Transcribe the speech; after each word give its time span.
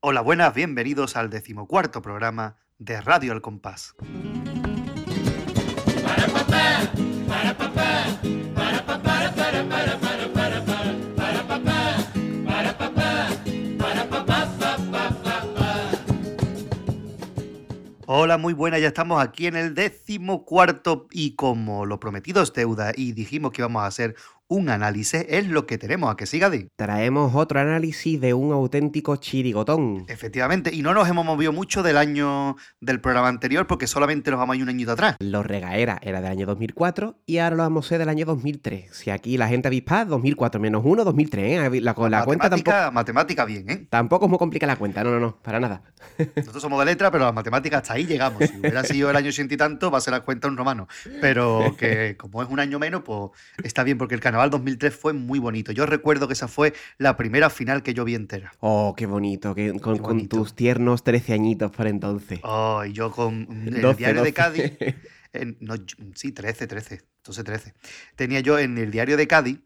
Hola, 0.00 0.20
buenas, 0.20 0.54
bienvenidos 0.54 1.16
al 1.16 1.28
decimocuarto 1.28 2.00
programa 2.00 2.56
de 2.78 3.00
Radio 3.00 3.32
El 3.32 3.40
Compás. 3.40 3.96
Hola, 18.06 18.38
muy 18.38 18.54
buena, 18.54 18.78
ya 18.78 18.86
estamos 18.86 19.20
aquí 19.20 19.48
en 19.48 19.56
el 19.56 19.74
decimocuarto 19.74 21.08
y 21.10 21.34
como 21.34 21.86
lo 21.86 21.98
prometido 21.98 22.40
es 22.40 22.52
deuda 22.52 22.92
y 22.94 23.12
dijimos 23.12 23.50
que 23.50 23.62
íbamos 23.62 23.82
a 23.82 23.86
hacer 23.86 24.14
un 24.48 24.70
análisis 24.70 25.26
es 25.28 25.46
lo 25.46 25.66
que 25.66 25.78
tenemos. 25.78 26.10
¿A 26.10 26.16
que 26.16 26.26
siga, 26.26 26.50
Di? 26.50 26.68
Traemos 26.76 27.34
otro 27.34 27.60
análisis 27.60 28.20
de 28.20 28.34
un 28.34 28.52
auténtico 28.52 29.16
chirigotón. 29.16 30.04
Efectivamente, 30.08 30.74
y 30.74 30.82
no 30.82 30.94
nos 30.94 31.08
hemos 31.08 31.24
movido 31.24 31.52
mucho 31.52 31.82
del 31.82 31.98
año 31.98 32.56
del 32.80 33.00
programa 33.00 33.28
anterior 33.28 33.66
porque 33.66 33.86
solamente 33.86 34.30
nos 34.30 34.40
vamos 34.40 34.54
a 34.54 34.56
ir 34.56 34.62
un 34.62 34.70
añito 34.70 34.92
atrás. 34.92 35.16
Los 35.20 35.46
regaera 35.46 35.98
era 36.02 36.20
del 36.20 36.30
año 36.30 36.46
2004 36.46 37.18
y 37.26 37.38
ahora 37.38 37.56
lo 37.56 37.62
vamos 37.62 37.84
a 37.84 37.86
hacer 37.86 37.98
del 37.98 38.08
año 38.08 38.24
2003. 38.24 38.90
Si 38.90 39.10
aquí 39.10 39.36
la 39.36 39.48
gente 39.48 39.68
avispa, 39.68 40.04
2004 40.06 40.60
menos 40.60 40.82
1, 40.84 41.04
2003. 41.04 41.44
¿eh? 41.44 41.80
La, 41.80 41.94
la 42.08 42.24
cuenta 42.24 42.48
tampoco... 42.48 42.92
Matemática 42.92 43.44
bien, 43.44 43.68
¿eh? 43.68 43.86
Tampoco 43.90 44.24
es 44.24 44.30
muy 44.30 44.38
complicada 44.38 44.72
la 44.72 44.78
cuenta, 44.78 45.04
no, 45.04 45.10
no, 45.10 45.20
no, 45.20 45.36
para 45.42 45.60
nada. 45.60 45.82
Nosotros 46.36 46.62
somos 46.62 46.78
de 46.80 46.86
letra, 46.86 47.10
pero 47.10 47.24
las 47.24 47.34
matemáticas 47.34 47.82
hasta 47.82 47.94
ahí 47.94 48.06
llegamos. 48.06 48.42
Si 48.44 48.58
hubiera 48.58 48.82
sido 48.82 49.10
el 49.10 49.16
año 49.16 49.28
80 49.28 49.54
y 49.54 49.56
tanto, 49.56 49.90
va 49.90 49.98
a 49.98 50.00
ser 50.00 50.12
la 50.12 50.20
cuenta 50.20 50.48
un 50.48 50.56
romano. 50.56 50.88
Pero 51.20 51.76
que 51.78 52.16
como 52.16 52.42
es 52.42 52.48
un 52.48 52.60
año 52.60 52.78
menos, 52.78 53.02
pues 53.04 53.30
está 53.62 53.84
bien 53.84 53.98
porque 53.98 54.14
el 54.14 54.20
canal 54.20 54.37
Carnaval 54.38 54.50
2003 54.50 54.94
fue 54.94 55.12
muy 55.14 55.40
bonito. 55.40 55.72
Yo 55.72 55.84
recuerdo 55.84 56.28
que 56.28 56.34
esa 56.34 56.46
fue 56.46 56.72
la 56.96 57.16
primera 57.16 57.50
final 57.50 57.82
que 57.82 57.92
yo 57.92 58.04
vi 58.04 58.14
entera. 58.14 58.52
Oh, 58.60 58.94
qué 58.96 59.06
bonito, 59.06 59.56
con, 59.80 60.28
tus 60.28 60.54
tiernos 60.54 61.02
13 61.02 61.32
añitos 61.32 61.72
por 61.72 61.88
entonces. 61.88 62.38
Oh, 62.44 62.84
y 62.84 62.92
yo 62.92 63.10
con 63.10 63.48
el 63.66 63.96
diario 63.96 64.22
de 64.22 64.32
Cádiz. 64.32 64.72
sí, 66.14 66.30
13, 66.30 66.66
13. 66.68 67.00
Entonces 67.16 67.44
13. 67.44 67.74
Tenía 68.14 68.38
yo 68.38 68.60
en 68.60 68.78
el 68.78 68.92
diario 68.92 69.16
de 69.16 69.26
Cádiz 69.26 69.58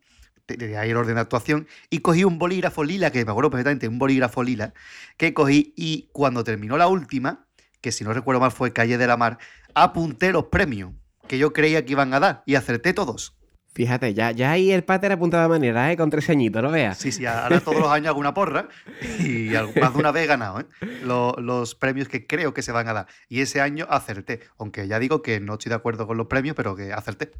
de 0.46 0.76
ahí 0.78 0.90
el 0.90 0.96
orden 0.96 1.14
de 1.14 1.20
actuación, 1.20 1.68
y 1.88 2.00
cogí 2.00 2.24
un 2.24 2.38
bolígrafo 2.38 2.82
lila, 2.82 3.10
que 3.10 3.24
me 3.24 3.30
acuerdo 3.30 3.50
perfectamente, 3.50 3.88
un 3.88 3.98
bolígrafo 3.98 4.42
lila, 4.42 4.74
que 5.16 5.32
cogí 5.34 5.72
y 5.76 6.08
cuando 6.12 6.44
terminó 6.44 6.76
la 6.76 6.88
última, 6.88 7.46
que 7.80 7.92
si 7.92 8.04
no 8.04 8.12
recuerdo 8.12 8.40
mal 8.40 8.52
fue 8.52 8.72
Calle 8.72 8.98
de 8.98 9.06
la 9.06 9.16
Mar, 9.16 9.38
apunté 9.74 10.32
los 10.32 10.46
premios 10.46 10.92
que 11.28 11.38
yo 11.38 11.52
creía 11.52 11.84
que 11.84 11.92
iban 11.92 12.12
a 12.12 12.20
dar 12.20 12.42
y 12.44 12.56
acerté 12.56 12.92
todos. 12.92 13.36
Fíjate, 13.74 14.12
ya, 14.12 14.32
ya 14.32 14.50
ahí 14.50 14.70
el 14.70 14.84
pater 14.84 15.12
apuntaba 15.12 15.48
manera, 15.48 15.90
¿eh? 15.90 15.96
Con 15.96 16.10
tres 16.10 16.28
añitos, 16.28 16.62
¿no 16.62 16.70
veas? 16.70 16.98
Sí, 16.98 17.10
sí, 17.10 17.24
ahora 17.24 17.60
todos 17.60 17.80
los 17.80 17.90
años 17.90 18.08
hago 18.08 18.20
una 18.20 18.34
porra 18.34 18.68
y 19.18 19.48
más 19.80 19.94
de 19.94 19.98
una 19.98 20.12
vez 20.12 20.24
he 20.24 20.26
ganado, 20.26 20.60
¿eh? 20.60 20.66
Los, 21.04 21.38
los, 21.38 21.74
premios 21.74 22.08
que 22.08 22.26
creo 22.26 22.52
que 22.52 22.60
se 22.60 22.72
van 22.72 22.86
a 22.88 22.92
dar. 22.92 23.06
Y 23.28 23.40
ese 23.40 23.62
año 23.62 23.86
acerté, 23.88 24.40
aunque 24.58 24.86
ya 24.88 24.98
digo 24.98 25.22
que 25.22 25.40
no 25.40 25.54
estoy 25.54 25.70
de 25.70 25.76
acuerdo 25.76 26.06
con 26.06 26.18
los 26.18 26.26
premios, 26.26 26.54
pero 26.54 26.76
que 26.76 26.92
acerté. 26.92 27.32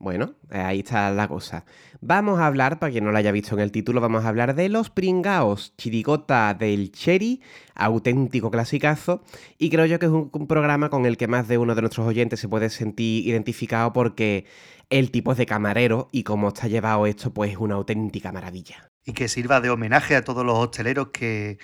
Bueno, 0.00 0.34
eh, 0.52 0.58
ahí 0.58 0.78
está 0.78 1.10
la 1.10 1.26
cosa. 1.26 1.64
Vamos 2.00 2.38
a 2.38 2.46
hablar, 2.46 2.78
para 2.78 2.92
quien 2.92 3.04
no 3.04 3.10
lo 3.10 3.18
haya 3.18 3.32
visto 3.32 3.56
en 3.56 3.60
el 3.60 3.72
título, 3.72 4.00
vamos 4.00 4.24
a 4.24 4.28
hablar 4.28 4.54
de 4.54 4.68
Los 4.68 4.90
Pringaos, 4.90 5.74
chirigota 5.76 6.54
del 6.54 6.92
Cherry, 6.92 7.42
auténtico 7.74 8.48
clasicazo, 8.52 9.24
y 9.58 9.70
creo 9.70 9.86
yo 9.86 9.98
que 9.98 10.06
es 10.06 10.12
un, 10.12 10.30
programa 10.46 10.88
con 10.88 11.04
el 11.04 11.16
que 11.16 11.26
más 11.26 11.48
de 11.48 11.58
uno 11.58 11.74
de 11.74 11.80
nuestros 11.80 12.06
oyentes 12.06 12.38
se 12.38 12.48
puede 12.48 12.70
sentir 12.70 13.26
identificado 13.26 13.92
porque 13.92 14.46
el 14.90 15.10
tipo 15.10 15.32
es 15.32 15.38
de 15.38 15.46
camarero 15.46 16.08
y 16.12 16.22
como 16.22 16.48
está 16.48 16.68
llevado 16.68 17.06
esto, 17.06 17.32
pues 17.32 17.52
es 17.52 17.58
una 17.58 17.74
auténtica 17.74 18.32
maravilla. 18.32 18.90
Y 19.04 19.12
que 19.12 19.28
sirva 19.28 19.60
de 19.60 19.70
homenaje 19.70 20.16
a 20.16 20.22
todos 20.22 20.44
los 20.44 20.58
hosteleros 20.58 21.08
que 21.08 21.58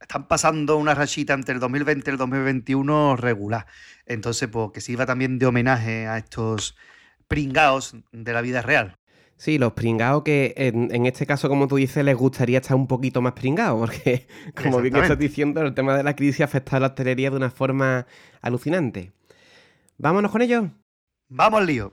están 0.00 0.28
pasando 0.28 0.76
una 0.76 0.94
rachita 0.94 1.34
entre 1.34 1.54
el 1.54 1.60
2020 1.60 2.10
y 2.10 2.12
el 2.12 2.18
2021 2.18 3.16
regular. 3.16 3.66
Entonces, 4.04 4.48
pues 4.48 4.70
que 4.72 4.80
sirva 4.80 5.06
también 5.06 5.38
de 5.38 5.46
homenaje 5.46 6.06
a 6.06 6.18
estos 6.18 6.76
pringaos 7.28 7.96
de 8.12 8.32
la 8.32 8.40
vida 8.40 8.62
real. 8.62 8.98
Sí, 9.38 9.58
los 9.58 9.74
pringaos 9.74 10.22
que 10.22 10.54
en, 10.56 11.04
este 11.04 11.26
caso, 11.26 11.48
como 11.50 11.68
tú 11.68 11.76
dices, 11.76 12.02
les 12.02 12.16
gustaría 12.16 12.58
estar 12.58 12.74
un 12.74 12.86
poquito 12.86 13.20
más 13.20 13.34
pringados, 13.34 13.78
porque 13.78 14.26
como 14.62 14.80
bien 14.80 14.96
estás 14.96 15.18
diciendo, 15.18 15.60
el 15.60 15.74
tema 15.74 15.96
de 15.96 16.02
la 16.02 16.16
crisis 16.16 16.40
afecta 16.40 16.76
a 16.76 16.80
la 16.80 16.86
hostelería 16.88 17.30
de 17.30 17.36
una 17.36 17.50
forma 17.50 18.06
alucinante. 18.40 19.12
¿Vámonos 19.98 20.30
con 20.30 20.40
ello? 20.40 20.70
¡Vamos 21.28 21.64
lío! 21.66 21.92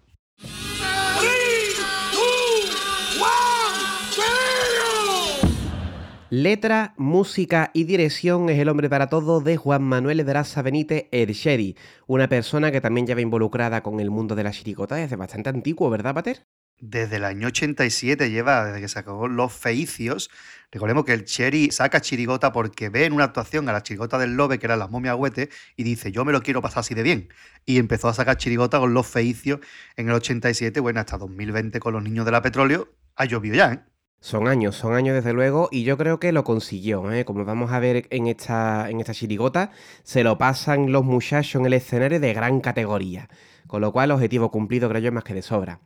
Letra, 6.35 6.95
música 6.97 7.69
y 7.75 7.83
dirección 7.83 8.49
es 8.49 8.57
el 8.57 8.67
hombre 8.67 8.89
para 8.89 9.07
todo 9.07 9.39
de 9.39 9.55
Juan 9.55 9.83
Manuel 9.83 10.19
Edraza 10.19 10.63
Benítez 10.63 11.05
Ercheri, 11.11 11.77
una 12.07 12.27
persona 12.27 12.71
que 12.71 12.81
también 12.81 13.05
lleva 13.05 13.21
involucrada 13.21 13.83
con 13.83 13.99
el 13.99 14.09
mundo 14.09 14.33
de 14.33 14.41
la 14.41 14.49
chiricota 14.49 14.95
desde 14.95 15.15
bastante 15.15 15.49
antiguo, 15.49 15.91
¿verdad, 15.91 16.15
Pater? 16.15 16.47
Desde 16.79 17.17
el 17.17 17.25
año 17.25 17.49
87 17.49 18.31
lleva, 18.31 18.65
desde 18.65 18.81
que 18.81 18.87
sacó 18.87 19.27
Los 19.27 19.53
Feicios. 19.53 20.31
Recordemos 20.71 21.05
que 21.05 21.13
el 21.13 21.25
Cherry 21.25 21.69
saca 21.69 22.01
chirigota 22.01 22.51
porque 22.51 22.89
ve 22.89 23.05
en 23.05 23.13
una 23.13 23.25
actuación 23.25 23.69
a 23.69 23.71
la 23.71 23.83
chirigota 23.83 24.17
del 24.17 24.35
Lobe, 24.35 24.57
que 24.57 24.65
era 24.65 24.75
las 24.75 24.89
momias 24.89 25.15
huete, 25.15 25.51
y 25.75 25.83
dice, 25.83 26.11
yo 26.11 26.25
me 26.25 26.31
lo 26.31 26.41
quiero 26.41 26.63
pasar 26.63 26.79
así 26.79 26.95
de 26.95 27.03
bien. 27.03 27.29
Y 27.67 27.77
empezó 27.77 28.09
a 28.09 28.13
sacar 28.15 28.37
chirigota 28.37 28.79
con 28.79 28.95
Los 28.95 29.05
Feicios 29.05 29.59
en 29.97 30.07
el 30.07 30.15
87, 30.15 30.79
bueno, 30.79 30.99
hasta 30.99 31.19
2020 31.19 31.79
con 31.79 31.93
Los 31.93 32.01
Niños 32.01 32.25
de 32.25 32.31
la 32.31 32.41
Petróleo. 32.41 32.89
Ha 33.15 33.25
llovido 33.25 33.55
ya, 33.55 33.71
¿eh? 33.73 33.92
Son 34.23 34.47
años, 34.47 34.77
son 34.77 34.93
años 34.93 35.15
desde 35.15 35.33
luego, 35.33 35.67
y 35.69 35.83
yo 35.83 35.97
creo 35.97 36.17
que 36.17 36.31
lo 36.31 36.45
consiguió. 36.45 37.11
¿eh? 37.11 37.25
Como 37.25 37.43
vamos 37.43 37.73
a 37.73 37.79
ver 37.79 38.07
en 38.09 38.27
esta, 38.27 38.89
en 38.89 39.01
esta 39.01 39.13
chirigota, 39.13 39.71
se 40.03 40.23
lo 40.23 40.37
pasan 40.37 40.93
los 40.93 41.03
muchachos 41.03 41.59
en 41.59 41.65
el 41.65 41.73
escenario 41.73 42.21
de 42.21 42.33
gran 42.33 42.61
categoría. 42.61 43.27
Con 43.67 43.81
lo 43.81 43.91
cual, 43.91 44.11
objetivo 44.11 44.49
cumplido 44.49 44.87
creo 44.87 45.01
yo 45.01 45.11
más 45.11 45.25
que 45.25 45.33
de 45.33 45.41
sobra. 45.41 45.81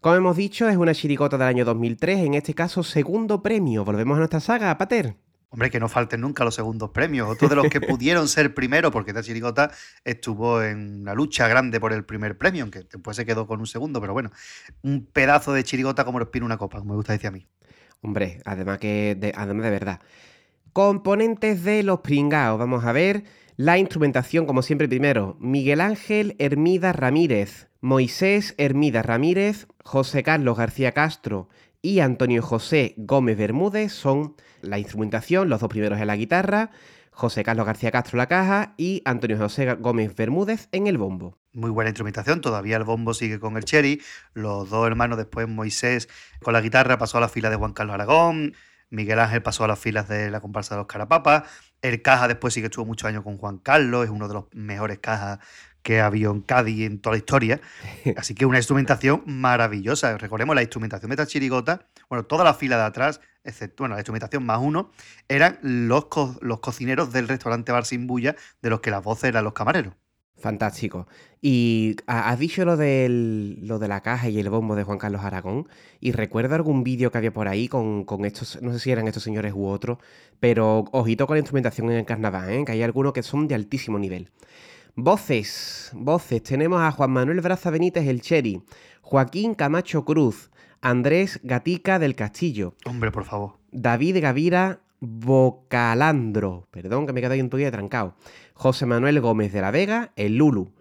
Como 0.00 0.16
hemos 0.16 0.36
dicho, 0.36 0.68
es 0.68 0.76
una 0.76 0.94
chirigota 0.94 1.38
del 1.38 1.46
año 1.46 1.64
2003, 1.64 2.26
en 2.26 2.34
este 2.34 2.54
caso 2.54 2.82
segundo 2.82 3.40
premio. 3.40 3.84
Volvemos 3.84 4.16
a 4.16 4.18
nuestra 4.18 4.40
saga, 4.40 4.76
Pater. 4.76 5.14
Hombre, 5.50 5.70
que 5.70 5.78
no 5.78 5.88
falten 5.88 6.22
nunca 6.22 6.44
los 6.44 6.56
segundos 6.56 6.90
premios. 6.90 7.28
Otro 7.30 7.48
de 7.48 7.54
los 7.54 7.68
que 7.68 7.80
pudieron 7.80 8.26
ser 8.26 8.52
primero, 8.52 8.90
porque 8.90 9.12
esta 9.12 9.22
chirigota 9.22 9.70
estuvo 10.04 10.60
en 10.60 11.02
una 11.02 11.14
lucha 11.14 11.46
grande 11.46 11.78
por 11.78 11.92
el 11.92 12.04
primer 12.04 12.36
premio, 12.36 12.64
aunque 12.64 12.80
después 12.80 13.16
se 13.16 13.24
quedó 13.24 13.46
con 13.46 13.60
un 13.60 13.66
segundo, 13.68 14.00
pero 14.00 14.12
bueno, 14.12 14.32
un 14.82 15.06
pedazo 15.06 15.52
de 15.52 15.62
chirigota 15.62 16.04
como 16.04 16.18
respira 16.18 16.44
una 16.44 16.58
copa, 16.58 16.80
como 16.80 16.90
me 16.90 16.96
gusta 16.96 17.12
decir 17.12 17.28
a 17.28 17.30
mí. 17.30 17.46
Hombre, 18.02 18.40
además 18.44 18.78
que 18.78 19.16
de, 19.18 19.32
además 19.36 19.64
de 19.64 19.70
verdad. 19.70 20.00
Componentes 20.72 21.64
de 21.64 21.82
los 21.82 22.00
pringaos. 22.00 22.58
Vamos 22.58 22.84
a 22.84 22.92
ver 22.92 23.24
la 23.56 23.78
instrumentación, 23.78 24.46
como 24.46 24.62
siempre, 24.62 24.88
primero. 24.88 25.36
Miguel 25.40 25.80
Ángel 25.80 26.36
Hermida 26.38 26.92
Ramírez, 26.92 27.68
Moisés 27.80 28.54
Hermida 28.58 29.02
Ramírez, 29.02 29.66
José 29.84 30.22
Carlos 30.22 30.58
García 30.58 30.92
Castro 30.92 31.48
y 31.80 32.00
Antonio 32.00 32.42
José 32.42 32.94
Gómez 32.96 33.38
Bermúdez 33.38 33.92
son 33.92 34.34
la 34.60 34.78
instrumentación, 34.78 35.48
los 35.48 35.60
dos 35.60 35.68
primeros 35.68 36.00
en 36.00 36.08
la 36.08 36.16
guitarra, 36.16 36.70
José 37.16 37.44
Carlos 37.44 37.64
García 37.64 37.90
Castro 37.90 38.18
la 38.18 38.26
caja 38.26 38.74
y 38.76 39.00
Antonio 39.06 39.38
José 39.38 39.72
Gómez 39.76 40.14
Bermúdez 40.14 40.68
en 40.70 40.86
el 40.86 40.98
bombo. 40.98 41.38
Muy 41.54 41.70
buena 41.70 41.88
instrumentación, 41.88 42.42
todavía 42.42 42.76
el 42.76 42.84
bombo 42.84 43.14
sigue 43.14 43.40
con 43.40 43.56
el 43.56 43.64
cherry, 43.64 44.02
los 44.34 44.68
dos 44.68 44.86
hermanos 44.86 45.16
después 45.16 45.48
Moisés 45.48 46.10
con 46.42 46.52
la 46.52 46.60
guitarra 46.60 46.98
pasó 46.98 47.16
a 47.16 47.22
la 47.22 47.30
fila 47.30 47.48
de 47.48 47.56
Juan 47.56 47.72
Carlos 47.72 47.94
Aragón, 47.94 48.54
Miguel 48.90 49.18
Ángel 49.18 49.42
pasó 49.42 49.64
a 49.64 49.68
las 49.68 49.78
filas 49.78 50.08
de 50.08 50.30
la 50.30 50.42
comparsa 50.42 50.74
de 50.74 50.80
los 50.80 50.86
Carapapas, 50.88 51.44
el 51.80 52.02
Caja 52.02 52.28
después 52.28 52.52
sí 52.52 52.60
que 52.60 52.66
estuvo 52.66 52.84
muchos 52.84 53.08
años 53.08 53.24
con 53.24 53.38
Juan 53.38 53.56
Carlos, 53.60 54.04
es 54.04 54.10
uno 54.10 54.28
de 54.28 54.34
los 54.34 54.44
mejores 54.52 54.98
cajas 54.98 55.38
que 55.86 56.00
en 56.00 56.40
Cádiz 56.40 56.84
en 56.84 56.98
toda 56.98 57.14
la 57.14 57.18
historia, 57.18 57.60
así 58.16 58.34
que 58.34 58.44
una 58.44 58.58
instrumentación 58.58 59.22
maravillosa, 59.24 60.18
recordemos 60.18 60.56
la 60.56 60.62
instrumentación 60.62 61.10
de 61.10 61.14
esta 61.14 61.26
chirigota, 61.26 61.86
bueno, 62.08 62.24
toda 62.24 62.42
la 62.42 62.54
fila 62.54 62.76
de 62.76 62.82
atrás, 62.82 63.20
excepto, 63.44 63.84
bueno, 63.84 63.94
la 63.94 64.00
instrumentación 64.00 64.44
más 64.44 64.58
uno, 64.60 64.90
eran 65.28 65.60
los, 65.62 66.06
los 66.40 66.58
cocineros 66.58 67.12
del 67.12 67.28
restaurante 67.28 67.70
Bar 67.70 67.86
Sin 67.86 68.08
Bulla, 68.08 68.34
de 68.62 68.70
los 68.70 68.80
que 68.80 68.90
las 68.90 69.04
voces 69.04 69.28
eran 69.28 69.44
los 69.44 69.52
camareros. 69.52 69.94
Fantástico. 70.38 71.06
Y 71.40 71.96
has 72.06 72.38
dicho 72.38 72.64
lo, 72.64 72.76
del, 72.76 73.66
lo 73.66 73.78
de 73.78 73.88
la 73.88 74.02
caja 74.02 74.28
y 74.28 74.38
el 74.40 74.50
bombo 74.50 74.74
de 74.74 74.82
Juan 74.82 74.98
Carlos 74.98 75.22
Aragón. 75.22 75.68
Y 76.00 76.12
recuerdo 76.12 76.56
algún 76.56 76.82
vídeo 76.82 77.10
que 77.12 77.18
había 77.18 77.32
por 77.32 77.48
ahí 77.48 77.68
con, 77.68 78.04
estos, 78.24 78.60
no 78.60 78.72
sé 78.72 78.80
si 78.80 78.90
eran 78.90 79.06
estos 79.06 79.22
señores 79.22 79.54
u 79.54 79.66
otros, 79.66 79.98
pero 80.40 80.84
ojito 80.92 81.26
con 81.26 81.36
la 81.36 81.40
instrumentación 81.40 81.90
en 81.90 81.98
el 81.98 82.04
carnaval, 82.04 82.50
¿eh? 82.50 82.64
que 82.66 82.72
hay 82.72 82.82
algunos 82.82 83.12
que 83.12 83.22
son 83.22 83.48
de 83.48 83.54
altísimo 83.54 83.98
nivel. 83.98 84.30
Voces, 84.98 85.90
voces. 85.92 86.42
Tenemos 86.42 86.80
a 86.80 86.90
Juan 86.90 87.10
Manuel 87.10 87.42
Braza 87.42 87.68
Benítez 87.68 88.08
el 88.08 88.22
Cherry, 88.22 88.62
Joaquín 89.02 89.54
Camacho 89.54 90.06
Cruz, 90.06 90.50
Andrés 90.80 91.38
Gatica 91.42 91.98
del 91.98 92.14
Castillo. 92.14 92.74
Hombre, 92.86 93.12
por 93.12 93.26
favor. 93.26 93.58
David 93.70 94.22
Gavira 94.22 94.80
Bocalandro. 95.00 96.66
Perdón 96.70 97.06
que 97.06 97.12
me 97.12 97.20
quedado 97.20 97.34
ahí 97.34 97.42
un 97.42 97.50
día 97.50 97.70
trancado. 97.70 98.16
José 98.54 98.86
Manuel 98.86 99.20
Gómez 99.20 99.52
de 99.52 99.60
la 99.60 99.70
Vega, 99.70 100.12
el 100.16 100.38
Lulu, 100.38 100.72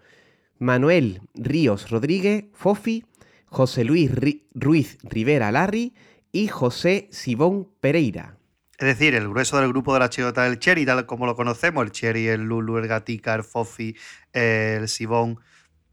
Manuel 0.59 1.19
Ríos 1.33 1.89
Rodríguez, 1.89 2.45
Fofi, 2.53 3.03
José 3.47 3.83
Luis 3.83 4.09
Ruiz 4.53 4.97
Rivera 5.03 5.51
Larry 5.51 5.93
y 6.31 6.47
José 6.47 7.09
Sibón 7.11 7.67
Pereira. 7.81 8.34
Es 8.77 8.87
decir, 8.87 9.15
el 9.15 9.29
grueso 9.29 9.57
del 9.59 9.69
grupo 9.69 9.93
de 9.93 10.01
la 10.01 10.09
chirigota 10.09 10.43
del 10.43 10.59
Cherry, 10.59 10.85
tal 10.85 11.05
como 11.05 11.25
lo 11.25 11.35
conocemos, 11.35 11.83
el 11.85 11.91
Cherry, 11.91 12.27
el 12.27 12.41
Lulu, 12.41 12.77
el 12.77 12.87
Gatica, 12.87 13.33
el 13.33 13.43
Fofi, 13.43 13.95
el 14.33 14.87
Sibón, 14.89 15.39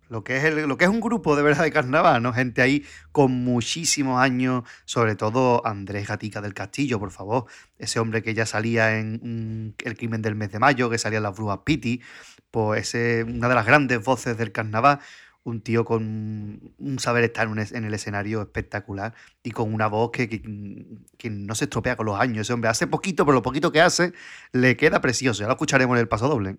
lo 0.08 0.24
que, 0.24 0.36
es 0.36 0.54
lo 0.54 0.76
que 0.76 0.84
es 0.84 0.90
un 0.90 1.00
grupo 1.00 1.36
de 1.36 1.42
verdad 1.42 1.64
de 1.64 1.72
carnaval, 1.72 2.22
¿no? 2.22 2.34
Gente 2.34 2.60
ahí 2.60 2.84
con 3.12 3.32
muchísimos 3.32 4.20
años, 4.20 4.64
sobre 4.84 5.16
todo 5.16 5.66
Andrés 5.66 6.06
Gatica 6.06 6.42
del 6.42 6.52
Castillo, 6.52 6.98
por 6.98 7.12
favor, 7.12 7.46
ese 7.78 7.98
hombre 7.98 8.22
que 8.22 8.34
ya 8.34 8.44
salía 8.44 8.98
en 8.98 9.74
El 9.78 9.96
crimen 9.96 10.20
del 10.20 10.34
mes 10.34 10.52
de 10.52 10.58
mayo, 10.58 10.90
que 10.90 10.98
salía 10.98 11.16
en 11.16 11.22
las 11.22 11.34
brujas 11.34 11.60
Piti, 11.64 12.02
pues 12.50 12.94
es 12.94 13.24
una 13.24 13.48
de 13.48 13.54
las 13.54 13.64
grandes 13.64 14.04
voces 14.04 14.36
del 14.36 14.52
carnaval, 14.52 14.98
un 15.44 15.60
tío 15.60 15.84
con 15.84 16.72
un 16.78 16.98
saber 16.98 17.24
estar 17.24 17.48
en 17.48 17.84
el 17.84 17.94
escenario 17.94 18.42
espectacular 18.42 19.14
y 19.42 19.50
con 19.50 19.72
una 19.74 19.88
voz 19.88 20.10
que, 20.10 20.28
que, 20.28 21.30
no 21.30 21.54
se 21.54 21.64
estropea 21.64 21.96
con 21.96 22.06
los 22.06 22.18
años. 22.18 22.42
Ese 22.42 22.52
hombre 22.52 22.70
hace 22.70 22.86
poquito, 22.86 23.24
pero 23.24 23.34
lo 23.34 23.42
poquito 23.42 23.72
que 23.72 23.80
hace 23.80 24.12
le 24.52 24.76
queda 24.76 25.00
precioso. 25.00 25.40
Ya 25.40 25.46
lo 25.46 25.52
escucharemos 25.52 25.96
en 25.96 26.00
el 26.00 26.08
paso 26.08 26.28
doble. 26.28 26.58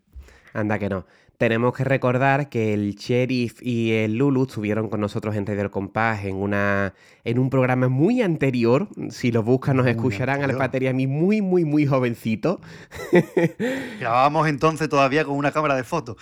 Anda 0.53 0.77
que 0.77 0.89
no. 0.89 1.05
Tenemos 1.37 1.73
que 1.73 1.83
recordar 1.83 2.47
que 2.47 2.73
el 2.73 2.95
Sheriff 2.95 3.61
y 3.61 3.91
el 3.91 4.17
Lulu 4.17 4.43
estuvieron 4.43 4.87
con 4.87 5.01
nosotros 5.01 5.35
en 5.35 5.45
del 5.45 5.71
Compás 5.71 6.25
en, 6.25 6.35
una, 6.35 6.93
en 7.23 7.39
un 7.39 7.49
programa 7.49 7.89
muy 7.89 8.21
anterior. 8.21 8.87
Si 9.09 9.31
lo 9.31 9.41
buscan, 9.41 9.77
nos 9.77 9.87
escucharán 9.87 10.43
al 10.43 10.55
Pater 10.55 10.83
y 10.83 10.87
a 10.87 10.93
mí 10.93 11.07
muy, 11.07 11.41
muy, 11.41 11.65
muy 11.65 11.87
jovencito. 11.87 12.61
Grabábamos 13.99 14.47
entonces 14.47 14.87
todavía 14.89 15.25
con 15.25 15.35
una 15.35 15.51
cámara 15.51 15.75
de 15.75 15.83
fotos. 15.83 16.17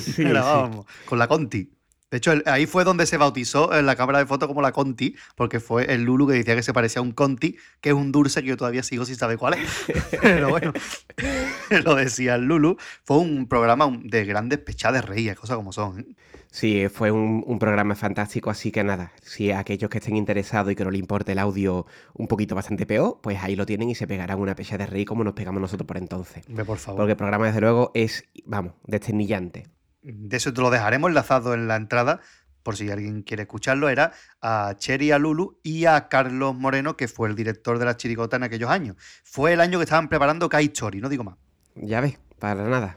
Sí, 0.00 0.22
Grabábamos 0.24 0.86
con 1.06 1.18
la 1.18 1.26
Conti. 1.26 1.73
De 2.14 2.18
hecho, 2.18 2.32
ahí 2.46 2.66
fue 2.66 2.84
donde 2.84 3.06
se 3.06 3.16
bautizó 3.16 3.74
en 3.74 3.86
la 3.86 3.96
cámara 3.96 4.20
de 4.20 4.26
fotos 4.26 4.46
como 4.46 4.62
la 4.62 4.70
Conti, 4.70 5.16
porque 5.34 5.58
fue 5.58 5.92
el 5.92 6.04
Lulu 6.04 6.28
que 6.28 6.34
decía 6.34 6.54
que 6.54 6.62
se 6.62 6.72
parecía 6.72 7.00
a 7.00 7.02
un 7.02 7.10
Conti, 7.10 7.56
que 7.80 7.88
es 7.88 7.94
un 7.96 8.12
dulce 8.12 8.40
que 8.40 8.50
yo 8.50 8.56
todavía 8.56 8.84
sigo 8.84 9.04
sin 9.04 9.16
saber 9.16 9.36
cuál 9.36 9.54
es. 9.54 9.68
Pero 10.22 10.48
bueno, 10.48 10.72
lo 11.84 11.96
decía 11.96 12.36
el 12.36 12.44
Lulu. 12.44 12.76
Fue 13.02 13.16
un 13.16 13.48
programa 13.48 13.90
de 14.00 14.24
grandes 14.26 14.60
pechadas 14.60 15.02
de 15.02 15.08
reír, 15.08 15.34
cosas 15.34 15.56
como 15.56 15.72
son. 15.72 15.98
¿eh? 15.98 16.06
Sí, 16.52 16.86
fue 16.86 17.10
un, 17.10 17.58
programa 17.58 17.96
fantástico, 17.96 18.48
así 18.48 18.70
que 18.70 18.84
nada, 18.84 19.10
si 19.20 19.50
aquellos 19.50 19.90
que 19.90 19.98
estén 19.98 20.14
interesados 20.14 20.70
y 20.70 20.76
que 20.76 20.84
no 20.84 20.92
les 20.92 21.00
importe 21.00 21.32
el 21.32 21.40
audio 21.40 21.84
un 22.12 22.28
poquito 22.28 22.54
bastante 22.54 22.86
peor, 22.86 23.18
pues 23.24 23.42
ahí 23.42 23.56
lo 23.56 23.66
tienen 23.66 23.90
y 23.90 23.96
se 23.96 24.06
pegarán 24.06 24.38
una 24.38 24.54
pecha 24.54 24.78
de 24.78 24.86
reír 24.86 25.04
como 25.04 25.24
nos 25.24 25.34
pegamos 25.34 25.60
nosotros 25.60 25.84
por 25.84 25.96
entonces. 25.96 26.44
por 26.64 26.78
favor. 26.78 26.98
Porque 26.98 27.10
el 27.10 27.16
programa, 27.16 27.46
desde 27.46 27.60
luego, 27.60 27.90
es, 27.92 28.22
vamos, 28.44 28.74
desternillante 28.86 29.74
de 30.04 30.36
eso 30.36 30.52
te 30.52 30.60
lo 30.60 30.70
dejaremos 30.70 31.08
enlazado 31.08 31.54
en 31.54 31.66
la 31.66 31.76
entrada, 31.76 32.20
por 32.62 32.76
si 32.76 32.90
alguien 32.90 33.22
quiere 33.22 33.42
escucharlo, 33.42 33.88
era 33.88 34.12
a 34.40 34.74
Cherry, 34.76 35.10
a 35.12 35.18
Lulu 35.18 35.60
y 35.62 35.84
a 35.84 36.08
Carlos 36.08 36.54
Moreno, 36.54 36.96
que 36.96 37.08
fue 37.08 37.28
el 37.28 37.36
director 37.36 37.78
de 37.78 37.84
la 37.84 37.96
chirigota 37.96 38.36
en 38.36 38.42
aquellos 38.42 38.70
años. 38.70 38.96
Fue 39.22 39.52
el 39.52 39.60
año 39.60 39.78
que 39.78 39.84
estaban 39.84 40.08
preparando 40.08 40.48
Kai 40.48 40.66
Story, 40.66 41.00
no 41.00 41.08
digo 41.08 41.24
más. 41.24 41.36
Ya 41.74 42.00
ves, 42.00 42.18
para 42.38 42.68
nada. 42.68 42.96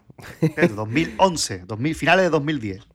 2011, 0.75 1.65
2000, 1.65 1.95
finales 1.95 2.25
de 2.25 2.29
2010. 2.29 2.87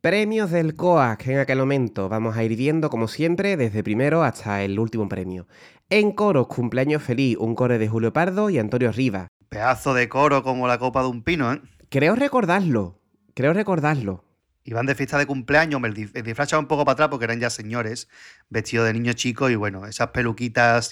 Premios 0.00 0.50
del 0.50 0.74
COAC 0.74 1.26
en 1.26 1.38
aquel 1.38 1.58
momento. 1.58 2.08
Vamos 2.08 2.36
a 2.36 2.44
ir 2.44 2.56
viendo, 2.56 2.90
como 2.90 3.08
siempre, 3.08 3.56
desde 3.56 3.82
primero 3.82 4.22
hasta 4.22 4.62
el 4.62 4.78
último 4.78 5.08
premio. 5.08 5.46
En 5.90 6.12
coro, 6.12 6.46
cumpleaños 6.46 7.02
feliz, 7.02 7.36
un 7.38 7.54
coro 7.54 7.78
de 7.78 7.88
Julio 7.88 8.12
Pardo 8.12 8.50
y 8.50 8.58
Antonio 8.58 8.92
Rivas. 8.92 9.28
Pedazo 9.48 9.94
de 9.94 10.08
coro 10.08 10.42
como 10.42 10.68
la 10.68 10.78
copa 10.78 11.02
de 11.02 11.08
un 11.08 11.22
pino, 11.22 11.52
¿eh? 11.52 11.60
Creo 11.88 12.14
recordarlo. 12.14 12.97
Creo 13.38 13.52
recordarlo. 13.52 14.24
Iban 14.64 14.86
de 14.86 14.96
fiesta 14.96 15.16
de 15.16 15.24
cumpleaños, 15.24 15.80
me 15.80 15.90
disfraz 15.90 16.52
un 16.54 16.66
poco 16.66 16.84
para 16.84 16.94
atrás 16.94 17.08
porque 17.08 17.24
eran 17.24 17.38
ya 17.38 17.50
señores, 17.50 18.08
vestidos 18.48 18.84
de 18.84 18.92
niños 18.92 19.14
chicos 19.14 19.52
y 19.52 19.54
bueno, 19.54 19.86
esas 19.86 20.08
peluquitas 20.08 20.90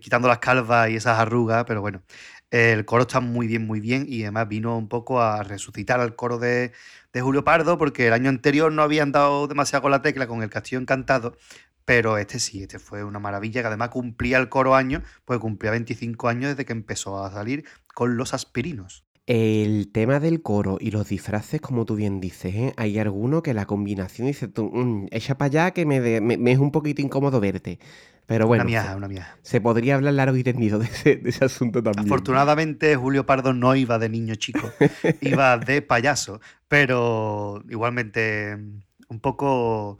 quitando 0.00 0.26
las 0.26 0.40
calvas 0.40 0.90
y 0.90 0.96
esas 0.96 1.20
arrugas, 1.20 1.64
pero 1.64 1.80
bueno, 1.82 2.02
el 2.50 2.84
coro 2.86 3.02
está 3.02 3.20
muy 3.20 3.46
bien, 3.46 3.68
muy 3.68 3.78
bien 3.78 4.04
y 4.08 4.22
además 4.22 4.48
vino 4.48 4.76
un 4.76 4.88
poco 4.88 5.22
a 5.22 5.44
resucitar 5.44 6.00
al 6.00 6.16
coro 6.16 6.38
de, 6.38 6.72
de 7.12 7.20
Julio 7.20 7.44
Pardo 7.44 7.78
porque 7.78 8.08
el 8.08 8.14
año 8.14 8.30
anterior 8.30 8.72
no 8.72 8.82
habían 8.82 9.12
dado 9.12 9.46
demasiado 9.46 9.82
con 9.82 9.92
la 9.92 10.02
tecla 10.02 10.26
con 10.26 10.42
el 10.42 10.50
Castillo 10.50 10.80
Encantado, 10.80 11.36
pero 11.84 12.18
este 12.18 12.40
sí, 12.40 12.62
este 12.62 12.80
fue 12.80 13.04
una 13.04 13.20
maravilla 13.20 13.60
que 13.60 13.68
además 13.68 13.90
cumplía 13.90 14.38
el 14.38 14.48
coro 14.48 14.74
año, 14.74 15.04
pues 15.24 15.38
cumplía 15.38 15.70
25 15.70 16.26
años 16.26 16.50
desde 16.50 16.64
que 16.64 16.72
empezó 16.72 17.24
a 17.24 17.30
salir 17.30 17.64
con 17.94 18.16
los 18.16 18.34
aspirinos. 18.34 19.05
El 19.26 19.90
tema 19.90 20.20
del 20.20 20.40
coro 20.40 20.78
y 20.80 20.92
los 20.92 21.08
disfraces, 21.08 21.60
como 21.60 21.84
tú 21.84 21.96
bien 21.96 22.20
dices, 22.20 22.54
¿eh? 22.54 22.72
hay 22.76 22.96
alguno 23.00 23.42
que 23.42 23.54
la 23.54 23.66
combinación 23.66 24.28
dice 24.28 24.46
tú, 24.46 24.70
mm, 24.72 25.08
echa 25.10 25.36
para 25.36 25.46
allá 25.46 25.70
que 25.72 25.84
me, 25.84 26.52
es 26.52 26.58
un 26.58 26.70
poquito 26.70 27.02
incómodo 27.02 27.40
verte. 27.40 27.80
Pero 28.26 28.46
bueno, 28.46 28.64
una 28.64 28.96
una 28.96 29.08
mía. 29.08 29.36
se 29.42 29.60
podría 29.60 29.96
hablar 29.96 30.14
largo 30.14 30.36
y 30.36 30.42
tendido 30.42 30.78
de 30.80 30.86
ese, 30.86 31.44
asunto 31.44 31.82
también. 31.82 32.06
Afortunadamente, 32.06 32.94
Julio 32.96 33.26
Pardo 33.26 33.52
no 33.52 33.74
iba 33.76 33.98
de 33.98 34.08
niño 34.08 34.34
chico, 34.36 34.70
iba 35.20 35.58
de 35.58 35.82
payaso, 35.82 36.40
pero 36.68 37.62
igualmente 37.68 38.56
mm, 38.56 38.80
un 39.08 39.20
poco 39.20 39.98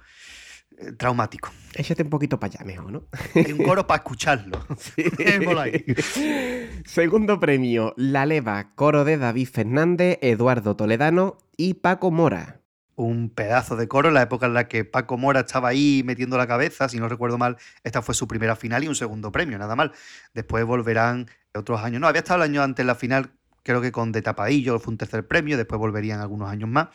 traumático. 0.97 1.51
Échate 1.75 2.03
un 2.03 2.11
poquito 2.11 2.39
para 2.39 2.55
allá 2.55 2.65
mejor, 2.65 2.91
¿no? 2.91 3.05
Hay 3.35 3.53
un 3.53 3.65
coro 3.65 3.87
para 3.87 3.99
escucharlo. 3.99 4.67
Segundo 6.85 7.41
premio, 7.41 7.95
La 7.97 8.27
Leva, 8.27 8.73
coro 8.75 9.05
de 9.05 9.19
David 9.19 9.49
Fernández, 9.49 10.19
Eduardo 10.23 10.77
Toledano 10.77 11.39
y 11.57 11.75
Paco 11.75 12.11
Mora. 12.11 12.61
Un 12.95 13.29
pedazo 13.29 13.77
de 13.77 13.89
coro 13.89 14.09
en 14.09 14.15
la 14.15 14.23
época 14.23 14.47
en 14.47 14.55
la 14.55 14.69
que 14.69 14.85
Paco 14.85 15.19
Mora 15.19 15.41
estaba 15.41 15.69
ahí 15.69 16.03
metiendo 16.05 16.39
la 16.39 16.47
cabeza, 16.47 16.89
si 16.89 16.99
no 16.99 17.09
recuerdo 17.09 17.37
mal, 17.37 17.59
esta 17.85 18.01
fue 18.01 18.15
su 18.15 18.27
primera 18.27 18.57
final 18.57 18.85
y 18.85 18.89
un 18.89 18.95
segundo 18.95 19.31
premio, 19.31 19.59
nada 19.59 19.77
mal. 19.77 19.93
Después 20.33 20.65
volverán 20.65 21.29
otros 21.55 21.83
años. 21.83 22.01
No, 22.01 22.09
había 22.09 22.21
estado 22.21 22.43
el 22.43 22.51
año 22.51 22.63
antes 22.63 22.83
en 22.83 22.87
la 22.87 22.95
final 22.95 23.33
creo 23.67 23.81
que 23.81 23.91
con 23.91 24.13
De 24.13 24.23
Tapadillo 24.23 24.79
fue 24.79 24.93
un 24.93 24.99
tercer 24.99 25.27
premio, 25.27 25.57
después 25.57 25.81
volverían 25.81 26.21
algunos 26.21 26.49
años 26.49 26.69
más. 26.69 26.89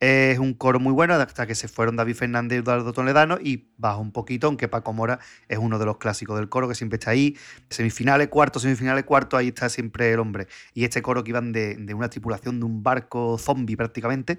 Es 0.00 0.38
un 0.38 0.54
coro 0.54 0.80
muy 0.80 0.92
bueno 0.92 1.12
hasta 1.12 1.46
que 1.46 1.54
se 1.54 1.68
fueron 1.68 1.96
David 1.96 2.14
Fernández 2.14 2.56
y 2.56 2.60
Eduardo 2.62 2.94
Toledano 2.94 3.36
y 3.38 3.68
baja 3.76 3.98
un 3.98 4.10
poquito, 4.10 4.46
aunque 4.46 4.66
Paco 4.66 4.94
Mora 4.94 5.18
es 5.48 5.58
uno 5.58 5.78
de 5.78 5.84
los 5.84 5.98
clásicos 5.98 6.38
del 6.38 6.48
coro 6.48 6.66
que 6.66 6.74
siempre 6.74 6.96
está 6.96 7.10
ahí. 7.10 7.36
Semifinales, 7.68 8.28
cuartos, 8.28 8.62
semifinales, 8.62 9.04
cuartos, 9.04 9.38
ahí 9.38 9.48
está 9.48 9.68
siempre 9.68 10.14
el 10.14 10.18
hombre. 10.18 10.48
Y 10.72 10.84
este 10.84 11.02
coro 11.02 11.22
que 11.24 11.30
iban 11.30 11.52
de, 11.52 11.74
de 11.74 11.92
una 11.92 12.08
tripulación 12.08 12.58
de 12.58 12.64
un 12.64 12.82
barco 12.82 13.36
zombie 13.36 13.76
prácticamente, 13.76 14.38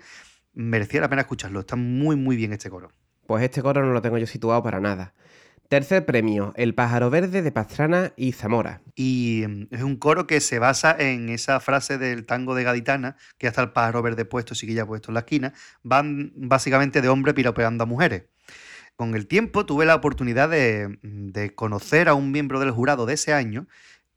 merecía 0.55 1.01
la 1.01 1.09
pena 1.09 1.21
escucharlo. 1.21 1.59
Está 1.59 1.75
muy, 1.75 2.15
muy 2.15 2.35
bien 2.35 2.51
este 2.51 2.71
coro. 2.71 2.89
Pues 3.27 3.43
este 3.43 3.61
coro 3.61 3.85
no 3.85 3.93
lo 3.93 4.01
tengo 4.01 4.17
yo 4.17 4.25
situado 4.25 4.63
para 4.63 4.79
nada. 4.79 5.13
Tercer 5.69 6.05
premio, 6.05 6.53
El 6.55 6.75
pájaro 6.75 7.09
verde 7.09 7.41
de 7.41 7.51
Pastrana 7.51 8.13
y 8.15 8.33
Zamora. 8.33 8.81
Y 8.95 9.43
mm, 9.47 9.67
es 9.71 9.81
un 9.81 9.95
coro 9.95 10.27
que 10.27 10.39
se 10.39 10.59
basa 10.59 10.95
en 10.97 11.29
esa 11.29 11.59
frase 11.59 11.97
del 11.97 12.25
tango 12.25 12.53
de 12.53 12.63
Gaditana, 12.63 13.17
que 13.39 13.47
hasta 13.47 13.63
el 13.63 13.71
pájaro 13.71 14.03
verde 14.03 14.25
puesto, 14.25 14.53
ya 14.53 14.85
puesto 14.85 15.09
en 15.09 15.15
la 15.15 15.21
esquina, 15.21 15.53
van 15.81 16.33
básicamente 16.35 17.01
de 17.01 17.09
hombre 17.09 17.33
piropeando 17.33 17.83
a 17.83 17.87
mujeres. 17.87 18.25
Con 18.95 19.15
el 19.15 19.27
tiempo 19.27 19.65
tuve 19.65 19.85
la 19.85 19.95
oportunidad 19.95 20.49
de, 20.49 20.99
de 21.01 21.55
conocer 21.55 22.09
a 22.09 22.13
un 22.13 22.31
miembro 22.31 22.59
del 22.59 22.71
jurado 22.71 23.07
de 23.07 23.15
ese 23.15 23.33
año 23.33 23.67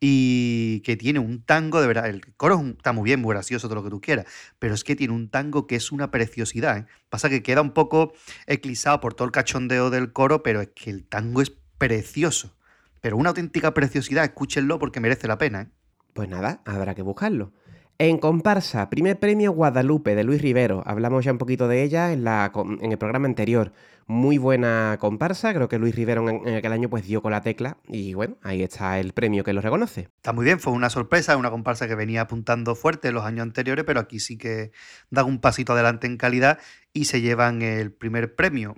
Y 0.01 0.81
que 0.81 0.97
tiene 0.97 1.19
un 1.19 1.43
tango, 1.43 1.81
de 1.81 1.87
verdad, 1.87 2.09
el 2.09 2.35
coro 2.37 2.61
está 2.77 2.93
muy 2.93 3.05
bien, 3.05 3.21
muy 3.21 3.35
gracioso, 3.35 3.69
todo 3.69 3.77
lo 3.77 3.85
que 3.85 3.91
tú 3.91 4.01
quieras, 4.01 4.25
pero 4.59 4.75
es 4.75 4.83
que 4.83 4.97
tiene 4.97 5.13
un 5.13 5.29
tango 5.29 5.67
que 5.67 5.77
es 5.77 5.93
una 5.93 6.11
preciosidad. 6.11 6.79
¿eh? 6.79 6.87
Pasa 7.11 7.29
que 7.29 7.43
queda 7.43 7.61
un 7.61 7.73
poco 7.73 8.15
eclipsado 8.47 9.01
por 9.01 9.13
todo 9.13 9.27
el 9.27 9.33
cachondeo 9.33 9.91
del 9.91 10.13
coro, 10.13 10.43
pero 10.43 10.63
es 10.63 10.71
que 10.75 10.89
el 10.89 11.05
tango 11.05 11.43
es 11.43 11.53
precioso. 11.77 12.57
Pero 13.03 13.19
una 13.19 13.29
auténtica 13.29 13.75
preciosidad, 13.75 14.25
escúchenlo 14.25 14.79
porque 14.79 15.01
merece 15.01 15.29
la 15.29 15.37
pena. 15.37 15.63
¿eh? 15.63 15.69
Pues 16.15 16.29
nada, 16.29 16.63
habrá 16.65 16.95
que 16.95 17.03
buscarlo. 17.03 17.53
En 17.99 18.17
comparsa, 18.17 18.89
primer 18.89 19.19
premio 19.19 19.53
Guadalupe 19.53 20.15
de 20.15 20.25
Luis 20.25 20.41
Rivero. 20.41 20.83
Hablamos 20.87 21.23
ya 21.23 21.33
un 21.33 21.39
poquito 21.39 21.69
de 21.69 21.83
ella 21.83 22.15
en, 22.15 22.25
la, 22.25 22.51
en 22.81 22.93
el 22.93 22.97
programa 22.97 23.27
anterior. 23.27 23.73
Muy 24.13 24.39
buena 24.39 24.97
comparsa, 24.99 25.55
creo 25.55 25.69
que 25.69 25.79
Luis 25.79 25.95
Rivero 25.95 26.29
en, 26.29 26.57
aquel 26.57 26.73
año 26.73 26.91
pues 26.91 27.07
dio 27.07 27.23
con 27.23 27.31
la 27.31 27.43
tecla 27.43 27.77
y 27.87 28.15
bueno, 28.15 28.39
ahí 28.43 28.61
está 28.61 28.99
el 28.99 29.13
premio 29.13 29.45
que 29.45 29.53
lo 29.53 29.61
reconoce. 29.61 30.09
Está 30.17 30.33
muy 30.33 30.45
bien, 30.45 30.59
fue 30.59 30.73
una 30.73 30.91
sorpresa, 30.91 31.37
una 31.37 31.49
comparsa 31.49 31.87
que 31.87 31.95
venía 31.95 32.23
apuntando 32.23 32.75
fuerte 32.75 33.13
los 33.13 33.23
años 33.23 33.45
anteriores, 33.45 33.85
pero 33.85 34.01
aquí 34.01 34.19
sí 34.19 34.37
que 34.37 34.73
dan 35.11 35.27
un 35.27 35.39
pasito 35.41 35.75
adelante 35.75 36.09
en 36.09 36.17
calidad 36.17 36.59
y 36.93 37.05
se 37.05 37.21
llevan 37.21 37.63
el 37.63 37.93
primer 37.93 38.35
premio. 38.35 38.75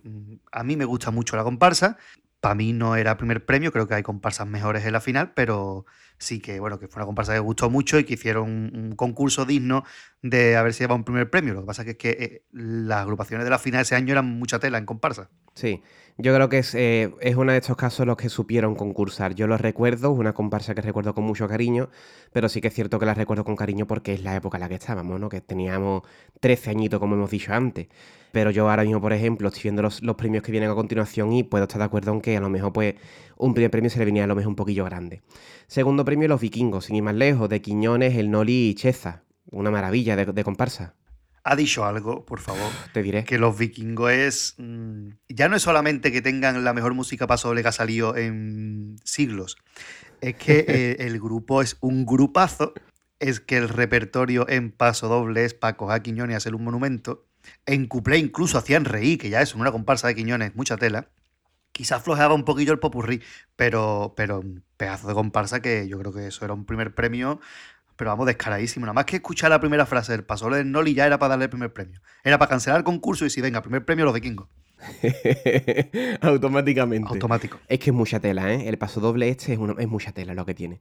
A 0.53 0.65
mí 0.65 0.77
me 0.77 0.85
gusta 0.85 1.11
mucho 1.11 1.35
la 1.35 1.45
comparsa, 1.45 1.97
para 2.41 2.55
mí 2.55 2.75
no 2.75 2.97
era 2.97 3.17
primer 3.17 3.47
premio, 3.47 3.73
creo 3.73 3.89
que 3.89 3.95
hay 3.95 4.03
comparsas 4.03 4.47
mejores 4.47 4.85
en 4.85 4.93
la 4.93 5.01
final, 5.01 5.33
pero 5.33 5.87
sí 6.23 6.41
que 6.41 6.61
bueno, 6.61 6.79
que 6.79 6.89
fue 6.89 7.01
una 7.01 7.07
comparsa 7.07 7.35
que 7.35 7.41
gustó 7.41 7.69
mucho 7.69 7.99
y 7.99 8.05
que 8.05 8.15
hicieron 8.15 8.49
un, 8.75 8.95
concurso 8.97 9.45
digno 9.45 9.85
de 10.23 10.57
haber 10.57 10.73
si 10.73 10.81
llevado 10.81 10.97
un 10.97 11.05
primer 11.05 11.29
premio. 11.29 11.55
Lo 11.55 11.61
que 11.63 11.67
pasa 11.67 11.83
es 11.83 11.97
que, 11.97 12.11
eh, 12.11 12.45
las 12.53 13.03
agrupaciones 13.03 13.45
de 13.45 13.51
la 13.51 13.59
final 13.59 13.81
de 13.81 13.83
ese 13.83 13.97
año 13.97 14.13
eran 14.13 14.27
mucha 14.27 14.59
tela 14.59 14.79
en 14.79 14.87
comparsa. 14.87 15.29
Sí, 15.55 15.83
yo 16.17 16.35
creo 16.35 16.49
que 16.49 16.59
es, 16.59 16.75
eh, 16.75 17.13
es 17.21 17.37
uno 17.37 17.53
de 17.53 17.59
estos 17.59 17.77
casos 17.77 18.07
los 18.07 18.17
que 18.17 18.29
supieron 18.29 18.75
concursar. 18.75 19.35
Yo 19.35 19.47
lo 19.47 19.59
recuerdo, 19.59 20.11
una 20.11 20.33
comparsa 20.33 20.75
que 20.75 20.81
recuerdo 20.81 21.15
con 21.15 21.25
mucho 21.25 21.49
cariño, 21.49 21.91
pero 22.33 22.49
sí 22.49 22.61
que 22.61 22.69
es 22.69 22.75
cierto 22.75 22.99
que 22.99 23.07
la 23.07 23.15
recuerdo 23.15 23.45
con 23.45 23.57
cariño 23.57 23.87
porque 23.87 24.15
es 24.15 24.23
la 24.23 24.37
época 24.37 24.57
en 24.57 24.63
la 24.63 24.69
que 24.69 24.77
estábamos, 24.77 25.21
¿no? 25.21 25.29
Que 25.29 25.41
teníamos 25.41 26.03
13 26.41 26.71
añitos, 26.71 27.01
como 27.01 27.17
hemos 27.17 27.31
dicho 27.31 27.53
antes. 27.53 27.89
Pero 28.33 28.51
yo 28.51 28.69
ahora 28.69 28.83
mismo, 28.83 29.01
por 29.01 29.13
ejemplo, 29.13 29.49
estoy 29.49 29.65
viendo 29.65 29.83
los, 29.83 30.01
premios 30.17 30.43
que 30.43 30.51
vienen 30.51 30.71
a 30.71 30.75
continuación 30.75 31.33
y 31.35 31.43
puedo 31.45 31.65
estar 31.65 31.79
de 31.79 31.85
acuerdo 31.85 32.13
en 32.13 32.23
que 32.23 32.37
a 32.37 32.41
lo 32.41 32.49
mejor 32.49 32.73
pues 32.73 32.95
un 33.37 33.53
primer 33.53 33.71
premio 33.71 33.91
se 33.91 33.99
le 33.99 34.07
venía 34.07 34.25
a 34.25 34.27
lo 34.27 34.35
mejor 34.35 34.49
un 34.49 34.57
poquillo 34.57 34.85
grande. 34.87 35.23
Segundo 35.67 36.05
premio, 36.05 36.29
los 36.29 36.41
vikingos, 36.41 36.87
sin 36.87 36.97
ir 36.97 37.03
más 37.03 37.15
lejos, 37.15 37.49
de 37.51 37.61
Quiñones, 37.61 38.17
el 38.17 38.31
Noli 38.31 38.71
y 38.71 38.75
Cheza. 38.75 39.25
Una 39.51 39.71
maravilla 39.71 40.17
de, 40.17 40.45
comparsa. 40.45 40.95
Ha 41.45 41.57
dicho 41.57 41.85
algo, 41.85 42.25
por 42.25 42.41
favor. 42.41 42.71
Te 42.95 43.03
diré. 43.03 43.25
Que 43.25 43.37
los 43.37 43.59
vikingos 43.59 44.13
es. 44.13 44.55
Mm, 44.57 45.11
ya 45.29 45.49
no 45.49 45.57
es 45.57 45.63
solamente 45.63 46.11
que 46.11 46.23
tengan 46.23 46.65
la 46.65 46.73
mejor 46.73 46.95
música 46.95 47.27
pasoble 47.27 47.61
que 47.61 47.69
ha 47.69 47.73
salido 47.73 48.17
en 48.17 48.97
siglos. 49.05 49.59
Es 50.23 50.37
que 50.37 50.65
eh, 50.69 50.97
el 51.01 51.21
grupo 51.21 51.61
es 51.61 51.77
un 51.81 52.07
grupazo. 52.07 52.73
Es 53.19 53.41
que 53.41 53.59
el 53.59 53.69
repertorio 53.69 54.49
en 54.49 54.71
paso 54.71 55.09
doble 55.09 55.45
es 55.45 55.53
para 55.53 55.77
coger 55.77 55.97
a 55.97 56.03
Quiñones 56.03 56.35
y 56.35 56.37
hacer 56.37 56.55
un 56.55 56.65
monumento. 56.65 57.27
En 57.67 57.87
Cuplé 57.87 58.19
incluso 58.19 58.59
hacían 58.59 58.85
reír, 58.85 59.19
que 59.19 59.31
ya 59.31 59.41
es 59.41 59.55
una 59.55 59.73
comparsa 59.73 60.09
de 60.09 60.15
Quiñones, 60.15 60.55
mucha 60.55 60.77
tela. 60.77 61.09
Quizás 61.73 62.03
flojeaba 62.03 62.35
un 62.35 62.45
poquillo 62.45 62.73
el 62.73 62.79
popurrí, 62.79 63.23
pero, 63.57 64.13
pero 64.17 64.41
un 64.41 64.63
pedazo 64.77 65.09
de 65.09 65.15
comparsa 65.15 65.61
que 65.61 65.89
yo 65.89 65.99
creo 65.99 66.13
que 66.13 66.27
eso 66.27 66.45
era 66.45 66.53
un 66.53 66.67
primer 66.67 66.95
premio, 66.95 67.41
pero 67.97 68.11
vamos, 68.11 68.27
descaradísimo. 68.27 68.85
Nada 68.85 68.95
más 68.95 69.05
que 69.05 69.17
escuchar 69.17 69.51
la 69.51 69.61
primera 69.61 69.87
frase 69.87 70.13
del 70.13 70.25
paso 70.25 70.51
del 70.51 70.71
Noli 70.71 70.95
ya 70.95 71.07
era 71.07 71.19
para 71.19 71.31
darle 71.31 71.45
el 71.45 71.51
primer 71.51 71.73
premio. 71.73 72.01
Era 72.25 72.39
para 72.39 72.51
cancelar 72.51 72.79
el 72.79 72.85
concurso 72.85 73.25
y 73.25 73.31
si 73.31 73.41
venga, 73.41 73.63
primer 73.63 73.85
premio 73.85 74.05
los 74.05 74.15
vikingos. 74.15 74.49
Automáticamente. 76.21 77.09
Automático. 77.09 77.59
Es 77.69 77.79
que 77.79 77.91
es 77.91 77.95
mucha 77.95 78.21
tela, 78.21 78.53
¿eh? 78.53 78.69
El 78.69 78.79
paso 78.79 79.01
doble 79.01 79.29
este 79.29 79.55
es, 79.55 79.61
es 79.79 79.89
mucha 79.89 80.13
tela 80.13 80.35
lo 80.35 80.45
que 80.45 80.55
tiene. 80.55 80.81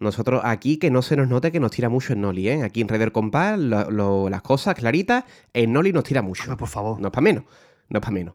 Nosotros 0.00 0.42
aquí 0.44 0.78
que 0.78 0.90
no 0.90 1.02
se 1.02 1.16
nos 1.16 1.28
note 1.28 1.52
que 1.52 1.60
nos 1.60 1.70
tira 1.70 1.88
mucho 1.88 2.12
el 2.12 2.20
Noli, 2.20 2.48
¿eh? 2.48 2.62
Aquí 2.62 2.80
en 2.80 2.88
Reder 2.88 3.12
Compás, 3.12 3.58
las 3.58 4.42
cosas 4.42 4.74
claritas, 4.74 5.24
el 5.52 5.72
Noli 5.72 5.92
nos 5.92 6.04
tira 6.04 6.22
mucho. 6.22 6.56
por 6.56 6.68
favor. 6.68 7.00
No 7.00 7.08
es 7.08 7.12
para 7.12 7.22
menos, 7.22 7.44
no 7.88 7.98
es 7.98 8.00
para 8.00 8.12
menos. 8.12 8.34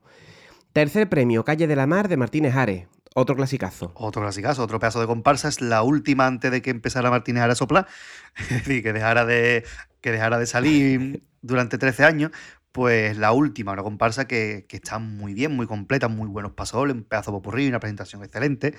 Tercer 0.73 1.09
premio, 1.09 1.43
Calle 1.43 1.67
de 1.67 1.75
la 1.75 1.87
Mar 1.87 2.07
de 2.07 2.17
Martínez 2.17 2.55
Ares. 2.55 2.87
Otro 3.15 3.35
clasicazo. 3.35 3.91
Otro 3.95 4.21
clasicazo, 4.21 4.61
otro 4.61 4.79
pedazo 4.79 5.01
de 5.01 5.07
comparsa. 5.07 5.47
Es 5.47 5.59
la 5.59 5.81
última 5.81 6.27
antes 6.27 6.51
de 6.51 6.61
que 6.61 6.69
empezara 6.69 7.09
Martínez 7.09 7.41
Ares 7.41 7.53
a 7.53 7.55
soplar. 7.55 7.87
Es 8.37 8.49
decir, 8.49 8.83
que 8.83 8.93
dejara 8.93 9.25
de, 9.25 9.65
que 10.01 10.11
dejara 10.11 10.37
de 10.37 10.45
salir 10.45 11.23
durante 11.41 11.79
13 11.79 12.05
años 12.05 12.31
pues 12.77 13.17
la 13.17 13.31
última, 13.31 13.71
una 13.71 13.81
comparsa 13.81 14.27
que, 14.27 14.67
está 14.69 14.99
muy 14.99 15.33
bien, 15.33 15.55
muy 15.55 15.65
completa, 15.65 16.07
muy 16.09 16.27
buenos 16.27 16.51
pasoles, 16.51 16.95
un 16.95 17.05
pedazo 17.05 17.31
de 17.31 17.37
popurrí, 17.37 17.67
una 17.67 17.79
presentación 17.79 18.23
excelente. 18.23 18.75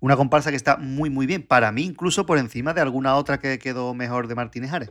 Una 0.00 0.16
comparsa 0.16 0.48
que 0.48 0.56
está 0.56 0.78
muy, 0.78 1.10
muy 1.10 1.26
bien, 1.26 1.42
para 1.46 1.70
mí 1.70 1.82
incluso 1.82 2.24
por 2.24 2.38
encima 2.38 2.72
de 2.72 2.80
alguna 2.80 3.14
otra 3.14 3.38
que 3.40 3.58
quedó 3.58 3.92
mejor 3.92 4.26
de 4.26 4.36
Martínez 4.36 4.72
Ares. 4.72 4.88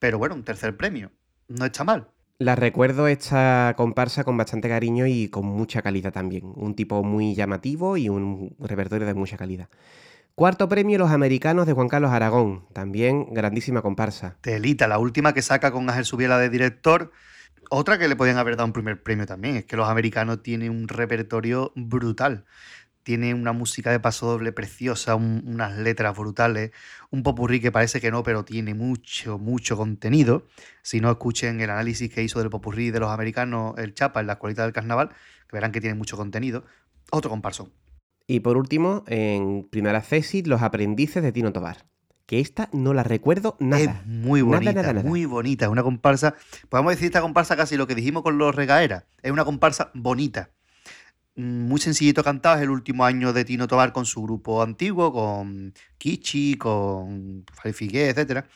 Pero 0.00 0.18
bueno, 0.18 0.34
un 0.34 0.42
tercer 0.42 0.76
premio, 0.76 1.12
no 1.46 1.64
está 1.64 1.84
mal. 1.84 2.08
La 2.38 2.56
recuerdo 2.56 3.06
esta 3.06 3.74
comparsa 3.76 4.24
con 4.24 4.36
bastante 4.36 4.68
cariño 4.68 5.06
y 5.06 5.28
con 5.28 5.46
mucha 5.46 5.80
calidad 5.80 6.12
también. 6.12 6.52
Un 6.56 6.74
tipo 6.74 7.04
muy 7.04 7.36
llamativo 7.36 7.96
y 7.96 8.08
un 8.08 8.56
repertorio 8.58 9.06
de 9.06 9.14
mucha 9.14 9.36
calidad. 9.36 9.68
Cuarto 10.34 10.68
premio, 10.68 10.98
Los 10.98 11.12
Americanos 11.12 11.64
de 11.64 11.74
Juan 11.74 11.86
Carlos 11.86 12.10
Aragón. 12.10 12.66
También 12.72 13.32
grandísima 13.32 13.82
comparsa. 13.82 14.36
Telita, 14.40 14.88
la 14.88 14.98
última 14.98 15.32
que 15.32 15.42
saca 15.42 15.70
con 15.70 15.88
Ángel 15.88 16.04
Subiela 16.04 16.38
de 16.38 16.48
director 16.48 17.12
otra 17.70 17.98
que 17.98 18.08
le 18.08 18.16
podían 18.16 18.36
haber 18.36 18.56
dado 18.56 18.66
un 18.66 18.72
primer 18.72 19.02
premio 19.02 19.26
también 19.26 19.56
es 19.56 19.64
que 19.64 19.76
los 19.76 19.88
americanos 19.88 20.42
tienen 20.42 20.70
un 20.70 20.88
repertorio 20.88 21.72
brutal. 21.76 22.44
Tiene 23.02 23.32
una 23.32 23.52
música 23.52 23.90
de 23.90 24.00
paso 24.00 24.26
doble 24.26 24.52
preciosa, 24.52 25.14
unas 25.14 25.78
letras 25.78 26.16
brutales, 26.16 26.72
un 27.10 27.22
popurrí 27.22 27.60
que 27.60 27.72
parece 27.72 28.00
que 28.00 28.10
no, 28.10 28.22
pero 28.22 28.44
tiene 28.44 28.74
mucho, 28.74 29.38
mucho 29.38 29.76
contenido. 29.76 30.46
Si 30.82 31.00
no, 31.00 31.10
escuchen 31.10 31.60
el 31.60 31.70
análisis 31.70 32.12
que 32.12 32.22
hizo 32.22 32.40
del 32.40 32.50
popurrí 32.50 32.90
de 32.90 33.00
los 33.00 33.10
americanos, 33.10 33.74
el 33.78 33.94
Chapa, 33.94 34.20
en 34.20 34.26
la 34.26 34.34
escuelita 34.34 34.64
del 34.64 34.72
carnaval, 34.72 35.08
que 35.08 35.56
verán 35.56 35.72
que 35.72 35.80
tiene 35.80 35.94
mucho 35.94 36.16
contenido. 36.16 36.64
Otro 37.10 37.30
comparso. 37.30 37.70
Y 38.26 38.40
por 38.40 38.56
último, 38.56 39.04
en 39.06 39.66
primera 39.70 40.02
Cesis, 40.02 40.46
Los 40.46 40.62
aprendices 40.62 41.22
de 41.22 41.32
Tino 41.32 41.52
Tobar 41.52 41.90
que 42.30 42.38
esta 42.38 42.68
no 42.72 42.94
la 42.94 43.02
recuerdo 43.02 43.56
nada. 43.58 43.82
Es 43.82 44.06
muy 44.06 44.40
bonita, 44.40 44.92
muy 45.02 45.24
bonita. 45.24 45.64
Es 45.64 45.70
una 45.72 45.82
comparsa, 45.82 46.36
podemos 46.68 46.92
decir 46.92 47.06
esta 47.06 47.20
comparsa 47.20 47.56
casi 47.56 47.76
lo 47.76 47.88
que 47.88 47.96
dijimos 47.96 48.22
con 48.22 48.38
los 48.38 48.54
regaeras. 48.54 49.04
Es 49.20 49.32
una 49.32 49.44
comparsa 49.44 49.90
bonita. 49.94 50.52
Mm, 51.34 51.66
muy 51.66 51.80
sencillito 51.80 52.22
cantado, 52.22 52.58
es 52.58 52.62
el 52.62 52.70
último 52.70 53.04
año 53.04 53.32
de 53.32 53.44
Tino 53.44 53.66
Tobar 53.66 53.92
con 53.92 54.06
su 54.06 54.22
grupo 54.22 54.62
antiguo, 54.62 55.12
con 55.12 55.74
Kichi, 55.98 56.54
con 56.54 57.44
Figué, 57.74 58.10
etc. 58.10 58.46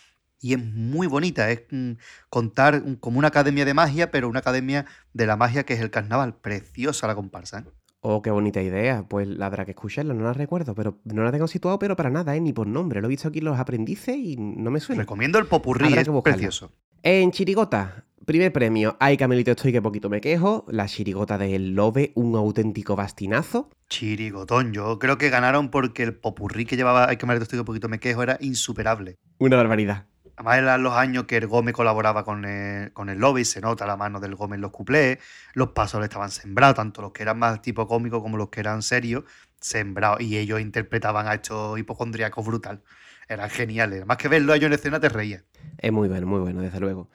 Y 0.41 0.55
es 0.55 0.65
muy 0.65 1.09
bonita, 1.09 1.51
es 1.51 1.63
mm, 1.69 1.95
contar 2.31 2.81
como 3.01 3.19
una 3.19 3.27
academia 3.27 3.65
de 3.65 3.75
magia, 3.75 4.13
pero 4.13 4.29
una 4.29 4.39
academia 4.39 4.87
de 5.15 5.27
la 5.27 5.35
magia 5.37 5.65
que 5.67 5.75
es 5.75 5.81
el 5.81 5.91
carnaval. 5.91 6.37
Preciosa 6.37 7.09
la 7.09 7.17
comparsa. 7.17 7.59
¿eh? 7.59 7.65
Oh, 8.07 8.21
qué 8.21 8.31
bonita 8.31 8.61
idea. 8.61 9.07
Pues 9.09 9.27
la 9.27 9.47
habrá 9.47 9.65
que 9.65 9.71
escucharla, 9.71 10.13
no 10.13 10.25
la 10.25 10.35
recuerdo, 10.35 10.75
pero 10.75 10.99
no 11.05 11.25
la 11.25 11.33
tengo 11.33 11.49
situado, 11.49 11.79
pero 11.79 11.97
para 11.97 12.11
nada, 12.11 12.37
¿eh? 12.37 12.41
ni 12.41 12.53
por 12.53 12.67
nombre. 12.67 13.01
Lo 13.01 13.07
he 13.07 13.09
visto 13.09 13.29
aquí 13.29 13.39
en 13.39 13.47
los 13.47 13.59
aprendices 13.59 14.15
y 14.15 14.37
no 14.37 14.71
me 14.71 14.79
suena. 14.79 15.01
Recomiendo 15.01 15.39
el 15.39 15.47
popurrí, 15.47 15.91
es 15.95 16.07
precioso. 16.23 16.71
En 17.03 17.31
Chirigota, 17.31 18.05
primer 18.27 18.53
premio. 18.53 18.99
Ay, 19.01 19.17
Camilito, 19.17 19.53
estoy 19.53 19.73
que 19.73 19.81
poquito 19.81 20.11
me 20.11 20.21
quejo. 20.21 20.67
La 20.69 20.85
chirigota 20.85 21.39
del 21.39 21.75
Lobe, 21.75 22.13
un 22.15 22.37
auténtico 22.37 22.95
bastinazo. 22.95 23.71
Chirigotón, 23.89 24.75
yo 24.75 24.99
creo 24.99 25.17
que 25.17 25.31
ganaron 25.31 25.71
porque 25.71 26.03
el 26.03 26.15
popurrí 26.15 26.67
que 26.67 26.77
llevaba 26.77 27.09
Ay, 27.09 27.17
Camilito, 27.17 27.45
estoy 27.45 27.61
que 27.61 27.65
poquito 27.65 27.89
me 27.89 28.01
quejo 28.01 28.23
era 28.23 28.37
insuperable. 28.43 29.17
Una 29.39 29.57
barbaridad. 29.57 30.09
Además 30.37 30.59
eran 30.59 30.83
los 30.83 30.95
años 30.95 31.25
que 31.25 31.37
el 31.37 31.47
Gómez 31.47 31.75
colaboraba 31.75 32.25
con 32.25 32.45
el, 32.45 32.93
con 32.93 33.09
el 33.09 33.19
lobby, 33.19 33.45
se 33.45 33.61
nota 33.61 33.87
la 33.87 33.97
mano 33.97 34.19
del 34.21 34.35
Gómez 34.35 34.57
en 34.57 34.63
los 34.63 34.73
cuplés, 34.73 35.19
los 35.53 35.71
pasos 35.71 36.03
estaban 36.03 36.31
sembrados, 36.31 36.77
tanto 36.77 37.03
los 37.03 37.13
que 37.13 37.23
eran 37.23 37.39
más 37.39 37.63
tipo 37.63 37.87
cómico 37.87 38.21
como 38.23 38.37
los 38.37 38.49
que 38.49 38.61
eran 38.61 38.83
serios, 38.83 39.25
sembrados, 39.61 40.21
y 40.21 40.37
ellos 40.37 40.61
interpretaban 40.61 41.29
a 41.29 41.35
estos 41.35 41.79
hipocondríacos 41.79 42.45
brutal. 42.45 42.83
Eran 43.29 43.49
geniales, 43.49 44.05
más 44.07 44.17
que 44.17 44.29
verlo 44.29 44.53
ellos 44.55 44.67
en 44.67 44.73
escena 44.75 45.01
te 45.01 45.09
reía. 45.09 45.45
Es 45.79 45.93
muy 45.93 46.09
bueno, 46.09 46.27
muy 46.27 46.41
bueno, 46.41 46.61
desde 46.61 46.81
luego. 46.81 47.09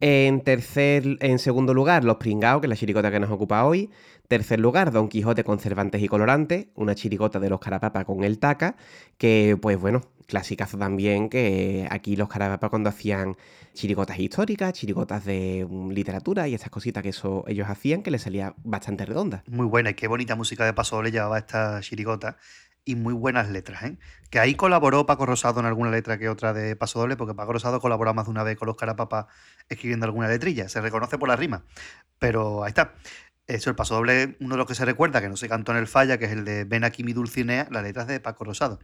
En 0.00 0.40
tercer, 0.40 1.04
en 1.20 1.38
segundo 1.38 1.74
lugar, 1.74 2.02
Los 2.02 2.16
Pringaos, 2.16 2.60
que 2.60 2.66
es 2.66 2.70
la 2.70 2.74
chiricota 2.74 3.12
que 3.12 3.20
nos 3.20 3.30
ocupa 3.30 3.64
hoy. 3.64 3.88
Tercer 4.26 4.58
lugar, 4.58 4.90
Don 4.90 5.08
Quijote 5.08 5.44
con 5.44 5.60
Cervantes 5.60 6.02
y 6.02 6.08
Colorantes, 6.08 6.66
una 6.74 6.96
chiricota 6.96 7.38
de 7.38 7.48
los 7.48 7.60
Carapapa 7.60 8.04
con 8.04 8.24
el 8.24 8.40
Taca, 8.40 8.74
que 9.16 9.56
pues 9.62 9.78
bueno, 9.78 10.00
clasicazo 10.32 10.78
también, 10.78 11.28
que 11.28 11.86
aquí 11.90 12.16
los 12.16 12.26
Carapapa 12.26 12.70
cuando 12.70 12.88
hacían 12.88 13.36
chiricotas 13.74 14.18
históricas, 14.18 14.72
chiricotas 14.72 15.26
de 15.26 15.66
mm, 15.68 15.90
literatura 15.90 16.48
y 16.48 16.54
estas 16.54 16.70
cositas 16.70 17.02
que 17.02 17.10
ellos 17.10 17.68
hacían, 17.68 18.02
que 18.02 18.10
les 18.10 18.22
salía 18.22 18.54
bastante 18.64 19.04
redonda. 19.04 19.44
Muy 19.46 19.66
buena 19.66 19.90
y 19.90 19.94
qué 19.94 20.08
bonita 20.08 20.34
música 20.34 20.64
de 20.64 20.72
paso 20.72 21.02
le 21.02 21.10
llevaba 21.10 21.36
esta 21.36 21.78
chiricota 21.82 22.38
y 22.82 22.96
muy 22.96 23.12
buenas 23.12 23.50
letras, 23.50 23.82
¿eh? 23.82 23.98
Que 24.30 24.38
ahí 24.38 24.54
colaboró 24.54 25.04
Paco 25.04 25.26
Rosado 25.26 25.60
en 25.60 25.66
alguna 25.66 25.90
letra 25.90 26.16
que 26.16 26.30
otra 26.30 26.54
de 26.54 26.76
Paso 26.76 26.98
Doble, 27.00 27.18
porque 27.18 27.34
Paco 27.34 27.52
Rosado 27.52 27.78
colaboró 27.78 28.14
más 28.14 28.24
de 28.24 28.30
una 28.30 28.42
vez 28.42 28.56
con 28.56 28.66
los 28.66 28.78
Carapapas 28.78 29.26
escribiendo 29.68 30.06
alguna 30.06 30.28
letrilla, 30.28 30.66
se 30.70 30.80
reconoce 30.80 31.18
por 31.18 31.28
la 31.28 31.36
rima, 31.36 31.62
pero 32.18 32.64
ahí 32.64 32.70
está. 32.70 32.94
Eso, 33.52 33.68
el 33.68 33.76
paso 33.76 33.96
doble, 33.96 34.36
uno 34.40 34.54
de 34.54 34.56
los 34.56 34.66
que 34.66 34.74
se 34.74 34.86
recuerda, 34.86 35.20
que 35.20 35.28
no 35.28 35.36
se 35.36 35.46
cantó 35.46 35.72
en 35.72 35.78
el 35.78 35.86
falla, 35.86 36.16
que 36.16 36.24
es 36.24 36.32
el 36.32 36.46
de 36.46 36.64
Ven 36.64 36.84
aquí 36.84 37.04
mi 37.04 37.12
Dulcinea, 37.12 37.68
las 37.70 37.82
letras 37.82 38.06
de 38.06 38.18
Paco 38.18 38.44
Rosado. 38.44 38.78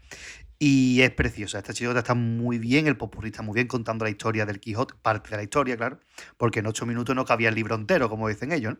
Y 0.59 1.01
es 1.01 1.11
preciosa, 1.11 1.57
esta 1.57 1.73
chirigota 1.73 2.01
está 2.01 2.15
muy 2.15 2.59
bien, 2.59 2.87
el 2.87 2.99
popurrí 2.99 3.31
está 3.31 3.41
muy 3.41 3.55
bien 3.55 3.67
contando 3.67 4.05
la 4.05 4.11
historia 4.11 4.45
del 4.45 4.61
Quijote, 4.61 4.93
parte 5.01 5.31
de 5.31 5.39
la 5.39 5.43
historia, 5.43 5.79
claro, 5.79 6.01
porque 6.37 6.59
en 6.59 6.67
ocho 6.67 6.85
minutos 6.85 7.17
no 7.17 7.25
cabía 7.25 7.49
el 7.49 7.55
libro 7.55 7.77
entero, 7.77 8.11
como 8.11 8.29
dicen 8.29 8.53
ellos. 8.53 8.75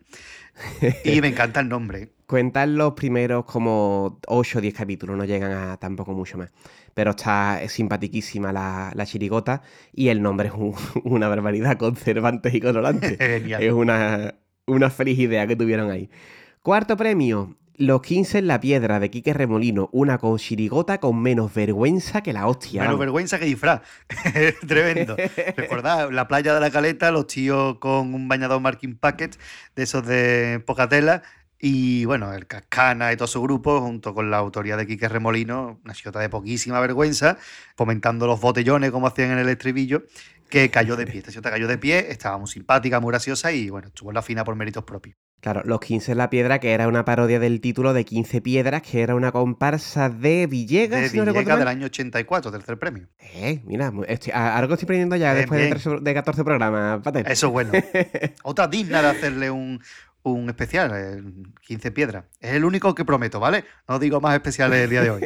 Y 1.03 1.21
me 1.21 1.29
encanta 1.29 1.59
el 1.61 1.69
nombre. 1.69 2.11
Cuentan 2.27 2.75
los 2.75 2.93
primeros 2.93 3.45
como 3.45 4.19
8 4.27 4.59
o 4.59 4.61
10 4.61 4.73
capítulos, 4.75 5.17
no 5.17 5.25
llegan 5.25 5.51
a 5.53 5.77
tampoco 5.77 6.13
mucho 6.13 6.37
más. 6.37 6.51
Pero 6.93 7.11
está 7.11 7.63
es 7.63 7.71
simpatiquísima 7.71 8.53
la, 8.53 8.91
la, 8.93 9.07
chirigota 9.07 9.63
y 9.91 10.09
el 10.09 10.21
nombre 10.21 10.49
es 10.49 10.53
una 11.03 11.27
barbaridad 11.27 11.77
con 11.77 11.95
Cervantes 11.95 12.53
y 12.53 12.61
Conolante. 12.61 13.17
es 13.65 13.73
una, 13.73 14.35
una 14.69 14.89
feliz 14.89 15.19
idea 15.19 15.47
que 15.47 15.55
tuvieron 15.55 15.91
ahí. 15.91 16.09
Cuarto 16.61 16.97
premio, 16.97 17.55
Los 17.75 18.01
15 18.01 18.39
en 18.39 18.47
la 18.47 18.59
piedra 18.59 18.99
de 18.99 19.09
Quique 19.09 19.33
Remolino, 19.33 19.89
una 19.93 20.17
con 20.17 20.37
chirigota 20.37 20.99
con 20.99 21.21
menos 21.21 21.53
vergüenza 21.53 22.21
que 22.21 22.33
la 22.33 22.47
hostia. 22.47 22.81
Menos 22.81 22.99
vergüenza 22.99 23.39
que 23.39 23.45
disfraz. 23.45 23.81
Tremendo. 24.67 25.15
Recordad, 25.55 26.11
la 26.11 26.27
playa 26.27 26.53
de 26.53 26.59
la 26.59 26.71
caleta, 26.71 27.11
los 27.11 27.27
tíos 27.27 27.77
con 27.79 28.13
un 28.13 28.27
bañador 28.27 28.59
marking 28.59 28.97
packet 28.97 29.37
de 29.75 29.83
esos 29.83 30.05
de 30.05 30.61
poca 30.65 30.89
tela 30.89 31.23
y 31.61 32.05
bueno, 32.05 32.33
el 32.33 32.47
Cascana 32.47 33.11
y 33.11 33.17
todo 33.17 33.27
su 33.27 33.41
grupo, 33.41 33.81
junto 33.81 34.13
con 34.13 34.31
la 34.31 34.37
autoría 34.37 34.77
de 34.77 34.87
Quique 34.87 35.09
Remolino, 35.09 35.79
una 35.83 35.93
chirigota 35.93 36.19
de 36.19 36.29
poquísima 36.29 36.79
vergüenza, 36.79 37.37
fomentando 37.75 38.27
los 38.27 38.39
botellones 38.39 38.91
como 38.91 39.07
hacían 39.07 39.31
en 39.31 39.39
el 39.39 39.49
estribillo, 39.49 40.03
que 40.49 40.69
cayó 40.69 40.95
de 40.95 41.05
pie. 41.05 41.19
Esta 41.19 41.31
chirigota 41.31 41.51
cayó 41.51 41.67
de 41.67 41.77
pie, 41.77 42.11
estaba 42.11 42.37
muy 42.37 42.47
simpática, 42.47 42.99
muy 42.99 43.11
graciosa 43.11 43.51
y 43.51 43.69
bueno, 43.69 43.87
estuvo 43.87 44.09
en 44.09 44.15
la 44.15 44.21
fina 44.21 44.43
por 44.43 44.55
méritos 44.55 44.83
propios. 44.83 45.15
Claro, 45.41 45.61
Los 45.63 45.79
15 45.79 46.11
en 46.11 46.17
la 46.17 46.29
Piedra, 46.29 46.59
que 46.59 46.71
era 46.71 46.89
una 46.89 47.05
parodia 47.05 47.39
del 47.39 47.61
título 47.61 47.93
de 47.93 48.03
15 48.03 48.41
Piedras, 48.41 48.81
que 48.81 49.01
era 49.01 49.15
una 49.15 49.31
comparsa 49.31 50.09
de 50.09 50.47
Villegas. 50.47 51.13
De 51.13 51.21
Villegas 51.21 51.59
del 51.59 51.67
año 51.67 51.85
84, 51.85 52.51
tercer 52.51 52.77
premio. 52.77 53.07
Eh, 53.19 53.61
mira, 53.63 53.87
algo 53.87 54.73
estoy 54.73 54.85
aprendiendo 54.85 55.15
ya 55.15 55.33
después 55.33 55.85
De, 56.03 56.13
14 56.13 56.43
programas, 56.43 57.01
Eso 57.25 57.47
es 57.47 57.53
bueno. 57.53 57.71
Otra 58.43 58.67
digna 58.67 59.01
de 59.01 59.07
hacerle 59.07 59.49
un, 59.49 59.81
un 60.23 60.49
especial, 60.49 61.23
15 61.61 61.91
piedras. 61.91 62.25
Es 62.41 62.55
el 62.55 62.65
único 62.65 62.93
que 62.93 63.05
prometo, 63.05 63.39
¿vale? 63.39 63.63
No 63.87 63.97
digo 63.97 64.19
más 64.19 64.33
especiales 64.33 64.79
el 64.83 64.89
día 64.89 65.03
de 65.03 65.09
hoy. 65.09 65.25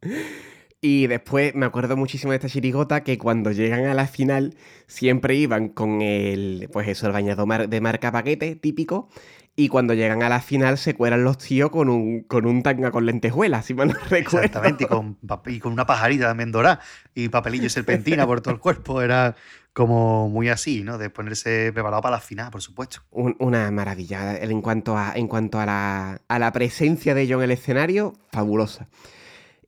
y 0.80 1.08
después 1.08 1.54
me 1.54 1.66
acuerdo 1.66 1.96
muchísimo 1.96 2.32
de 2.32 2.36
esta 2.36 2.48
chirigota 2.48 3.02
que 3.02 3.18
cuando 3.18 3.50
llegan 3.50 3.86
a 3.86 3.94
la 3.94 4.06
final 4.06 4.54
siempre 4.86 5.34
iban 5.34 5.68
con 5.70 6.02
el, 6.02 6.68
pues 6.72 6.86
eso, 6.88 7.06
el 7.06 7.12
bañador 7.12 7.68
de 7.68 7.80
marca 7.80 8.12
paquete 8.12 8.54
típico. 8.54 9.08
Y 9.56 9.66
cuando 9.66 9.92
llegan 9.92 10.22
a 10.22 10.28
la 10.28 10.40
final 10.40 10.78
se 10.78 10.94
cuelan 10.94 11.24
los 11.24 11.38
tíos 11.38 11.70
con 11.70 11.88
un, 11.88 12.22
con 12.22 12.46
un 12.46 12.62
tanga 12.62 12.92
con 12.92 13.06
lentejuelas, 13.06 13.66
si 13.66 13.74
mal 13.74 13.88
no 13.88 13.94
recuerdo. 14.08 14.38
Exactamente, 14.46 14.84
y 14.84 14.86
con, 14.86 15.18
y 15.46 15.58
con 15.58 15.72
una 15.72 15.84
pajarita 15.84 16.26
también 16.26 16.52
dorada 16.52 16.80
y 17.12 17.28
papelillo 17.28 17.66
y 17.66 17.70
serpentina 17.70 18.24
por 18.24 18.40
todo 18.40 18.54
el 18.54 18.60
cuerpo. 18.60 19.02
Era 19.02 19.34
como 19.72 20.28
muy 20.28 20.48
así, 20.48 20.84
¿no? 20.84 20.96
De 20.96 21.10
ponerse 21.10 21.72
preparado 21.72 22.02
para 22.02 22.16
la 22.16 22.20
final, 22.20 22.52
por 22.52 22.62
supuesto. 22.62 23.00
una 23.10 23.68
maravilla. 23.72 24.36
En 24.36 24.62
cuanto, 24.62 24.96
a, 24.96 25.14
en 25.16 25.26
cuanto 25.26 25.58
a, 25.58 25.66
la, 25.66 26.20
a 26.28 26.38
la 26.38 26.52
presencia 26.52 27.16
de 27.16 27.22
ellos 27.22 27.38
en 27.38 27.44
el 27.44 27.50
escenario, 27.50 28.12
fabulosa. 28.30 28.86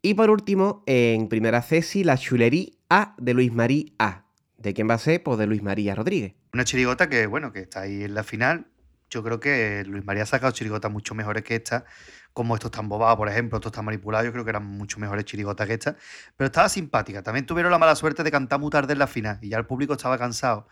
Y 0.02 0.14
por 0.14 0.30
último, 0.30 0.82
en 0.86 1.28
primera 1.28 1.62
Cesi, 1.62 2.04
la 2.04 2.16
chulería 2.16 2.70
A 2.88 3.14
de 3.18 3.34
Luis 3.34 3.52
María 3.52 3.84
A. 3.98 4.24
¿De 4.56 4.74
quién 4.74 4.88
va 4.88 4.94
a 4.94 4.98
ser? 4.98 5.22
Pues 5.22 5.38
de 5.38 5.46
Luis 5.46 5.62
María 5.62 5.94
Rodríguez. 5.94 6.34
Una 6.52 6.64
chirigota 6.64 7.08
que, 7.08 7.26
bueno, 7.26 7.52
que 7.52 7.60
está 7.60 7.82
ahí 7.82 8.04
en 8.04 8.14
la 8.14 8.22
final. 8.22 8.66
Yo 9.10 9.22
creo 9.22 9.40
que 9.40 9.84
Luis 9.86 10.04
María 10.04 10.22
ha 10.22 10.26
sacado 10.26 10.52
chirigotas 10.52 10.90
mucho 10.90 11.14
mejores 11.14 11.42
que 11.42 11.56
esta 11.56 11.84
como 12.32 12.54
estos 12.54 12.70
están 12.70 12.88
bobados, 12.88 13.16
por 13.16 13.28
ejemplo, 13.28 13.58
estos 13.58 13.70
están 13.70 13.84
manipulados, 13.84 14.26
yo 14.26 14.32
creo 14.32 14.44
que 14.44 14.50
eran 14.50 14.64
mucho 14.64 15.00
mejores 15.00 15.24
chirigotas 15.24 15.66
que 15.66 15.74
esta, 15.74 15.96
pero 16.36 16.46
estaba 16.46 16.68
simpática. 16.68 17.22
También 17.22 17.46
tuvieron 17.46 17.72
la 17.72 17.78
mala 17.78 17.94
suerte 17.96 18.22
de 18.22 18.30
cantar 18.30 18.60
muy 18.60 18.70
tarde 18.70 18.92
en 18.92 18.98
la 18.98 19.06
final 19.06 19.38
y 19.42 19.48
ya 19.48 19.58
el 19.58 19.66
público 19.66 19.94
estaba 19.94 20.16
cansado. 20.18 20.68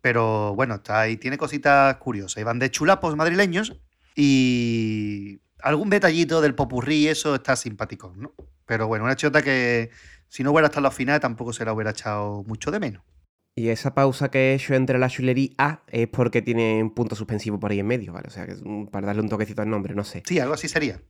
Pero 0.00 0.54
bueno, 0.54 0.76
está 0.76 1.00
ahí, 1.00 1.16
tiene 1.16 1.38
cositas 1.38 1.96
curiosas. 1.96 2.40
Iban 2.40 2.58
de 2.58 2.70
chulapos 2.70 3.16
madrileños 3.16 3.80
y 4.14 5.40
algún 5.64 5.90
detallito 5.90 6.40
del 6.40 6.54
popurrí, 6.54 7.08
eso 7.08 7.34
está 7.34 7.56
simpático, 7.56 8.12
¿no? 8.16 8.34
Pero 8.66 8.86
bueno, 8.86 9.04
una 9.04 9.16
chota 9.16 9.42
que 9.42 9.90
si 10.28 10.44
no 10.44 10.52
hubiera 10.52 10.66
estado 10.66 10.82
la 10.82 10.90
final 10.90 11.20
tampoco 11.20 11.52
se 11.52 11.64
la 11.64 11.72
hubiera 11.72 11.90
echado 11.90 12.44
mucho 12.44 12.70
de 12.70 12.80
menos. 12.80 13.02
Y 13.56 13.68
esa 13.68 13.94
pausa 13.94 14.30
que 14.30 14.50
he 14.50 14.54
hecho 14.54 14.74
entre 14.74 14.98
la 14.98 15.08
chulería 15.08 15.50
A 15.58 15.82
es 15.86 16.08
porque 16.08 16.42
tiene 16.42 16.82
un 16.82 16.92
punto 16.92 17.14
suspensivo 17.14 17.60
por 17.60 17.70
ahí 17.70 17.78
en 17.78 17.86
medio, 17.86 18.12
¿vale? 18.12 18.28
O 18.28 18.30
sea, 18.30 18.46
que 18.46 18.56
para 18.90 19.06
darle 19.06 19.22
un 19.22 19.28
toquecito 19.28 19.62
al 19.62 19.70
nombre, 19.70 19.94
no 19.94 20.04
sé. 20.04 20.22
Sí, 20.26 20.38
algo 20.38 20.54
así 20.54 20.68
sería. 20.68 21.00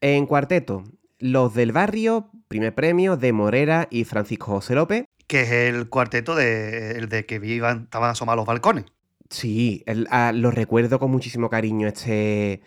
En 0.00 0.26
cuarteto, 0.26 0.84
Los 1.18 1.54
del 1.54 1.70
Barrio, 1.70 2.30
primer 2.48 2.74
premio 2.74 3.16
de 3.16 3.32
Morera 3.32 3.86
y 3.88 4.04
Francisco 4.04 4.46
José 4.46 4.74
López. 4.74 5.04
Que 5.28 5.42
es 5.42 5.52
el 5.52 5.88
cuarteto 5.88 6.34
de, 6.34 6.92
el 6.92 7.08
de 7.08 7.24
que 7.24 7.38
vivan, 7.38 7.84
estaban 7.84 8.10
asomados 8.10 8.38
los 8.38 8.46
balcones. 8.46 8.84
Sí, 9.30 9.84
ah, 10.10 10.32
lo 10.34 10.50
recuerdo 10.50 10.98
con 10.98 11.10
muchísimo 11.10 11.48
cariño 11.48 11.88
este, 11.88 12.62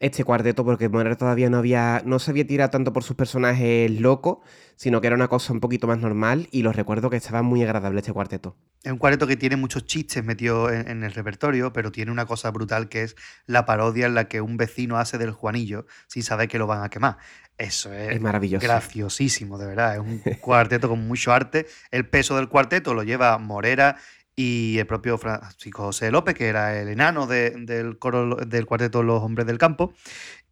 este 0.00 0.24
cuarteto 0.24 0.64
porque 0.64 0.88
Morera 0.88 1.16
todavía 1.16 1.48
no 1.50 1.58
había 1.58 2.02
no 2.04 2.18
se 2.18 2.30
había 2.30 2.46
tirado 2.46 2.70
tanto 2.70 2.92
por 2.92 3.04
sus 3.04 3.16
personajes 3.16 3.90
locos, 4.00 4.38
sino 4.76 5.00
que 5.00 5.06
era 5.06 5.16
una 5.16 5.28
cosa 5.28 5.52
un 5.52 5.60
poquito 5.60 5.86
más 5.86 5.98
normal 5.98 6.48
y 6.50 6.62
lo 6.62 6.72
recuerdo 6.72 7.10
que 7.10 7.16
estaba 7.16 7.42
muy 7.42 7.62
agradable 7.62 8.00
este 8.00 8.12
cuarteto. 8.12 8.56
Es 8.82 8.92
un 8.92 8.98
cuarteto 8.98 9.26
que 9.26 9.36
tiene 9.36 9.56
muchos 9.56 9.86
chistes 9.86 10.22
metidos 10.22 10.72
en, 10.72 11.04
el 11.04 11.12
repertorio, 11.12 11.72
pero 11.72 11.90
tiene 11.90 12.12
una 12.12 12.26
cosa 12.26 12.50
brutal 12.50 12.88
que 12.90 13.02
es 13.02 13.16
la 13.46 13.64
parodia 13.64 14.06
en 14.06 14.14
la 14.14 14.28
que 14.28 14.42
un 14.42 14.58
vecino 14.58 14.98
hace 14.98 15.16
del 15.16 15.30
Juanillo 15.30 15.86
sin 16.06 16.22
saber 16.22 16.48
que 16.48 16.58
lo 16.58 16.66
van 16.66 16.82
a 16.84 16.90
quemar. 16.90 17.16
Eso 17.56 17.92
es, 17.92 18.20
maravilloso. 18.20 18.66
graciosísimo, 18.66 19.58
de 19.58 19.66
verdad. 19.66 19.94
Es 19.94 20.00
un 20.00 20.18
cuarteto 20.40 20.88
con 20.88 21.06
mucho 21.06 21.32
arte. 21.32 21.66
El 21.90 22.06
peso 22.06 22.36
del 22.36 22.48
cuarteto 22.48 22.92
lo 22.92 23.04
lleva 23.04 23.38
Morera 23.38 23.96
y 24.36 24.78
el 24.78 24.86
propio 24.86 25.18
Francisco 25.18 25.84
José 25.84 26.10
López, 26.10 26.34
que 26.34 26.48
era 26.48 26.80
el 26.80 26.88
enano 26.88 27.26
del 27.26 27.98
coro 27.98 28.36
del 28.36 28.66
cuarteto 28.66 29.02
Los 29.02 29.22
Hombres 29.22 29.46
del 29.46 29.58
Campo. 29.58 29.92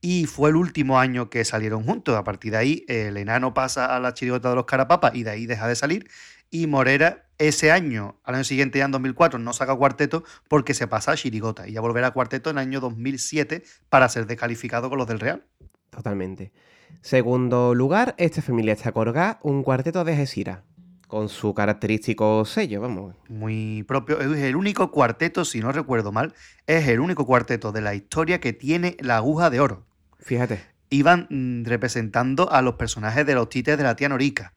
Y 0.01 0.27
fue 0.27 0.51
el 0.51 0.57
último 0.57 0.99
año 0.99 1.31
que 1.31 1.45
salieron 1.45 1.85
juntos. 1.85 2.17
A 2.17 2.25
partir 2.25 2.53
de 2.53 2.59
ahí, 2.59 2.85
el 2.89 3.17
enano 3.17 3.55
pasa 3.55 3.95
a 3.95 4.01
la 4.01 4.15
chirigota 4.15 4.51
de 4.51 4.57
los 4.57 4.65
Carapapas 4.67 5.15
y 5.15 5.23
de 5.23 5.31
ahí 5.31 5.47
deja 5.47 5.69
de 5.69 5.77
salir. 5.77 6.09
Y 6.51 6.67
Morera, 6.67 7.29
ese 7.39 7.73
año, 7.73 8.21
al 8.25 8.37
año 8.37 8.45
siguiente, 8.45 8.79
ya 8.79 8.85
en 8.85 8.91
2004, 8.91 9.39
no 9.39 9.53
saca 9.53 9.75
cuarteto 9.75 10.25
porque 10.49 10.75
se 10.75 10.87
pasa 10.87 11.13
a 11.13 11.17
chirigota. 11.17 11.69
Y 11.69 11.73
ya 11.73 11.81
volverá 11.81 12.09
a 12.09 12.11
cuarteto 12.13 12.51
en 12.51 12.59
el 12.59 12.63
año 12.63 12.81
2007 12.81 13.63
para 13.89 14.09
ser 14.09 14.27
descalificado 14.27 14.91
con 14.91 14.99
los 14.99 15.07
del 15.07 15.21
Real. 15.21 15.45
Totalmente. 15.91 16.53
Segundo 17.01 17.75
lugar, 17.75 18.15
esta 18.19 18.43
familia 18.43 18.75
está 18.75 18.93
un 19.43 19.63
cuarteto 19.63 20.05
de 20.05 20.17
Gesira 20.17 20.65
con 21.13 21.29
su 21.29 21.53
característico 21.53 22.43
sello, 22.47 22.81
vamos. 22.81 23.15
Muy 23.29 23.83
propio. 23.83 24.19
Es 24.19 24.39
el 24.39 24.57
único 24.57 24.91
cuarteto, 24.91 25.45
si 25.45 25.61
no 25.61 25.71
recuerdo 25.71 26.11
mal, 26.11 26.33
es 26.67 26.89
el 26.89 27.01
único 27.01 27.27
cuarteto 27.27 27.71
de 27.71 27.83
la 27.83 27.95
historia 27.95 28.41
que 28.41 28.55
tiene 28.55 28.97
la 28.99 29.19
aguja 29.19 29.51
de 29.51 29.61
oro. 29.61 29.85
Fíjate. 30.21 30.63
Iban 30.89 31.27
mm, 31.29 31.67
representando 31.67 32.51
a 32.51 32.63
los 32.63 32.77
personajes 32.77 33.27
de 33.27 33.35
los 33.35 33.51
títeres 33.51 33.77
de 33.77 33.85
la 33.85 33.95
tía 33.95 34.09
Norica, 34.09 34.55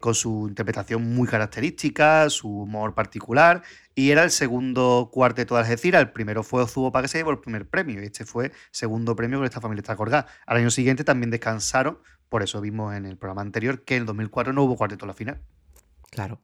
con 0.00 0.16
su 0.16 0.46
interpretación 0.48 1.14
muy 1.14 1.28
característica, 1.28 2.28
su 2.30 2.48
humor 2.48 2.92
particular, 2.94 3.62
y 3.94 4.10
era 4.10 4.24
el 4.24 4.32
segundo 4.32 5.10
cuarteto 5.12 5.54
de 5.54 5.60
Algeciras. 5.60 6.02
El 6.02 6.10
primero 6.10 6.42
fue 6.42 6.64
Ozubo 6.64 6.90
para 6.90 7.02
que 7.02 7.08
se 7.08 7.18
llevó 7.18 7.30
el 7.30 7.38
primer 7.38 7.68
premio, 7.68 8.02
y 8.02 8.06
este 8.06 8.24
fue 8.24 8.50
segundo 8.72 9.14
premio 9.14 9.38
con 9.38 9.44
esta 9.44 9.60
familia 9.60 9.82
está 9.82 9.94
colgada. 9.94 10.26
Al 10.46 10.56
año 10.56 10.70
siguiente 10.70 11.04
también 11.04 11.30
descansaron, 11.30 12.00
por 12.28 12.42
eso 12.42 12.60
vimos 12.60 12.92
en 12.96 13.06
el 13.06 13.16
programa 13.16 13.42
anterior 13.42 13.84
que 13.84 13.94
en 13.94 14.00
el 14.00 14.06
2004 14.06 14.52
no 14.52 14.64
hubo 14.64 14.74
cuarteto 14.74 15.04
a 15.04 15.08
la 15.08 15.14
final. 15.14 15.40
Claro. 16.16 16.38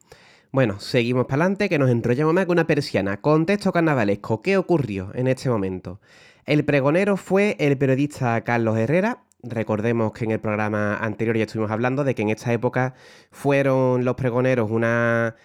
Bueno, 0.51 0.81
seguimos 0.81 1.25
para 1.25 1.45
adelante, 1.45 1.71
que 1.71 1.79
nos 1.79 1.89
enrollamos 1.89 2.35
más 2.35 2.45
con 2.45 2.57
una 2.57 2.67
persiana. 2.67 3.23
Contexto 3.23 3.73
carnavalesco. 3.73 4.43
¿Qué 4.43 4.59
ocurrió 4.59 5.11
en 5.15 5.29
este 5.29 5.49
momento? 5.49 5.99
El 6.45 6.67
pregonero 6.67 7.17
fue 7.17 7.57
el 7.59 7.79
periodista 7.79 8.39
Carlos 8.43 8.77
Herrera. 8.77 9.23
Recordemos 9.43 10.13
que 10.13 10.27
en 10.27 10.33
el 10.33 10.41
programa 10.41 10.99
anterior 10.99 11.39
ya 11.39 11.45
estuvimos 11.45 11.71
hablando 11.71 12.05
de 12.05 12.15
que 12.15 12.21
en 12.21 12.29
esta 12.29 12.53
época 12.53 12.93
fueron 13.31 14.05
los 14.05 14.15
pregoneros 14.15 14.71
una 14.71 15.37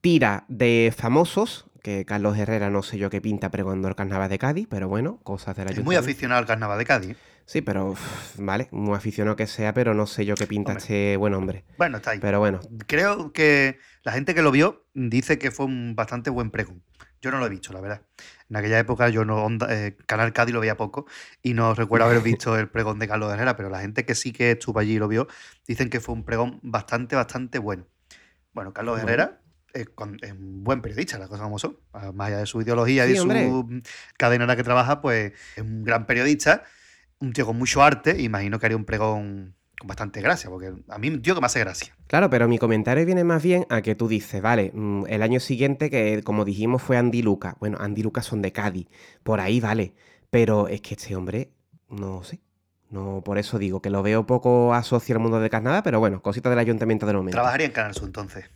tira 0.00 0.44
de 0.48 0.92
famosos, 0.94 1.66
que 1.80 2.04
Carlos 2.04 2.36
Herrera 2.36 2.68
no 2.68 2.82
sé 2.82 2.98
yo 2.98 3.10
qué 3.10 3.20
pinta 3.20 3.50
pregonando 3.52 3.86
el 3.86 3.94
carnaval 3.94 4.28
de 4.28 4.38
Cádiz, 4.38 4.66
pero 4.68 4.88
bueno, 4.88 5.20
cosas 5.22 5.54
de 5.54 5.66
la 5.66 5.70
Es 5.70 5.84
muy 5.84 5.94
aficionado 5.94 6.40
al 6.40 6.46
carnaval 6.46 6.78
de 6.78 6.84
Cádiz. 6.84 7.16
Sí, 7.48 7.62
pero 7.62 7.94
vale, 8.36 8.68
muy 8.72 8.94
aficionado 8.94 9.34
que 9.34 9.46
sea, 9.46 9.72
pero 9.72 9.94
no 9.94 10.06
sé 10.06 10.26
yo 10.26 10.34
qué 10.34 10.46
pinta 10.46 10.74
este 10.74 11.16
buen 11.16 11.32
hombre. 11.32 11.64
Bueno, 11.78 11.96
está 11.96 12.10
ahí. 12.10 12.18
Pero 12.20 12.40
bueno. 12.40 12.60
Creo 12.86 13.32
que 13.32 13.78
la 14.02 14.12
gente 14.12 14.34
que 14.34 14.42
lo 14.42 14.50
vio 14.50 14.84
dice 14.92 15.38
que 15.38 15.50
fue 15.50 15.64
un 15.64 15.96
bastante 15.96 16.28
buen 16.28 16.50
pregón. 16.50 16.82
Yo 17.22 17.30
no 17.30 17.38
lo 17.38 17.46
he 17.46 17.48
visto, 17.48 17.72
la 17.72 17.80
verdad. 17.80 18.02
En 18.50 18.56
aquella 18.56 18.78
época 18.78 19.08
yo 19.08 19.24
no 19.24 19.48
eh, 19.66 19.96
Canal 20.04 20.34
Cádiz 20.34 20.52
lo 20.52 20.60
veía 20.60 20.76
poco 20.76 21.06
y 21.42 21.54
no 21.54 21.72
recuerdo 21.72 22.04
haber 22.04 22.20
visto 22.22 22.54
el 22.58 22.68
pregón 22.68 22.98
de 22.98 23.08
Carlos 23.08 23.32
Herrera, 23.32 23.56
pero 23.56 23.70
la 23.70 23.80
gente 23.80 24.04
que 24.04 24.14
sí 24.14 24.30
que 24.30 24.50
estuvo 24.50 24.78
allí 24.78 24.96
y 24.96 24.98
lo 24.98 25.08
vio 25.08 25.26
dicen 25.66 25.88
que 25.88 26.00
fue 26.00 26.14
un 26.14 26.24
pregón 26.24 26.60
bastante, 26.62 27.16
bastante 27.16 27.58
bueno. 27.58 27.86
Bueno, 28.52 28.74
Carlos 28.74 29.00
Herrera, 29.00 29.40
es, 29.72 29.86
un 30.32 30.64
buen 30.64 30.82
periodista, 30.82 31.18
las 31.18 31.28
cosas 31.28 31.44
como 31.44 31.58
son. 31.58 31.78
Ah, 31.94 32.12
Más 32.12 32.28
allá 32.28 32.38
de 32.40 32.46
su 32.46 32.60
ideología 32.60 33.06
y 33.06 33.08
Sí, 33.08 33.14
de 33.14 33.20
hombre. 33.20 33.48
su 33.48 33.82
cadena 34.18 34.44
en 34.44 34.48
la 34.48 34.56
que 34.56 34.64
trabaja, 34.64 35.00
pues 35.00 35.32
es 35.56 35.62
un 35.62 35.82
gran 35.82 36.04
periodista, 36.06 36.64
un 37.20 37.32
tío 37.32 37.46
con 37.46 37.56
mucho 37.56 37.82
arte. 37.82 38.20
Imagino 38.20 38.58
que 38.58 38.66
haría 38.66 38.76
un 38.76 38.84
pregón 38.84 39.54
con 39.78 39.88
bastante 39.88 40.20
gracia, 40.20 40.50
porque 40.50 40.72
a 40.88 40.98
mí 40.98 41.08
un 41.08 41.22
tío 41.22 41.34
que 41.34 41.40
me 41.40 41.46
hace 41.46 41.60
gracia. 41.60 41.96
Claro, 42.06 42.28
pero 42.30 42.48
mi 42.48 42.58
comentario 42.58 43.06
viene 43.06 43.24
más 43.24 43.42
bien 43.42 43.66
a 43.70 43.80
que 43.82 43.94
tú 43.94 44.08
dices, 44.08 44.42
vale, 44.42 44.72
mm, 44.74 45.04
el 45.08 45.22
año 45.22 45.40
siguiente 45.40 45.90
que 45.90 46.22
como 46.24 46.44
dijimos 46.44 46.82
fue 46.82 46.96
Andy 46.96 47.22
Luca. 47.22 47.56
Bueno, 47.60 47.78
Andy 47.80 48.02
Luca 48.02 48.22
son 48.22 48.42
de 48.42 48.52
Cádiz, 48.52 48.88
por 49.22 49.40
ahí 49.40 49.60
vale. 49.60 49.94
Pero 50.30 50.68
es 50.68 50.80
que 50.80 50.94
este 50.94 51.16
hombre, 51.16 51.52
no 51.88 52.22
sé. 52.22 52.40
No, 52.90 53.22
por 53.24 53.38
eso 53.38 53.58
digo 53.58 53.82
que 53.82 53.90
lo 53.90 54.02
veo 54.02 54.26
poco 54.26 54.74
asocio 54.74 55.14
al 55.14 55.20
mundo 55.20 55.40
de 55.40 55.50
Carnada, 55.50 55.82
pero 55.82 56.00
bueno, 56.00 56.22
cositas 56.22 56.50
del 56.50 56.58
ayuntamiento 56.58 57.06
del 57.06 57.16
momento. 57.16 57.36
Trabajaría 57.36 57.66
en 57.66 57.72
Canal 57.72 57.94
Sur 57.94 58.06
entonces. 58.06 58.46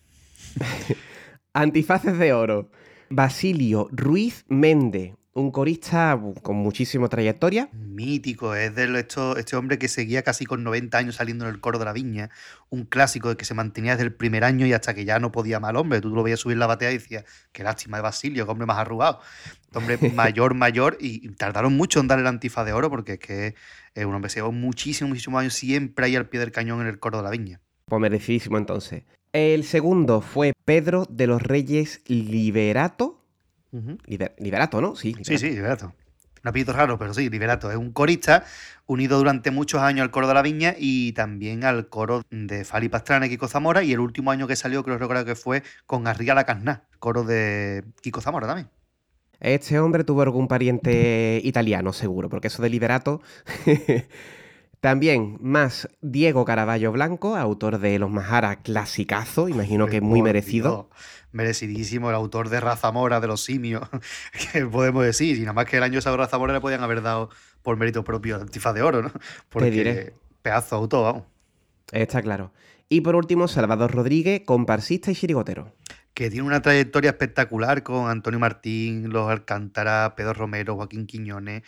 Antifaces 1.52 2.18
de 2.18 2.32
oro. 2.32 2.70
Basilio 3.10 3.88
Ruiz 3.92 4.46
Méndez, 4.48 5.14
un 5.34 5.50
corista 5.50 6.20
con 6.42 6.56
muchísima 6.56 7.08
trayectoria. 7.08 7.70
Mítico, 7.72 8.54
es 8.54 8.74
de 8.74 8.98
esto, 8.98 9.36
este 9.36 9.56
hombre 9.56 9.78
que 9.78 9.88
seguía 9.88 10.22
casi 10.22 10.44
con 10.44 10.62
90 10.62 10.98
años 10.98 11.16
saliendo 11.16 11.46
en 11.46 11.54
el 11.54 11.60
coro 11.60 11.78
de 11.78 11.86
la 11.86 11.92
viña, 11.92 12.30
un 12.68 12.84
clásico 12.84 13.30
de 13.30 13.36
que 13.36 13.44
se 13.44 13.54
mantenía 13.54 13.92
desde 13.92 14.04
el 14.04 14.14
primer 14.14 14.44
año 14.44 14.66
y 14.66 14.72
hasta 14.72 14.94
que 14.94 15.04
ya 15.04 15.18
no 15.18 15.32
podía 15.32 15.60
el 15.66 15.76
hombre. 15.76 16.00
Tú 16.00 16.10
lo 16.10 16.22
veías 16.22 16.40
subir 16.40 16.58
la 16.58 16.66
batea 16.66 16.90
y 16.90 16.98
decías, 16.98 17.24
qué 17.52 17.62
lástima 17.62 17.96
de 17.96 18.02
Basilio, 18.02 18.44
qué 18.44 18.50
hombre 18.50 18.66
más 18.66 18.78
arrugado. 18.78 19.20
Este 19.62 19.78
hombre 19.78 19.98
mayor, 20.14 20.54
mayor, 20.54 20.98
y 21.00 21.26
tardaron 21.30 21.74
mucho 21.74 22.00
en 22.00 22.08
darle 22.08 22.22
el 22.22 22.28
antifaz 22.28 22.66
de 22.66 22.72
oro 22.72 22.90
porque 22.90 23.14
es 23.14 23.18
que 23.18 23.54
es 23.94 24.04
un 24.04 24.14
hombre 24.14 24.28
que 24.28 24.34
se 24.34 24.40
llevó 24.40 24.52
muchísimos, 24.52 25.08
muchísimos 25.08 25.40
años 25.40 25.54
siempre 25.54 26.06
ahí 26.06 26.16
al 26.16 26.28
pie 26.28 26.40
del 26.40 26.52
cañón 26.52 26.82
en 26.82 26.88
el 26.88 26.98
coro 26.98 27.18
de 27.18 27.24
la 27.24 27.30
viña. 27.30 27.60
Pues 27.86 28.00
merecidísimo 28.00 28.58
entonces. 28.58 29.04
El 29.32 29.64
segundo 29.64 30.20
fue 30.20 30.52
Pedro 30.66 31.06
de 31.08 31.26
los 31.26 31.42
Reyes 31.42 32.02
Liberato. 32.06 33.21
Liber- 33.72 34.34
Liberato, 34.38 34.80
¿no? 34.80 34.94
Sí, 34.94 35.14
Sí, 35.22 35.38
sí, 35.38 35.50
Liberato. 35.50 35.86
Un 36.44 36.48
apellido 36.48 36.72
raro, 36.72 36.98
pero 36.98 37.14
sí, 37.14 37.30
Liberato. 37.30 37.70
Es 37.70 37.76
un 37.76 37.92
corista 37.92 38.44
unido 38.86 39.16
durante 39.16 39.50
muchos 39.52 39.80
años 39.80 40.02
al 40.02 40.10
coro 40.10 40.26
de 40.26 40.34
la 40.34 40.42
Viña 40.42 40.74
y 40.76 41.12
también 41.12 41.64
al 41.64 41.88
coro 41.88 42.22
de 42.30 42.64
Fali 42.64 42.88
Pastrana 42.88 43.26
y 43.26 43.28
Kiko 43.30 43.46
Zamora. 43.48 43.82
Y 43.84 43.92
el 43.92 44.00
último 44.00 44.30
año 44.32 44.46
que 44.48 44.56
salió, 44.56 44.82
creo 44.82 44.98
recordar 44.98 45.24
que 45.24 45.36
fue 45.36 45.62
con 45.86 46.06
Arriga 46.08 46.34
la 46.34 46.44
Casná, 46.44 46.84
coro 46.98 47.22
de 47.22 47.84
Kiko 48.02 48.20
Zamora 48.20 48.46
también. 48.48 48.68
Este 49.38 49.78
hombre 49.78 50.04
tuvo 50.04 50.22
algún 50.22 50.48
pariente 50.48 51.40
italiano, 51.42 51.92
seguro, 51.92 52.28
porque 52.28 52.48
eso 52.48 52.62
de 52.62 52.70
Liberato. 52.70 53.22
También 54.80 55.38
más 55.40 55.88
Diego 56.00 56.44
Caraballo 56.44 56.90
Blanco, 56.90 57.36
autor 57.36 57.78
de 57.78 58.00
Los 58.00 58.10
Majara 58.10 58.56
clasicazo, 58.56 59.48
imagino 59.48 59.86
que 59.86 60.00
muy 60.00 60.22
merecido. 60.22 60.90
Merecidísimo, 61.32 62.10
el 62.10 62.14
autor 62.14 62.48
de 62.48 62.60
Raza 62.60 62.92
Mora, 62.92 63.20
de 63.20 63.26
los 63.26 63.42
simios. 63.42 63.88
¿Qué 64.52 64.64
podemos 64.66 65.04
decir? 65.04 65.36
Y 65.36 65.40
nada 65.40 65.52
más 65.54 65.64
que 65.66 65.78
el 65.78 65.82
año 65.82 65.98
esa 65.98 66.14
Raza 66.16 66.38
Mora 66.38 66.52
le 66.52 66.60
podían 66.60 66.82
haber 66.82 67.02
dado 67.02 67.30
por 67.62 67.76
mérito 67.76 68.04
propio 68.04 68.36
el 68.36 68.42
antifaz 68.42 68.74
de 68.74 68.82
oro, 68.82 69.02
¿no? 69.02 69.12
Porque 69.48 69.70
diré. 69.70 70.14
pedazo 70.42 70.76
de 70.76 70.82
autor, 70.82 71.04
vamos. 71.04 71.22
Está 71.92 72.22
claro. 72.22 72.52
Y 72.88 73.00
por 73.00 73.16
último, 73.16 73.48
Salvador 73.48 73.92
Rodríguez, 73.92 74.42
comparsista 74.44 75.10
y 75.10 75.14
chirigotero. 75.14 75.74
que 76.14 76.28
tiene 76.28 76.46
una 76.46 76.60
trayectoria 76.60 77.10
espectacular 77.10 77.82
con 77.82 78.10
Antonio 78.10 78.38
Martín, 78.38 79.10
los 79.10 79.30
Alcántara, 79.30 80.14
Pedro 80.14 80.34
Romero, 80.34 80.76
Joaquín 80.76 81.06
Quiñones, 81.06 81.62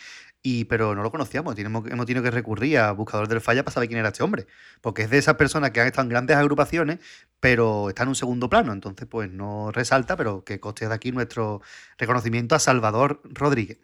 y, 0.47 0.67
pero 0.67 0.95
no 0.95 1.03
lo 1.03 1.11
conocíamos, 1.11 1.55
tenemos, 1.55 1.91
hemos 1.91 2.05
tenido 2.05 2.23
que 2.23 2.31
recurrir 2.31 2.79
a 2.79 2.93
Buscador 2.93 3.29
del 3.29 3.41
Falla 3.41 3.65
para 3.65 3.73
saber 3.73 3.89
quién 3.89 3.99
era 3.99 4.09
este 4.09 4.23
hombre, 4.23 4.47
porque 4.83 5.03
es 5.03 5.11
de 5.11 5.17
esas 5.17 5.37
personas 5.37 5.71
que 5.71 5.81
han 5.81 5.87
estado 5.87 6.03
en 6.03 6.11
grandes 6.11 6.37
agrupaciones, 6.37 6.99
pero 7.41 7.89
está 7.89 8.03
en 8.03 8.11
un 8.11 8.15
segundo 8.15 8.51
plano, 8.51 8.75
entonces 8.75 9.09
pues 9.09 9.31
no 9.31 9.73
resalta, 9.73 10.19
pero 10.19 10.45
que 10.45 10.61
coste 10.61 10.87
de 10.87 10.95
aquí 10.95 11.13
nuestro 11.13 11.63
reconocimiento 11.97 12.55
a 12.55 12.59
Salvador 12.59 13.23
Rodríguez 13.25 13.79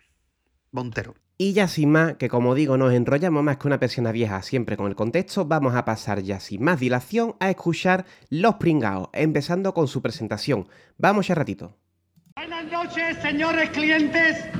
Montero. 0.70 1.14
Y 1.38 1.54
ya 1.54 1.66
sin 1.66 1.92
más, 1.92 2.16
que 2.16 2.28
como 2.28 2.54
digo, 2.54 2.76
nos 2.76 2.92
enrollamos 2.92 3.42
más 3.42 3.56
que 3.56 3.66
una 3.66 3.80
persona 3.80 4.12
vieja 4.12 4.42
siempre 4.42 4.76
con 4.76 4.88
el 4.88 4.94
contexto, 4.94 5.46
vamos 5.46 5.74
a 5.74 5.86
pasar 5.86 6.20
ya 6.20 6.40
sin 6.40 6.62
más 6.62 6.78
dilación 6.78 7.36
a 7.40 7.48
escuchar 7.48 8.04
Los 8.28 8.56
Pringaos, 8.56 9.08
empezando 9.14 9.72
con 9.72 9.88
su 9.88 10.02
presentación. 10.02 10.68
Vamos 10.98 11.26
ya 11.26 11.34
ratito. 11.34 11.78
Buenas 12.36 12.70
noches, 12.70 13.16
señores 13.22 13.70
clientes. 13.70 14.59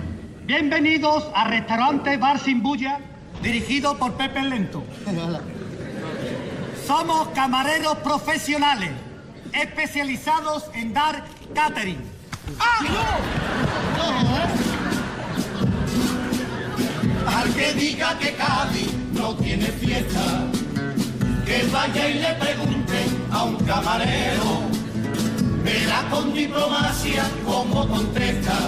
Bienvenidos 0.53 1.29
a 1.33 1.45
Restaurante 1.45 2.17
Bar 2.17 2.41
Sin 2.41 2.61
Bulla, 2.61 2.99
dirigido 3.41 3.97
por 3.97 4.15
Pepe 4.15 4.43
Lento. 4.43 4.83
Somos 6.85 7.29
camareros 7.29 7.99
profesionales, 7.99 8.91
especializados 9.53 10.65
en 10.75 10.93
dar 10.93 11.25
catering. 11.55 12.01
Al 17.29 17.55
que 17.55 17.73
diga 17.75 18.19
que 18.19 18.35
Cádiz 18.35 18.93
no 19.13 19.37
tiene 19.37 19.67
fiesta, 19.67 20.47
que 21.47 21.63
vaya 21.73 22.09
y 22.09 22.15
le 22.15 22.35
pregunte 22.35 23.05
a 23.31 23.45
un 23.45 23.57
camarero, 23.59 24.63
verá 25.63 26.03
con 26.11 26.35
diplomacia 26.35 27.23
cómo 27.47 27.87
contesta, 27.87 28.59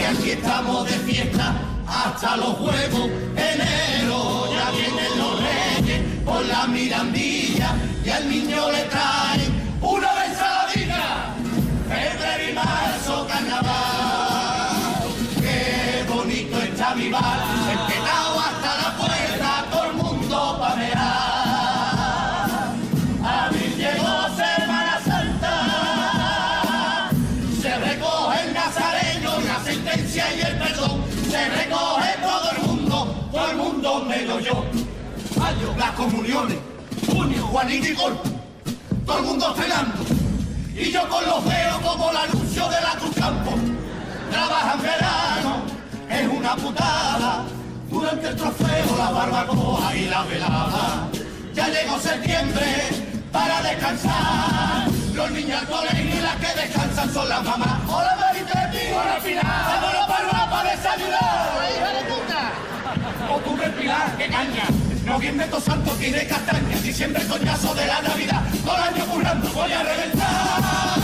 que 0.00 0.06
aquí 0.06 0.30
estamos 0.30 0.86
de 0.86 0.98
fiesta 1.00 1.54
hasta 1.86 2.36
los 2.38 2.58
huevos, 2.58 3.10
enero, 3.36 4.48
ya 4.50 4.70
vienen 4.70 5.18
los 5.18 5.34
reyes 5.42 6.00
por 6.24 6.42
la 6.46 6.66
mirandilla 6.66 7.74
y 8.02 8.08
al 8.08 8.30
niño 8.30 8.70
le 8.70 8.84
traen 8.84 9.78
una 9.82 10.24
ensaladilla, 10.24 11.34
febrero 11.86 12.50
y 12.50 12.52
marzo 12.54 13.26
carnaval. 13.28 14.70
Qué 15.38 16.04
bonito 16.08 16.56
está 16.62 16.94
mi 16.94 17.10
bar, 17.10 17.40
las 35.80 35.92
comuniones, 35.92 36.58
junio, 37.10 37.42
Juanito 37.46 37.86
y 37.86 37.94
Gol, 37.94 38.20
todo 39.06 39.18
el 39.18 39.24
mundo 39.24 39.54
cenando. 39.56 40.04
Y 40.76 40.92
yo 40.92 41.08
con 41.08 41.24
los 41.24 41.42
dedos 41.42 41.78
como 41.82 42.10
el 42.10 42.16
anuncio 42.18 42.68
de 42.68 42.80
la 42.82 42.90
Cruz 43.00 43.16
Campo. 43.16 43.52
Trabaja 44.30 44.74
en 44.74 44.82
verano, 44.82 45.62
es 46.10 46.28
una 46.28 46.54
putada. 46.56 47.44
Durante 47.88 48.28
el 48.28 48.36
trofeo, 48.36 48.96
la 48.98 49.10
barbacoa 49.10 49.96
y 49.96 50.04
la 50.04 50.22
velada. 50.24 51.08
Ya 51.54 51.68
llegó 51.68 51.98
septiembre 51.98 52.90
para 53.32 53.62
descansar. 53.62 54.86
Los 55.14 55.30
niños 55.30 55.62
al 55.62 55.66
colegio 55.66 56.14
y 56.14 56.20
las 56.20 56.36
que 56.36 56.60
descansan 56.60 57.12
son 57.12 57.26
las 57.26 57.42
mamás. 57.42 57.80
¡Hola, 57.88 58.16
Maritepi! 58.20 58.92
¡Hola, 58.92 59.18
Pilar! 59.24 59.44
¡Vámonos 59.46 60.06
para 60.06 60.60
el 60.60 60.66
de 60.66 60.76
desayunar! 60.76 61.48
¡Hija 61.74 61.88
de 61.88 62.04
puta! 62.12 63.34
Octubre 63.34 63.70
Pilar, 63.70 64.16
qué 64.18 64.28
caña. 64.28 64.79
Noviembre 65.10 65.44
to 65.46 65.60
santo 65.60 65.90
tiene 65.98 66.24
castañas. 66.24 66.82
Diciembre 66.84 67.26
coñazo 67.26 67.74
de 67.74 67.84
la 67.84 68.00
Navidad. 68.00 68.44
Todo 68.64 68.76
el 68.76 68.82
año 68.94 69.06
currando 69.06 69.48
voy 69.52 69.72
a 69.72 69.82
reventar. 69.82 70.99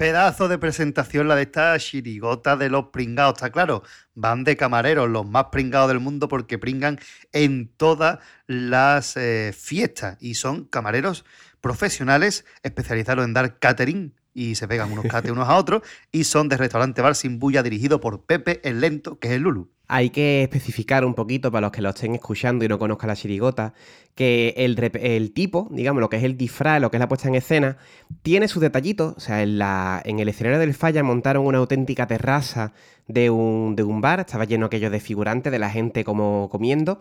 Pedazo 0.00 0.48
de 0.48 0.56
presentación 0.56 1.28
la 1.28 1.36
de 1.36 1.42
esta 1.42 1.78
chirigota 1.78 2.56
de 2.56 2.70
los 2.70 2.86
pringados, 2.86 3.34
está 3.34 3.50
claro. 3.50 3.82
Van 4.14 4.44
de 4.44 4.56
camareros, 4.56 5.10
los 5.10 5.28
más 5.28 5.48
pringados 5.52 5.88
del 5.88 6.00
mundo, 6.00 6.26
porque 6.26 6.56
pringan 6.56 6.98
en 7.34 7.68
todas 7.68 8.18
las 8.46 9.18
eh, 9.18 9.52
fiestas 9.54 10.16
y 10.18 10.36
son 10.36 10.64
camareros 10.64 11.26
profesionales 11.60 12.46
especializados 12.62 13.26
en 13.26 13.34
dar 13.34 13.58
catering 13.58 14.14
y 14.32 14.54
se 14.54 14.66
pegan 14.66 14.90
unos 14.90 15.04
cates 15.10 15.32
unos 15.32 15.50
a 15.50 15.56
otros 15.56 15.82
y 16.10 16.24
son 16.24 16.48
de 16.48 16.56
restaurante 16.56 17.02
bar 17.02 17.14
sin 17.14 17.38
bulla 17.38 17.62
dirigido 17.62 18.00
por 18.00 18.24
Pepe 18.24 18.66
el 18.66 18.80
Lento, 18.80 19.18
que 19.18 19.28
es 19.28 19.34
el 19.34 19.42
Lulu. 19.42 19.70
Hay 19.86 20.08
que 20.08 20.44
especificar 20.44 21.04
un 21.04 21.14
poquito 21.14 21.52
para 21.52 21.62
los 21.62 21.72
que 21.72 21.82
lo 21.82 21.90
estén 21.90 22.14
escuchando 22.14 22.64
y 22.64 22.68
no 22.68 22.78
conozcan 22.78 23.08
la 23.08 23.16
chirigota, 23.16 23.74
que 24.20 24.52
el, 24.58 24.78
el, 25.00 25.32
tipo, 25.32 25.66
digamos, 25.70 26.02
lo 26.02 26.10
que 26.10 26.18
es 26.18 26.24
el 26.24 26.36
disfraz, 26.36 26.78
lo 26.78 26.90
que 26.90 26.98
es 26.98 27.00
la 27.00 27.08
puesta 27.08 27.26
en 27.26 27.36
escena, 27.36 27.78
tiene 28.20 28.48
sus 28.48 28.60
detallitos. 28.60 29.14
O 29.16 29.20
sea, 29.20 29.42
en, 29.42 29.56
la, 29.56 30.02
en 30.04 30.18
el 30.18 30.28
escenario 30.28 30.58
del 30.58 30.74
Falla 30.74 31.02
montaron 31.02 31.46
una 31.46 31.56
auténtica 31.56 32.06
terraza 32.06 32.74
de 33.08 33.30
un, 33.30 33.76
de 33.76 33.82
un 33.82 34.02
bar, 34.02 34.20
estaba 34.20 34.44
lleno 34.44 34.66
aquello 34.66 34.90
de 34.90 35.00
figurantes, 35.00 35.50
de 35.50 35.58
la 35.58 35.70
gente 35.70 36.04
como 36.04 36.50
comiendo. 36.50 36.98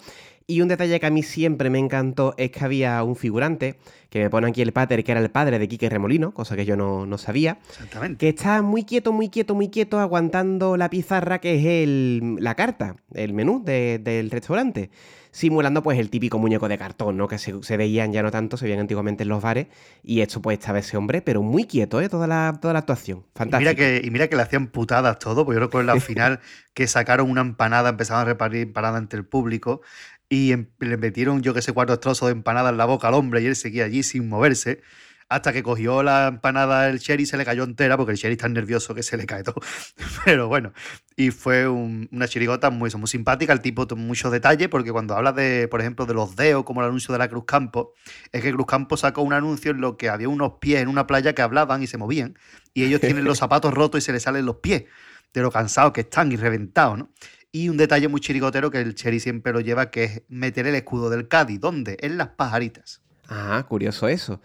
Y 0.48 0.62
un 0.62 0.70
detalle 0.70 0.98
que 0.98 1.08
a 1.08 1.10
mí 1.10 1.22
siempre 1.22 1.70
me 1.70 1.78
encantó 1.78 2.36
es 2.38 2.52
que 2.52 2.64
había 2.64 3.04
un 3.04 3.18
figurante, 3.18 3.76
que 4.10 4.24
me 4.24 4.30
pone 4.30 4.48
aquí 4.48 4.62
el 4.62 4.72
pater, 4.72 5.04
que 5.04 5.12
era 5.12 5.20
el 5.20 5.30
padre 5.30 5.60
de 5.60 5.68
Quique 5.68 5.90
Remolino, 5.90 6.34
cosa 6.34 6.56
que 6.56 6.64
yo 6.64 6.78
no, 6.78 7.06
no 7.06 7.18
sabía. 7.18 7.60
Exactamente. 7.70 8.18
Que 8.18 8.30
está 8.30 8.62
muy 8.62 8.86
quieto, 8.86 9.12
muy 9.12 9.28
quieto, 9.28 9.56
muy 9.56 9.68
quieto, 9.68 10.00
aguantando 10.00 10.78
la 10.78 10.90
pizarra 10.90 11.40
que 11.40 11.56
es 11.56 11.66
el, 11.66 12.38
la 12.40 12.56
carta, 12.56 12.96
el 13.14 13.34
menú 13.34 13.62
del 13.66 14.32
restaurante 14.32 14.90
simulando 15.32 15.84
pues 15.84 16.00
el 16.00 16.10
típico 16.10 16.40
muñeco 16.40 16.68
de 16.68 16.78
cartón, 16.78 17.18
¿no? 17.18 17.28
Que 17.28 17.38
se, 17.38 17.78
veían 17.78 18.12
ya 18.14 18.24
no 18.24 18.32
tanto, 18.32 18.58
se 18.58 18.66
veían 18.66 18.80
antiguamente 18.80 19.24
en 19.24 19.30
los 19.30 19.42
bares. 19.42 19.68
Y 20.04 20.22
esto 20.22 20.42
pues 20.42 20.60
estaba 20.60 20.80
ese 20.80 20.98
hombre, 20.98 21.22
pero 21.22 21.42
muy 21.42 21.66
quieto, 21.66 22.02
¿eh? 22.02 22.10
Toda 22.10 22.28
la, 22.28 22.58
toda 22.62 22.74
la 22.74 22.80
actuación. 22.80 23.26
Fantástico. 23.36 23.72
Y 23.72 23.76
mira, 23.76 23.76
que, 23.76 24.08
y 24.08 24.12
mira 24.12 24.28
que 24.28 24.36
le 24.36 24.42
hacían 24.42 24.68
putadas 24.68 25.20
todo, 25.20 25.46
porque 25.46 25.60
yo 25.60 25.66
recuerdo 25.66 25.94
la 25.94 26.00
final 26.02 26.40
que 26.74 26.88
sacaron 26.88 27.30
una 27.30 27.42
empanada, 27.42 27.90
empezaron 27.90 28.22
a 28.22 28.26
repartir 28.26 28.62
empanada 28.62 28.98
ante 28.98 29.18
el 29.18 29.26
público 29.26 29.82
y 30.30 30.52
em, 30.52 30.68
le 30.80 30.98
metieron 30.98 31.42
yo 31.42 31.54
que 31.54 31.62
sé 31.62 31.74
cuatro 31.74 32.00
trozos 32.00 32.28
de 32.28 32.34
empanada 32.34 32.70
en 32.70 32.78
la 32.78 32.86
boca 32.86 33.08
al 33.08 33.16
hombre 33.16 33.42
y 33.42 33.48
él 33.48 33.56
seguía 33.56 33.86
allí 33.86 34.04
sin 34.04 34.30
moverse 34.30 34.82
hasta 35.30 35.54
que 35.54 35.64
cogió 35.64 36.04
la 36.04 36.28
empanada 36.28 36.90
el 36.90 36.98
Sherry 37.00 37.26
se 37.26 37.38
le 37.38 37.46
cayó 37.46 37.64
entera 37.64 37.96
porque 37.96 38.12
el 38.12 38.18
Sherry 38.18 38.34
está 38.34 38.50
nervioso 38.50 38.96
que 38.96 39.04
se 39.04 39.16
le 39.16 39.26
cae 39.26 39.44
todo. 39.44 39.62
Pero 40.26 40.48
bueno, 40.48 40.74
y 41.16 41.32
fue 41.32 41.68
una 41.68 42.28
chirigota 42.28 42.70
muy, 42.72 42.90
muy 42.92 43.08
simpática, 43.08 43.54
el 43.54 43.62
tipo 43.62 43.88
tuvo 43.88 44.00
mucho 44.00 44.30
detalle 44.30 44.70
porque 44.70 44.92
cuando 44.92 45.16
habla 45.16 45.32
de, 45.32 45.68
por 45.68 45.82
ejemplo, 45.82 46.06
de 46.06 46.14
los 46.14 46.36
deos, 46.36 46.64
como 46.64 46.82
el 46.82 46.88
anuncio 46.88 47.14
de 47.14 47.20
la 47.20 47.30
Cruz 47.30 47.46
Campo, 47.46 47.94
es 48.32 48.42
que 48.42 48.52
Cruz 48.52 48.66
Campo 48.66 48.98
sacó 48.98 49.22
un 49.22 49.34
anuncio 49.34 49.72
en 49.72 49.82
lo 49.82 49.98
que 49.98 50.10
había 50.10 50.28
unos 50.28 50.54
pies 50.60 50.82
en 50.82 50.88
una 50.88 51.08
playa 51.08 51.34
que 51.34 51.42
hablaban 51.42 51.84
y 51.84 51.88
se 51.88 51.98
movían 51.98 52.36
y 52.74 52.84
ellos 52.84 53.02
tienen 53.02 53.24
los 53.24 53.38
zapatos 53.40 53.74
rotos 53.74 54.02
y 54.02 54.06
se 54.06 54.12
les 54.12 54.24
salen 54.24 54.46
los 54.46 54.58
pies 54.58 54.86
de 55.34 55.42
lo 55.42 55.52
cansados 55.52 55.94
que 55.94 56.02
están 56.02 56.32
y 56.32 56.38
reventados, 56.38 56.98
¿no? 56.98 57.10
Y 57.52 57.70
un 57.70 57.78
detalle 57.78 58.08
muy 58.08 58.22
chirigotero 58.22 58.70
que 58.70 58.80
el 58.80 58.94
Cherry 58.94 59.20
siempre 59.20 59.52
lo 59.52 59.60
lleva, 59.60 59.90
que 59.90 60.04
es 60.04 60.22
meter 60.28 60.68
el 60.68 60.76
escudo 60.76 61.10
del 61.10 61.28
Cádiz. 61.28 61.60
¿Dónde? 61.60 61.98
En 62.00 62.18
las 62.18 62.30
pajaritas. 62.30 63.02
Ah, 63.28 63.66
curioso 63.68 64.08
eso. 64.08 64.40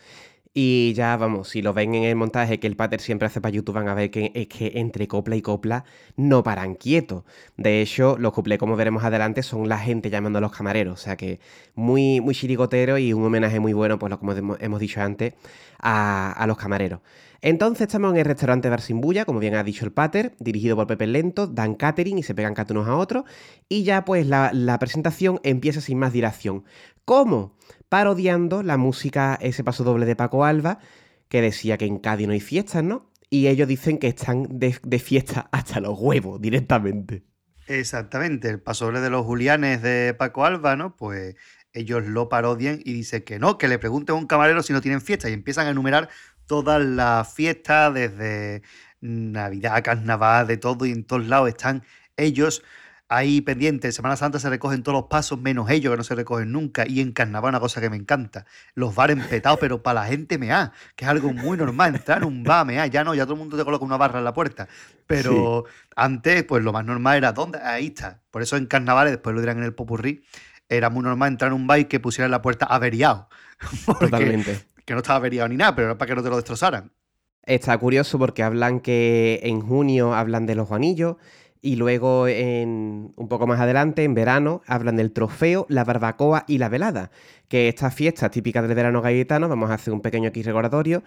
Y 0.57 0.93
ya, 0.95 1.17
vamos, 1.17 1.49
si 1.49 1.63
lo 1.63 1.75
ven 1.75 1.97
en 1.97 2.05
el 2.05 2.15
montaje 2.15 2.61
que 2.61 2.69
el 2.69 2.77
pater 2.77 3.01
siempre 3.01 3.27
hace 3.27 3.41
para 3.41 3.53
YouTube, 3.53 3.75
van 3.75 3.89
a 3.89 3.95
ver 3.95 4.13
que 4.13 4.31
es 4.37 4.47
que 4.47 4.71
entre 4.77 5.09
copla 5.09 5.35
y 5.35 5.43
copla 5.43 5.85
no 6.17 6.45
paran 6.45 6.77
quietos. 6.77 7.25
De 7.57 7.83
hecho, 7.83 8.17
los 8.19 8.33
cuplés, 8.33 8.61
como 8.61 8.77
veremos 8.77 9.03
adelante, 9.03 9.43
son 9.43 9.69
la 9.69 9.79
gente 9.79 10.11
llamando 10.11 10.39
a 10.39 10.41
los 10.41 10.53
camareros. 10.53 10.95
O 10.95 11.03
sea 11.03 11.17
que 11.17 11.41
muy, 11.75 12.21
muy 12.21 12.37
chirigotero 12.37 12.99
y 12.99 13.13
un 13.13 13.25
homenaje 13.25 13.59
muy 13.59 13.73
bueno, 13.73 13.99
pues 13.99 14.17
como 14.17 14.33
hemos 14.61 14.79
dicho 14.79 15.01
antes, 15.01 15.35
a, 15.81 16.45
los 16.47 16.57
camareros. 16.57 17.01
Entonces 17.43 17.89
estamos 17.89 18.13
en 18.13 18.19
el 18.19 18.25
restaurante 18.25 18.71
Barsimbulla, 18.71 19.25
como 19.25 19.41
bien 19.41 19.57
ha 19.57 19.65
dicho 19.65 19.85
el 19.85 19.93
pater, 19.93 20.35
dirigido 20.39 20.77
por 20.77 20.87
Pepe 20.87 21.09
Lento, 21.09 21.49
dan 21.49 21.75
catering 21.75 22.19
y 22.19 22.23
se 22.23 22.35
pegan 22.35 22.55
cat 22.55 22.71
unos 22.71 22.87
a 22.87 22.97
otros. 22.97 23.25
Y 23.69 23.83
ya 23.83 24.05
pues 24.05 24.25
la, 24.27 24.51
la 24.53 24.79
presentación 24.79 25.41
empieza 25.43 25.81
sin 25.81 25.99
más 25.99 26.13
dilación. 26.13 26.65
¿Cómo? 27.05 27.55
Parodiando 27.95 28.65
la 28.65 28.77
música, 28.77 29.39
ese 29.41 29.63
paso 29.63 29.85
doble 29.85 30.05
de 30.05 30.17
Paco 30.17 30.45
Alba, 30.45 30.81
que 31.29 31.41
decía 31.41 31.79
que 31.79 31.85
en 31.85 32.01
Cádiz 32.01 32.27
no 32.27 32.33
hay 32.33 32.41
fiestas, 32.41 32.83
¿no? 32.83 33.09
Y 33.31 33.47
ellos 33.47 33.69
dicen 33.69 33.99
que 33.99 34.09
están 34.09 34.49
de, 34.59 34.73
fiesta 34.99 35.49
hasta 35.53 35.79
los 35.79 35.97
huevos 35.97 36.41
directamente. 36.41 37.23
Exactamente, 37.69 38.49
el 38.49 38.61
paso 38.61 38.87
doble 38.87 38.99
de 38.99 39.11
los 39.11 39.25
Julianes 39.25 39.81
de 39.81 40.13
Paco 40.13 40.45
Alba, 40.45 40.75
¿no? 40.75 40.97
Pues 40.97 41.37
ellos 41.73 42.05
lo 42.05 42.29
parodian 42.29 42.81
y 42.85 42.95
dicen 42.95 43.23
que 43.23 43.39
no, 43.39 43.59
que 43.59 43.69
le 43.69 43.79
pregunten 43.79 44.17
a 44.17 44.19
un 44.19 44.27
camarero 44.27 44.65
si 44.65 44.73
no 44.73 44.81
tienen 44.81 45.01
fiesta 45.01 45.31
y 45.31 45.33
empiezan 45.33 45.69
a 45.69 45.71
enumerar 45.71 46.09
todas 46.47 46.85
las 46.85 47.33
fiestas 47.33 47.95
desde 47.95 48.63
Navidad, 49.01 49.85
Carnaval, 49.85 50.49
de 50.49 50.57
todo 50.57 50.85
y 50.85 50.91
en 50.91 51.05
todos 51.05 51.29
lados 51.29 51.49
están 51.49 51.85
ellos 52.17 52.65
ahí 53.17 53.41
pendiente. 53.41 53.89
En 53.89 53.93
Semana 53.93 54.17
Santa 54.17 54.39
se 54.39 54.49
recogen 54.49 54.83
todos 54.83 54.99
los 54.99 55.09
pasos, 55.09 55.41
menos 55.41 55.71
ellos 55.71 55.93
que 55.93 55.97
no 55.97 56.05
se 56.05 56.15
recogen 56.15 56.53
nunca. 56.53 56.85
Y 56.87 57.01
en 57.01 57.13
Carnaval, 57.13 57.51
una 57.51 57.61
cosa 57.61 57.81
que 57.81 57.91
me 57.91 57.97
encanta: 57.97 58.47
los 58.75 58.95
bares 58.95 59.25
petados, 59.27 59.59
pero 59.61 59.83
para 59.83 60.03
la 60.03 60.07
gente 60.07 60.39
me 60.39 60.53
ha, 60.53 60.73
que 60.97 61.05
es 61.05 61.11
algo 61.11 61.33
muy 61.33 61.57
normal. 61.57 61.95
Entrar 61.95 62.19
en 62.19 62.25
un 62.25 62.45
bar 62.45 62.67
me 62.67 62.81
ha, 62.81 62.87
ya 62.87 63.05
no, 63.05 63.15
ya 63.15 63.25
todo 63.25 63.35
el 63.35 63.41
mundo 63.41 63.57
te 63.57 63.65
coloca 63.65 63.85
una 63.85 63.97
barra 63.97 64.19
en 64.19 64.25
la 64.25 64.33
puerta. 64.33 64.69
Pero 65.07 65.65
antes, 65.97 66.45
pues 66.45 66.63
lo 66.63 66.73
más 66.73 66.85
normal 66.85 67.19
era, 67.19 67.33
¿dónde? 67.33 67.59
Ahí 67.59 67.87
está. 67.87 68.23
Por 68.31 68.43
eso 68.43 68.57
en 68.57 68.67
Carnavales, 68.67 69.13
después 69.13 69.35
lo 69.35 69.41
dirán 69.41 69.59
en 69.59 69.65
el 69.65 69.75
Popurrí, 69.75 70.25
era 70.69 70.91
muy 70.91 71.03
normal 71.03 71.33
entrar 71.33 71.51
en 71.51 71.57
un 71.57 71.67
bar 71.67 71.79
y 71.79 71.85
que 71.85 72.01
pusieran 72.01 72.31
la 72.31 72.43
puerta 72.43 72.67
averiado. 72.67 73.29
Totalmente. 74.01 74.61
Que 74.85 74.95
no 74.95 75.01
estaba 75.01 75.17
averiado 75.17 75.49
ni 75.49 75.57
nada, 75.57 75.75
pero 75.75 75.89
era 75.89 75.99
para 75.99 76.09
que 76.09 76.17
no 76.17 76.23
te 76.23 76.31
lo 76.31 76.37
destrozaran. 76.37 76.93
Está 77.47 77.77
curioso 77.77 78.19
porque 78.19 78.43
hablan 78.43 78.81
que 78.81 79.41
en 79.43 79.61
junio 79.61 80.15
hablan 80.15 80.47
de 80.47 80.55
los 80.55 80.69
guanillos, 80.69 81.17
y 81.65 81.77
luego, 81.77 82.29
en, 82.29 83.15
un 83.17 83.29
poco 83.29 83.47
más 83.47 83.59
adelante, 83.59 84.05
en 84.05 84.13
verano, 84.13 84.61
hablan 84.67 84.97
del 84.97 85.13
trofeo, 85.13 85.65
la 85.71 85.83
barbacoa 85.83 86.45
y 86.47 86.59
la 86.59 86.69
velada. 86.69 87.11
Que 87.49 87.69
estas 87.69 87.95
fiestas 87.95 88.31
típicas 88.31 88.69
del 88.69 88.77
verano 88.77 89.01
galletano, 89.01 89.49
vamos 89.49 89.71
a 89.71 89.75
hacer 89.75 89.95
un 89.95 90.03
pequeño 90.03 90.29
aquí 90.29 90.43
recordatorio. 90.43 91.03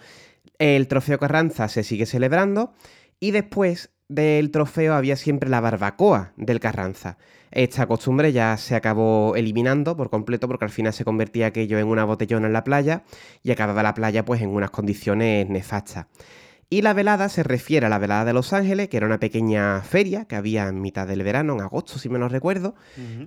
El 0.58 0.88
trofeo 0.88 1.20
Carranza 1.20 1.68
se 1.68 1.84
sigue 1.84 2.08
celebrando 2.08 2.74
y 3.20 3.30
después 3.30 3.92
del 4.08 4.50
trofeo 4.50 4.96
había 4.96 5.16
siempre 5.16 5.48
la 5.48 5.62
barbacoa 5.62 6.34
del 6.38 6.60
Carranza. 6.60 7.20
Esta 7.52 7.86
costumbre 7.86 8.32
ya 8.32 8.58
se 8.58 8.74
acabó 8.74 9.36
eliminando 9.36 9.96
por 9.96 10.10
completo 10.10 10.48
porque 10.48 10.66
al 10.66 10.72
final 10.72 10.92
se 10.92 11.06
convertía 11.06 11.46
aquello 11.46 11.78
en 11.78 11.86
una 11.86 12.04
botellona 12.04 12.48
en 12.48 12.54
la 12.54 12.64
playa 12.64 13.04
y 13.44 13.52
acababa 13.52 13.84
la 13.84 13.94
playa 13.94 14.26
pues 14.26 14.42
en 14.42 14.50
unas 14.50 14.72
condiciones 14.72 15.48
nefastas. 15.48 16.08
Y 16.70 16.82
la 16.82 16.92
velada 16.92 17.30
se 17.30 17.44
refiere 17.44 17.86
a 17.86 17.90
la 17.90 17.98
velada 17.98 18.26
de 18.26 18.34
Los 18.34 18.52
Ángeles, 18.52 18.90
que 18.90 18.98
era 18.98 19.06
una 19.06 19.22
pequeña 19.22 19.82
feria 19.84 20.26
que 20.26 20.36
había 20.36 20.68
en 20.68 20.82
mitad 20.82 21.08
del 21.08 21.24
verano, 21.24 21.54
en 21.54 21.62
agosto, 21.62 21.98
si 21.98 22.10
me 22.10 22.20
lo 22.20 22.28
recuerdo, 22.28 22.76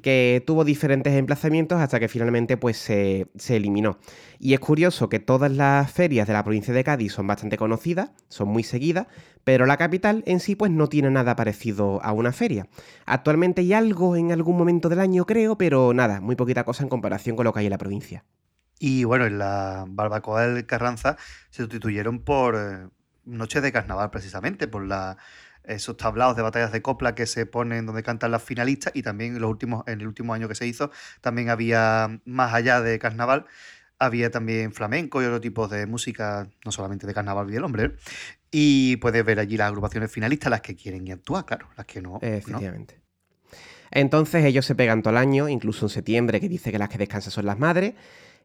que 0.02 0.44
tuvo 0.46 0.62
diferentes 0.62 1.14
emplazamientos 1.14 1.80
hasta 1.80 1.98
que 1.98 2.08
finalmente 2.08 2.58
pues, 2.58 2.76
se, 2.76 3.28
eliminó. 3.48 3.98
Y 4.38 4.52
es 4.52 4.60
curioso 4.60 5.08
que 5.08 5.20
todas 5.20 5.50
las 5.50 5.90
ferias 5.90 6.26
de 6.26 6.34
la 6.34 6.44
provincia 6.44 6.74
de 6.74 6.84
Cádiz 6.84 7.14
son 7.14 7.26
bastante 7.26 7.56
conocidas, 7.56 8.10
son 8.28 8.48
muy 8.48 8.62
seguidas, 8.62 9.06
pero 9.42 9.64
la 9.64 9.78
capital 9.78 10.22
en 10.26 10.38
sí 10.38 10.54
pues 10.54 10.70
no 10.70 10.90
tiene 10.90 11.10
nada 11.10 11.34
parecido 11.34 11.98
a 12.02 12.12
una 12.12 12.32
feria. 12.32 12.68
Actualmente 13.06 13.62
hay 13.62 13.72
algo 13.72 14.16
en 14.16 14.32
algún 14.32 14.58
momento 14.58 14.90
del 14.90 15.00
año, 15.00 15.24
creo, 15.24 15.56
pero 15.56 15.94
nada, 15.94 16.20
muy 16.20 16.36
poquita 16.36 16.64
cosa 16.64 16.82
en 16.82 16.90
comparación 16.90 17.36
con 17.36 17.44
lo 17.44 17.54
que 17.54 17.60
hay 17.60 17.66
en 17.66 17.70
la 17.70 17.78
provincia. 17.78 18.22
Y 18.78 19.04
bueno, 19.04 19.24
en 19.24 19.38
la 19.38 19.86
barbacoa 19.88 20.46
del 20.46 20.66
Carranza 20.66 21.16
se 21.48 21.62
sustituyeron 21.62 22.18
por 22.18 22.56
eh, 22.56 22.88
noches 23.24 23.62
de 23.62 23.72
carnaval 23.72 24.10
precisamente, 24.10 24.68
por 24.68 24.86
la, 24.86 25.16
esos 25.64 25.96
tablados 25.96 26.36
de 26.36 26.42
batallas 26.42 26.72
de 26.72 26.82
copla 26.82 27.14
que 27.14 27.26
se 27.26 27.46
ponen 27.46 27.86
donde 27.86 28.02
cantan 28.02 28.30
las 28.30 28.42
finalistas 28.42 28.92
y 28.94 29.02
también 29.02 29.36
en, 29.36 29.42
los 29.42 29.50
últimos, 29.50 29.84
en 29.86 30.00
el 30.00 30.06
último 30.06 30.34
año 30.34 30.48
que 30.48 30.54
se 30.54 30.66
hizo 30.66 30.90
también 31.20 31.50
había, 31.50 32.20
más 32.24 32.54
allá 32.54 32.80
de 32.80 32.98
carnaval, 32.98 33.46
había 33.98 34.30
también 34.30 34.72
flamenco 34.72 35.22
y 35.22 35.26
otro 35.26 35.40
tipo 35.40 35.68
de 35.68 35.86
música, 35.86 36.48
no 36.64 36.72
solamente 36.72 37.06
de 37.06 37.14
carnaval 37.14 37.52
y 37.52 37.56
el 37.56 37.64
hombre. 37.64 37.96
Y 38.50 38.96
puedes 38.96 39.24
ver 39.24 39.38
allí 39.38 39.56
las 39.56 39.68
agrupaciones 39.68 40.10
finalistas, 40.10 40.50
las 40.50 40.62
que 40.62 40.74
quieren 40.74 41.06
y 41.06 41.12
actuar, 41.12 41.44
claro, 41.44 41.68
las 41.76 41.86
que 41.86 42.00
no. 42.00 42.18
Efectivamente. 42.22 43.00
Entonces 43.90 44.44
ellos 44.44 44.64
se 44.64 44.74
pegan 44.74 45.02
todo 45.02 45.12
el 45.12 45.18
año, 45.18 45.48
incluso 45.48 45.86
en 45.86 45.90
septiembre, 45.90 46.40
que 46.40 46.48
dice 46.48 46.72
que 46.72 46.78
las 46.78 46.88
que 46.88 46.98
descansan 46.98 47.30
son 47.30 47.44
las 47.44 47.58
madres. 47.58 47.94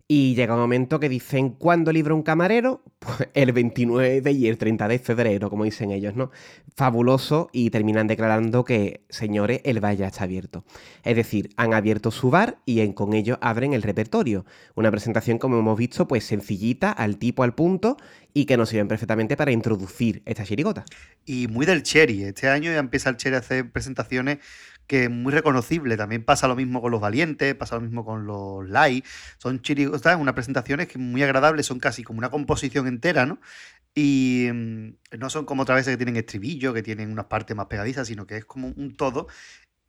Y 0.07 0.35
llega 0.35 0.53
un 0.53 0.59
momento 0.59 0.99
que 0.99 1.09
dicen, 1.09 1.49
¿cuándo 1.49 1.91
libra 1.91 2.13
un 2.13 2.23
camarero? 2.23 2.83
Pues 3.05 3.29
el 3.35 3.51
29 3.51 4.31
y 4.31 4.47
el 4.47 4.57
30 4.57 4.87
de 4.87 4.97
febrero, 4.97 5.51
como 5.51 5.63
dicen 5.63 5.91
ellos, 5.91 6.15
¿no? 6.15 6.31
Fabuloso 6.75 7.49
y 7.53 7.69
terminan 7.69 8.07
declarando 8.07 8.65
que, 8.65 9.05
señores, 9.09 9.61
el 9.63 9.79
bar 9.79 9.95
ya 9.95 10.07
está 10.07 10.23
abierto. 10.23 10.65
Es 11.03 11.15
decir, 11.15 11.51
han 11.55 11.75
abierto 11.75 12.09
su 12.09 12.31
bar 12.31 12.57
y 12.65 12.79
en, 12.79 12.93
con 12.93 13.13
ello 13.13 13.37
abren 13.41 13.73
el 13.73 13.83
repertorio. 13.83 14.43
Una 14.73 14.89
presentación, 14.89 15.37
como 15.37 15.59
hemos 15.59 15.77
visto, 15.77 16.07
pues 16.07 16.23
sencillita, 16.25 16.91
al 16.91 17.17
tipo, 17.17 17.43
al 17.43 17.53
punto 17.53 17.97
y 18.33 18.45
que 18.45 18.57
nos 18.57 18.69
sirven 18.69 18.87
perfectamente 18.87 19.37
para 19.37 19.51
introducir 19.51 20.23
esta 20.25 20.43
chirigota. 20.43 20.83
Y 21.25 21.47
muy 21.47 21.67
del 21.67 21.83
Cherry. 21.83 22.23
Este 22.23 22.49
año 22.49 22.71
ya 22.71 22.79
empieza 22.79 23.11
el 23.11 23.17
Cherry 23.17 23.35
a 23.35 23.39
hacer 23.39 23.71
presentaciones 23.71 24.39
que 24.87 25.05
es 25.05 25.09
muy 25.09 25.31
reconocible. 25.31 25.97
También 25.97 26.23
pasa 26.23 26.47
lo 26.47 26.55
mismo 26.55 26.81
con 26.81 26.91
los 26.91 27.01
valientes, 27.01 27.55
pasa 27.55 27.75
lo 27.75 27.81
mismo 27.81 28.05
con 28.05 28.25
los 28.25 28.67
light. 28.67 29.05
Son 29.37 29.61
chirigotas, 29.61 30.19
unas 30.19 30.33
presentaciones 30.33 30.87
que 30.87 30.97
muy 30.97 31.23
agradables, 31.23 31.65
son 31.65 31.79
casi 31.79 32.03
como 32.03 32.19
una 32.19 32.29
composición 32.29 32.87
entera, 32.87 33.25
¿no? 33.25 33.39
Y 33.93 34.49
mm, 34.53 35.17
no 35.19 35.29
son 35.29 35.45
como 35.45 35.63
otras 35.63 35.77
veces 35.77 35.93
que 35.93 35.97
tienen 35.97 36.17
estribillo, 36.17 36.73
que 36.73 36.83
tienen 36.83 37.11
unas 37.11 37.25
partes 37.25 37.55
más 37.55 37.67
pegadizas, 37.67 38.07
sino 38.07 38.27
que 38.27 38.37
es 38.37 38.45
como 38.45 38.67
un 38.67 38.95
todo 38.95 39.27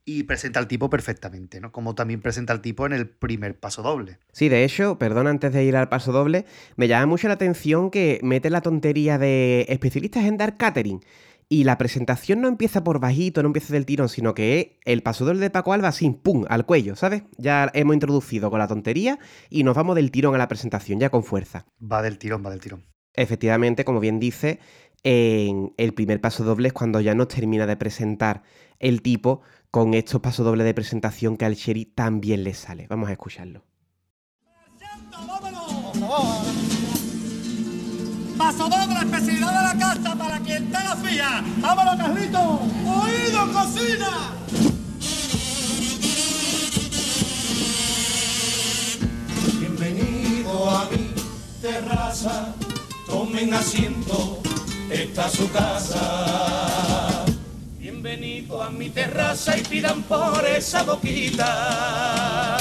y 0.08 0.22
presenta 0.22 0.60
al 0.60 0.68
tipo 0.68 0.88
perfectamente, 0.88 1.60
¿no? 1.60 1.72
Como 1.72 1.96
también 1.96 2.22
presenta 2.22 2.52
al 2.52 2.60
tipo 2.60 2.86
en 2.86 2.92
el 2.92 3.08
primer 3.08 3.58
paso 3.58 3.82
doble. 3.82 4.18
Sí, 4.32 4.48
de 4.48 4.62
hecho, 4.62 4.98
perdón, 4.98 5.26
antes 5.26 5.52
de 5.52 5.64
ir 5.64 5.76
al 5.76 5.88
paso 5.88 6.12
doble, 6.12 6.46
me 6.76 6.86
llama 6.86 7.06
mucho 7.06 7.26
la 7.26 7.34
atención 7.34 7.90
que 7.90 8.20
mete 8.22 8.48
la 8.48 8.60
tontería 8.60 9.18
de 9.18 9.66
especialistas 9.68 10.24
en 10.24 10.36
dar 10.36 10.56
catering 10.56 11.00
Y 11.48 11.62
la 11.62 11.78
presentación 11.78 12.40
no 12.40 12.48
empieza 12.48 12.82
por 12.82 12.98
bajito, 12.98 13.42
no 13.42 13.46
empieza 13.46 13.72
del 13.72 13.86
tirón, 13.86 14.08
sino 14.08 14.34
que 14.34 14.58
es 14.58 14.66
el 14.84 15.02
pasodoble 15.02 15.38
de 15.40 15.50
Paco 15.50 15.72
Alba 15.72 15.92
sin 15.92 16.14
pum, 16.14 16.44
al 16.48 16.66
cuello, 16.66 16.96
¿sabes? 16.96 17.22
Ya 17.38 17.70
hemos 17.72 17.94
introducido 17.94 18.50
con 18.50 18.58
la 18.58 18.66
tontería 18.66 19.20
y 19.48 19.62
nos 19.62 19.76
vamos 19.76 19.94
del 19.94 20.10
tirón 20.10 20.34
a 20.34 20.38
la 20.38 20.48
presentación, 20.48 20.98
ya 20.98 21.10
con 21.10 21.22
fuerza. 21.22 21.66
Va 21.80 22.02
del 22.02 22.18
tirón, 22.18 22.44
va 22.44 22.50
del 22.50 22.60
tirón. 22.60 22.84
Efectivamente, 23.14 23.84
como 23.84 24.00
bien 24.00 24.18
dice, 24.18 24.58
en 25.04 25.72
el 25.76 25.94
primer 25.94 26.20
paso 26.20 26.42
doble 26.42 26.68
es 26.68 26.74
cuando 26.74 27.00
ya 27.00 27.14
nos 27.14 27.28
termina 27.28 27.66
de 27.66 27.76
presentar 27.76 28.42
el 28.80 29.02
tipo 29.02 29.42
con 29.70 29.94
estos 29.94 30.20
pasodobles 30.20 30.66
de 30.66 30.74
presentación 30.74 31.36
que 31.36 31.44
al 31.44 31.54
Sherry 31.54 31.84
también 31.84 32.42
le 32.42 32.54
sale. 32.54 32.86
Vamos 32.88 33.08
a 33.08 33.12
escucharlo. 33.12 33.62
Paso 38.36 38.68
doble, 38.68 38.98
especialidad 38.98 39.48
de 39.48 39.78
la 39.78 39.78
casa 39.78 40.14
para 40.14 40.38
quien 40.40 40.70
te 40.70 40.72
la 40.72 40.96
fía. 40.96 41.42
¡Vámonos, 41.58 41.96
Carlito! 41.96 42.60
¡Oído, 42.84 43.52
cocina! 43.52 44.32
Bienvenido 49.58 50.70
a 50.70 50.84
mi 50.90 51.14
terraza, 51.62 52.54
tomen 53.06 53.54
asiento, 53.54 54.42
esta 54.90 55.26
es 55.28 55.32
su 55.32 55.50
casa. 55.50 57.24
Bienvenido 57.78 58.62
a 58.62 58.68
mi 58.68 58.90
terraza 58.90 59.56
y 59.56 59.62
pidan 59.62 60.02
por 60.02 60.44
esa 60.46 60.82
boquita. 60.82 62.58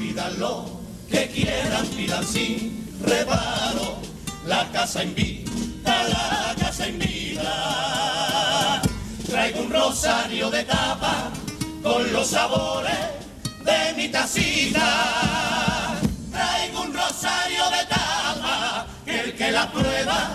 Pidan 0.00 0.40
lo 0.40 0.80
que 1.08 1.28
quieran, 1.28 1.86
pidan 1.86 2.24
sin 2.24 2.84
reparo 3.04 4.08
la 4.48 4.66
casa 4.72 5.04
invita, 5.04 6.08
la 6.08 6.54
casa 6.58 6.88
invita. 6.88 8.80
Traigo 9.26 9.60
un 9.60 9.70
rosario 9.70 10.50
de 10.50 10.64
tapa 10.64 11.30
con 11.82 12.10
los 12.12 12.28
sabores 12.28 12.98
de 13.64 13.94
mi 13.94 14.08
tacita. 14.08 16.00
Traigo 16.30 16.80
un 16.80 16.94
rosario 16.94 17.64
de 17.70 17.84
tapa 17.88 18.86
que 19.04 19.20
el 19.20 19.36
que 19.36 19.50
la 19.52 19.70
prueba 19.70 20.30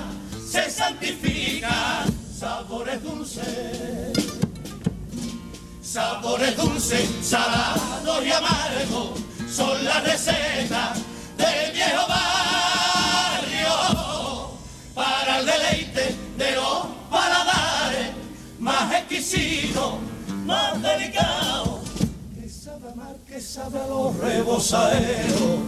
se 0.47 0.69
santifica. 0.69 2.05
Sabores 2.39 3.01
dulces, 3.01 4.13
sabores 5.81 6.55
dulces, 6.55 7.09
salados 7.23 8.25
y 8.25 8.31
amargos 8.31 9.19
son 9.49 9.83
las 9.83 10.03
recetas 10.03 10.99
más 19.23 19.33
exquisitos, 19.33 19.93
más 20.45 20.81
delicados. 20.81 21.79
Que 22.39 22.49
sabe 22.49 22.91
amar, 22.91 23.15
que 23.27 23.39
sabe 23.39 23.79
a 23.79 23.87
los 23.87 24.17
rebosaderos 24.17 25.59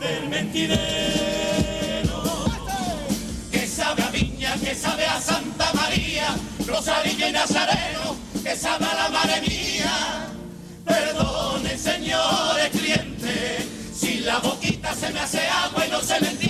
del 0.00 0.28
mentidero. 0.28 2.22
Que 3.50 3.66
sabe 3.66 4.02
a 4.02 4.10
Viña, 4.10 4.54
que 4.56 4.74
sabe 4.74 5.06
a 5.06 5.20
Santa 5.20 5.72
María, 5.74 6.34
Rosario 6.66 7.28
y 7.28 7.32
Nazareno, 7.32 8.16
que 8.42 8.56
sabe 8.56 8.86
a 8.86 8.94
la 8.94 9.08
madre 9.10 9.40
mía. 9.42 10.26
Perdone, 10.84 11.78
señores 11.78 12.70
clientes, 12.70 13.66
si 13.94 14.18
la 14.20 14.38
boquita 14.38 14.94
se 14.94 15.10
me 15.12 15.20
hace 15.20 15.46
agua 15.48 15.86
y 15.86 15.90
no 15.90 16.00
se 16.00 16.20
me 16.20 16.28
entiende. 16.28 16.43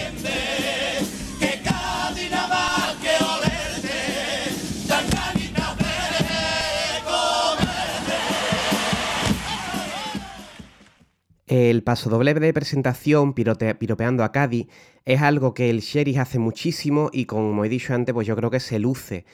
El 11.57 11.85
paso 11.85 12.11
doble 12.11 12.35
de 12.35 12.53
presentación, 12.53 13.33
pirote- 13.33 13.77
piropeando 13.79 14.25
a 14.25 14.33
Cádiz, 14.33 14.67
es 15.05 15.23
algo 15.23 15.55
que 15.55 15.71
el 15.71 15.83
Sheriff 15.83 16.19
hace 16.19 16.41
muchísimo 16.41 17.11
y 17.13 17.27
como 17.27 17.65
he 17.65 17.69
dicho 17.69 17.95
antes, 17.95 18.13
pues 18.13 18.27
yo 18.27 18.35
creo 18.35 18.51
que 18.51 18.59
se 18.59 18.81
luce. 18.81 19.25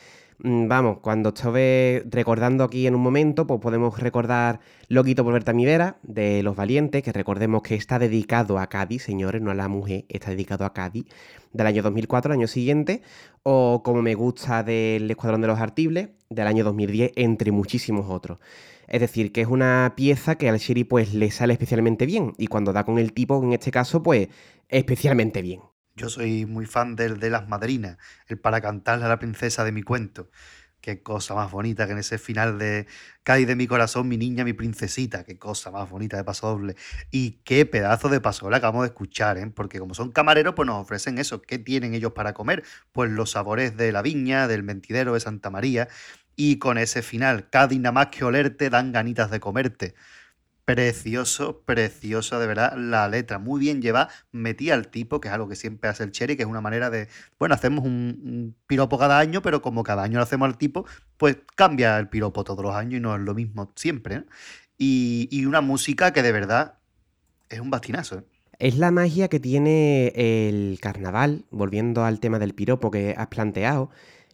Mm, 0.42 0.68
Vamos, 0.68 0.98
cuando 1.00 1.30
estuve 1.30 2.02
recordando 2.10 2.62
aquí 2.64 2.86
en 2.86 2.94
un 2.94 3.00
momento, 3.00 3.46
pues 3.46 3.58
podemos 3.62 3.98
recordar 3.98 4.60
Loquito 4.88 5.24
por 5.24 5.32
verte 5.32 5.52
a 5.52 5.54
mi 5.54 5.64
vera, 5.64 5.96
de 6.02 6.42
Los 6.42 6.56
Valientes, 6.56 7.02
que 7.02 7.10
recordemos 7.10 7.62
que 7.62 7.74
está 7.74 7.98
dedicado 7.98 8.58
a 8.58 8.66
Cádiz, 8.66 9.02
señores, 9.02 9.40
no 9.40 9.50
a 9.50 9.54
la 9.54 9.68
mujer, 9.68 10.04
está 10.10 10.30
dedicado 10.30 10.66
a 10.66 10.74
Cádiz, 10.74 11.06
del 11.54 11.66
año 11.68 11.82
2004, 11.82 12.34
el 12.34 12.38
año 12.40 12.48
siguiente, 12.48 13.00
o 13.44 13.82
como 13.82 14.02
me 14.02 14.14
gusta 14.14 14.62
del 14.62 15.10
Escuadrón 15.10 15.40
de 15.40 15.46
los 15.46 15.58
Artibles, 15.58 16.10
del 16.28 16.46
año 16.46 16.64
2010, 16.64 17.12
entre 17.16 17.50
muchísimos 17.50 18.10
otros. 18.10 18.40
Es 18.90 19.00
decir, 19.00 19.32
que 19.32 19.40
es 19.40 19.46
una 19.46 19.94
pieza 19.96 20.34
que 20.34 20.48
al 20.48 20.58
Sherry 20.58 20.84
pues 20.84 21.14
le 21.14 21.30
sale 21.30 21.54
especialmente 21.54 22.04
bien, 22.04 22.34
y 22.36 22.48
cuando 22.48 22.72
da 22.72 22.84
con 22.84 22.98
el 22.98 23.12
tipo, 23.12 23.42
en 23.42 23.52
este 23.52 23.70
caso, 23.70 24.02
pues 24.02 24.28
especialmente 24.68 25.40
bien. 25.40 25.60
Yo 25.96 26.08
soy 26.08 26.44
muy 26.44 26.66
fan 26.66 26.96
del 26.96 27.20
de 27.20 27.30
las 27.30 27.48
madrinas, 27.48 27.98
el 28.26 28.38
para 28.38 28.60
cantarle 28.60 29.04
a 29.04 29.08
la 29.08 29.18
princesa 29.18 29.64
de 29.64 29.72
mi 29.72 29.82
cuento. 29.82 30.30
Qué 30.80 31.02
cosa 31.02 31.34
más 31.34 31.50
bonita 31.50 31.86
que 31.86 31.92
en 31.92 31.98
ese 31.98 32.16
final 32.16 32.58
de 32.58 32.86
Cádiz 33.22 33.46
de 33.46 33.54
mi 33.54 33.66
corazón, 33.66 34.08
mi 34.08 34.16
niña, 34.16 34.44
mi 34.44 34.54
princesita. 34.54 35.24
Qué 35.24 35.38
cosa 35.38 35.70
más 35.70 35.90
bonita 35.90 36.16
de 36.16 36.24
paso 36.24 36.48
doble. 36.48 36.74
Y 37.10 37.42
qué 37.44 37.66
pedazo 37.66 38.08
de 38.08 38.18
paso 38.20 38.46
doble 38.46 38.56
acabamos 38.56 38.84
de 38.84 38.88
escuchar, 38.88 39.36
¿eh? 39.36 39.46
Porque 39.54 39.78
como 39.78 39.92
son 39.92 40.10
camareros, 40.10 40.54
pues 40.54 40.66
nos 40.66 40.80
ofrecen 40.80 41.18
eso. 41.18 41.42
¿Qué 41.42 41.58
tienen 41.58 41.92
ellos 41.92 42.12
para 42.12 42.32
comer? 42.32 42.64
Pues 42.92 43.10
los 43.10 43.32
sabores 43.32 43.76
de 43.76 43.92
la 43.92 44.00
viña, 44.00 44.48
del 44.48 44.62
mentidero 44.62 45.12
de 45.12 45.20
Santa 45.20 45.50
María. 45.50 45.88
Y 46.42 46.56
con 46.56 46.78
ese 46.78 47.02
final, 47.02 47.50
Cádiz 47.50 47.78
nada 47.80 47.92
más 47.92 48.06
que 48.06 48.24
olerte, 48.24 48.70
dan 48.70 48.92
ganitas 48.92 49.30
de 49.30 49.40
comerte. 49.40 49.94
Precioso, 50.64 51.60
precioso, 51.66 52.40
de 52.40 52.46
verdad, 52.46 52.78
la 52.78 53.06
letra. 53.08 53.38
Muy 53.38 53.60
bien 53.60 53.82
llevada, 53.82 54.08
metí 54.32 54.70
al 54.70 54.88
tipo, 54.88 55.20
que 55.20 55.28
es 55.28 55.34
algo 55.34 55.50
que 55.50 55.54
siempre 55.54 55.90
hace 55.90 56.02
el 56.02 56.12
Cherry, 56.12 56.36
que 56.36 56.44
es 56.44 56.48
una 56.48 56.62
manera 56.62 56.88
de, 56.88 57.08
bueno, 57.38 57.54
hacemos 57.54 57.84
un, 57.84 58.56
piropo 58.66 58.96
cada 58.98 59.18
año, 59.18 59.42
pero 59.42 59.60
como 59.60 59.82
cada 59.82 60.02
año 60.02 60.16
lo 60.16 60.22
hacemos 60.22 60.46
al 60.46 60.56
tipo, 60.56 60.86
pues 61.18 61.36
cambia 61.56 61.98
el 61.98 62.08
piropo 62.08 62.42
todos 62.42 62.64
los 62.64 62.74
años 62.74 62.94
y 62.94 63.00
no 63.00 63.14
es 63.14 63.20
lo 63.20 63.34
mismo 63.34 63.70
siempre. 63.76 64.24
Y, 64.78 65.28
y 65.30 65.44
una 65.44 65.60
música 65.60 66.14
que 66.14 66.22
de 66.22 66.32
verdad 66.32 66.78
es 67.50 67.60
un 67.60 67.68
bastinazo. 67.68 68.20
¿eh? 68.20 68.24
Es 68.58 68.78
la 68.78 68.90
magia 68.90 69.28
que 69.28 69.40
tiene 69.40 70.14
el 70.16 70.78
carnaval, 70.80 71.44
volviendo 71.50 72.02
al 72.02 72.18
tema 72.18 72.38
del 72.38 72.54
piropo 72.54 72.90
que 72.90 73.14
has 73.18 73.26
planteado, 73.26 73.90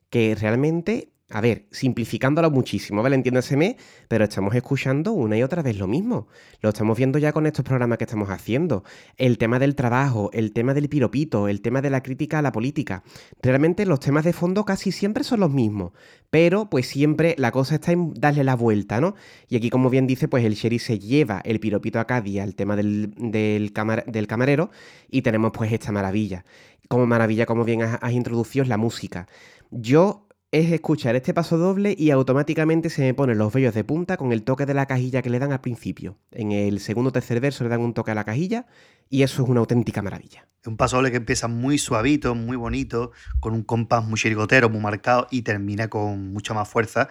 que 0.09 0.37
realmente, 0.37 1.11
a 1.31 1.41
ver, 1.41 1.67
simplificándolo 1.73 2.53
muchísimo, 2.53 3.03
¿vale? 3.03 3.17
Entiéndaseme, 3.17 3.77
pero 4.07 4.23
estamos 4.23 4.55
escuchando 4.55 5.12
una 5.12 5.37
y 5.37 5.43
otra 5.43 5.61
vez 5.61 5.77
lo 5.77 5.89
mismo. 5.89 6.29
Lo 6.61 6.69
estamos 6.69 6.97
viendo 6.97 7.19
ya 7.19 7.33
con 7.33 7.47
estos 7.47 7.65
programas 7.65 7.99
que 7.99 8.05
estamos 8.05 8.31
haciendo. 8.31 8.85
El 9.17 9.37
tema 9.37 9.59
del 9.59 9.75
trabajo, 9.75 10.31
el 10.33 10.53
tema 10.53 10.73
del 10.73 10.89
piropito, 10.89 11.49
el 11.49 11.62
tema 11.62 11.83
de 11.83 11.91
la 11.91 12.05
crítica 12.05 12.39
a 12.39 12.43
la 12.43 12.53
política. 12.53 13.03
Realmente 13.43 13.87
los 13.87 13.99
temas 13.99 14.25
de 14.25 14.33
fondo 14.33 14.65
casi 14.65 14.93
siempre 14.93 15.25
son 15.25 15.41
los 15.41 15.51
mismos, 15.51 15.93
pero 16.31 16.71
pues 16.71 16.87
siempre 16.87 17.35
la 17.39 17.51
cosa 17.51 17.75
está 17.75 17.91
en 17.91 18.15
darle 18.15 18.45
la 18.45 18.55
vuelta, 18.55 19.01
¿no? 19.01 19.17
Y 19.49 19.57
aquí, 19.57 19.69
como 19.69 19.91
bien 19.91 20.07
dice, 20.07 20.29
pues 20.29 20.45
el 20.45 20.55
Sherry 20.55 20.79
se 20.79 21.01
lleva 21.01 21.41
el 21.45 21.59
piropito 21.59 21.99
a 21.99 22.07
Cádiz 22.07 22.41
al 22.41 22.55
tema 22.55 22.77
del, 22.77 23.12
del 23.17 23.73
camarero 23.73 24.71
y 25.11 25.23
tenemos 25.23 25.51
pues 25.53 25.73
esta 25.73 25.91
maravilla. 25.91 26.45
Como 26.87 27.05
maravilla, 27.05 27.47
como 27.47 27.65
bien 27.65 27.83
has, 27.83 27.99
has 28.01 28.12
introducido, 28.12 28.62
es 28.62 28.69
la 28.69 28.77
música. 28.77 29.27
Yo 29.73 30.26
es 30.53 30.73
escuchar 30.73 31.17
este 31.17 31.35
paso 31.35 31.59
doble 31.59 31.95
y 31.99 32.11
automáticamente 32.11 32.89
se 32.89 33.03
me 33.03 33.15
ponen 33.15 33.39
los 33.39 33.53
vellos 33.53 33.75
de 33.75 33.85
punta 33.85 34.17
con 34.17 34.33
el 34.33 34.43
toque 34.43 34.65
de 34.65 34.75
la 34.75 34.87
cajilla 34.87 35.23
que 35.23 35.31
le 35.31 35.39
dan 35.39 35.53
al 35.53 35.61
principio. 35.61 36.19
En 36.31 36.53
el 36.53 36.81
segundo 36.81 37.09
o 37.09 37.13
tercer 37.13 37.41
verso 37.41 37.65
le 37.65 37.71
dan 37.71 37.81
un 37.81 37.95
toque 37.95 38.13
a 38.13 38.15
la 38.15 38.25
cajilla 38.25 38.67
y 39.09 39.23
eso 39.23 39.43
es 39.43 39.49
una 39.49 39.61
auténtica 39.61 40.03
maravilla. 40.03 40.49
Es 40.63 40.69
un 40.69 40.77
paso 40.77 40.97
doble 40.97 41.11
que 41.11 41.17
empieza 41.17 41.49
muy 41.49 41.79
suavito, 41.79 42.35
muy 42.35 42.57
bonito, 42.57 43.13
con 43.41 43.55
un 43.55 43.63
compás 43.63 44.05
muy 44.05 44.19
chirigotero, 44.19 44.71
muy 44.71 44.81
marcado 44.81 45.27
y 45.31 45.43
termina 45.43 45.89
con 45.89 46.33
mucha 46.33 46.55
más 46.55 46.69
fuerza. 46.69 47.09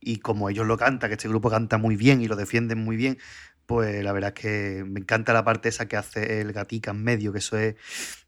Y 0.00 0.18
como 0.18 0.48
ellos 0.48 0.66
lo 0.66 0.76
cantan, 0.76 1.10
que 1.10 1.14
este 1.14 1.28
grupo 1.28 1.50
canta 1.50 1.78
muy 1.78 1.96
bien 1.96 2.20
y 2.22 2.28
lo 2.28 2.36
defienden 2.36 2.78
muy 2.84 2.96
bien, 2.96 3.18
pues 3.66 4.02
la 4.04 4.12
verdad 4.12 4.32
es 4.36 4.40
que 4.42 4.84
me 4.86 5.00
encanta 5.00 5.32
la 5.32 5.44
parte 5.44 5.68
esa 5.68 5.86
que 5.88 5.96
hace 5.96 6.40
el 6.40 6.52
gatica 6.52 6.92
en 6.92 7.02
medio, 7.04 7.32
que 7.32 7.38
eso 7.38 7.58
es. 7.58 7.74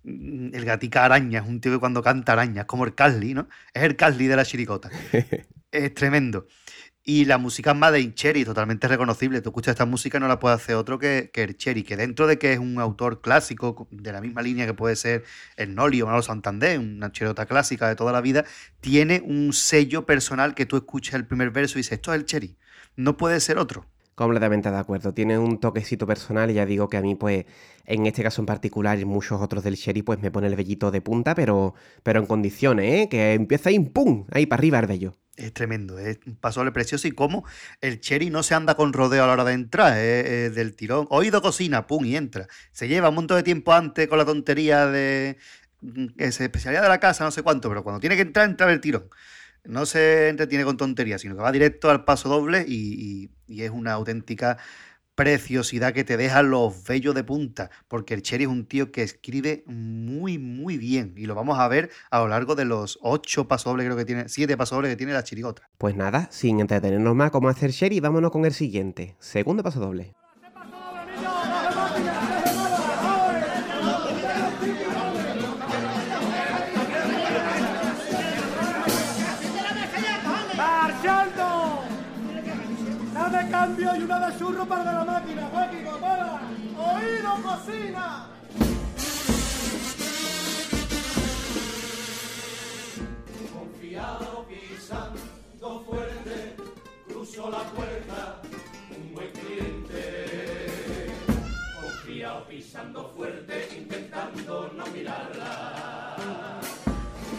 mm, 0.05 0.55
El 0.55 0.65
gatica 0.65 1.05
araña, 1.05 1.41
es 1.41 1.49
un 1.49 1.61
tío 1.61 1.73
que 1.73 1.79
cuando 1.79 2.03
canta 2.03 2.33
araña, 2.33 2.63
es 2.63 2.67
como 2.67 2.85
el 2.85 2.95
Carly, 2.95 3.35
¿no? 3.35 3.49
Es 3.75 3.83
el 3.85 3.97
Carly 3.97 4.27
de 4.27 4.37
la 4.37 4.45
chiricota. 4.45 4.91
es 5.73 5.95
tremendo. 5.95 6.47
Y 7.05 7.25
la 7.25 7.39
música 7.39 7.71
es 7.73 7.77
Made 7.79 8.01
in 8.01 8.15
Cherry, 8.15 8.45
totalmente 8.45 8.87
reconocible. 8.87 9.41
Tú 9.41 9.49
escuchas 9.51 9.73
esta 9.73 9.87
música 9.87 10.19
y 10.19 10.21
no 10.21 10.29
la 10.29 10.39
puede 10.39 10.55
hacer 10.57 10.75
otro 10.77 10.99
que, 10.99 11.31
que 11.33 11.43
el 11.45 11.57
Cherry, 11.57 11.83
que 11.83 11.97
dentro 11.97 12.27
de 12.27 12.39
que 12.39 12.53
es 12.53 12.59
un 12.59 12.79
autor 12.81 13.23
clásico, 13.23 13.89
de 13.91 14.13
la 14.13 14.21
misma 14.21 14.43
línea 14.43 14.67
que 14.67 14.75
puede 14.75 14.95
ser 14.97 15.25
el 15.57 15.75
Noli 15.75 16.03
o 16.03 16.07
Manolo 16.07 16.23
Santander, 16.23 16.79
una 16.79 17.11
cherota 17.13 17.47
clásica 17.47 17.89
de 17.89 17.97
toda 17.97 18.13
la 18.13 18.21
vida, 18.21 18.45
tiene 18.81 19.23
un 19.25 19.53
sello 19.55 20.05
personal 20.07 20.55
que 20.55 20.67
tú 20.67 20.77
escuchas 20.77 21.15
el 21.15 21.27
primer 21.27 21.51
verso 21.51 21.79
y 21.79 21.81
dices, 21.81 21.93
esto 21.95 22.13
es 22.13 22.21
el 22.21 22.27
Cherry, 22.27 22.57
no 22.97 23.17
puede 23.17 23.41
ser 23.41 23.59
otro. 23.59 23.87
Completamente 24.19 24.69
de 24.69 24.77
acuerdo. 24.77 25.15
Tiene 25.15 25.39
un 25.39 25.61
toquecito 25.61 26.05
personal 26.05 26.51
y 26.51 26.55
ya 26.55 26.67
digo 26.67 26.89
que 26.89 26.97
a 26.97 27.01
mí, 27.01 27.15
pues, 27.15 27.45
en 27.87 28.05
este 28.05 28.25
caso 28.25 28.43
en 28.43 28.47
particular 28.47 28.99
y 28.99 29.05
muchos 29.05 29.41
otros 29.41 29.63
del 29.63 29.77
Sherry, 29.77 30.03
pues 30.03 30.19
me 30.21 30.33
pone 30.33 30.49
el 30.49 30.57
vellito 30.57 30.91
de 30.91 31.01
punta, 31.01 31.37
pero, 31.37 31.77
pero 32.03 32.19
en 32.19 32.27
condiciones, 32.27 33.05
¿eh? 33.05 33.09
Que 33.09 33.35
empieza 33.35 33.69
ahí, 33.69 33.79
¡pum! 33.79 34.27
Ahí 34.33 34.47
para 34.47 34.59
arriba 34.59 34.81
el 34.81 34.87
vello. 34.89 35.15
Es 35.37 35.53
tremendo, 35.53 36.01
es 36.01 36.19
un 36.27 36.35
pasoble 36.35 36.73
precioso 36.73 37.07
y 37.07 37.13
cómo 37.13 37.45
el 37.81 38.01
Cherry 38.01 38.29
no 38.29 38.43
se 38.43 38.57
anda 38.57 38.75
con 38.75 38.93
rodeo 38.93 39.23
a 39.23 39.29
la 39.29 39.35
hora 39.35 39.45
de 39.45 39.53
entrar, 39.53 39.97
es, 39.97 40.53
del 40.53 40.75
tirón. 40.75 41.07
Oído 41.11 41.41
cocina, 41.41 41.87
pum, 41.87 42.05
y 42.05 42.17
entra. 42.17 42.49
Se 42.73 42.89
lleva 42.89 43.11
un 43.11 43.15
montón 43.15 43.37
de 43.37 43.45
tiempo 43.45 43.73
antes 43.73 44.09
con 44.09 44.19
la 44.19 44.25
tontería 44.25 44.89
de 44.89 45.37
mm, 45.81 46.07
esa 46.17 46.43
especialidad 46.43 46.83
de 46.83 46.89
la 46.89 46.99
casa, 46.99 47.23
no 47.23 47.31
sé 47.31 47.45
cuánto, 47.45 47.69
pero 47.69 47.85
cuando 47.85 48.01
tiene 48.01 48.17
que 48.17 48.23
entrar, 48.23 48.49
entra 48.49 48.69
el 48.73 48.81
tirón 48.81 49.09
no 49.65 49.87
se 49.87 50.29
entretiene 50.29 50.65
con 50.65 50.77
tonterías, 50.77 51.21
sino 51.21 51.37
que 51.37 51.43
va 51.43 51.53
directo 51.53 51.91
al 51.91 52.05
paso 52.05 52.29
doble 52.29 52.65
y, 52.67 53.31
es 53.49 53.71
una 53.71 53.93
auténtica 53.93 54.59
preciosidad 55.15 55.93
que 55.93 56.05
te 56.05 56.17
deja 56.17 56.43
los 56.43 56.85
vellos 56.85 57.15
de 57.15 57.25
punta, 57.25 57.71
porque 57.89 58.15
el 58.15 58.23
Cherry 58.23 58.45
es 58.45 58.51
un 58.51 58.67
tío 58.67 58.93
que 58.93 59.03
escribe 59.03 59.65
muy, 59.67 60.39
muy 60.39 60.79
bien 60.79 61.15
y 61.17 61.27
lo 61.27 61.35
vamos 61.35 61.59
a 61.59 61.67
ver 61.67 61.91
a 62.11 62.21
lo 62.21 62.29
largo 62.29 62.55
de 62.55 62.65
los 62.65 63.01
ocho 63.03 63.49
pasodobles, 63.49 63.87
creo 63.87 63.97
que 63.97 64.05
tiene, 64.05 64.29
siete 64.29 64.57
pasodobles 64.57 64.93
que 64.93 64.97
tiene 64.97 65.13
la 65.13 65.25
chirigota. 65.25 65.69
Pues 65.77 65.97
nada, 65.97 66.29
sin 66.31 66.61
entretenernos 66.61 67.17
más 67.17 67.33
como 67.33 67.49
hacer 67.49 67.73
Cherry, 67.73 67.99
vámonos 67.99 68.31
con 68.31 68.45
el 68.45 68.53
siguiente, 68.53 69.17
segundo 69.19 69.65
pasodoble. 69.65 70.15
Una 84.09 84.31
de 84.31 84.39
churro 84.39 84.65
para 84.67 84.93
la 84.93 85.05
máquina. 85.05 85.51
Máquina, 85.53 85.91
para. 86.01 86.41
Oído, 86.79 87.31
cocina. 87.43 88.27
Confiado 93.53 94.47
pisando 94.49 95.85
fuerte, 95.85 96.57
cruzo 97.07 97.51
la 97.51 97.63
puerta, 97.77 98.41
un 98.97 99.15
buen 99.15 99.31
cliente. 99.33 101.13
Confiado 101.83 102.47
pisando 102.49 103.13
fuerte, 103.15 103.69
intentando 103.77 104.73
no 104.75 104.87
mirarla. 104.87 106.17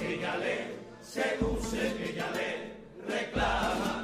Ella 0.03 0.37
le 0.37 0.75
seduce, 1.01 2.11
ella 2.11 2.29
le 2.31 2.77
reclama 3.07 3.98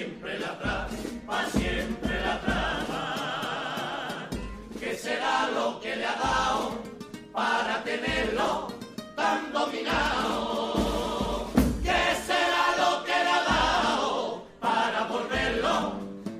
siempre 0.00 0.38
la 0.38 0.58
trama, 0.58 0.88
pa' 1.26 1.44
siempre 1.50 2.14
la 2.26 2.40
trama. 2.40 4.28
¿Qué 4.80 4.96
será 4.96 5.50
lo 5.54 5.78
que 5.82 5.94
le 5.94 6.06
ha 6.06 6.16
dado 6.16 6.78
para 7.32 7.84
tenerlo 7.84 8.68
tan 9.14 9.52
dominado? 9.52 11.50
¿Qué 11.86 12.02
será 12.28 12.64
lo 12.82 13.04
que 13.04 13.16
le 13.26 13.30
ha 13.38 13.42
dado 13.56 14.42
para 14.58 15.04
volverlo 15.04 15.74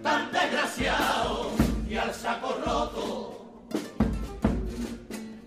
tan 0.02 0.32
desgraciado? 0.32 1.50
Y 1.86 1.96
al 1.96 2.14
saco 2.14 2.50
roto, 2.64 3.02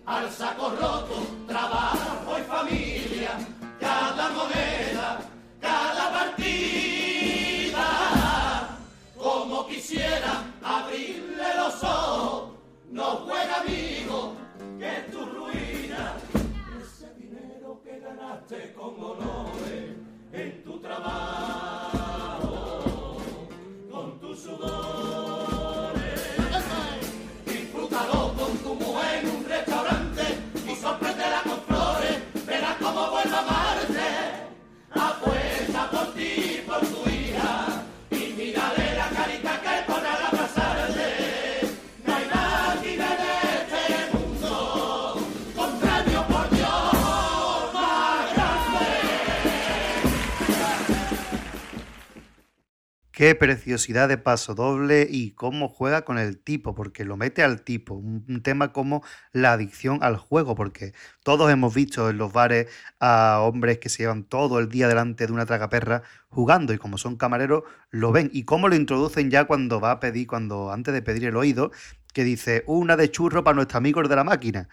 al 0.05 0.29
saco 0.31 0.69
roto, 0.69 1.15
trabajo 1.47 2.31
y 2.37 2.43
familia, 2.43 3.31
cada 3.79 4.29
moneda, 4.29 5.19
cada 5.59 6.11
partida 6.11 7.02
quisiera 9.73 10.45
abrirle 10.61 11.55
los 11.57 11.83
ojos. 11.83 12.51
No 12.91 13.03
juega 13.25 13.61
amigo, 13.61 14.35
que 14.77 14.97
es 14.97 15.11
tu 15.11 15.25
ruina. 15.25 16.15
Ese 16.79 17.11
dinero 17.15 17.81
que 17.83 17.99
ganaste 17.99 18.73
con 18.73 19.03
honores 19.03 19.97
en 20.31 20.63
tu 20.63 20.79
trabajo, 20.79 22.45
con 23.89 24.19
tu 24.19 24.35
sudores. 24.35 25.42
Qué 53.23 53.35
preciosidad 53.35 54.09
de 54.09 54.17
paso 54.17 54.53
doble 54.53 55.07
y 55.09 55.31
cómo 55.31 55.69
juega 55.69 56.03
con 56.03 56.17
el 56.17 56.37
tipo, 56.37 56.75
porque 56.75 57.05
lo 57.05 57.15
mete 57.15 57.41
al 57.41 57.61
tipo. 57.61 57.93
Un, 57.93 58.43
tema 58.43 58.73
como 58.73 59.01
la 59.31 59.53
adicción 59.53 59.99
al 60.01 60.17
juego, 60.17 60.55
porque 60.55 60.93
todos 61.23 61.49
hemos 61.49 61.73
visto 61.73 62.09
en 62.09 62.17
los 62.17 62.33
bares 62.33 62.67
a 62.99 63.39
hombres 63.39 63.77
que 63.79 63.87
se 63.87 63.99
llevan 63.99 64.25
todo 64.25 64.59
el 64.59 64.67
día 64.67 64.89
delante 64.89 65.25
de 65.25 65.31
una 65.31 65.45
tragaperra 65.45 66.03
jugando 66.27 66.73
y 66.73 66.77
como 66.77 66.97
son 66.97 67.15
camareros 67.15 67.63
lo 67.91 68.11
ven. 68.11 68.29
Y 68.33 68.43
cómo 68.43 68.67
lo 68.67 68.75
introducen 68.75 69.31
ya 69.31 69.45
cuando 69.45 69.79
va 69.79 69.91
a 69.91 69.99
pedir, 70.01 70.27
cuando 70.27 70.73
antes 70.73 70.93
de 70.93 71.01
pedir 71.01 71.23
el 71.23 71.37
oído, 71.37 71.71
que 72.11 72.25
dice 72.25 72.65
una 72.67 72.97
de 72.97 73.09
churro 73.09 73.41
para 73.45 73.55
nuestros 73.55 73.77
amigos 73.77 74.09
de 74.09 74.17
la 74.17 74.25
máquina 74.25 74.67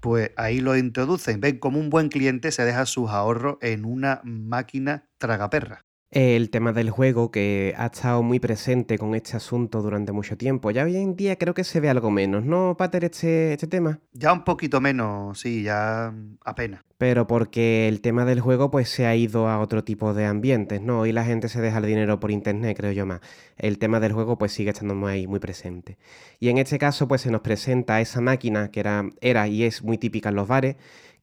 pues 0.00 0.32
ahí 0.36 0.60
lo 0.60 0.76
introducen. 0.76 1.40
Ven 1.40 1.60
como 1.60 1.78
un 1.78 1.88
buen 1.88 2.08
cliente 2.08 2.50
se 2.50 2.64
deja 2.64 2.84
sus 2.84 3.10
ahorros 3.10 3.58
en 3.60 3.84
una 3.84 4.20
máquina 4.24 5.06
tragaperra 5.18 5.84
el 6.12 6.50
tema 6.50 6.74
del 6.74 6.90
juego 6.90 7.30
que 7.30 7.74
ha 7.78 7.86
estado 7.86 8.22
muy 8.22 8.38
presente 8.38 8.98
con 8.98 9.14
este 9.14 9.34
asunto 9.34 9.80
durante 9.80 10.12
mucho 10.12 10.36
tiempo. 10.36 10.70
Ya 10.70 10.84
hoy 10.84 10.96
en 10.96 11.16
día 11.16 11.36
creo 11.36 11.54
que 11.54 11.64
se 11.64 11.80
ve 11.80 11.88
algo 11.88 12.10
menos, 12.10 12.44
¿no, 12.44 12.76
Pater, 12.76 13.04
este, 13.04 13.54
este 13.54 13.66
tema? 13.66 13.98
Ya 14.12 14.30
un 14.34 14.44
poquito 14.44 14.78
menos, 14.82 15.40
sí, 15.40 15.62
ya 15.62 16.12
apenas. 16.44 16.82
Pero 16.98 17.26
porque 17.26 17.88
el 17.88 18.02
tema 18.02 18.26
del 18.26 18.40
juego 18.40 18.70
pues 18.70 18.90
se 18.90 19.06
ha 19.06 19.16
ido 19.16 19.48
a 19.48 19.58
otro 19.58 19.84
tipo 19.84 20.12
de 20.12 20.26
ambientes, 20.26 20.82
¿no? 20.82 21.00
Hoy 21.00 21.12
la 21.12 21.24
gente 21.24 21.48
se 21.48 21.62
deja 21.62 21.78
el 21.78 21.86
dinero 21.86 22.20
por 22.20 22.30
internet, 22.30 22.76
creo 22.76 22.92
yo 22.92 23.06
más. 23.06 23.20
El 23.56 23.78
tema 23.78 23.98
del 23.98 24.12
juego 24.12 24.36
pues 24.36 24.52
sigue 24.52 24.70
estando 24.70 24.94
muy, 24.94 25.26
muy 25.26 25.40
presente. 25.40 25.96
Y 26.38 26.50
en 26.50 26.58
este 26.58 26.78
caso 26.78 27.08
pues 27.08 27.22
se 27.22 27.30
nos 27.30 27.40
presenta 27.40 28.02
esa 28.02 28.20
máquina 28.20 28.70
que 28.70 28.80
era, 28.80 29.08
era 29.22 29.48
y 29.48 29.64
es 29.64 29.82
muy 29.82 29.96
típica 29.96 30.28
en 30.28 30.34
los 30.34 30.46
bares, 30.46 30.76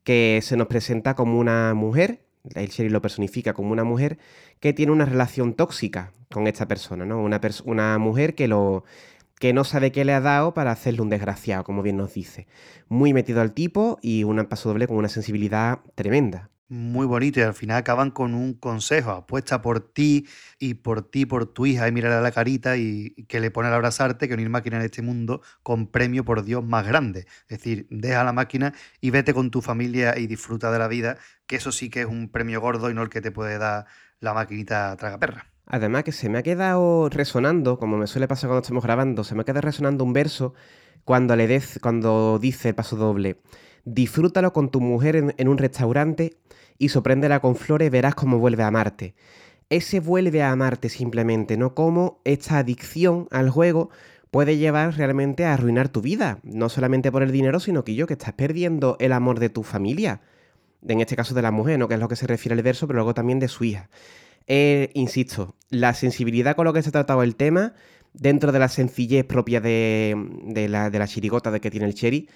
que 0.03 0.39
se 0.41 0.57
nos 0.57 0.65
presenta 0.65 1.13
como 1.13 1.37
una 1.37 1.75
mujer 1.75 2.21
el 2.55 2.67
Sherry 2.67 2.89
lo 2.89 3.01
personifica 3.01 3.53
como 3.53 3.71
una 3.71 3.83
mujer 3.83 4.17
que 4.59 4.73
tiene 4.73 4.91
una 4.91 5.05
relación 5.05 5.53
tóxica 5.53 6.13
con 6.31 6.47
esta 6.47 6.67
persona, 6.67 7.05
¿no? 7.05 7.21
Una, 7.21 7.41
una 7.65 7.97
mujer 7.97 8.35
que, 8.35 8.47
lo, 8.47 8.83
que 9.39 9.53
no 9.53 9.63
sabe 9.63 9.91
qué 9.91 10.05
le 10.05 10.13
ha 10.13 10.21
dado 10.21 10.53
para 10.53 10.71
hacerle 10.71 11.01
un 11.01 11.09
desgraciado, 11.09 11.63
como 11.63 11.81
bien 11.81 11.97
nos 11.97 12.13
dice. 12.13 12.47
Muy 12.87 13.13
metido 13.13 13.41
al 13.41 13.53
tipo 13.53 13.99
y 14.01 14.23
un 14.23 14.43
paso 14.45 14.69
doble 14.69 14.87
con 14.87 14.97
una 14.97 15.09
sensibilidad 15.09 15.79
tremenda 15.95 16.49
muy 16.69 17.07
bonito 17.07 17.39
y 17.39 17.43
al 17.43 17.55
final 17.55 17.77
acaban 17.77 18.11
con 18.11 18.35
un 18.35 18.53
consejo, 18.53 19.11
apuesta 19.11 19.61
por 19.61 19.79
ti 19.79 20.27
y 20.59 20.75
por 20.75 21.01
ti, 21.01 21.25
por 21.25 21.47
tu 21.47 21.65
hija 21.65 21.87
y 21.87 21.91
mírale 21.91 22.15
a 22.15 22.21
la 22.21 22.31
carita 22.31 22.77
y, 22.77 23.15
que 23.27 23.39
le 23.39 23.49
pone 23.49 23.67
al 23.67 23.73
abrazarte 23.73 24.27
que 24.27 24.35
unir 24.35 24.49
máquina 24.49 24.77
en 24.77 24.83
este 24.83 25.01
mundo 25.01 25.41
con 25.63 25.87
premio 25.87 26.23
por 26.23 26.43
Dios 26.43 26.63
más 26.63 26.85
grande. 26.87 27.21
Es 27.47 27.57
decir, 27.57 27.87
deja 27.89 28.23
la 28.23 28.33
máquina 28.33 28.73
y 29.01 29.09
vete 29.09 29.33
con 29.33 29.49
tu 29.49 29.61
familia 29.61 30.17
y 30.17 30.27
disfruta 30.27 30.71
de 30.71 30.79
la 30.79 30.87
vida, 30.87 31.17
que 31.47 31.55
eso 31.55 31.71
sí 31.71 31.89
que 31.89 32.01
es 32.01 32.07
un 32.07 32.29
premio 32.29 32.61
gordo 32.61 32.91
y 32.91 32.93
no 32.93 33.01
el 33.01 33.09
que 33.09 33.21
te 33.21 33.31
puede 33.31 33.57
dar 33.57 33.85
la 34.19 34.33
maquinita 34.35 34.95
tragaperra. 34.95 35.47
Además 35.65 36.03
que 36.03 36.11
se 36.11 36.29
me 36.29 36.37
ha 36.37 36.43
quedado 36.43 37.09
resonando, 37.09 37.79
como 37.79 37.97
me 37.97 38.07
suele 38.07 38.27
pasar 38.27 38.47
cuando 38.47 38.61
estamos 38.61 38.83
grabando, 38.83 39.23
se 39.23 39.33
me 39.33 39.41
ha 39.41 39.45
quedado 39.45 39.61
resonando 39.61 40.03
un 40.03 40.13
verso 40.13 40.53
cuando, 41.03 41.35
le 41.35 41.61
cuando 41.81 42.37
dice 42.37 42.69
el 42.69 42.75
paso 42.75 42.95
doble, 42.95 43.41
disfrútalo 43.85 44.53
con 44.53 44.69
tu 44.69 44.81
mujer 44.81 45.33
en 45.35 45.47
un 45.47 45.57
restaurante 45.57 46.37
y 46.79 46.89
sorpréndela 46.89 47.41
con 47.41 47.55
flores, 47.55 47.91
verás 47.91 48.15
cómo 48.15 48.39
vuelve 48.39 48.63
a 48.63 48.67
amarte. 48.67 49.13
Ese 49.69 49.99
vuelve 49.99 50.41
a 50.41 50.51
amarte 50.51 50.89
simplemente, 50.89 51.55
no 51.57 51.75
como 51.75 52.21
esta 52.23 52.57
adicción 52.57 53.27
al 53.29 53.51
juego 53.51 53.91
puede 54.31 54.57
llevar 54.57 54.95
realmente 54.95 55.45
a 55.45 55.53
arruinar 55.53 55.89
tu 55.89 56.01
vida, 56.01 56.39
no 56.43 56.69
solamente 56.69 57.11
por 57.11 57.21
el 57.21 57.31
dinero, 57.31 57.59
sino 57.59 57.83
que 57.83 57.93
yo, 57.93 58.07
que 58.07 58.13
estás 58.13 58.33
perdiendo 58.33 58.95
el 58.99 59.11
amor 59.11 59.39
de 59.39 59.49
tu 59.49 59.63
familia, 59.63 60.21
en 60.87 61.01
este 61.01 61.15
caso 61.15 61.35
de 61.35 61.41
la 61.41 61.51
mujer, 61.51 61.77
¿no? 61.77 61.87
que 61.87 61.95
es 61.95 61.99
lo 61.99 62.07
que 62.07 62.15
se 62.15 62.25
refiere 62.25 62.55
al 62.55 62.63
verso, 62.63 62.87
pero 62.87 62.97
luego 62.97 63.13
también 63.13 63.39
de 63.39 63.47
su 63.47 63.63
hija. 63.63 63.89
Eh, 64.47 64.89
insisto, 64.93 65.55
la 65.69 65.93
sensibilidad 65.93 66.55
con 66.55 66.65
lo 66.65 66.73
que 66.73 66.81
se 66.81 66.89
ha 66.89 66.93
tratado 66.93 67.21
el 67.21 67.35
tema, 67.35 67.73
dentro 68.13 68.51
de 68.51 68.59
la 68.59 68.69
sencillez 68.69 69.25
propia 69.25 69.61
de, 69.61 70.67
la, 70.69 70.89
de 70.89 70.99
la 70.99 71.07
chirigota 71.07 71.51
de 71.51 71.59
que 71.59 71.69
tiene 71.69 71.85
el 71.85 71.93
Cherry, 71.93 72.27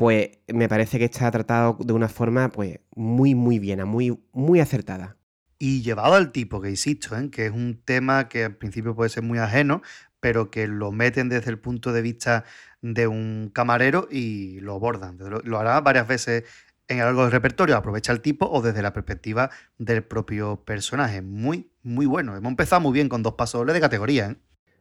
pues 0.00 0.30
me 0.48 0.66
parece 0.66 0.98
que 0.98 1.04
está 1.04 1.30
tratado 1.30 1.76
de 1.78 1.92
una 1.92 2.08
forma 2.08 2.48
pues 2.48 2.80
muy, 2.96 3.34
muy 3.34 3.58
bien, 3.58 3.86
muy, 3.86 4.18
muy 4.32 4.58
acertada. 4.58 5.18
Y 5.58 5.82
llevado 5.82 6.14
al 6.14 6.32
tipo, 6.32 6.62
que 6.62 6.70
insisto, 6.70 7.14
¿eh? 7.18 7.30
que 7.30 7.44
es 7.44 7.52
un 7.52 7.82
tema 7.84 8.26
que 8.30 8.44
al 8.44 8.56
principio 8.56 8.96
puede 8.96 9.10
ser 9.10 9.22
muy 9.22 9.36
ajeno, 9.36 9.82
pero 10.18 10.50
que 10.50 10.66
lo 10.66 10.90
meten 10.90 11.28
desde 11.28 11.50
el 11.50 11.58
punto 11.58 11.92
de 11.92 12.00
vista 12.00 12.44
de 12.80 13.08
un 13.08 13.50
camarero 13.52 14.08
y 14.10 14.60
lo 14.60 14.76
abordan. 14.76 15.18
Lo, 15.18 15.40
lo 15.40 15.58
hará 15.58 15.78
varias 15.82 16.08
veces 16.08 16.44
en 16.88 17.00
algo 17.00 17.24
del 17.24 17.32
repertorio, 17.32 17.76
aprovecha 17.76 18.10
el 18.12 18.22
tipo 18.22 18.48
o 18.50 18.62
desde 18.62 18.80
la 18.80 18.94
perspectiva 18.94 19.50
del 19.76 20.02
propio 20.02 20.64
personaje. 20.64 21.20
Muy, 21.20 21.72
muy 21.82 22.06
bueno. 22.06 22.34
Hemos 22.34 22.48
empezado 22.48 22.80
muy 22.80 22.94
bien 22.94 23.10
con 23.10 23.22
dos 23.22 23.34
pasos 23.34 23.58
dobles 23.58 23.74
de 23.74 23.80
categoría. 23.82 24.30
¿eh? 24.30 24.36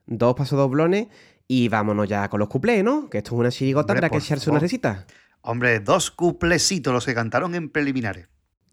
Dos 0.05 0.33
pasos 0.35 0.57
doblones 0.57 1.09
y 1.51 1.67
vámonos 1.67 2.07
ya 2.07 2.29
con 2.29 2.39
los 2.39 2.47
cuplés, 2.47 2.83
¿no? 2.83 3.09
Que 3.09 3.17
esto 3.17 3.33
es 3.33 3.39
una 3.39 3.49
chirigota 3.49 3.93
Hombre, 3.93 4.07
para 4.07 4.11
que 4.11 4.23
echarse 4.23 4.51
una 4.51 4.59
risita. 4.59 5.07
Hombre, 5.41 5.79
dos 5.79 6.11
cuplecitos 6.11 6.93
los 6.93 7.03
que 7.03 7.15
cantaron 7.15 7.55
en 7.55 7.69
preliminares. 7.69 8.27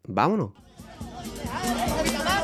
Vámonos. 0.07 0.51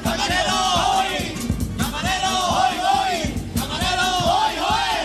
Camarero 0.02 0.56
hoy, 0.96 1.34
camarero 1.76 2.32
hoy, 2.48 2.76
hoy, 2.94 3.34
camarero 3.54 4.08
hoy, 4.24 4.54
hoy. 4.70 5.00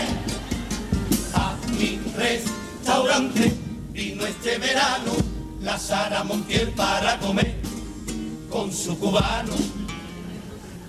A 1.34 1.57
mi 1.78 1.99
restaurante 2.15 3.53
vino 3.91 4.25
este 4.25 4.57
verano 4.59 5.11
la 5.61 5.78
Sara 5.78 6.23
Montiel 6.23 6.69
para 6.69 7.19
comer 7.19 7.57
con 8.49 8.71
su 8.71 8.97
cubano. 8.97 9.51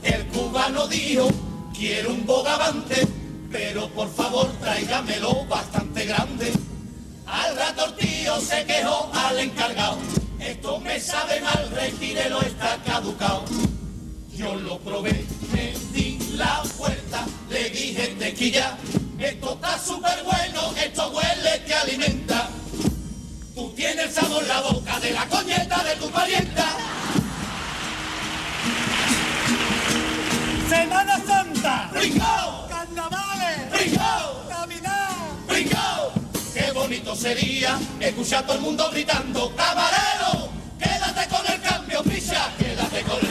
El 0.05 0.24
cubano 0.26 0.86
dijo, 0.86 1.28
quiero 1.76 2.11
un 2.11 2.24
bogavante, 2.24 3.09
pero 3.51 3.88
por 3.88 4.09
favor 4.12 4.46
tráigamelo 4.61 5.44
bastante 5.46 6.05
grande. 6.05 6.53
Al 7.26 7.57
rato 7.57 7.86
el 7.86 7.94
tío 7.94 8.40
se 8.40 8.64
quejó 8.64 9.11
al 9.12 9.38
encargado. 9.38 9.99
Esto 10.38 10.80
me 10.80 11.01
sabe 11.01 11.40
mal, 11.40 11.70
retírelo, 11.74 12.40
está 12.42 12.78
caducado. 12.84 13.44
Yo 14.34 14.55
lo 14.55 14.78
probé, 14.78 15.24
me 15.53 15.74
di 15.92 16.18
la 16.36 16.62
vuelta, 16.78 17.26
le 17.51 17.70
dije 17.70 18.14
tequilla, 18.18 18.78
esto 19.18 19.55
está 19.55 19.78
súper 19.78 20.22
bueno, 20.22 20.72
esto 20.82 21.11
huele, 21.11 21.59
te 21.66 21.74
alimenta. 21.74 22.49
Tú 23.55 23.72
tienes 23.74 24.07
el 24.07 24.12
sabor 24.12 24.46
la 24.46 24.61
boca 24.61 25.01
de 25.01 25.11
la 25.11 25.26
coñeta 25.26 25.82
de 25.82 25.96
tu 25.96 26.09
parienta. 26.11 26.66
Semana 30.68 31.20
Santa, 31.26 31.90
¡Brincao! 31.92 32.68
¡Brincao! 33.79 34.45
Navidad. 34.49 35.16
¡Brincao! 35.47 36.12
Qué 36.53 36.72
bonito 36.72 37.14
sería 37.14 37.79
escuchar 38.01 38.43
a 38.43 38.47
todo 38.47 38.57
el 38.57 38.62
mundo 38.62 38.91
gritando, 38.91 39.55
¡Camarero! 39.55 40.51
¡Quédate 40.79 41.29
con 41.29 41.53
el 41.53 41.61
cambio, 41.62 42.03
Prisha! 42.03 42.53
¡Quédate 42.59 43.03
con 43.03 43.20
el 43.24 43.28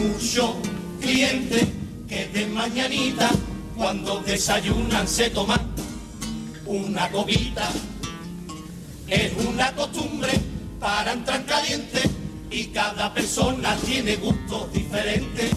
Muchos 0.00 0.54
clientes 0.98 1.66
que 2.08 2.26
de 2.28 2.46
mañanita, 2.46 3.30
cuando 3.76 4.20
desayunan, 4.20 5.06
se 5.06 5.28
toman 5.28 5.60
una 6.64 7.10
copita. 7.10 7.68
Es 9.06 9.30
una 9.46 9.74
costumbre 9.74 10.32
para 10.78 11.12
entrar 11.12 11.44
caliente 11.44 12.00
y 12.50 12.64
cada 12.66 13.12
persona 13.12 13.76
tiene 13.84 14.16
gustos 14.16 14.72
diferentes. 14.72 15.50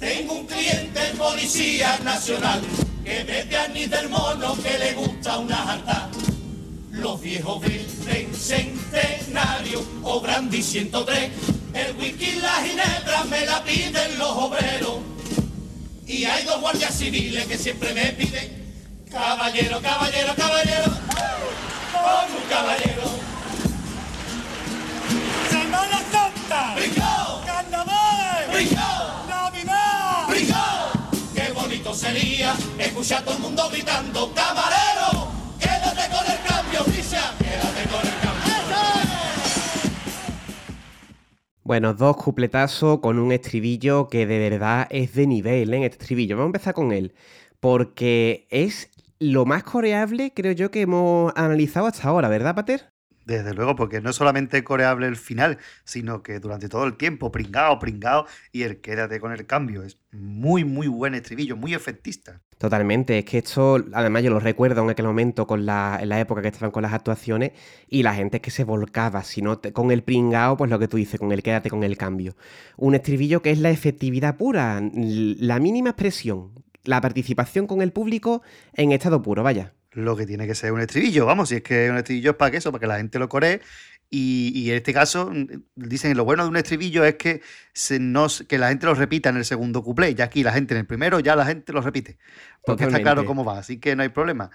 Tengo 0.00 0.32
un 0.32 0.46
cliente 0.46 1.00
policía 1.18 1.98
nacional 2.02 2.62
que 3.04 3.24
bebe 3.24 3.56
anís 3.58 3.90
del 3.90 4.08
mono 4.08 4.56
que 4.62 4.78
le 4.78 4.94
gusta 4.94 5.36
una 5.36 5.56
jarta. 5.56 6.08
Los 6.92 7.20
viejos 7.20 7.60
beben 7.60 8.34
centenario 8.34 9.84
o 10.02 10.18
brandy 10.18 10.62
103. 10.62 11.30
El 11.76 11.94
whisky 11.96 12.24
y 12.24 12.40
la 12.40 12.54
ginebra 12.64 13.24
me 13.24 13.44
la 13.44 13.62
piden 13.62 14.18
los 14.18 14.30
obreros. 14.30 14.98
Y 16.06 16.24
hay 16.24 16.44
dos 16.44 16.58
guardias 16.62 16.94
civiles 16.96 17.46
que 17.46 17.58
siempre 17.58 17.92
me 17.92 18.06
piden 18.12 19.04
caballero, 19.10 19.80
caballero, 19.82 20.34
caballero, 20.34 20.84
con 21.92 22.34
un 22.34 22.48
caballero. 22.48 23.02
Semana 25.50 26.00
Santa, 26.10 26.74
¡Brincao! 26.76 27.44
carnavales, 27.44 28.52
¡Brincao! 28.52 29.26
Navidad. 29.28 30.28
¡Brincao! 30.28 30.90
¡Qué 31.34 31.52
bonito 31.52 31.94
sería 31.94 32.54
escuchar 32.78 33.18
a 33.20 33.24
todo 33.24 33.34
el 33.34 33.40
mundo 33.40 33.68
gritando 33.70 34.32
¡Camarero! 34.32 35.35
Bueno, 41.66 41.94
dos 41.94 42.16
cupletazos 42.16 43.00
con 43.00 43.18
un 43.18 43.32
estribillo 43.32 44.06
que 44.08 44.24
de 44.24 44.38
verdad 44.38 44.86
es 44.88 45.14
de 45.14 45.26
nivel 45.26 45.74
¿eh? 45.74 45.78
en 45.78 45.82
este 45.82 45.98
estribillo. 45.98 46.36
Vamos 46.36 46.46
a 46.46 46.50
empezar 46.50 46.74
con 46.74 46.92
él, 46.92 47.12
porque 47.58 48.46
es 48.50 48.92
lo 49.18 49.46
más 49.46 49.64
coreable, 49.64 50.32
creo 50.32 50.52
yo, 50.52 50.70
que 50.70 50.82
hemos 50.82 51.32
analizado 51.34 51.88
hasta 51.88 52.06
ahora, 52.06 52.28
¿verdad, 52.28 52.54
Pater? 52.54 52.95
Desde 53.26 53.54
luego, 53.54 53.74
porque 53.74 54.00
no 54.00 54.12
solamente 54.12 54.62
coreable 54.62 55.08
el 55.08 55.16
final, 55.16 55.58
sino 55.84 56.22
que 56.22 56.38
durante 56.38 56.68
todo 56.68 56.84
el 56.84 56.96
tiempo, 56.96 57.32
pringao, 57.32 57.80
pringao, 57.80 58.24
y 58.52 58.62
el 58.62 58.80
quédate 58.80 59.18
con 59.18 59.32
el 59.32 59.46
cambio. 59.46 59.82
Es 59.82 59.98
muy, 60.12 60.64
muy 60.64 60.86
buen 60.86 61.14
estribillo, 61.14 61.56
muy 61.56 61.74
efectista. 61.74 62.40
Totalmente, 62.56 63.18
es 63.18 63.24
que 63.24 63.38
esto, 63.38 63.84
además 63.92 64.22
yo 64.22 64.30
lo 64.30 64.38
recuerdo 64.40 64.82
en 64.82 64.90
aquel 64.90 65.06
momento 65.06 65.46
con 65.46 65.66
la, 65.66 65.98
en 66.00 66.08
la 66.08 66.20
época 66.20 66.40
que 66.40 66.48
estaban 66.48 66.70
con 66.70 66.82
las 66.84 66.92
actuaciones 66.94 67.50
y 67.88 68.02
la 68.04 68.14
gente 68.14 68.36
es 68.38 68.42
que 68.42 68.50
se 68.52 68.64
volcaba, 68.64 69.24
si 69.24 69.42
no 69.42 69.58
te- 69.58 69.72
con 69.72 69.90
el 69.90 70.02
pringao, 70.04 70.56
pues 70.56 70.70
lo 70.70 70.78
que 70.78 70.88
tú 70.88 70.96
dices, 70.96 71.20
con 71.20 71.32
el 71.32 71.42
quédate 71.42 71.68
con 71.68 71.82
el 71.82 71.98
cambio. 71.98 72.36
Un 72.76 72.94
estribillo 72.94 73.42
que 73.42 73.50
es 73.50 73.58
la 73.58 73.70
efectividad 73.70 74.36
pura, 74.36 74.80
la 74.94 75.58
mínima 75.58 75.90
expresión, 75.90 76.52
la 76.84 77.00
participación 77.00 77.66
con 77.66 77.82
el 77.82 77.92
público 77.92 78.42
en 78.72 78.92
estado 78.92 79.20
puro, 79.20 79.42
vaya. 79.42 79.72
Lo 79.96 80.14
que 80.14 80.26
tiene 80.26 80.46
que 80.46 80.54
ser 80.54 80.72
un 80.72 80.80
estribillo, 80.80 81.24
vamos, 81.24 81.48
si 81.48 81.56
es 81.56 81.62
que 81.62 81.90
un 81.90 81.96
estribillo 81.96 82.32
es 82.32 82.36
para 82.36 82.50
que 82.50 82.58
eso, 82.58 82.70
para 82.70 82.80
que 82.80 82.86
la 82.86 82.98
gente 82.98 83.18
lo 83.18 83.28
coree. 83.28 83.60
Y, 84.08 84.52
y 84.54 84.70
en 84.70 84.76
este 84.76 84.92
caso, 84.92 85.30
mm, 85.32 85.46
dicen 85.74 86.16
lo 86.16 86.24
bueno 86.24 86.44
de 86.44 86.50
un 86.50 86.56
estribillo 86.56 87.04
es 87.04 87.16
que, 87.16 87.40
se 87.72 87.98
nos, 87.98 88.42
que 88.42 88.58
la 88.58 88.68
gente 88.68 88.86
lo 88.86 88.94
repita 88.94 89.30
en 89.30 89.36
el 89.36 89.44
segundo 89.44 89.82
cuplé. 89.82 90.14
Ya 90.14 90.26
aquí 90.26 90.42
la 90.42 90.52
gente 90.52 90.74
en 90.74 90.80
el 90.80 90.86
primero, 90.86 91.18
ya 91.20 91.34
la 91.34 91.46
gente 91.46 91.72
lo 91.72 91.80
repite. 91.80 92.18
Porque 92.64 92.84
está 92.84 93.00
claro 93.00 93.24
cómo 93.24 93.44
va, 93.44 93.58
así 93.58 93.78
que 93.78 93.96
no 93.96 94.02
hay 94.02 94.10
problema. 94.10 94.50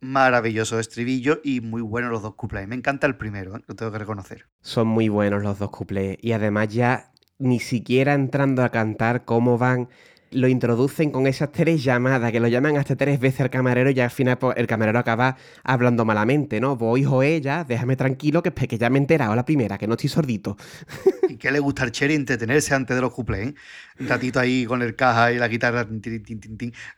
Maravilloso 0.00 0.78
estribillo 0.78 1.40
y 1.42 1.62
muy 1.62 1.80
buenos 1.80 2.10
los 2.10 2.22
dos 2.22 2.34
cuplés. 2.34 2.68
Me 2.68 2.76
encanta 2.76 3.06
el 3.06 3.16
primero, 3.16 3.56
¿eh? 3.56 3.60
lo 3.66 3.74
tengo 3.74 3.90
que 3.90 3.98
reconocer. 3.98 4.46
Son 4.60 4.86
muy 4.86 5.08
buenos 5.08 5.42
los 5.42 5.58
dos 5.58 5.70
cuplés 5.70 6.18
y 6.20 6.32
además 6.32 6.68
ya 6.68 7.12
ni 7.38 7.60
siquiera 7.60 8.14
entrando 8.14 8.62
a 8.62 8.70
cantar 8.70 9.24
cómo 9.24 9.58
van, 9.58 9.88
lo 10.30 10.48
introducen 10.48 11.10
con 11.10 11.26
esas 11.26 11.52
tres 11.52 11.82
llamadas, 11.82 12.32
que 12.32 12.40
lo 12.40 12.48
llaman 12.48 12.76
hasta 12.76 12.96
tres 12.96 13.20
veces 13.20 13.42
al 13.42 13.50
camarero 13.50 13.90
y 13.90 14.00
al 14.00 14.10
final 14.10 14.38
pues, 14.38 14.56
el 14.56 14.66
camarero 14.66 14.98
acaba 14.98 15.36
hablando 15.62 16.04
malamente, 16.04 16.60
¿no? 16.60 16.76
Voy, 16.76 17.02
hijo, 17.02 17.22
ella, 17.22 17.64
déjame 17.64 17.96
tranquilo 17.96 18.42
que, 18.42 18.52
que 18.52 18.78
ya 18.78 18.90
me 18.90 18.98
he 18.98 19.00
enterado 19.00 19.34
la 19.34 19.44
primera, 19.44 19.78
que 19.78 19.86
no 19.86 19.94
estoy 19.94 20.10
sordito. 20.10 20.56
¿Y 21.28 21.36
qué 21.36 21.50
le 21.50 21.60
gusta 21.60 21.84
al 21.84 21.92
Cherry 21.92 22.14
entretenerse 22.14 22.74
antes 22.74 22.94
de 22.94 23.02
los 23.02 23.12
cuplés? 23.12 23.48
¿eh? 23.48 23.54
Un 24.00 24.08
ratito 24.08 24.40
ahí 24.40 24.66
con 24.66 24.82
el 24.82 24.94
caja 24.96 25.32
y 25.32 25.38
la 25.38 25.48
guitarra, 25.48 25.86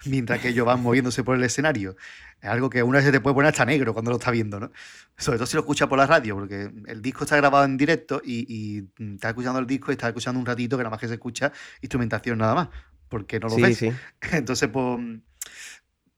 mientras 0.07 0.41
que 0.41 0.49
ellos 0.49 0.67
van 0.67 0.83
moviéndose 0.83 1.23
por 1.23 1.37
el 1.37 1.45
escenario. 1.45 1.97
Es 2.41 2.49
algo 2.49 2.71
que 2.71 2.83
una 2.83 2.99
vez 2.99 3.05
se 3.07 3.13
te 3.13 3.21
puede 3.21 3.35
poner 3.35 3.49
hasta 3.49 3.65
negro 3.65 3.93
cuando 3.93 4.13
lo 4.13 4.17
está 4.17 4.31
viendo, 4.31 4.61
¿no? 4.61 4.71
Sobre 5.17 5.39
todo 5.39 5.47
si 5.47 5.57
lo 5.57 5.61
escuchas 5.61 5.89
por 5.89 5.99
la 5.99 6.07
radio, 6.07 6.37
porque 6.37 6.71
el 6.87 7.03
disco 7.03 7.25
está 7.25 7.37
grabado 7.37 7.65
en 7.65 7.77
directo 7.77 8.23
y, 8.25 8.47
y 8.49 8.83
mm, 9.03 9.15
estás 9.15 9.31
escuchando 9.31 9.59
el 9.59 9.67
disco 9.67 9.91
y 9.91 9.95
estás 9.95 10.09
escuchando 10.09 10.39
un 10.39 10.47
ratito 10.47 10.77
que 10.77 10.85
nada 10.85 10.91
más 10.91 11.01
que 11.01 11.09
se 11.09 11.15
escucha 11.15 11.53
instrumentación 11.83 12.39
nada 12.39 12.55
más, 12.55 12.69
porque 13.09 13.41
no 13.41 13.49
lo 13.49 13.55
Sí, 13.57 13.63
ves. 13.63 13.79
sí. 13.79 13.91
Entonces, 14.33 14.69
pues, 14.69 14.99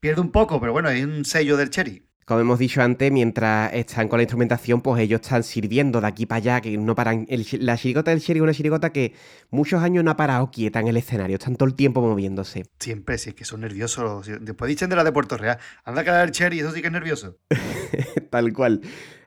pierde 0.00 0.20
un 0.20 0.30
poco, 0.30 0.60
pero 0.60 0.72
bueno, 0.72 0.88
hay 0.88 1.02
un 1.02 1.24
sello 1.24 1.56
del 1.56 1.70
Cherry. 1.70 2.04
Como 2.26 2.40
hemos 2.42 2.60
dicho 2.60 2.80
antes, 2.80 3.10
mientras 3.10 3.72
están 3.74 4.06
con 4.06 4.18
la 4.18 4.22
instrumentación, 4.22 4.82
pues 4.82 5.02
ellos 5.02 5.20
están 5.20 5.42
sirviendo 5.42 6.00
de 6.00 6.06
aquí 6.06 6.26
para 6.26 6.36
allá, 6.36 6.60
que 6.60 6.76
no 6.78 6.94
paran. 6.94 7.26
El- 7.28 7.44
la 7.58 7.76
chirigota 7.76 8.12
del 8.12 8.20
Sherry 8.20 8.38
es 8.38 8.42
una 8.44 8.54
chirigota 8.54 8.92
que 8.92 9.14
muchos 9.50 9.82
años 9.82 10.04
no 10.04 10.12
ha 10.12 10.16
parado 10.16 10.48
quieta 10.52 10.78
en 10.78 10.86
el 10.86 10.96
escenario, 10.96 11.38
están 11.38 11.56
todo 11.56 11.68
el 11.68 11.74
tiempo 11.74 12.00
moviéndose. 12.02 12.66
Siempre, 12.78 13.18
si 13.18 13.30
es 13.30 13.34
que 13.34 13.44
son 13.44 13.62
nerviosos. 13.62 14.30
Después 14.42 14.68
dicen 14.68 14.90
de 14.90 14.94
la 14.96 15.02
de 15.02 15.10
Puerto 15.10 15.36
Real. 15.38 15.58
Anda 15.82 16.04
que 16.04 16.10
la 16.10 16.20
del 16.20 16.30
Cherry, 16.30 16.60
eso 16.60 16.70
sí 16.70 16.80
que 16.80 16.86
es 16.86 16.92
nervioso. 16.92 17.36
Tal 18.30 18.52
cual. 18.52 18.80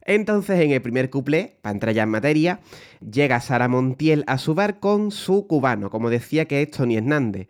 Entonces, 0.06 0.60
en 0.60 0.72
el 0.72 0.82
primer 0.82 1.10
cuplé, 1.10 1.58
para 1.62 1.74
entrar 1.74 1.94
ya 1.94 2.04
en 2.04 2.10
materia, 2.10 2.60
llega 3.00 3.40
Sara 3.40 3.68
Montiel 3.68 4.24
a 4.28 4.38
su 4.38 4.54
bar 4.54 4.80
con 4.80 5.12
su 5.12 5.48
cubano, 5.48 5.90
como 5.90 6.10
decía 6.10 6.46
que 6.46 6.62
es 6.62 6.72
Tony 6.72 6.98
Hernández. 6.98 7.48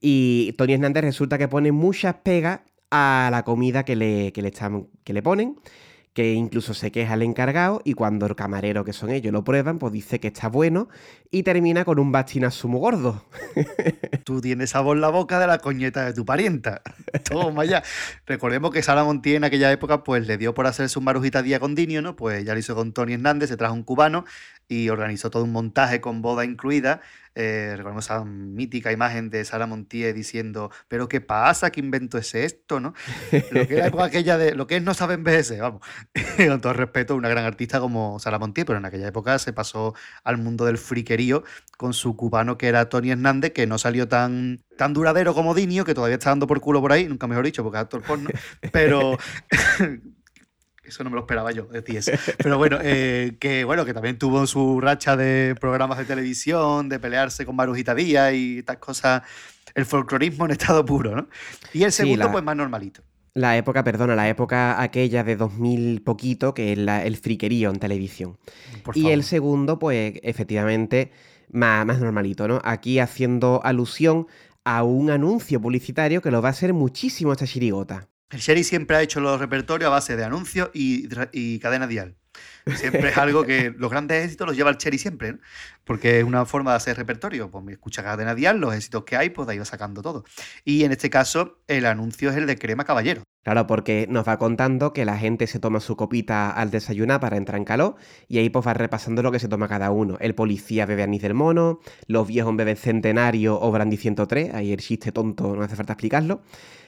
Y 0.00 0.52
Tony 0.58 0.74
Hernández 0.74 1.04
resulta 1.04 1.38
que 1.38 1.48
pone 1.48 1.72
muchas 1.72 2.16
pegas 2.16 2.60
a 2.90 3.28
la 3.30 3.42
comida 3.42 3.84
que 3.84 3.96
le, 3.96 4.32
que 4.32 4.42
le, 4.42 4.48
están, 4.48 4.88
que 5.02 5.12
le 5.12 5.22
ponen, 5.22 5.56
que 6.14 6.32
incluso 6.32 6.74
se 6.74 6.92
queja 6.92 7.14
el 7.14 7.22
encargado 7.22 7.82
y 7.84 7.94
cuando 7.94 8.26
el 8.26 8.36
camarero, 8.36 8.84
que 8.84 8.92
son 8.92 9.10
ellos, 9.10 9.32
lo 9.32 9.42
prueban, 9.42 9.80
pues 9.80 9.92
dice 9.92 10.20
que 10.20 10.28
está 10.28 10.48
bueno 10.48 10.88
y 11.32 11.42
termina 11.42 11.84
con 11.84 11.98
un 11.98 12.12
bastinazo 12.12 12.68
muy 12.68 12.78
gordo. 12.78 13.24
Tú 14.24 14.40
tienes 14.40 14.70
sabor 14.70 14.96
en 14.96 15.00
la 15.00 15.08
boca 15.08 15.40
de 15.40 15.48
la 15.48 15.58
coñeta 15.58 16.06
de 16.06 16.14
tu 16.14 16.24
parienta. 16.24 16.82
Toma 17.28 17.64
ya. 17.64 17.82
Recordemos 18.26 18.70
que 18.70 18.80
Sara 18.80 19.02
Montiel 19.02 19.36
en 19.38 19.44
aquella 19.44 19.72
época 19.72 20.04
pues 20.04 20.28
le 20.28 20.38
dio 20.38 20.54
por 20.54 20.68
hacer 20.68 20.88
su 20.88 21.00
marujita 21.00 21.42
día 21.42 21.58
con 21.58 21.74
Dinio, 21.74 22.00
¿no? 22.00 22.14
Pues 22.14 22.44
ya 22.44 22.54
lo 22.54 22.60
hizo 22.60 22.76
con 22.76 22.92
Tony 22.92 23.14
Hernández, 23.14 23.48
se 23.48 23.56
trajo 23.56 23.74
un 23.74 23.82
cubano 23.82 24.24
y 24.68 24.90
organizó 24.90 25.30
todo 25.30 25.42
un 25.42 25.52
montaje 25.52 26.00
con 26.00 26.22
boda 26.22 26.44
incluida 26.44 27.00
eh, 27.34 27.74
recordemos 27.76 28.04
esa 28.04 28.24
mítica 28.24 28.92
imagen 28.92 29.30
de 29.30 29.44
Sara 29.44 29.66
Montier 29.66 30.14
diciendo, 30.14 30.70
pero 30.88 31.08
¿qué 31.08 31.20
pasa? 31.20 31.70
¿Qué 31.70 31.80
invento 31.80 32.18
es 32.18 32.34
esto? 32.34 32.80
¿no? 32.80 32.94
Lo 33.50 33.66
que 33.66 33.82
aquella 34.00 34.38
de, 34.38 34.54
lo 34.54 34.66
que 34.66 34.76
es 34.76 34.82
no 34.82 34.94
sabe 34.94 35.14
envejecer, 35.14 35.60
vamos. 35.60 35.82
Con 36.36 36.60
todo 36.60 36.72
respeto, 36.72 37.16
una 37.16 37.28
gran 37.28 37.44
artista 37.44 37.80
como 37.80 38.18
Sara 38.18 38.38
Montier, 38.38 38.66
pero 38.66 38.78
en 38.78 38.84
aquella 38.84 39.08
época 39.08 39.38
se 39.38 39.52
pasó 39.52 39.94
al 40.22 40.38
mundo 40.38 40.64
del 40.64 40.78
friquerío 40.78 41.44
con 41.76 41.92
su 41.92 42.16
cubano 42.16 42.56
que 42.56 42.68
era 42.68 42.88
Tony 42.88 43.10
Hernández, 43.10 43.52
que 43.52 43.66
no 43.66 43.78
salió 43.78 44.08
tan, 44.08 44.60
tan 44.76 44.92
duradero 44.92 45.34
como 45.34 45.54
Dinio, 45.54 45.84
que 45.84 45.94
todavía 45.94 46.14
está 46.14 46.30
dando 46.30 46.46
por 46.46 46.60
culo 46.60 46.80
por 46.80 46.92
ahí, 46.92 47.06
nunca 47.08 47.26
mejor 47.26 47.44
dicho, 47.44 47.62
porque 47.62 47.78
es 47.78 47.82
actor 47.82 48.02
porno, 48.02 48.30
pero 48.72 49.18
eso 50.84 51.04
no 51.04 51.10
me 51.10 51.16
lo 51.16 51.22
esperaba 51.22 51.50
yo, 51.52 51.68
eso. 51.72 52.12
Pero 52.38 52.58
bueno, 52.58 52.78
eh, 52.82 53.36
que 53.38 53.64
bueno, 53.64 53.84
que 53.84 53.94
también 53.94 54.18
tuvo 54.18 54.46
su 54.46 54.80
racha 54.80 55.16
de 55.16 55.54
programas 55.60 55.98
de 55.98 56.04
televisión, 56.04 56.88
de 56.88 56.98
pelearse 56.98 57.46
con 57.46 57.56
Marujita 57.56 57.94
Díaz 57.94 58.34
y 58.34 58.58
estas 58.58 58.78
cosas, 58.78 59.22
el 59.74 59.86
folclorismo 59.86 60.44
en 60.44 60.52
estado 60.52 60.84
puro, 60.84 61.16
¿no? 61.16 61.28
Y 61.72 61.84
el 61.84 61.92
segundo, 61.92 62.30
pues 62.30 62.44
más 62.44 62.56
normalito. 62.56 63.02
La 63.34 63.56
época, 63.56 63.82
perdona, 63.82 64.14
la 64.14 64.28
época 64.28 64.80
aquella 64.80 65.24
de 65.24 65.34
2000 65.34 66.02
poquito, 66.02 66.54
que 66.54 66.72
es 66.72 66.78
el 66.78 67.16
friquerío 67.16 67.70
en 67.70 67.80
televisión. 67.80 68.38
y 68.94 69.08
el 69.08 69.24
segundo, 69.24 69.80
pues 69.80 70.14
efectivamente, 70.22 71.10
más, 71.50 71.84
más 71.84 71.98
normalito, 71.98 72.46
¿no? 72.46 72.60
Aquí 72.62 73.00
haciendo 73.00 73.60
alusión 73.64 74.28
a 74.64 74.84
un 74.84 75.10
anuncio 75.10 75.60
publicitario 75.60 76.22
que 76.22 76.30
lo 76.30 76.40
va 76.42 76.48
a 76.48 76.52
hacer 76.52 76.72
muchísimo 76.72 77.32
esta 77.32 77.46
chirigota. 77.46 78.08
El 78.30 78.40
Sherry 78.40 78.64
siempre 78.64 78.96
ha 78.96 79.02
hecho 79.02 79.20
los 79.20 79.38
repertorios 79.38 79.88
a 79.88 79.90
base 79.90 80.16
de 80.16 80.24
anuncios 80.24 80.70
y, 80.72 81.58
cadena 81.58 81.86
dial. 81.86 82.16
Siempre 82.74 83.10
es 83.10 83.18
algo 83.18 83.44
que 83.44 83.72
los 83.76 83.90
grandes 83.90 84.24
éxitos 84.24 84.46
los 84.46 84.56
lleva 84.56 84.70
el 84.70 84.78
Cherry 84.78 84.98
siempre, 84.98 85.34
¿no? 85.34 85.38
porque 85.84 86.18
es 86.18 86.24
una 86.24 86.44
forma 86.46 86.72
de 86.72 86.78
hacer 86.78 86.96
repertorio. 86.96 87.50
Pues 87.50 87.62
me 87.62 87.72
escucha 87.72 88.02
cadena 88.02 88.34
dial, 88.34 88.58
los 88.58 88.74
éxitos 88.74 89.04
que 89.04 89.16
hay, 89.16 89.30
pues 89.30 89.46
de 89.46 89.52
ahí 89.52 89.58
va 89.58 89.64
sacando 89.64 90.02
todo. 90.02 90.24
Y 90.64 90.84
en 90.84 90.92
este 90.92 91.10
caso, 91.10 91.60
el 91.68 91.86
anuncio 91.86 92.30
es 92.30 92.36
el 92.36 92.46
de 92.46 92.58
Crema 92.58 92.84
Caballero. 92.84 93.22
Claro, 93.44 93.66
porque 93.66 94.06
nos 94.08 94.26
va 94.26 94.38
contando 94.38 94.94
que 94.94 95.04
la 95.04 95.18
gente 95.18 95.46
se 95.46 95.58
toma 95.58 95.78
su 95.80 95.96
copita 95.96 96.50
al 96.50 96.70
desayunar 96.70 97.20
para 97.20 97.36
entrar 97.36 97.58
en 97.58 97.66
calor 97.66 97.96
y 98.26 98.38
ahí 98.38 98.48
pues 98.48 98.66
va 98.66 98.72
repasando 98.72 99.22
lo 99.22 99.30
que 99.30 99.38
se 99.38 99.48
toma 99.48 99.68
cada 99.68 99.90
uno. 99.90 100.16
El 100.18 100.34
policía 100.34 100.86
bebe 100.86 101.02
anís 101.02 101.20
del 101.20 101.34
mono, 101.34 101.80
los 102.06 102.26
viejos 102.26 102.56
beben 102.56 102.76
centenario 102.76 103.60
o 103.60 103.70
brandy 103.70 103.98
103, 103.98 104.54
ahí 104.54 104.72
el 104.72 104.80
chiste 104.80 105.12
tonto 105.12 105.54
no 105.54 105.62
hace 105.62 105.76
falta 105.76 105.92
explicarlo 105.92 106.40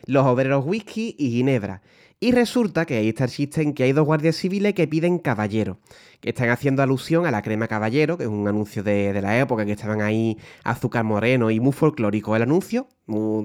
los 0.06 0.24
obreros 0.24 0.64
whisky 0.64 1.14
y 1.18 1.30
ginebra. 1.30 1.82
Y 2.18 2.32
resulta 2.32 2.86
que 2.86 2.96
ahí 2.96 3.10
está 3.10 3.24
el 3.24 3.30
chiste 3.30 3.60
en 3.60 3.74
que 3.74 3.82
hay 3.82 3.92
dos 3.92 4.06
guardias 4.06 4.36
civiles 4.36 4.72
que 4.72 4.88
piden 4.88 5.18
caballero, 5.18 5.78
que 6.20 6.30
están 6.30 6.48
haciendo 6.48 6.82
alusión 6.82 7.26
a 7.26 7.30
la 7.30 7.42
crema 7.42 7.68
caballero, 7.68 8.16
que 8.16 8.24
es 8.24 8.30
un 8.30 8.48
anuncio 8.48 8.82
de, 8.82 9.20
la 9.20 9.38
época, 9.38 9.66
que 9.66 9.72
estaban 9.72 10.00
ahí 10.00 10.38
azúcar 10.64 11.04
moreno 11.04 11.50
y 11.50 11.60
muy 11.60 11.72
folclórico 11.72 12.34
el 12.34 12.42
anuncio, 12.42 12.88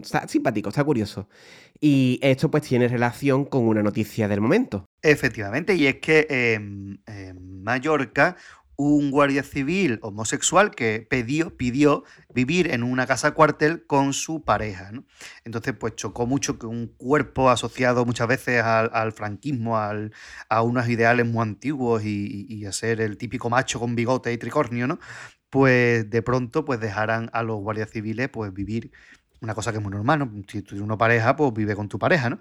está 0.02 0.26
simpático, 0.30 0.70
está 0.70 0.86
curioso. 0.86 1.28
Y 1.82 2.18
esto 2.22 2.50
pues 2.50 2.64
tiene 2.64 2.88
relación 2.88 3.44
con 3.44 3.68
una 3.68 3.84
noticia 3.84 4.30
del 4.30 4.40
momento. 4.40 4.86
Efectivamente, 5.02 5.76
y 5.76 5.88
es 5.88 5.96
que 5.96 6.26
en 6.30 7.02
Mallorca 7.64 8.38
un 8.82 9.12
guardia 9.12 9.44
civil 9.44 10.00
homosexual 10.02 10.72
que 10.72 11.08
pidió, 11.08 12.04
vivir 12.34 12.72
en 12.72 12.82
una 12.82 13.06
casa 13.06 13.32
cuartel 13.32 13.86
con 13.86 14.14
su 14.14 14.44
pareja. 14.44 14.92
Entonces, 15.46 15.76
pues 15.80 15.96
chocó 15.96 16.26
mucho 16.26 16.58
que 16.58 16.66
un 16.66 16.88
cuerpo 16.88 17.50
asociado 17.52 18.06
muchas 18.06 18.28
veces 18.28 18.64
al, 18.64 19.12
franquismo, 19.12 19.78
a 19.78 20.62
unos 20.64 20.90
ideales 20.90 21.28
muy 21.28 21.44
antiguos 21.44 22.04
y, 22.04 22.66
a 22.66 22.72
ser 22.72 23.02
el 23.02 23.18
típico 23.18 23.50
macho 23.50 23.80
con 23.80 23.96
bigote 23.96 24.34
y 24.34 24.38
tricornio, 24.38 24.88
¿no? 24.88 25.00
Pues 25.50 26.10
de 26.10 26.22
pronto 26.22 26.66
pues 26.66 26.80
dejaran 26.80 27.30
a 27.34 27.44
los 27.44 27.58
guardias 27.58 27.92
civiles 27.92 28.30
pues 28.30 28.54
vivir 28.54 28.92
una 29.42 29.54
cosa 29.54 29.72
que 29.72 29.78
es 29.78 29.84
muy 29.84 29.92
normal, 29.92 30.20
¿no? 30.20 30.32
Si 30.48 30.62
tú 30.62 30.70
tienes 30.70 30.84
una 30.84 30.98
pareja, 30.98 31.36
pues 31.36 31.54
vive 31.54 31.76
con 31.76 31.88
tu 31.90 32.00
pareja, 32.00 32.30
¿no? 32.30 32.40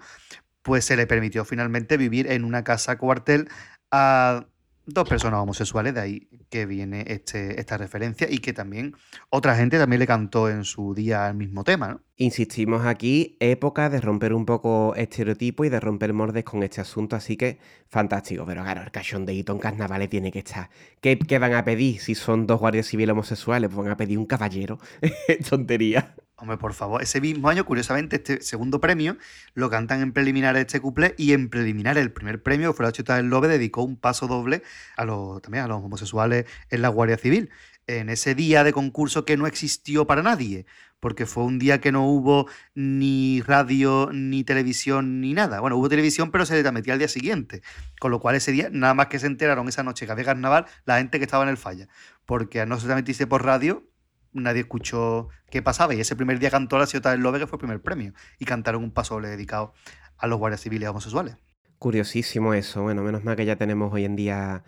Pues 0.61 0.85
se 0.85 0.95
le 0.95 1.07
permitió 1.07 1.43
finalmente 1.45 1.97
vivir 1.97 2.31
en 2.31 2.45
una 2.45 2.63
casa 2.63 2.97
cuartel 2.97 3.49
a 3.91 4.47
dos 4.85 5.07
personas 5.07 5.39
homosexuales, 5.39 5.93
de 5.93 6.01
ahí 6.01 6.29
que 6.49 6.65
viene 6.65 7.05
este, 7.07 7.59
esta 7.59 7.77
referencia 7.77 8.27
y 8.29 8.39
que 8.39 8.53
también 8.53 8.95
otra 9.29 9.55
gente 9.55 9.77
también 9.77 9.99
le 9.99 10.07
cantó 10.07 10.49
en 10.49 10.63
su 10.63 10.93
día 10.93 11.29
el 11.29 11.35
mismo 11.35 11.63
tema, 11.63 11.87
¿no? 11.87 12.01
Insistimos 12.17 12.85
aquí, 12.85 13.35
época 13.39 13.89
de 13.89 13.99
romper 13.99 14.33
un 14.33 14.45
poco 14.45 14.93
estereotipo 14.95 15.65
y 15.65 15.69
de 15.69 15.79
romper 15.79 16.13
mordes 16.13 16.43
con 16.43 16.61
este 16.61 16.79
asunto, 16.79 17.15
así 17.15 17.35
que 17.35 17.59
fantástico. 17.87 18.45
Pero 18.45 18.61
claro, 18.61 18.83
el 18.83 18.91
cachondeíto 18.91 19.53
en 19.53 19.59
carnavales 19.59 20.09
tiene 20.09 20.31
que 20.31 20.39
estar. 20.39 20.69
¿Qué, 20.99 21.17
¿Qué, 21.17 21.39
van 21.39 21.53
a 21.53 21.63
pedir 21.63 21.99
si 21.99 22.13
son 22.13 22.45
dos 22.45 22.59
guardias 22.59 22.85
civiles 22.85 23.13
homosexuales? 23.13 23.71
Pues 23.73 23.85
van 23.85 23.93
a 23.93 23.97
pedir 23.97 24.19
un 24.19 24.27
caballero. 24.27 24.77
Tontería. 25.49 26.15
Hombre, 26.41 26.57
por 26.57 26.73
favor, 26.73 27.03
ese 27.03 27.21
mismo 27.21 27.49
año, 27.49 27.65
curiosamente, 27.65 28.15
este 28.15 28.41
segundo 28.41 28.81
premio 28.81 29.15
lo 29.53 29.69
cantan 29.69 30.01
en 30.01 30.11
preliminar 30.11 30.57
este 30.57 30.79
cuplé 30.79 31.13
y 31.15 31.33
en 31.33 31.49
preliminar 31.49 31.99
el 31.99 32.11
primer 32.11 32.41
premio, 32.41 32.73
fue 32.73 32.83
la 32.83 32.91
Chota 32.91 33.15
del 33.17 33.27
Lobe, 33.27 33.47
dedicó 33.47 33.83
un 33.83 33.95
paso 33.95 34.25
doble 34.25 34.63
a 34.97 35.05
los, 35.05 35.39
también 35.43 35.65
a 35.65 35.67
los 35.67 35.83
homosexuales 35.83 36.47
en 36.71 36.81
la 36.81 36.89
Guardia 36.89 37.19
Civil. 37.19 37.51
En 37.85 38.09
ese 38.09 38.33
día 38.33 38.63
de 38.63 38.73
concurso 38.73 39.23
que 39.23 39.37
no 39.37 39.45
existió 39.45 40.07
para 40.07 40.23
nadie, 40.23 40.65
porque 40.99 41.27
fue 41.27 41.43
un 41.43 41.59
día 41.59 41.79
que 41.79 41.91
no 41.91 42.07
hubo 42.07 42.47
ni 42.73 43.41
radio, 43.41 44.09
ni 44.11 44.43
televisión, 44.43 45.21
ni 45.21 45.33
nada. 45.35 45.59
Bueno, 45.59 45.77
hubo 45.77 45.89
televisión, 45.89 46.31
pero 46.31 46.47
se 46.47 46.63
le 46.63 46.71
metía 46.71 46.93
al 46.93 46.99
día 46.99 47.07
siguiente. 47.07 47.61
Con 47.99 48.09
lo 48.09 48.19
cual 48.19 48.35
ese 48.35 48.51
día, 48.51 48.69
nada 48.71 48.95
más 48.95 49.07
que 49.07 49.19
se 49.19 49.27
enteraron 49.27 49.67
esa 49.67 49.83
noche 49.83 50.07
que 50.07 50.11
había 50.11 50.25
carnaval, 50.25 50.65
la 50.85 50.97
gente 50.97 51.19
que 51.19 51.25
estaba 51.25 51.43
en 51.43 51.49
el 51.49 51.57
falla. 51.57 51.87
Porque 52.25 52.65
no 52.65 52.79
se 52.79 52.85
transmitirse 52.85 53.27
por 53.27 53.45
radio, 53.45 53.90
nadie 54.33 54.61
escuchó 54.61 55.29
qué 55.49 55.61
pasaba. 55.61 55.93
Y 55.93 55.99
ese 55.99 56.15
primer 56.15 56.39
día 56.39 56.49
cantó 56.49 56.77
la 56.77 56.85
ciudad 56.85 57.11
del 57.11 57.21
Lobe, 57.21 57.39
que 57.39 57.47
fue 57.47 57.57
el 57.57 57.61
primer 57.61 57.81
premio. 57.81 58.13
Y 58.39 58.45
cantaron 58.45 58.83
un 58.83 58.91
paso 58.91 59.19
dedicado 59.19 59.73
a 60.17 60.27
los 60.27 60.39
guardias 60.39 60.61
civiles 60.61 60.89
homosexuales. 60.89 61.37
Curiosísimo 61.79 62.53
eso. 62.53 62.83
Bueno, 62.83 63.01
menos 63.01 63.23
mal 63.23 63.35
que 63.35 63.45
ya 63.45 63.55
tenemos 63.55 63.93
hoy 63.93 64.05
en 64.05 64.15
día 64.15 64.63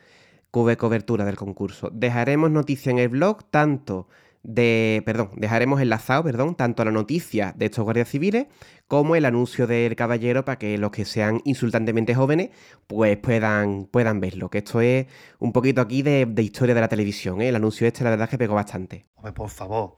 cube 0.51 0.77
cobertura 0.77 1.25
del 1.25 1.35
concurso. 1.35 1.89
Dejaremos 1.91 2.51
noticia 2.51 2.91
en 2.91 2.99
el 2.99 3.09
blog 3.09 3.43
tanto 3.49 4.07
de, 4.43 5.01
perdón, 5.05 5.31
dejaremos 5.37 5.81
enlazado, 5.81 6.23
perdón, 6.23 6.55
tanto 6.55 6.83
la 6.83 6.91
noticia 6.91 7.53
de 7.57 7.65
estos 7.65 7.83
guardias 7.83 8.09
civiles 8.09 8.47
como 8.87 9.15
el 9.15 9.25
anuncio 9.25 9.65
del 9.65 9.95
caballero 9.95 10.45
para 10.45 10.59
que 10.59 10.77
los 10.77 10.91
que 10.91 11.05
sean 11.05 11.41
insultantemente 11.45 12.13
jóvenes 12.13 12.49
pues 12.85 13.17
puedan, 13.17 13.85
puedan 13.85 14.19
verlo. 14.19 14.49
Que 14.49 14.59
esto 14.59 14.81
es 14.81 15.07
un 15.39 15.53
poquito 15.53 15.81
aquí 15.81 16.01
de, 16.03 16.31
historia 16.37 16.75
de 16.75 16.81
la 16.81 16.89
televisión. 16.89 17.41
¿eh? 17.41 17.49
El 17.49 17.55
anuncio 17.55 17.87
este 17.87 18.03
la 18.03 18.11
verdad 18.11 18.25
es 18.25 18.31
que 18.31 18.37
pegó 18.37 18.55
bastante. 18.55 19.07
Hombre, 19.15 19.33
por 19.33 19.49
favor. 19.49 19.95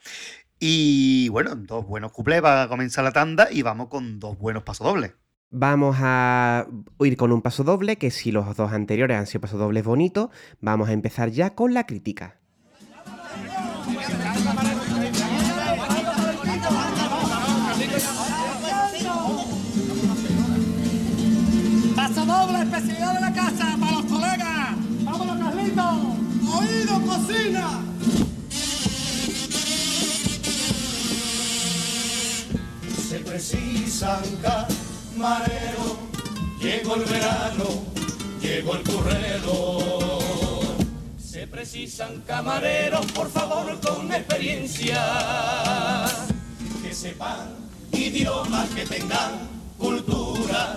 Y 0.60 1.28
bueno, 1.30 1.56
dos 1.56 1.86
buenos 1.86 2.12
cuplés, 2.12 2.44
va 2.44 2.64
a 2.64 2.70
comenzar 2.70 3.04
la 3.04 3.12
tanda 3.12 3.50
y 3.52 3.62
vamos 3.64 3.88
con 3.88 4.20
dos 4.20 4.38
buenos 4.38 4.64
pasodobles. 4.64 5.14
Vamos 5.50 5.98
a 6.00 6.68
ir 7.00 7.18
con 7.18 7.32
un 7.32 7.42
paso 7.42 7.64
doble, 7.64 7.98
que 7.98 8.12
si 8.12 8.32
los 8.32 8.56
dos 8.56 8.72
anteriores 8.72 9.18
han 9.18 9.28
sido 9.28 9.42
pasodobles 9.42 9.84
bonitos, 9.84 10.30
vamos 10.60 10.90
a 10.90 10.94
empezar 10.94 11.30
ya 11.30 11.56
con 11.56 11.74
la 11.74 11.86
crítica. 11.86 12.40
Doble, 22.36 22.62
especialidad 22.62 23.14
de 23.14 23.22
la 23.22 23.34
casa, 23.34 23.78
para 23.80 23.92
los 23.94 24.06
colegas. 24.06 24.76
¡Vámonos, 25.04 25.38
Carlitos! 25.40 25.96
¡Oído, 26.58 27.02
cocina! 27.02 27.82
Se 33.10 33.20
precisan 33.20 34.24
camareros, 34.42 35.98
llegó 36.60 36.96
el 36.96 37.06
verano, 37.06 37.66
llegó 38.42 38.76
el 38.76 38.84
corredor. 38.84 40.76
Se 41.18 41.48
precisan 41.48 42.22
camareros, 42.22 43.06
por 43.14 43.30
favor, 43.30 43.80
con 43.80 44.12
experiencia, 44.12 45.02
que 46.82 46.94
sepan 46.94 47.56
idiomas, 47.92 48.68
que 48.70 48.86
tengan 48.86 49.32
cultura 49.78 50.76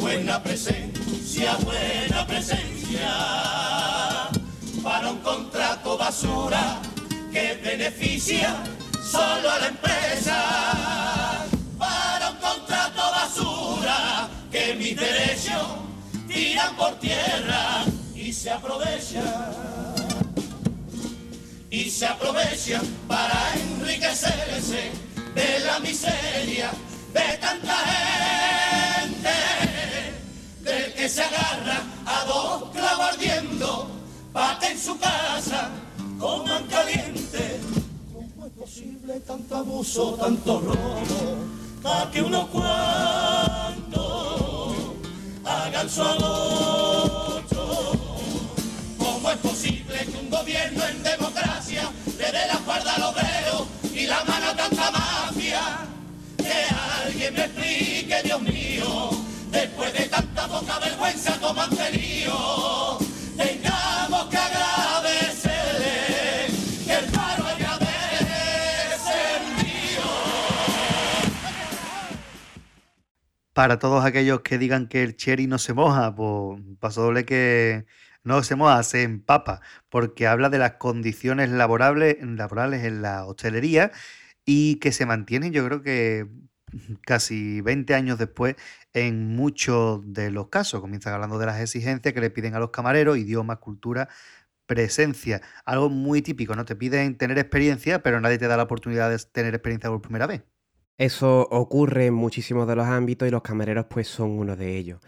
buena 0.00 0.42
presencia, 0.42 0.99
buena 1.38 2.26
presencia, 2.26 3.08
para 4.82 5.10
un 5.10 5.18
contrato 5.18 5.96
basura 5.96 6.80
que 7.32 7.54
beneficia 7.62 8.56
solo 9.02 9.50
a 9.50 9.58
la 9.58 9.68
empresa, 9.68 11.46
para 11.78 12.30
un 12.30 12.36
contrato 12.36 13.02
basura 13.12 14.28
que 14.50 14.74
mis 14.74 14.96
derechos 14.96 15.66
tiran 16.26 16.76
por 16.76 16.98
tierra. 16.98 17.84
se 18.32 18.50
aprovecha 18.50 19.52
y 21.70 21.90
se 21.90 22.06
aprovecha 22.06 22.80
para 23.06 23.54
enriquecerse 23.54 24.92
de 25.34 25.60
la 25.66 25.78
miseria 25.80 26.70
de 27.12 27.38
tanta 27.38 27.74
gente, 27.74 29.30
del 30.70 30.92
que 30.94 31.08
se 31.08 31.22
agarra 31.22 31.82
a 32.06 32.24
dos 32.26 32.70
clavos 32.70 33.06
ardiendo, 33.12 33.88
pate 34.32 34.68
en 34.72 34.78
su 34.78 34.96
casa, 34.98 35.70
coman 36.18 36.64
caliente. 36.66 37.60
¿Cómo 38.12 38.46
es 38.46 38.52
posible 38.52 39.20
tanto 39.20 39.56
abuso, 39.56 40.14
tanto 40.14 40.60
robo, 40.60 41.36
para 41.82 42.10
que 42.10 42.22
unos 42.22 42.46
cuantos 42.48 42.70
hagan 45.44 45.90
su 45.90 46.02
agosto? 46.02 47.92
¿Cómo 48.98 49.30
es 49.30 49.38
posible 49.38 49.98
que 50.06 50.18
un 50.18 50.30
gobierno 50.30 50.86
en 50.86 51.02
democracia 51.02 51.90
le 52.18 52.26
dé 52.26 52.46
la 52.46 52.54
espalda 52.54 52.94
al 52.94 53.02
obrero 53.02 53.66
y 53.92 54.06
la 54.06 54.22
mano 54.24 54.46
a 54.50 54.56
tanta 54.56 54.90
mafia? 54.92 55.60
Que 56.36 56.64
alguien 57.04 57.34
me 57.34 57.44
explique, 57.44 57.89
Para 73.52 73.78
todos 73.78 74.04
aquellos 74.04 74.40
que 74.42 74.58
digan 74.58 74.88
que 74.88 75.02
el 75.02 75.16
cherry 75.16 75.46
no 75.46 75.58
se 75.58 75.74
moja, 75.74 76.14
pues 76.14 76.60
paso 76.78 77.02
doble 77.02 77.24
que 77.24 77.84
no 78.22 78.42
se 78.42 78.54
moja, 78.56 78.82
se 78.82 79.02
empapa, 79.02 79.60
porque 79.88 80.26
habla 80.26 80.50
de 80.50 80.58
las 80.58 80.72
condiciones 80.74 81.50
laborables, 81.50 82.16
laborales 82.22 82.84
en 82.84 83.02
la 83.02 83.26
hostelería 83.26 83.90
y 84.44 84.76
que 84.76 84.92
se 84.92 85.06
mantienen, 85.06 85.52
yo 85.52 85.64
creo 85.66 85.82
que 85.82 86.28
casi 87.06 87.60
20 87.60 87.94
años 87.94 88.18
después 88.18 88.56
en 88.92 89.34
muchos 89.36 90.00
de 90.12 90.30
los 90.30 90.48
casos. 90.48 90.80
Comienzan 90.80 91.14
hablando 91.14 91.38
de 91.38 91.46
las 91.46 91.60
exigencias 91.60 92.14
que 92.14 92.20
le 92.20 92.30
piden 92.30 92.54
a 92.54 92.60
los 92.60 92.70
camareros, 92.70 93.18
idioma, 93.18 93.56
cultura, 93.56 94.08
presencia. 94.66 95.42
Algo 95.64 95.90
muy 95.90 96.22
típico, 96.22 96.54
¿no? 96.56 96.64
Te 96.64 96.76
piden 96.76 97.16
tener 97.18 97.38
experiencia, 97.38 98.02
pero 98.02 98.20
nadie 98.20 98.38
te 98.38 98.48
da 98.48 98.56
la 98.56 98.64
oportunidad 98.64 99.10
de 99.10 99.18
tener 99.32 99.54
experiencia 99.54 99.90
por 99.90 100.02
primera 100.02 100.26
vez. 100.26 100.42
Eso 101.00 101.48
ocurre 101.50 102.04
en 102.04 102.12
muchísimos 102.12 102.68
de 102.68 102.76
los 102.76 102.86
ámbitos 102.86 103.26
y 103.26 103.30
los 103.30 103.40
camareros 103.40 103.86
pues 103.88 104.06
son 104.06 104.32
uno 104.32 104.54
de 104.54 104.76
ellos. 104.76 105.00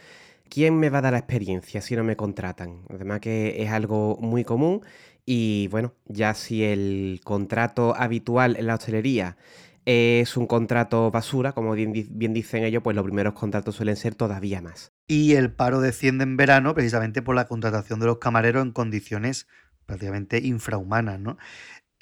¿Quién 0.48 0.78
me 0.78 0.88
va 0.88 0.98
a 0.98 1.02
dar 1.02 1.12
la 1.12 1.18
experiencia 1.18 1.82
si 1.82 1.94
no 1.94 2.02
me 2.02 2.16
contratan? 2.16 2.80
Además 2.88 3.20
que 3.20 3.62
es 3.62 3.70
algo 3.70 4.16
muy 4.18 4.42
común 4.42 4.80
y 5.26 5.68
bueno, 5.70 5.92
ya 6.06 6.32
si 6.32 6.64
el 6.64 7.20
contrato 7.22 7.94
habitual 7.94 8.56
en 8.56 8.68
la 8.68 8.76
hostelería 8.76 9.36
es 9.84 10.38
un 10.38 10.46
contrato 10.46 11.10
basura, 11.10 11.52
como 11.52 11.74
bien, 11.74 11.92
bien 11.92 12.32
dicen 12.32 12.64
ellos, 12.64 12.82
pues 12.82 12.96
los 12.96 13.04
primeros 13.04 13.34
contratos 13.34 13.76
suelen 13.76 13.96
ser 13.96 14.14
todavía 14.14 14.62
más. 14.62 14.92
Y 15.08 15.34
el 15.34 15.52
paro 15.52 15.82
desciende 15.82 16.24
en 16.24 16.38
verano 16.38 16.74
precisamente 16.74 17.20
por 17.20 17.34
la 17.34 17.48
contratación 17.48 18.00
de 18.00 18.06
los 18.06 18.16
camareros 18.16 18.64
en 18.64 18.72
condiciones 18.72 19.46
prácticamente 19.84 20.38
infrahumanas, 20.38 21.20
¿no? 21.20 21.36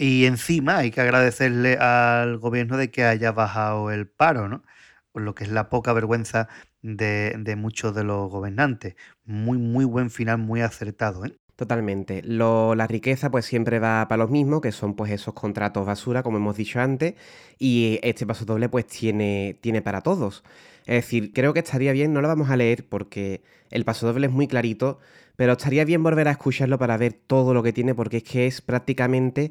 Y 0.03 0.24
encima 0.24 0.78
hay 0.78 0.90
que 0.90 1.03
agradecerle 1.03 1.74
al 1.76 2.38
gobierno 2.38 2.78
de 2.78 2.90
que 2.90 3.05
haya 3.05 3.32
bajado 3.32 3.90
el 3.90 4.09
paro, 4.09 4.48
¿no? 4.48 4.62
Lo 5.12 5.34
que 5.34 5.44
es 5.44 5.51
la 5.51 5.68
poca 5.68 5.92
vergüenza 5.92 6.48
de, 6.80 7.55
muchos 7.59 7.94
de 7.94 8.03
los 8.05 8.30
gobernantes. 8.30 8.94
Muy, 9.26 9.59
muy 9.59 9.84
buen 9.84 10.09
final, 10.09 10.38
muy 10.38 10.62
acertado, 10.62 11.26
¿eh? 11.26 11.36
Totalmente. 11.55 12.22
La 12.24 12.86
riqueza 12.86 13.30
pues 13.30 13.44
siempre 13.44 13.78
va 13.78 14.09
para 14.09 14.22
los 14.22 14.30
mismos, 14.30 14.62
que 14.62 14.72
son 14.72 14.96
pues 14.96 15.12
esos 15.12 15.34
contratos 15.34 15.84
basura, 15.84 16.22
como 16.22 16.38
hemos 16.38 16.57
dicho 16.57 16.80
antes, 16.80 17.16
y 17.59 18.01
este 18.03 18.26
paso 18.26 18.46
doble 18.46 18.70
pues 18.70 18.86
tiene, 18.86 19.59
tiene 19.61 19.82
para 19.82 20.01
todos. 20.01 20.44
Es 20.86 20.94
decir, 21.05 21.34
creo 21.34 21.53
que 21.53 21.61
estaría 21.61 21.92
bien, 21.92 22.14
no 22.14 22.22
lo 22.22 22.28
vamos 22.28 22.48
a 22.48 22.57
leer 22.57 22.88
porque 22.88 23.42
el 23.70 23.84
paso 23.84 24.07
doble 24.07 24.28
es 24.28 24.32
muy 24.32 24.48
clarito, 24.48 24.98
pero 25.36 25.53
estaría 25.53 25.84
bien 25.84 26.03
volver 26.03 26.26
a 26.28 26.30
escucharlo 26.30 26.78
para 26.78 26.96
ver 26.96 27.12
todo 27.12 27.53
lo 27.53 27.62
que 27.62 27.74
tiene, 27.74 27.94
porque 27.94 28.18
es 28.18 28.24
que 28.24 28.46
es 28.46 28.62
prácticamente 28.62 29.51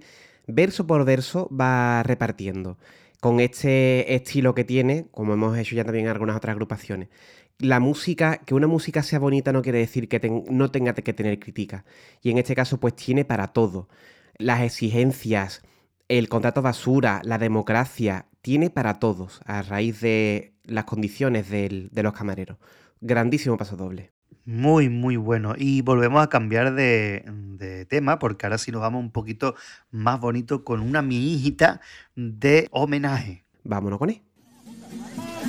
verso 0.49 0.87
por 0.87 1.05
verso 1.05 1.49
va 1.49 2.03
repartiendo. 2.03 2.77
Con 3.21 3.39
este 3.39 4.15
estilo 4.15 4.55
que 4.55 4.63
tiene, 4.63 5.07
como 5.11 5.33
hemos 5.33 5.57
hecho 5.57 5.75
ya 5.75 5.83
también 5.83 6.05
en 6.05 6.11
algunas 6.11 6.37
otras 6.37 6.53
agrupaciones. 6.53 7.09
La 7.57 7.79
música, 7.79 8.37
que 8.37 8.55
una 8.55 8.67
música 8.67 9.03
sea 9.03 9.19
bonita 9.19 9.51
no 9.51 9.61
quiere 9.61 9.79
decir 9.79 10.07
que 10.07 10.43
no 10.49 10.71
tenga 10.71 10.93
que 10.93 11.13
tener 11.13 11.39
crítica. 11.39 11.85
Y 12.21 12.31
en 12.31 12.37
este 12.37 12.55
caso, 12.55 12.79
pues 12.79 12.95
tiene 12.95 13.25
para 13.25 13.47
todo. 13.47 13.89
Las 14.37 14.61
exigencias, 14.61 15.63
el 16.07 16.29
contrato 16.29 16.61
basura, 16.61 17.21
la 17.25 17.37
democracia, 17.37 18.27
tiene 18.41 18.69
para 18.69 18.99
todos, 18.99 19.41
a 19.45 19.61
raíz 19.61 19.99
de 19.99 20.53
las 20.63 20.85
condiciones 20.85 21.49
de 21.49 22.03
los 22.03 22.13
camareros. 22.13 22.57
Grandísimo 23.01 23.57
paso 23.57 23.75
doble. 23.75 24.11
Muy, 24.49 24.89
muy 24.89 25.15
bueno. 25.15 25.53
Y 25.55 25.83
volvemos 25.83 26.23
a 26.23 26.27
cambiar 26.27 26.73
de, 26.73 27.23
de 27.59 27.85
tema, 27.85 28.17
porque 28.17 28.47
ahora 28.47 28.57
sí 28.57 28.71
nos 28.71 28.81
vamos 28.81 28.99
un 28.99 29.11
poquito 29.11 29.53
más 29.91 30.19
bonito 30.19 30.63
con 30.63 30.81
una 30.81 31.03
mijita 31.03 31.81
de 32.15 32.67
homenaje. 32.71 33.45
Vámonos 33.63 33.99
con 33.99 34.09
él. 34.09 34.23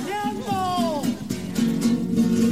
¡Tiempo! 0.05 1.01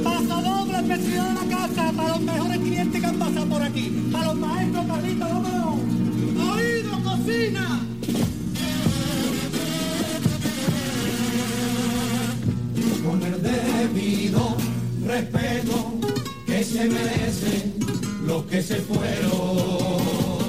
Paso 0.03 0.41
doble 0.41 0.77
especial 0.79 1.35
de 1.35 1.49
la 1.51 1.55
casa 1.55 1.91
para 1.95 2.09
los 2.09 2.21
mejores 2.21 2.57
clientes 2.57 2.99
que 2.99 3.05
han 3.05 3.19
pasado 3.19 3.45
por 3.45 3.61
aquí. 3.61 4.09
Para 4.11 4.25
los 4.25 4.35
maestros, 4.37 4.85
Carlitos, 4.87 5.29
vámonos. 5.29 5.79
¡Oído, 6.51 7.03
cocina! 7.03 7.79
con 13.05 13.23
el 13.23 13.41
debido 13.41 14.57
respeto 15.05 15.48
se 16.79 16.87
merecen 16.87 17.75
los 18.25 18.43
que 18.45 18.61
se 18.63 18.75
fueron. 18.77 20.39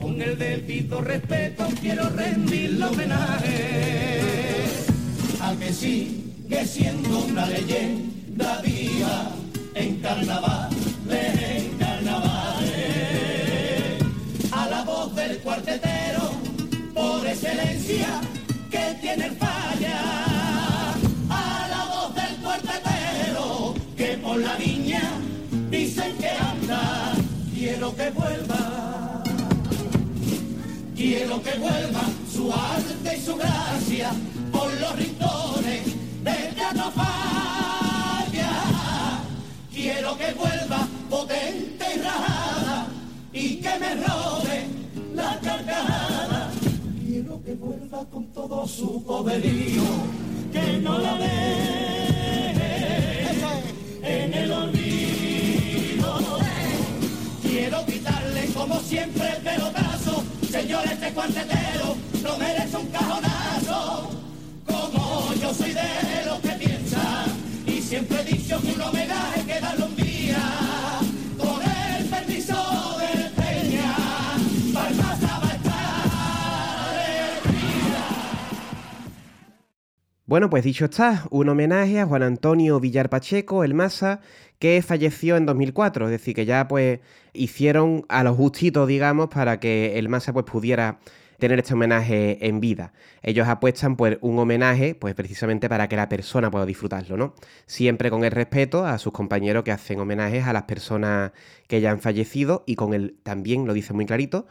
Con 0.00 0.22
el 0.22 0.38
debido 0.38 1.00
respeto 1.00 1.66
quiero 1.80 2.08
rendirle 2.10 2.84
homenaje 2.84 4.62
al 5.40 5.58
que 5.58 5.72
sigue 5.72 6.64
siendo 6.66 7.24
una 7.24 7.46
leyenda 7.46 8.62
viva 8.62 9.32
en 9.74 9.96
carnavales, 9.96 10.78
en 11.10 11.78
carnavales. 11.78 12.72
A 14.52 14.68
la 14.68 14.84
voz 14.84 15.16
del 15.16 15.38
cuartetero, 15.38 16.30
por 16.94 17.26
excelencia, 17.26 18.20
que 18.70 18.96
tiene 19.00 19.26
el 19.26 19.36
Quiero 27.86 27.98
que 27.98 28.10
vuelva, 28.18 29.22
quiero 30.96 31.40
que 31.40 31.56
vuelva 31.56 32.00
su 32.28 32.52
arte 32.52 33.16
y 33.16 33.20
su 33.20 33.36
gracia 33.36 34.10
por 34.50 34.72
los 34.80 34.96
rincones 34.96 35.84
de 36.24 36.52
no 36.74 36.90
falla. 36.90 38.50
Quiero 39.72 40.18
que 40.18 40.32
vuelva 40.34 40.88
potente 41.08 41.86
y 41.94 41.98
rajada 42.00 42.88
y 43.32 43.56
que 43.58 43.78
me 43.78 43.94
robe 43.94 44.66
la 45.14 45.38
carcajada. 45.40 46.50
Quiero 47.06 47.40
que 47.44 47.54
vuelva 47.54 48.04
con 48.06 48.26
todo 48.32 48.66
su 48.66 49.00
poderío, 49.04 49.84
que 50.52 50.78
no 50.78 50.98
la 50.98 51.14
deje 51.18 52.56
en 54.02 54.34
el 54.34 54.50
olvido. 54.50 54.85
Como 58.66 58.80
siempre 58.80 59.28
el 59.28 59.42
pelotazo, 59.42 60.24
señor 60.50 60.84
este 60.86 61.12
cuartetero, 61.12 61.96
no 62.22 62.36
merece 62.36 62.76
un 62.76 62.86
cajonazo. 62.88 64.10
Como 64.66 65.34
yo 65.34 65.54
soy 65.54 65.72
de 65.72 66.24
los 66.26 66.40
que 66.40 66.48
piensan, 66.66 67.26
y 67.66 67.80
siempre 67.80 68.22
he 68.22 68.24
dicho 68.24 68.60
que 68.60 68.72
un 68.72 68.80
homenaje 68.80 69.44
que 69.46 69.60
darle 69.60 69.84
un 69.84 69.96
día, 69.96 70.38
con 71.38 71.62
el 71.62 72.06
permiso 72.06 72.56
del 72.98 73.30
Peña, 73.32 73.94
Balmasa 74.72 75.38
va 75.38 75.48
a 75.48 75.54
estar 75.54 75.76
Bueno, 80.26 80.50
pues 80.50 80.64
dicho 80.64 80.86
está, 80.86 81.24
un 81.30 81.48
homenaje 81.48 82.00
a 82.00 82.06
Juan 82.06 82.24
Antonio 82.24 82.80
Villar 82.80 83.10
Pacheco, 83.10 83.62
el 83.62 83.74
Masa, 83.74 84.20
que 84.58 84.82
falleció 84.82 85.36
en 85.36 85.46
2004, 85.46 86.06
es 86.06 86.10
decir, 86.10 86.34
que 86.34 86.46
ya 86.46 86.68
pues 86.68 87.00
hicieron 87.32 88.04
a 88.08 88.24
los 88.24 88.36
justitos, 88.36 88.88
digamos, 88.88 89.28
para 89.28 89.60
que 89.60 89.98
el 89.98 90.08
Masa 90.08 90.32
pues 90.32 90.46
pudiera 90.46 90.98
tener 91.38 91.58
este 91.58 91.74
homenaje 91.74 92.46
en 92.46 92.60
vida. 92.60 92.92
Ellos 93.22 93.46
apuestan 93.48 93.96
por 93.96 94.18
un 94.22 94.38
homenaje, 94.38 94.94
pues 94.94 95.14
precisamente 95.14 95.68
para 95.68 95.88
que 95.88 95.96
la 95.96 96.08
persona 96.08 96.50
pueda 96.50 96.66
disfrutarlo, 96.66 97.16
¿no? 97.16 97.34
Siempre 97.66 98.10
con 98.10 98.24
el 98.24 98.30
respeto 98.30 98.86
a 98.86 98.98
sus 98.98 99.12
compañeros 99.12 99.64
que 99.64 99.72
hacen 99.72 100.00
homenajes 100.00 100.46
a 100.46 100.52
las 100.52 100.64
personas 100.64 101.32
que 101.66 101.80
ya 101.80 101.90
han 101.90 102.00
fallecido 102.00 102.64
y 102.66 102.76
con 102.76 102.94
el, 102.94 103.16
también 103.22 103.66
lo 103.66 103.74
dice 103.74 103.92
muy 103.92 104.06
clarito, 104.06 104.46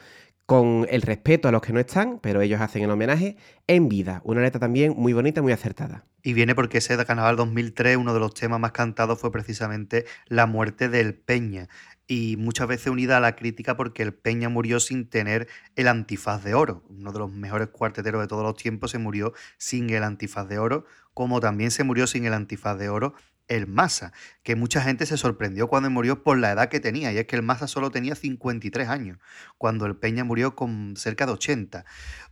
con 0.46 0.86
el 0.90 1.02
respeto 1.02 1.48
a 1.48 1.52
los 1.52 1.62
que 1.62 1.74
no 1.74 1.80
están, 1.80 2.20
pero 2.20 2.42
ellos 2.42 2.62
hacen 2.62 2.84
el 2.84 2.92
homenaje 2.92 3.36
en 3.68 3.90
vida. 3.90 4.22
Una 4.24 4.42
letra 4.42 4.60
también 4.60 4.94
muy 4.96 5.14
bonita, 5.14 5.42
muy 5.42 5.52
acertada. 5.52 6.06
Y 6.22 6.34
viene 6.34 6.56
porque 6.56 6.80
ese 6.80 7.04
Carnaval 7.06 7.36
2003, 7.36 7.98
uno 7.98 8.14
de 8.14 8.20
los 8.20 8.34
temas 8.34 8.60
más 8.60 8.72
cantados 8.72 9.20
fue 9.20 9.32
precisamente 9.32 10.06
la 10.28 10.46
muerte 10.46 10.90
del 10.90 11.16
Peña. 11.16 11.68
Y 12.08 12.38
muchas 12.38 12.68
veces 12.68 12.88
unida 12.88 13.18
a 13.18 13.20
la 13.20 13.36
crítica 13.36 13.76
porque 13.76 14.04
el 14.04 14.14
Peña 14.14 14.50
murió 14.50 14.80
sin 14.80 15.10
tener 15.10 15.48
el 15.76 15.88
antifaz 15.88 16.44
de 16.44 16.54
oro. 16.54 16.84
Uno 16.90 17.12
de 17.12 17.20
los 17.20 17.32
mejores 17.32 17.70
cuarteteros 17.70 18.22
de 18.22 18.28
todos 18.28 18.44
los 18.44 18.56
tiempos 18.56 18.92
se 18.92 19.00
murió 19.00 19.34
sin 19.58 19.90
el 19.90 20.04
antifaz 20.04 20.48
de 20.48 20.60
oro, 20.60 20.86
como 21.16 21.40
también 21.40 21.72
se 21.72 21.84
murió 21.84 22.06
sin 22.06 22.26
el 22.26 22.34
antifaz 22.34 22.78
de 22.78 22.90
oro 22.90 23.16
el 23.48 23.68
Massa, 23.68 24.12
que 24.44 24.56
mucha 24.56 24.82
gente 24.82 25.06
se 25.06 25.18
sorprendió 25.18 25.68
cuando 25.68 25.90
murió 25.90 26.24
por 26.24 26.38
la 26.38 26.52
edad 26.52 26.70
que 26.70 26.80
tenía, 26.80 27.12
y 27.12 27.18
es 27.18 27.28
que 27.28 27.36
el 27.36 27.44
Massa 27.44 27.68
solo 27.68 27.92
tenía 27.92 28.16
53 28.16 28.88
años, 28.90 29.18
cuando 29.58 29.86
el 29.86 29.96
Peña 29.96 30.24
murió 30.24 30.56
con 30.56 30.96
cerca 30.98 31.26
de 31.26 31.34
80. 31.34 31.86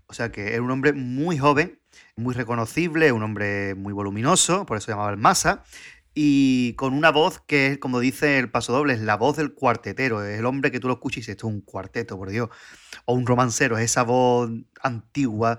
O 0.08 0.14
sea 0.14 0.32
que 0.32 0.54
era 0.54 0.62
un 0.62 0.72
hombre 0.72 0.94
muy 0.94 1.38
joven, 1.38 1.80
muy 2.16 2.34
reconocible, 2.34 3.12
un 3.12 3.24
hombre 3.24 3.76
muy 3.76 3.94
voluminoso, 3.94 4.66
por 4.66 4.78
eso 4.78 4.92
llamaba 4.92 5.12
el 5.12 5.18
Massa, 5.18 5.64
y 6.16 6.74
con 6.74 6.94
una 6.94 7.12
voz 7.12 7.40
que, 7.40 7.80
como 7.80 8.00
dice 8.00 8.38
el 8.38 8.52
paso 8.52 8.72
doble, 8.72 8.94
es 8.94 9.02
la 9.02 9.18
voz 9.18 9.38
del 9.38 9.54
cuartetero, 9.54 10.24
es 10.24 10.40
el 10.40 10.46
hombre 10.46 10.72
que 10.72 10.80
tú 10.80 10.88
lo 10.88 10.96
escuchas 10.96 11.18
y 11.18 11.22
dices, 11.22 11.32
esto 11.34 11.48
es 11.48 11.54
un 11.54 11.62
cuarteto, 11.62 12.18
por 12.18 12.30
Dios, 12.30 12.50
o 13.06 13.14
un 13.14 13.26
romancero, 13.26 13.78
es 13.78 13.86
esa 13.86 14.04
voz 14.04 14.52
antigua 14.82 15.58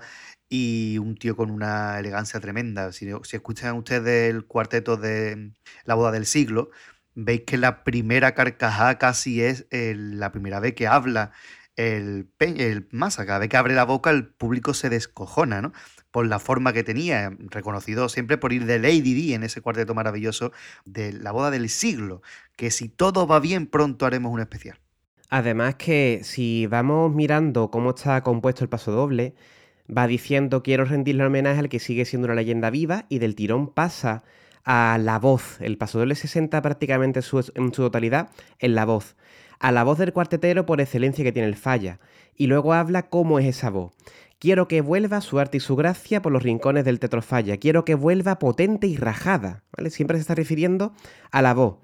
y 0.55 0.97
un 0.99 1.15
tío 1.15 1.35
con 1.35 1.51
una 1.51 1.99
elegancia 1.99 2.39
tremenda. 2.39 2.91
Si, 2.93 3.09
escuchan 3.33 3.75
ustedes 3.75 4.33
el 4.33 4.45
cuarteto 4.45 4.95
de 4.95 5.51
La 5.83 5.95
boda 5.95 6.11
del 6.11 6.25
siglo, 6.25 6.69
veis 7.13 7.41
que 7.45 7.57
la 7.57 7.83
primera 7.83 8.33
carcajada 8.35 8.97
casi 8.97 9.41
es 9.41 9.65
la 9.71 10.31
primera 10.31 10.61
vez 10.61 10.73
que 10.73 10.87
habla 10.87 11.31
el, 11.75 12.29
el 12.39 12.87
Massa. 12.91 13.25
Cada 13.25 13.39
vez 13.39 13.49
que 13.49 13.57
abre 13.57 13.75
la 13.75 13.83
boca 13.83 14.11
el 14.11 14.27
público 14.27 14.73
se 14.73 14.89
descojona, 14.89 15.61
¿no? 15.61 15.73
Por 16.11 16.25
la 16.27 16.39
forma 16.39 16.71
que 16.71 16.85
tenía, 16.85 17.35
reconocido 17.49 18.07
siempre 18.07 18.37
por 18.37 18.53
ir 18.53 18.65
de 18.65 18.79
Lady 18.79 19.13
D 19.13 19.33
en 19.33 19.43
ese 19.43 19.59
cuarteto 19.59 19.93
maravilloso 19.93 20.53
de 20.85 21.11
La 21.11 21.31
boda 21.31 21.51
del 21.51 21.69
siglo, 21.69 22.21
que 22.55 22.71
si 22.71 22.87
todo 22.87 23.27
va 23.27 23.41
bien 23.41 23.67
pronto 23.67 24.05
haremos 24.05 24.31
un 24.31 24.39
especial. 24.39 24.79
Además 25.29 25.75
que 25.75 26.21
si 26.23 26.65
vamos 26.67 27.13
mirando 27.13 27.69
cómo 27.71 27.89
está 27.89 28.21
compuesto 28.21 28.63
el 28.63 28.69
paso 28.69 28.93
doble, 28.93 29.35
va 29.89 30.07
diciendo 30.07 30.63
quiero 30.63 30.85
rendirle 30.85 31.25
homenaje 31.25 31.59
al 31.59 31.69
que 31.69 31.79
sigue 31.79 32.05
siendo 32.05 32.25
una 32.25 32.35
leyenda 32.35 32.69
viva 32.69 33.05
y 33.09 33.19
del 33.19 33.35
tirón 33.35 33.67
pasa 33.67 34.23
a 34.63 34.97
la 34.99 35.19
voz. 35.19 35.61
El 35.61 35.77
paso 35.77 35.99
doble 35.99 36.15
se 36.15 36.27
senta 36.27 36.61
prácticamente 36.61 37.19
en 37.19 37.23
su, 37.23 37.41
totalidad 37.71 38.29
en 38.59 38.75
la 38.75 38.85
voz. 38.85 39.15
A 39.59 39.71
la 39.71 39.83
voz 39.83 39.97
del 39.99 40.11
cuartetero 40.11 40.65
por 40.65 40.81
excelencia 40.81 41.23
que 41.23 41.31
tiene 41.31 41.47
el 41.47 41.55
falla. 41.55 41.99
Y 42.35 42.47
luego 42.47 42.73
habla 42.73 43.03
cómo 43.03 43.39
es 43.39 43.45
esa 43.45 43.69
voz. 43.69 43.93
Quiero 44.39 44.67
que 44.67 44.81
vuelva 44.81 45.21
su 45.21 45.39
arte 45.39 45.57
y 45.57 45.61
su 45.61 45.75
gracia 45.75 46.21
por 46.21 46.33
los 46.33 46.43
rincones 46.43 46.83
del 46.83 46.99
tetrofalla. 46.99 47.57
Quiero 47.57 47.85
que 47.85 47.95
vuelva 47.95 48.37
potente 48.37 48.87
y 48.87 48.97
rajada. 48.97 49.63
Siempre 49.87 50.17
se 50.17 50.21
está 50.21 50.35
refiriendo 50.35 50.93
a 51.31 51.41
la 51.41 51.53
voz. 51.53 51.77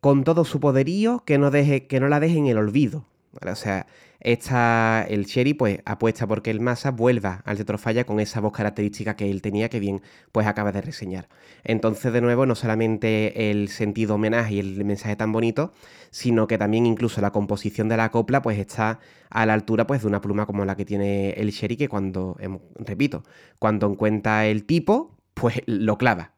Con 0.00 0.24
todo 0.24 0.44
su 0.44 0.58
poderío, 0.58 1.22
que 1.26 1.38
no, 1.38 1.50
deje, 1.50 1.86
que 1.86 2.00
no 2.00 2.08
la 2.08 2.18
deje 2.18 2.38
en 2.38 2.46
el 2.46 2.56
olvido. 2.56 3.04
O 3.40 3.54
sea, 3.54 3.86
esta, 4.24 5.04
el 5.08 5.24
Sherry 5.26 5.52
pues 5.52 5.80
apuesta 5.84 6.28
porque 6.28 6.50
el 6.50 6.60
Massa 6.60 6.92
vuelva 6.92 7.42
al 7.44 7.56
Tetrofalla 7.56 8.04
con 8.04 8.20
esa 8.20 8.40
voz 8.40 8.52
característica 8.52 9.16
que 9.16 9.28
él 9.28 9.42
tenía, 9.42 9.68
que 9.68 9.80
bien 9.80 10.00
pues 10.30 10.46
acaba 10.46 10.70
de 10.70 10.80
reseñar. 10.80 11.28
Entonces, 11.64 12.12
de 12.12 12.20
nuevo, 12.20 12.46
no 12.46 12.54
solamente 12.54 13.50
el 13.50 13.68
sentido 13.68 14.14
homenaje 14.14 14.54
y 14.54 14.60
el 14.60 14.84
mensaje 14.84 15.16
tan 15.16 15.32
bonito, 15.32 15.72
sino 16.10 16.46
que 16.46 16.56
también 16.56 16.86
incluso 16.86 17.20
la 17.20 17.32
composición 17.32 17.88
de 17.88 17.96
la 17.96 18.10
copla 18.10 18.42
pues 18.42 18.58
está 18.58 19.00
a 19.28 19.44
la 19.44 19.54
altura 19.54 19.86
pues 19.88 20.02
de 20.02 20.06
una 20.06 20.20
pluma 20.20 20.46
como 20.46 20.64
la 20.64 20.76
que 20.76 20.84
tiene 20.84 21.30
el 21.30 21.50
Sherry, 21.50 21.76
que 21.76 21.88
cuando, 21.88 22.36
em, 22.38 22.60
repito, 22.76 23.24
cuando 23.58 23.90
encuentra 23.90 24.46
el 24.46 24.64
tipo, 24.64 25.18
pues 25.34 25.62
lo 25.66 25.98
clava. 25.98 26.32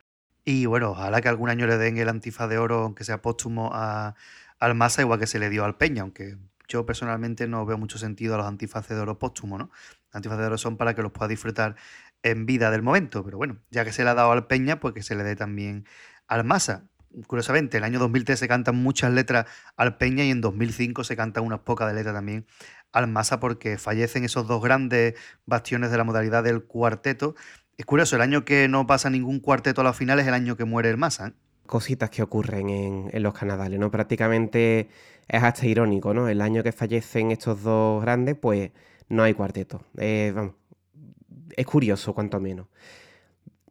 Y 0.47 0.67
bueno, 0.67 0.93
ojalá 0.93 1.21
que 1.21 1.29
algún 1.29 1.51
año 1.51 1.67
le 1.67 1.77
den 1.77 1.99
el 1.99 2.09
antifaz 2.09 2.49
de 2.49 2.59
oro, 2.59 2.85
aunque 2.85 3.05
sea 3.05 3.21
póstumo, 3.21 3.71
a, 3.75 4.15
al 4.59 4.75
Massa, 4.75 5.03
igual 5.03 5.19
que 5.21 5.27
se 5.27 5.39
le 5.39 5.51
dio 5.51 5.65
al 5.65 5.77
Peña, 5.77 6.03
aunque 6.03 6.37
yo 6.69 6.87
personalmente 6.87 7.47
no 7.47 7.65
veo 7.67 7.79
mucho 7.79 7.99
sentido 7.99 8.35
a 8.35 8.39
los 8.39 8.47
antifaces 8.47 8.97
de 8.97 9.03
oro 9.03 9.19
póstumo, 9.19 9.59
¿no? 9.59 9.71
Los 10.07 10.15
antifaces 10.15 10.41
de 10.41 10.47
oro 10.47 10.59
son 10.59 10.77
para 10.77 10.95
que 10.95 11.03
los 11.03 11.13
pueda 11.13 11.29
disfrutar 11.29 11.77
en 12.23 12.47
vida 12.47 12.71
del 12.71 12.83
momento, 12.83 13.23
pero 13.25 13.37
bueno, 13.37 13.59
ya 13.71 13.85
que 13.85 13.93
se 13.93 14.03
le 14.03 14.11
ha 14.11 14.15
dado 14.15 14.33
al 14.33 14.47
Peña, 14.47 14.81
pues 14.81 14.95
que 14.95 15.03
se 15.03 15.15
le 15.15 15.25
dé 15.25 15.37
también 15.37 15.87
al 16.27 16.45
Massa. 16.45 16.89
Curiosamente, 17.27 17.77
en 17.77 17.85
el 17.85 17.91
año 17.91 17.99
2003 18.01 18.39
se 18.39 18.49
cantan 18.49 18.77
muchas 18.77 19.13
letras 19.13 19.47
al 19.77 19.99
Peña 19.99 20.25
y 20.25 20.31
en 20.31 20.41
2005 20.41 21.05
se 21.05 21.17
cantan 21.17 21.45
unas 21.45 21.61
pocas 21.61 21.95
letras 21.95 22.15
también 22.15 22.47
al 22.93 23.07
Massa 23.09 23.41
porque 23.41 23.79
fallecen 23.79 24.25
esos 24.25 24.49
dos 24.49 24.63
grandes 24.63 25.15
bastiones 25.47 25.91
de 25.91 25.99
la 25.99 26.05
modalidad 26.05 26.43
del 26.43 26.65
cuarteto. 26.65 27.35
Es 27.77 27.85
curioso, 27.85 28.17
el 28.17 28.23
año 28.23 28.45
que 28.45 28.69
no 28.69 28.87
pasa 28.87 29.11
ningún 29.11 29.41
cuarteto 29.41 29.83
a 29.83 29.85
la 29.85 29.93
final 29.93 30.19
es 30.19 30.27
el 30.27 30.35
año 30.35 30.57
que 30.57 30.65
muere 30.65 30.91
el 30.91 30.97
Massa. 30.97 31.29
¿eh? 31.29 31.33
Cositas 31.67 32.11
que 32.11 32.23
ocurren 32.23 32.69
en, 32.69 33.11
en 33.13 33.23
los 33.23 33.35
canadales, 33.35 33.79
¿no? 33.79 33.91
Prácticamente 33.91 34.89
es 35.29 35.43
hasta 35.43 35.67
irónico, 35.67 36.15
¿no? 36.15 36.29
El 36.29 36.41
año 36.41 36.63
que 36.63 36.73
fallecen 36.73 37.31
estos 37.31 37.63
dos 37.63 38.03
grandes, 38.03 38.37
pues 38.37 38.73
no 39.09 39.23
hay 39.23 39.35
cuarteto. 39.35 39.83
es 39.97 41.67
curioso, 41.67 42.15
cuanto 42.15 42.41
menos. 42.41 42.67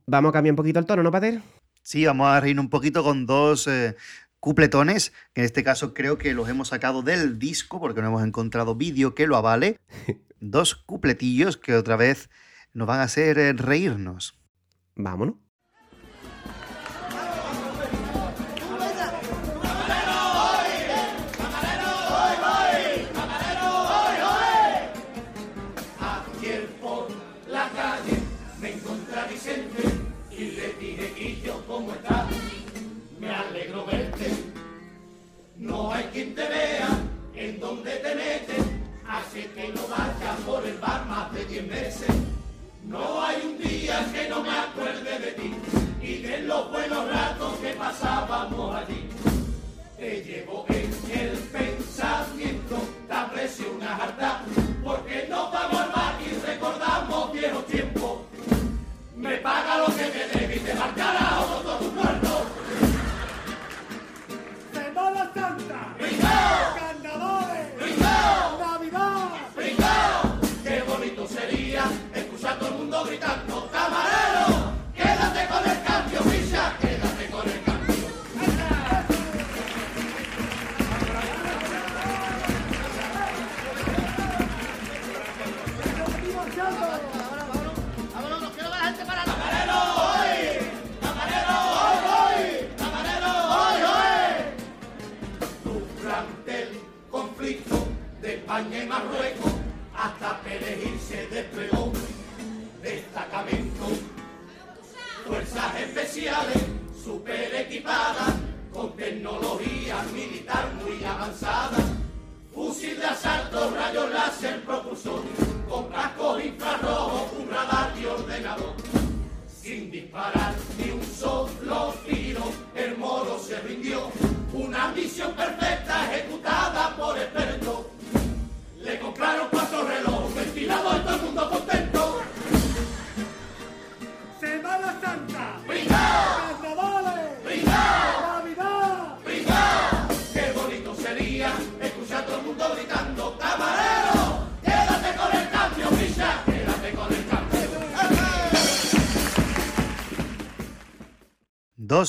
Vamos 0.06 0.30
a 0.30 0.34
cambiar 0.34 0.54
un 0.54 0.58
poquito 0.58 0.80
el 0.80 0.86
tono, 0.86 1.04
¿no, 1.04 1.12
Pater? 1.12 1.42
Sí, 1.82 2.06
vamos 2.06 2.28
a 2.28 2.40
reírnos 2.40 2.66
un 2.66 2.70
poquito 2.70 3.04
con 3.04 3.26
dos 3.26 3.68
eh, 3.68 3.96
cupletones, 4.40 5.14
que 5.34 5.42
en 5.42 5.46
este 5.46 5.64
caso 5.64 5.94
creo 5.94 6.18
que 6.18 6.34
los 6.34 6.50
hemos 6.50 6.70
sacado 6.70 7.02
del 7.02 7.40
disco, 7.40 7.80
porque 7.80 8.02
no 8.02 8.08
hemos 8.08 8.24
encontrado 8.24 8.76
vídeo 8.76 9.16
que 9.16 9.28
lo 9.28 9.38
avale. 9.38 9.80
dos 10.40 10.76
cupletillos 10.76 11.58
que 11.58 11.76
otra 11.76 11.96
vez 11.96 12.30
nos 12.74 12.88
van 12.88 13.00
a 13.00 13.04
hacer 13.04 13.38
eh, 13.38 13.54
reírnos. 13.54 14.40
Vámonos. 14.96 15.36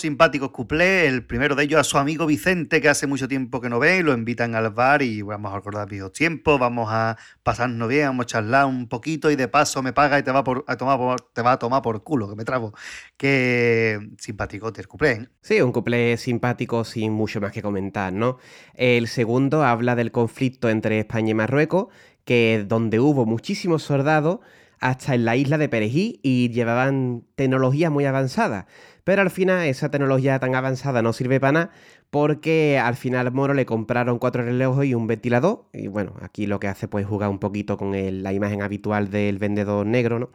Simpáticos 0.05 0.51
cuplés, 0.51 1.09
el 1.09 1.25
primero 1.25 1.55
de 1.55 1.65
ellos 1.65 1.81
a 1.81 1.85
su 1.85 1.97
amigo 1.97 2.27
Vicente, 2.27 2.83
que 2.83 2.91
hace 2.91 3.07
mucho 3.07 3.27
tiempo 3.27 3.63
que 3.63 3.71
no 3.71 3.79
ve, 3.79 4.01
y 4.01 4.03
lo 4.03 4.13
invitan 4.13 4.55
al 4.55 4.69
bar 4.69 5.01
y 5.01 5.23
vamos 5.23 5.51
a 5.51 5.57
recordar 5.57 5.89
viejos 5.89 6.13
tiempos, 6.13 6.61
vamos 6.61 6.89
a 6.91 7.17
pasarnos 7.43 7.89
bien, 7.89 8.09
vamos 8.09 8.25
a 8.25 8.27
charlar 8.27 8.67
un 8.67 8.87
poquito 8.87 9.31
y 9.31 9.37
de 9.37 9.49
paso 9.49 9.83
me 9.83 9.95
paga 9.95 10.19
y 10.19 10.23
te 10.23 10.31
va, 10.31 10.45
por, 10.45 10.63
a 10.69 10.77
tomar 10.77 10.99
por- 10.99 11.23
te 11.33 11.41
va 11.41 11.53
a 11.53 11.59
tomar 11.59 11.81
por 11.81 12.03
culo, 12.05 12.29
que 12.29 12.37
me 12.37 12.45
trago. 12.45 12.75
Que 13.17 13.99
simpaticote 14.19 14.83
el 14.83 14.89
cuplé, 14.89 15.11
¿eh? 15.13 15.29
Sí, 15.41 15.63
un 15.63 15.73
couple 15.73 16.19
simpático 16.19 16.85
sin 16.85 17.11
mucho 17.11 17.41
más 17.41 17.53
que 17.53 17.63
comentar, 17.63 18.13
¿no? 18.13 18.37
El 18.75 19.09
segundo 19.09 19.65
habla 19.65 19.97
del 19.97 20.13
conflicto 20.13 20.69
entre 20.69 20.99
España 20.99 21.31
y 21.31 21.35
Marruecos, 21.35 21.87
que 22.27 22.63
donde 22.69 23.01
hubo 23.01 23.25
muchísimos 23.25 23.83
soldados 23.83 24.41
hasta 24.81 25.15
en 25.15 25.25
la 25.25 25.35
isla 25.35 25.57
de 25.57 25.71
Perejil 25.71 26.21
y 26.23 26.51
llevaban 26.51 27.25
tecnología 27.37 27.89
muy 27.89 28.05
avanzada. 28.05 28.67
Pero 29.05 29.21
al 29.21 29.31
final 29.31 29.67
esa 29.67 29.91
tecnología 29.91 30.39
tan 30.39 30.55
avanzada 30.55 31.03
no 31.03 31.13
sirve 31.13 31.39
para 31.39 31.53
nada 31.53 31.71
porque 32.11 32.79
al 32.79 32.97
final 32.97 33.27
al 33.27 33.33
Moro 33.33 33.55
le 33.55 33.67
compraron 33.67 34.19
cuatro 34.19 34.43
relojes 34.43 34.89
y 34.89 34.95
un 34.95 35.07
ventilador. 35.07 35.67
Y 35.73 35.89
bueno, 35.89 36.15
aquí 36.23 36.47
lo 36.47 36.59
que 36.59 36.69
hace 36.69 36.89
pues 36.89 37.05
jugar 37.07 37.29
un 37.29 37.39
poquito 37.39 37.77
con 37.77 37.93
la 37.93 38.33
imagen 38.33 38.63
habitual 38.63 39.11
del 39.11 39.39
vendedor 39.39 39.85
negro, 39.87 40.19
¿no? 40.19 40.31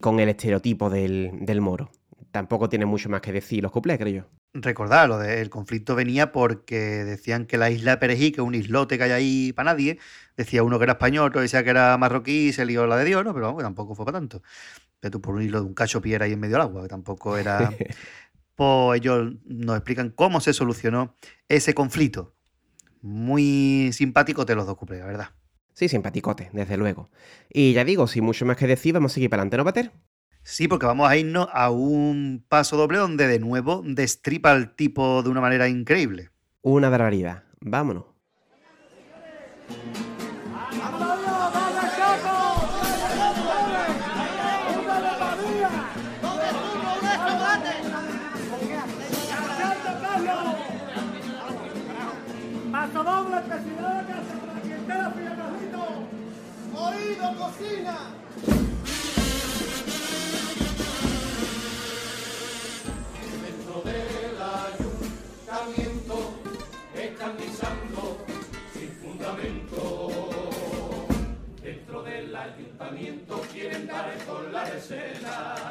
Con 0.00 0.20
el 0.20 0.28
estereotipo 0.28 0.90
del, 0.90 1.60
Moro. 1.60 1.90
Tampoco 2.30 2.68
tiene 2.68 2.86
mucho 2.86 3.08
más 3.08 3.20
que 3.20 3.32
decir 3.32 3.62
los 3.62 3.72
cuplés, 3.72 3.98
creo 3.98 4.14
yo. 4.14 4.24
Recordad, 4.54 5.08
lo 5.08 5.18
del 5.18 5.50
conflicto 5.50 5.94
venía 5.94 6.30
porque 6.32 6.76
decían 7.04 7.46
que 7.46 7.58
la 7.58 7.70
isla 7.70 7.92
de 7.92 7.96
Perejil, 7.96 8.32
que 8.32 8.40
es 8.40 8.46
un 8.46 8.54
islote 8.54 8.96
que 8.96 9.04
hay 9.04 9.10
ahí 9.10 9.52
para 9.52 9.72
nadie, 9.72 9.98
decía 10.36 10.62
uno 10.62 10.78
que 10.78 10.84
era 10.84 10.92
español, 10.92 11.28
otro 11.28 11.40
decía 11.40 11.64
que 11.64 11.70
era 11.70 11.98
marroquí 11.98 12.48
y 12.48 12.52
se 12.52 12.64
lió 12.64 12.86
la 12.86 12.96
de 12.96 13.04
Dios, 13.04 13.24
¿no? 13.24 13.34
Pero 13.34 13.46
vamos, 13.46 13.62
tampoco 13.62 13.94
fue 13.94 14.04
para 14.06 14.18
tanto. 14.18 14.40
Pero 15.00 15.12
tú 15.12 15.20
por 15.20 15.34
un 15.34 15.42
hilo 15.42 15.60
de 15.60 15.66
un 15.66 15.74
cacho 15.74 16.00
piedra 16.00 16.26
ahí 16.26 16.32
en 16.32 16.40
medio 16.40 16.54
del 16.54 16.62
agua, 16.62 16.82
que 16.82 16.88
tampoco 16.88 17.36
era... 17.36 17.72
pues 18.58 19.00
ellos 19.00 19.34
nos 19.44 19.76
explican 19.76 20.10
cómo 20.10 20.40
se 20.40 20.52
solucionó 20.52 21.14
ese 21.48 21.74
conflicto. 21.74 22.34
Muy 23.02 23.90
simpático 23.92 24.44
de 24.44 24.56
los 24.56 24.66
dos 24.66 24.76
cuplés, 24.76 24.98
la 24.98 25.06
verdad. 25.06 25.30
Sí, 25.74 25.88
simpaticote, 25.88 26.50
desde 26.52 26.76
luego. 26.76 27.08
Y 27.48 27.72
ya 27.72 27.84
digo, 27.84 28.08
sin 28.08 28.24
mucho 28.24 28.44
más 28.44 28.56
que 28.56 28.66
decir, 28.66 28.94
vamos 28.94 29.12
a 29.12 29.14
seguir 29.14 29.30
para 29.30 29.42
adelante, 29.42 29.58
¿no, 29.58 29.64
Pater? 29.64 29.92
Sí, 30.42 30.66
porque 30.66 30.86
vamos 30.86 31.08
a 31.08 31.16
irnos 31.16 31.46
a 31.52 31.70
un 31.70 32.44
paso 32.48 32.76
doble 32.76 32.98
donde 32.98 33.28
de 33.28 33.38
nuevo 33.38 33.82
destripa 33.84 34.50
al 34.50 34.74
tipo 34.74 35.22
de 35.22 35.28
una 35.28 35.40
manera 35.40 35.68
increíble. 35.68 36.30
Una 36.62 36.88
barbaridad. 36.88 37.44
¡Vámonos, 37.60 38.06
¡Oído, 57.28 57.44
cocina! 57.44 57.96
Dentro 63.44 63.82
del 63.84 64.36
ayuntamiento 65.50 66.14
están 66.94 67.36
guisando 67.36 68.18
sin 68.72 68.90
fundamento. 69.02 70.08
Dentro 71.62 72.02
del 72.02 72.34
ayuntamiento 72.34 73.42
quieren 73.52 73.86
dar 73.86 74.14
la 74.52 74.68
escena. 74.68 75.67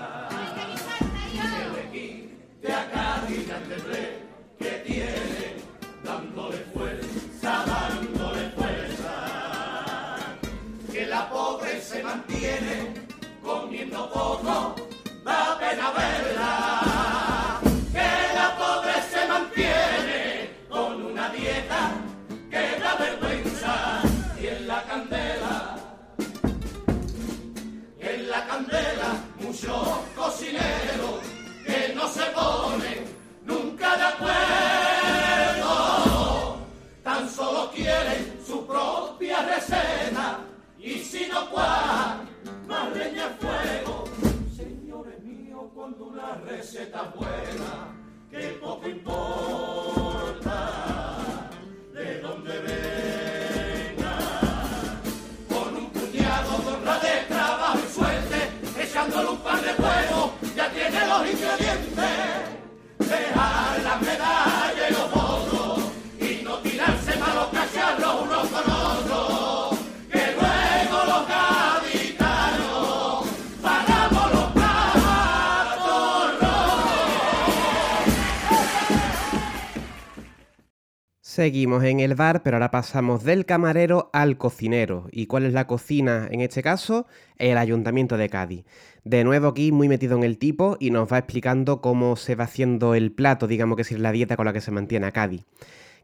Seguimos 81.37 81.83
en 81.83 81.99
el 81.99 82.15
bar, 82.15 82.41
pero 82.41 82.55
ahora 82.55 82.71
pasamos 82.71 83.23
del 83.23 83.45
camarero 83.45 84.09
al 84.11 84.39
cocinero. 84.39 85.07
¿Y 85.11 85.27
cuál 85.27 85.45
es 85.45 85.53
la 85.53 85.67
cocina 85.67 86.27
en 86.31 86.41
este 86.41 86.63
caso? 86.63 87.05
El 87.37 87.59
Ayuntamiento 87.59 88.17
de 88.17 88.27
Cádiz. 88.27 88.65
De 89.03 89.23
nuevo 89.23 89.49
aquí 89.49 89.71
muy 89.71 89.87
metido 89.87 90.17
en 90.17 90.23
el 90.23 90.39
tipo 90.39 90.77
y 90.79 90.89
nos 90.89 91.13
va 91.13 91.19
explicando 91.19 91.79
cómo 91.79 92.15
se 92.15 92.33
va 92.33 92.45
haciendo 92.45 92.95
el 92.95 93.11
plato, 93.11 93.45
digamos 93.45 93.75
que 93.75 93.83
es 93.83 93.91
la 93.99 94.11
dieta 94.11 94.35
con 94.35 94.47
la 94.47 94.53
que 94.53 94.61
se 94.61 94.71
mantiene 94.71 95.05
a 95.05 95.11
Cádiz. 95.11 95.45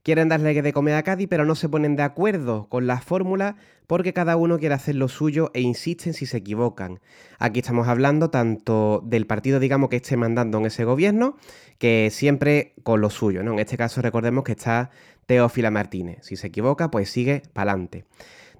Quieren 0.03 0.27
darle 0.27 0.61
de 0.61 0.73
comer 0.73 0.95
a 0.95 1.03
Cádiz, 1.03 1.29
pero 1.29 1.45
no 1.45 1.55
se 1.55 1.69
ponen 1.69 1.95
de 1.95 2.03
acuerdo 2.03 2.67
con 2.67 2.87
la 2.87 2.99
fórmula 2.99 3.55
porque 3.87 4.11
cada 4.11 4.35
uno 4.35 4.59
quiere 4.59 4.75
hacer 4.75 4.95
lo 4.95 5.07
suyo 5.07 5.49
e 5.53 5.61
insisten 5.61 6.13
si 6.13 6.25
se 6.25 6.37
equivocan. 6.37 6.99
Aquí 7.39 7.61
estamos 7.61 7.87
hablando 7.87 8.29
tanto 8.29 9.01
del 9.05 9.25
partido, 9.25 9.61
digamos, 9.61 9.89
que 9.89 9.95
esté 9.95 10.17
mandando 10.17 10.57
en 10.57 10.65
ese 10.65 10.83
gobierno, 10.83 11.37
que 11.77 12.09
siempre 12.11 12.73
con 12.83 12.99
lo 12.99 13.09
suyo, 13.09 13.43
¿no? 13.43 13.53
En 13.53 13.59
este 13.59 13.77
caso 13.77 14.01
recordemos 14.01 14.43
que 14.43 14.51
está 14.51 14.91
Teófila 15.25 15.71
Martínez. 15.71 16.19
Si 16.21 16.35
se 16.35 16.47
equivoca, 16.47 16.91
pues 16.91 17.09
sigue 17.09 17.43
para 17.53 17.71
adelante. 17.71 18.05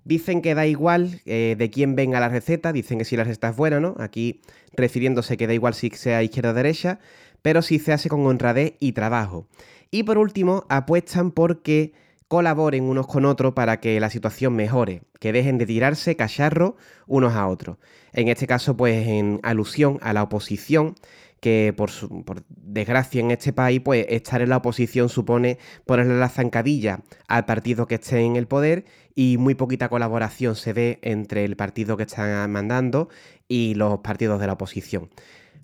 Dicen 0.06 0.42
que 0.42 0.54
da 0.54 0.66
igual 0.66 1.22
eh, 1.26 1.56
de 1.58 1.70
quién 1.70 1.96
venga 1.96 2.20
la 2.20 2.30
receta, 2.30 2.74
dicen 2.74 2.98
que 2.98 3.06
si 3.06 3.16
la 3.16 3.24
receta 3.24 3.50
es 3.50 3.56
buena, 3.56 3.80
¿no? 3.80 3.96
Aquí 4.00 4.42
refiriéndose 4.74 5.38
que 5.38 5.48
da 5.48 5.54
igual 5.54 5.74
si 5.74 5.90
sea 5.92 6.24
izquierda 6.24 6.52
o 6.52 6.54
derecha, 6.54 7.00
pero 7.42 7.62
si 7.62 7.80
se 7.80 7.94
hace 7.94 8.10
con 8.10 8.26
honradez 8.26 8.74
y 8.80 8.92
trabajo. 8.92 9.48
Y 9.92 10.04
por 10.04 10.18
último, 10.18 10.66
apuestan 10.70 11.32
por 11.32 11.62
que 11.62 11.94
colaboren 12.28 12.86
unos 12.86 13.06
con 13.06 13.26
otros 13.26 13.54
para 13.54 13.80
que 13.80 14.00
la 14.00 14.10
situación 14.10 14.56
mejore, 14.56 15.04
que 15.20 15.32
dejen 15.32 15.60
de 15.60 15.68
tirarse 15.68 16.16
cacharro 16.16 16.76
unos 17.06 17.36
a 17.36 17.48
otros. 17.48 17.78
En 18.12 18.28
este 18.28 18.48
caso, 18.48 18.76
pues 18.76 19.08
en 19.08 19.40
alusión 19.44 20.00
a 20.02 20.14
la 20.14 20.24
oposición, 20.24 20.96
que 21.44 21.74
por, 21.76 21.92
por, 22.24 22.46
desgracia 22.48 23.20
en 23.20 23.30
este 23.30 23.52
país, 23.52 23.82
pues 23.84 24.06
estar 24.08 24.42
en 24.42 24.48
la 24.48 24.58
oposición 24.58 25.10
supone 25.10 25.60
ponerle 25.86 26.18
la 26.18 26.30
zancadilla 26.30 27.02
al 27.28 27.44
partido 27.44 27.86
que 27.86 27.96
esté 27.96 28.22
en 28.22 28.38
el 28.38 28.48
poder 28.48 28.86
y 29.14 29.38
muy 29.38 29.54
poquita 29.54 29.90
colaboración 29.90 30.56
se 30.56 30.72
ve 30.72 31.00
entre 31.02 31.44
el 31.44 31.58
partido 31.58 31.98
que 31.98 32.04
está 32.04 32.48
mandando 32.48 33.10
y 33.50 33.76
los 33.76 34.00
partidos 34.00 34.40
de 34.40 34.48
la 34.48 34.54
oposición. 34.54 35.10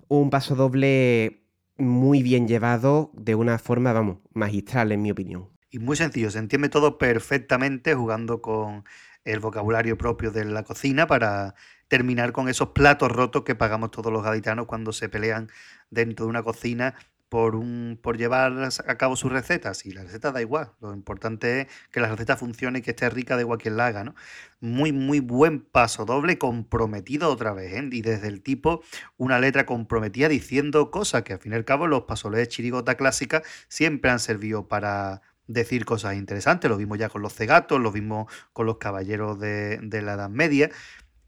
Un 0.08 0.28
paso 0.28 0.54
doble 0.54 1.44
muy 1.78 2.22
bien 2.22 2.46
llevado 2.46 3.10
de 3.14 3.34
una 3.34 3.58
forma, 3.58 3.94
vamos, 3.94 4.18
magistral 4.34 4.92
en 4.92 5.00
mi 5.00 5.10
opinión. 5.10 5.48
Y 5.70 5.78
muy 5.78 5.96
sencillo, 5.96 6.30
se 6.30 6.40
entiende 6.40 6.68
todo 6.68 6.98
perfectamente 6.98 7.94
jugando 7.94 8.42
con 8.42 8.84
el 9.24 9.40
vocabulario 9.40 9.96
propio 9.96 10.30
de 10.30 10.44
la 10.44 10.62
cocina 10.62 11.06
para 11.06 11.54
terminar 11.90 12.30
con 12.30 12.48
esos 12.48 12.68
platos 12.68 13.10
rotos 13.10 13.42
que 13.42 13.56
pagamos 13.56 13.90
todos 13.90 14.12
los 14.12 14.22
gaditanos 14.22 14.66
cuando 14.66 14.92
se 14.92 15.08
pelean 15.08 15.50
dentro 15.90 16.24
de 16.24 16.30
una 16.30 16.44
cocina 16.44 16.94
por, 17.28 17.56
un, 17.56 17.98
por 18.00 18.16
llevar 18.16 18.68
a 18.86 18.94
cabo 18.96 19.16
sus 19.16 19.32
recetas. 19.32 19.84
Y 19.84 19.90
la 19.90 20.04
receta 20.04 20.30
da 20.30 20.40
igual. 20.40 20.70
Lo 20.80 20.94
importante 20.94 21.62
es 21.62 21.66
que 21.90 21.98
la 21.98 22.08
receta 22.08 22.36
funcione 22.36 22.78
y 22.78 22.82
que 22.82 22.92
esté 22.92 23.10
rica 23.10 23.36
de 23.36 23.42
igual 23.42 23.58
quien 23.58 23.76
la 23.76 23.86
haga. 23.86 24.14
Muy, 24.60 24.92
muy 24.92 25.18
buen 25.18 25.60
paso 25.62 26.04
doble, 26.04 26.38
comprometido 26.38 27.28
otra 27.28 27.52
vez. 27.52 27.72
¿eh? 27.72 27.88
Y 27.90 28.02
desde 28.02 28.28
el 28.28 28.40
tipo, 28.40 28.82
una 29.16 29.40
letra 29.40 29.66
comprometida 29.66 30.28
diciendo 30.28 30.92
cosas 30.92 31.24
que 31.24 31.32
al 31.32 31.40
fin 31.40 31.52
y 31.52 31.56
al 31.56 31.64
cabo 31.64 31.88
los 31.88 32.04
pasoles 32.04 32.38
de 32.38 32.46
chirigota 32.46 32.94
clásica 32.94 33.42
siempre 33.66 34.12
han 34.12 34.20
servido 34.20 34.68
para 34.68 35.22
decir 35.48 35.84
cosas 35.84 36.14
interesantes. 36.14 36.70
Lo 36.70 36.76
vimos 36.76 36.98
ya 36.98 37.08
con 37.08 37.20
los 37.20 37.34
cegatos, 37.34 37.80
lo 37.80 37.90
vimos 37.90 38.32
con 38.52 38.66
los 38.66 38.78
caballeros 38.78 39.40
de 39.40 40.02
la 40.02 40.12
Edad 40.12 40.30
Media 40.30 40.70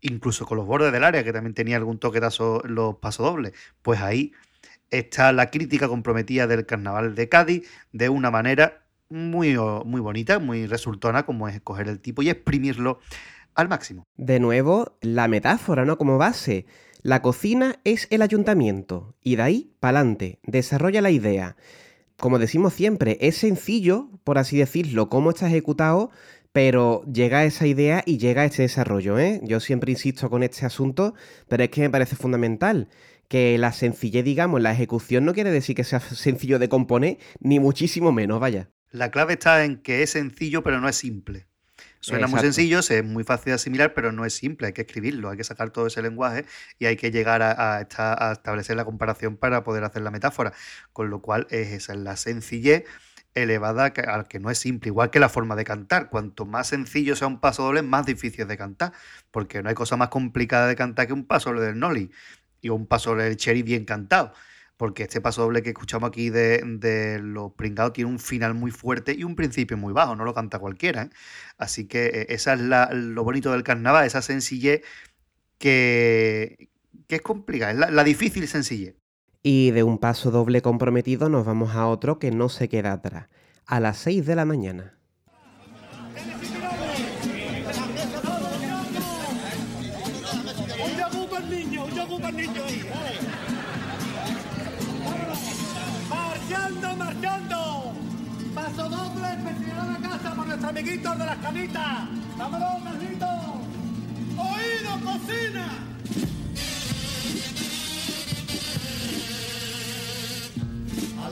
incluso 0.03 0.44
con 0.44 0.59
los 0.59 0.66
bordes 0.66 0.92
del 0.92 1.05
área, 1.05 1.24
que 1.24 1.32
también 1.32 1.55
tenía 1.55 1.76
algún 1.76 1.98
toquetazo 1.98 2.62
los 2.66 2.96
pasodobles. 2.96 3.53
Pues 3.80 4.00
ahí 4.00 4.32
está 4.90 5.32
la 5.32 5.50
crítica 5.50 5.88
comprometida 5.88 6.46
del 6.46 6.66
carnaval 6.66 7.14
de 7.14 7.28
Cádiz 7.28 7.68
de 7.92 8.09
una 8.11 8.30
manera 8.30 8.84
muy, 9.09 9.57
muy 9.84 10.00
bonita, 10.00 10.38
muy 10.38 10.66
resultona, 10.66 11.24
como 11.24 11.48
es 11.48 11.55
escoger 11.55 11.88
el 11.88 12.00
tipo 12.00 12.22
y 12.22 12.30
exprimirlo 12.30 12.98
al 13.55 13.68
máximo. 13.68 14.07
De 14.16 14.40
nuevo, 14.40 14.96
la 15.00 15.28
metáfora, 15.28 15.84
¿no? 15.84 15.98
Como 15.98 16.18
base. 16.18 16.66
La 17.03 17.20
cocina 17.20 17.76
es 17.84 18.07
el 18.11 18.22
ayuntamiento 18.22 19.16
y 19.22 19.36
de 19.36 19.42
ahí 19.42 19.72
para 19.80 19.98
adelante. 19.98 20.38
Desarrolla 20.44 21.00
la 21.00 21.11
idea. 21.11 21.57
Como 22.16 22.38
decimos 22.38 22.74
siempre, 22.74 23.18
es 23.20 23.36
sencillo, 23.36 24.09
por 24.22 24.38
así 24.38 24.57
decirlo, 24.57 25.09
cómo 25.09 25.30
está 25.30 25.48
ejecutado, 25.48 26.11
pero 26.53 27.03
llega 27.11 27.44
esa 27.44 27.66
idea 27.66 28.03
y 28.07 28.18
llega 28.18 28.42
a 28.42 28.44
este 28.44 28.62
desarrollo. 28.62 29.18
¿eh? 29.18 29.40
Yo 29.42 29.61
siempre 29.61 29.90
insisto 29.90 30.28
con 30.30 30.42
este 30.42 30.66
asunto, 30.66 31.14
pero 31.48 31.64
es 31.64 31.70
que 31.70 31.80
me 31.80 31.90
parece 31.90 32.16
fundamental 32.16 32.88
que 33.28 33.57
la 33.57 33.72
sencillez, 33.72 34.24
digamos, 34.24 34.61
la 34.61 34.72
ejecución 34.72 35.24
no 35.24 35.32
quiere 35.32 35.50
decir 35.50 35.74
que 35.74 35.84
sea 35.84 36.00
sencillo 36.00 36.59
de 36.59 36.68
componer, 36.68 37.18
ni 37.40 37.59
muchísimo 37.59 38.12
menos, 38.12 38.38
vaya. 38.40 38.68
La 38.90 39.11
clave 39.11 39.34
está 39.34 39.64
en 39.64 39.78
que 39.78 40.03
es 40.03 40.11
sencillo, 40.11 40.62
pero 40.62 40.80
no 40.80 40.88
es 40.88 40.96
simple. 40.96 41.46
Suena 42.00 42.26
muy 42.26 42.40
sencillo, 42.40 42.80
es 42.80 43.05
muy 43.05 43.22
fácil 43.22 43.53
de 43.53 43.55
asimilar, 43.55 43.94
pero 43.94 44.11
no 44.11 44.24
es 44.26 44.34
simple, 44.34 44.66
hay 44.66 44.72
que 44.72 44.82
escribirlo, 44.82 45.30
hay 45.30 45.36
que 45.36 45.44
sacar 45.44 45.70
todo 45.70 45.86
ese 45.86 46.03
lenguaje 46.03 46.44
y 46.78 46.86
hay 46.86 46.96
que 46.96 47.12
llegar 47.12 47.42
a, 47.42 47.78
a 47.78 48.32
establecer 48.32 48.76
la 48.76 48.84
comparación 48.84 49.36
para 49.36 49.62
poder 49.62 49.84
hacer 49.84 50.03
la 50.03 50.11
metáfora. 50.11 50.53
Con 50.92 51.11
lo 51.11 51.22
cual, 51.22 51.46
es 51.50 51.68
esa 51.68 51.92
es 51.92 52.00
la 52.00 52.16
sencillez 52.16 52.84
elevada 53.34 53.92
al 54.08 54.28
que 54.28 54.40
no 54.40 54.50
es 54.50 54.58
simple, 54.58 54.88
igual 54.88 55.10
que 55.10 55.20
la 55.20 55.28
forma 55.28 55.56
de 55.56 55.64
cantar. 55.64 56.10
Cuanto 56.10 56.44
más 56.46 56.68
sencillo 56.68 57.16
sea 57.16 57.28
un 57.28 57.40
paso 57.40 57.64
doble, 57.64 57.82
más 57.82 58.06
difícil 58.06 58.46
de 58.46 58.56
cantar, 58.56 58.92
porque 59.30 59.62
no 59.62 59.68
hay 59.68 59.74
cosa 59.74 59.96
más 59.96 60.08
complicada 60.08 60.66
de 60.68 60.76
cantar 60.76 61.06
que 61.06 61.12
un 61.12 61.26
paso 61.26 61.50
doble 61.50 61.62
del 61.66 61.78
Noli 61.78 62.10
y 62.60 62.68
un 62.70 62.86
paso 62.86 63.10
doble 63.10 63.24
del 63.24 63.36
Cherry 63.36 63.62
bien 63.62 63.84
cantado. 63.84 64.32
Porque 64.76 65.04
este 65.04 65.20
paso 65.20 65.42
doble 65.42 65.62
que 65.62 65.70
escuchamos 65.70 66.08
aquí 66.08 66.30
de, 66.30 67.20
los 67.22 67.52
pringados 67.52 67.92
tiene 67.92 68.10
un 68.10 68.18
final 68.18 68.54
muy 68.54 68.70
fuerte 68.70 69.14
y 69.14 69.24
un 69.24 69.36
principio 69.36 69.76
muy 69.76 69.92
bajo, 69.92 70.16
no 70.16 70.24
lo 70.24 70.34
canta 70.34 70.58
cualquiera. 70.58 71.04
¿eh? 71.04 71.10
Así 71.58 71.86
que 71.86 72.06
eh, 72.06 72.26
esa 72.30 72.54
es 72.54 72.60
lo 72.60 73.24
bonito 73.24 73.52
del 73.52 73.62
carnaval, 73.62 74.06
esa 74.06 74.22
sencillez 74.22 74.82
que, 75.58 76.70
es 77.08 77.22
complicada, 77.22 77.72
es 77.72 77.92
la 77.92 78.04
difícil 78.04 78.48
sencillez. 78.48 79.01
Y 79.43 79.72
de 79.72 79.82
un 79.82 79.99
paso 79.99 80.30
doble 80.30 80.62
comprometido 80.62 81.28
nos 81.28 81.45
vamos 81.45 81.74
a 81.74 81.88
otro 81.88 82.18
que 82.18 82.30
no 82.30 82.49
se 82.49 82.68
queda 82.68 82.93
atrás, 82.93 83.28
a 83.66 83.80
las 83.80 83.99
6 83.99 84.24
de 84.24 84.36
la 84.36 84.45
mañana. 84.45 84.95
Paso 98.55 98.88
doble, 98.88 99.28
especial 99.28 99.97
a 99.97 100.09
casa 100.09 100.34
por 100.34 100.47
nuestros 100.47 100.70
amiguitos 100.70 101.18
de 101.18 101.24
las 101.24 101.36
camitas. 101.38 102.09
¡Vámonos, 102.38 102.82
Carlitos! 102.84 103.28
¡Oído, 104.36 105.01
cocina! 105.05 105.91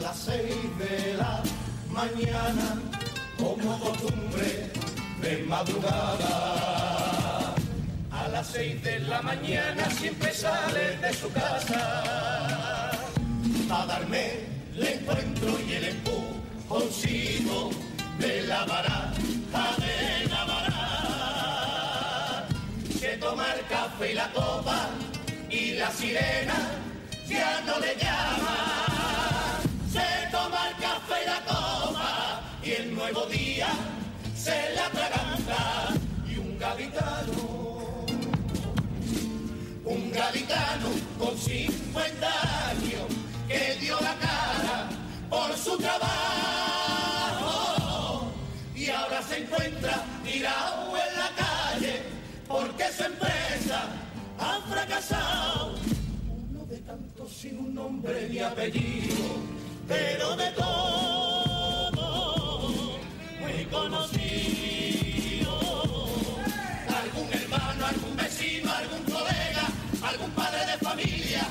Las 0.01 0.19
seis 0.19 0.57
de 0.79 1.15
la 1.15 1.43
mañana, 1.91 2.81
como 3.39 3.79
costumbre 3.79 4.71
de 5.21 5.45
madrugada. 5.45 7.55
A 8.11 8.29
las 8.29 8.47
seis 8.47 8.83
de 8.83 9.01
la 9.01 9.21
mañana 9.23 9.91
siempre 9.91 10.33
sale 10.33 10.97
de 10.99 11.13
su 11.13 11.31
casa 11.33 12.91
a 13.71 13.87
darme 13.87 14.41
el 14.75 14.87
encuentro 14.87 15.61
y 15.69 15.73
el 15.73 15.85
empujoncito 15.85 17.71
de 18.19 18.43
la 18.43 18.65
baraja 18.65 19.77
de 19.79 20.27
la 20.29 20.45
baraja. 20.45 22.47
Que 23.01 23.17
toma 23.19 23.47
el 23.55 23.65
café 23.67 24.13
y 24.13 24.15
la 24.15 24.33
copa 24.33 24.89
y 25.51 25.73
la 25.73 25.91
sirena 25.91 26.71
ya 27.29 27.61
no 27.67 27.79
le 27.79 27.95
llama 27.97 28.90
nuevo 33.01 33.25
día 33.27 33.69
se 34.37 34.75
la 34.75 34.87
atraganta 34.87 35.95
y 36.29 36.37
un 36.37 36.59
gaditano, 36.59 38.05
un 39.87 40.13
gaditano 40.13 40.89
con 41.19 41.37
50 41.37 42.27
años 42.69 43.07
que 43.49 43.79
dio 43.81 43.99
la 44.01 44.15
cara 44.17 44.91
por 45.31 45.57
su 45.57 45.79
trabajo 45.79 46.11
y 48.77 48.91
ahora 48.91 49.23
se 49.23 49.39
encuentra 49.45 50.05
tirado 50.23 50.95
en 50.95 51.19
la 51.19 51.31
calle 51.45 52.03
porque 52.47 52.85
su 52.95 53.05
empresa 53.05 53.89
ha 54.39 54.61
fracasado. 54.71 55.77
Uno 56.29 56.67
de 56.67 56.77
tantos 56.79 57.33
sin 57.33 57.61
un 57.61 57.75
nombre 57.75 58.29
ni 58.29 58.41
apellido, 58.41 59.39
pero 59.89 60.37
de 60.37 60.51
todo 60.51 61.30
conocido. 63.71 65.59
Algún 67.03 67.33
hermano, 67.33 67.87
algún 67.87 68.17
vecino, 68.17 68.73
algún 68.73 69.03
colega, 69.05 69.69
algún 70.03 70.31
padre 70.33 70.67
de 70.67 70.79
familia 70.79 71.50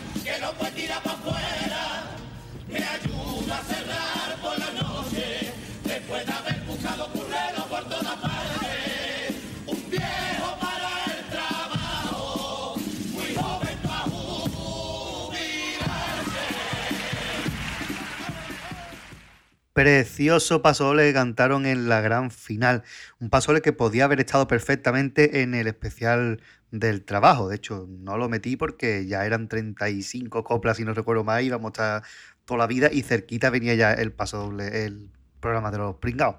Precioso 19.74 20.62
pasoble 20.62 21.04
que 21.08 21.14
cantaron 21.14 21.66
en 21.66 21.88
la 21.90 22.02
gran 22.02 22.32
final. 22.32 22.84
Un 23.20 23.30
pasoble 23.30 23.62
que 23.62 23.72
podía 23.72 24.06
haber 24.06 24.20
estado 24.20 24.48
perfectamente 24.48 25.42
en 25.42 25.54
el 25.54 25.68
especial 25.68 26.42
del 26.72 27.06
trabajo. 27.06 27.50
De 27.50 27.56
hecho, 27.56 27.88
no 27.88 28.18
lo 28.18 28.30
metí 28.30 28.58
porque 28.58 29.06
ya 29.06 29.26
eran 29.26 29.48
35 29.48 30.44
coplas, 30.44 30.78
si 30.78 30.84
no 30.84 30.94
recuerdo 30.94 31.24
mal, 31.24 31.44
íbamos 31.44 31.70
a 31.70 31.72
estar 31.72 32.04
toda 32.46 32.58
la 32.60 32.68
vida 32.68 32.90
y 32.92 33.04
cerquita 33.04 33.50
venía 33.50 33.76
ya 33.76 33.94
el 33.94 34.12
pasoble, 34.12 34.86
el 34.86 35.12
programa 35.40 35.72
de 35.72 35.78
los 35.78 35.96
pringados. 35.96 36.36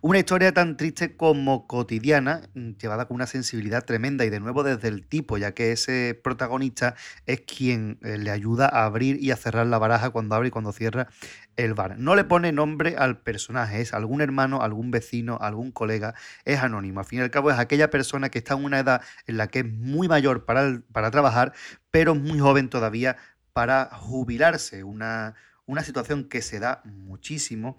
Una 0.00 0.18
historia 0.18 0.52
tan 0.52 0.76
triste 0.76 1.16
como 1.16 1.66
cotidiana, 1.66 2.42
mm, 2.54 2.72
llevada 2.72 3.06
con 3.06 3.16
una 3.16 3.26
sensibilidad 3.26 3.84
tremenda 3.84 4.24
y 4.24 4.30
de 4.30 4.40
nuevo 4.40 4.62
desde 4.62 4.88
el 4.88 5.06
tipo, 5.06 5.38
ya 5.38 5.52
que 5.52 5.72
ese 5.72 6.18
protagonista 6.22 6.94
es 7.26 7.40
quien 7.40 7.98
eh, 8.02 8.18
le 8.18 8.30
ayuda 8.30 8.66
a 8.66 8.84
abrir 8.84 9.22
y 9.22 9.30
a 9.30 9.36
cerrar 9.36 9.66
la 9.66 9.78
baraja 9.78 10.10
cuando 10.10 10.34
abre 10.34 10.48
y 10.48 10.50
cuando 10.50 10.72
cierra 10.72 11.08
el 11.56 11.74
bar. 11.74 11.98
No 11.98 12.14
le 12.14 12.24
pone 12.24 12.52
nombre 12.52 12.96
al 12.96 13.18
personaje, 13.20 13.80
es 13.80 13.94
algún 13.94 14.20
hermano, 14.20 14.62
algún 14.62 14.90
vecino, 14.90 15.38
algún 15.40 15.72
colega, 15.72 16.14
es 16.44 16.60
anónimo. 16.60 17.00
Al 17.00 17.06
fin 17.06 17.20
y 17.20 17.22
al 17.22 17.30
cabo 17.30 17.50
es 17.50 17.58
aquella 17.58 17.90
persona 17.90 18.30
que 18.30 18.38
está 18.38 18.54
en 18.54 18.64
una 18.64 18.78
edad 18.78 19.02
en 19.26 19.36
la 19.36 19.48
que 19.48 19.60
es 19.60 19.66
muy 19.66 20.08
mayor 20.08 20.44
para, 20.44 20.80
para 20.92 21.10
trabajar, 21.10 21.52
pero 21.90 22.14
muy 22.14 22.38
joven 22.38 22.68
todavía 22.68 23.16
para 23.52 23.90
jubilarse, 23.92 24.82
una, 24.82 25.34
una 25.66 25.82
situación 25.82 26.24
que 26.24 26.42
se 26.42 26.58
da 26.58 26.82
muchísimo 26.84 27.78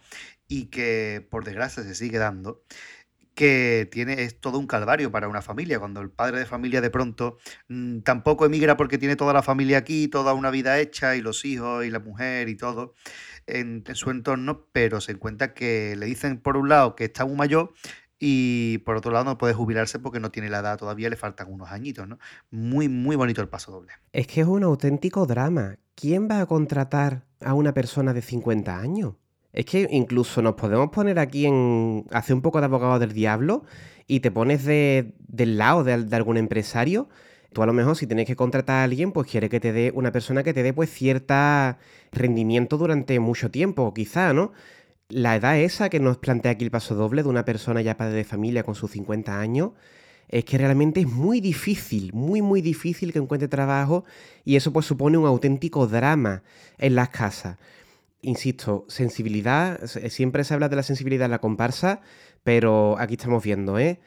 y 0.54 0.66
que 0.66 1.26
por 1.32 1.46
desgracia 1.46 1.82
se 1.82 1.96
sigue 1.96 2.20
dando 2.20 2.64
que 3.34 3.90
tiene, 3.92 4.22
es 4.22 4.40
todo 4.40 4.60
un 4.60 4.68
calvario 4.68 5.12
para 5.12 5.28
una 5.28 5.42
familia. 5.42 5.80
Cuando 5.80 6.02
el 6.02 6.12
padre 6.12 6.38
de 6.38 6.46
familia 6.46 6.80
de 6.80 6.92
pronto 6.92 7.38
mm, 7.68 8.02
tampoco 8.02 8.46
emigra 8.46 8.78
porque 8.78 9.00
tiene 9.00 9.16
toda 9.16 9.34
la 9.34 9.42
familia 9.42 9.80
aquí, 9.80 10.08
toda 10.08 10.36
una 10.36 10.52
vida 10.52 10.80
hecha, 10.80 11.16
y 11.16 11.22
los 11.22 11.44
hijos 11.44 11.84
y 11.86 11.90
la 11.90 12.00
mujer 12.00 12.50
y 12.50 12.56
todo 12.56 12.94
en, 13.48 13.84
su 13.96 14.12
entorno, 14.12 14.68
pero 14.72 15.02
se 15.02 15.14
encuentra 15.14 15.56
que 15.56 15.96
le 15.96 16.06
dicen 16.06 16.40
por 16.40 16.56
un 16.56 16.70
lado 16.70 16.96
que 16.96 17.06
está 17.06 17.26
muy 17.26 17.36
mayor 17.36 17.74
y 18.20 18.78
por 18.86 18.96
otro 18.96 19.12
lado 19.12 19.26
no 19.26 19.40
puede 19.40 19.56
jubilarse 19.56 19.98
porque 19.98 20.20
no 20.20 20.30
tiene 20.30 20.50
la 20.50 20.60
edad 20.60 20.78
todavía, 20.78 21.10
le 21.10 21.16
faltan 21.16 21.52
unos 21.52 21.72
añitos, 21.72 22.08
¿no? 22.08 22.20
Muy, 22.52 22.88
muy 22.88 23.16
bonito 23.16 23.42
el 23.42 23.50
paso 23.50 23.72
doble. 23.72 23.94
Es 24.12 24.28
que 24.28 24.42
es 24.42 24.48
un 24.48 24.64
auténtico 24.64 25.26
drama. 25.26 25.78
¿Quién 25.96 26.30
va 26.30 26.42
a 26.42 26.46
contratar 26.46 27.26
a 27.42 27.56
una 27.56 27.74
persona 27.74 28.14
de 28.14 28.22
50 28.22 28.78
años? 28.78 29.16
Es 29.54 29.66
que 29.66 29.88
incluso 29.92 30.42
nos 30.42 30.56
podemos 30.56 30.90
poner 30.90 31.20
aquí 31.20 31.46
en. 31.46 32.06
hacer 32.12 32.36
un 32.36 32.42
poco 32.42 32.60
de 32.60 32.66
abogado 32.66 32.98
del 33.00 33.14
diablo 33.14 33.64
y 34.08 34.20
te 34.20 34.32
pones 34.32 34.66
del 34.66 35.58
lado 35.58 35.84
de, 35.84 35.94
algún 36.16 36.38
empresario. 36.38 37.08
Tú 37.54 37.62
a 37.62 37.68
lo 37.68 37.74
mejor 37.74 37.96
si 37.96 38.08
tienes 38.08 38.26
que 38.26 38.36
contratar 38.36 38.78
a 38.78 38.84
alguien, 38.84 39.12
pues 39.12 39.30
quiere 39.30 39.50
que 39.50 39.60
te 39.60 39.72
dé 39.72 39.92
una 39.94 40.12
persona 40.12 40.42
que 40.44 40.54
te 40.56 40.64
dé 40.64 40.74
pues 40.74 40.90
cierta 40.92 41.78
rendimiento 42.12 42.78
durante 42.80 43.20
mucho 43.20 43.52
tiempo, 43.52 43.94
quizá, 43.94 44.34
¿no? 44.34 44.54
La 45.10 45.36
edad 45.36 45.60
esa 45.60 45.90
que 45.90 46.00
nos 46.00 46.18
plantea 46.18 46.54
aquí 46.54 46.66
el 46.66 46.72
paso 46.72 46.96
doble 46.96 47.22
de 47.22 47.30
una 47.30 47.46
persona 47.46 47.82
ya 47.82 47.96
padre 47.96 48.16
de 48.16 48.24
familia 48.24 48.64
con 48.64 48.74
sus 48.74 48.90
50 48.92 49.40
años, 49.40 49.72
es 50.30 50.46
que 50.46 50.58
realmente 50.58 51.02
es 51.02 51.08
muy 51.08 51.42
difícil, 51.42 52.12
muy 52.14 52.42
muy 52.42 52.62
difícil 52.62 53.14
que 53.14 53.20
encuentre 53.20 53.48
trabajo 53.48 54.04
y 54.44 54.56
eso 54.56 54.74
pues 54.74 54.88
supone 54.88 55.18
un 55.20 55.28
auténtico 55.28 55.86
drama 55.86 56.42
en 56.80 56.96
las 56.96 57.10
casas 57.10 57.58
insisto, 58.24 58.86
sensibilidad, 58.88 59.86
siempre 59.86 60.44
se 60.44 60.54
habla 60.54 60.70
de 60.70 60.76
la 60.76 60.84
sensibilidad 60.84 61.26
en 61.26 61.32
la 61.32 61.40
comparsa, 61.40 62.02
pero 62.44 62.98
aquí 63.00 63.16
estamos 63.16 63.44
viendo, 63.44 63.78
¿eh? 63.78 64.00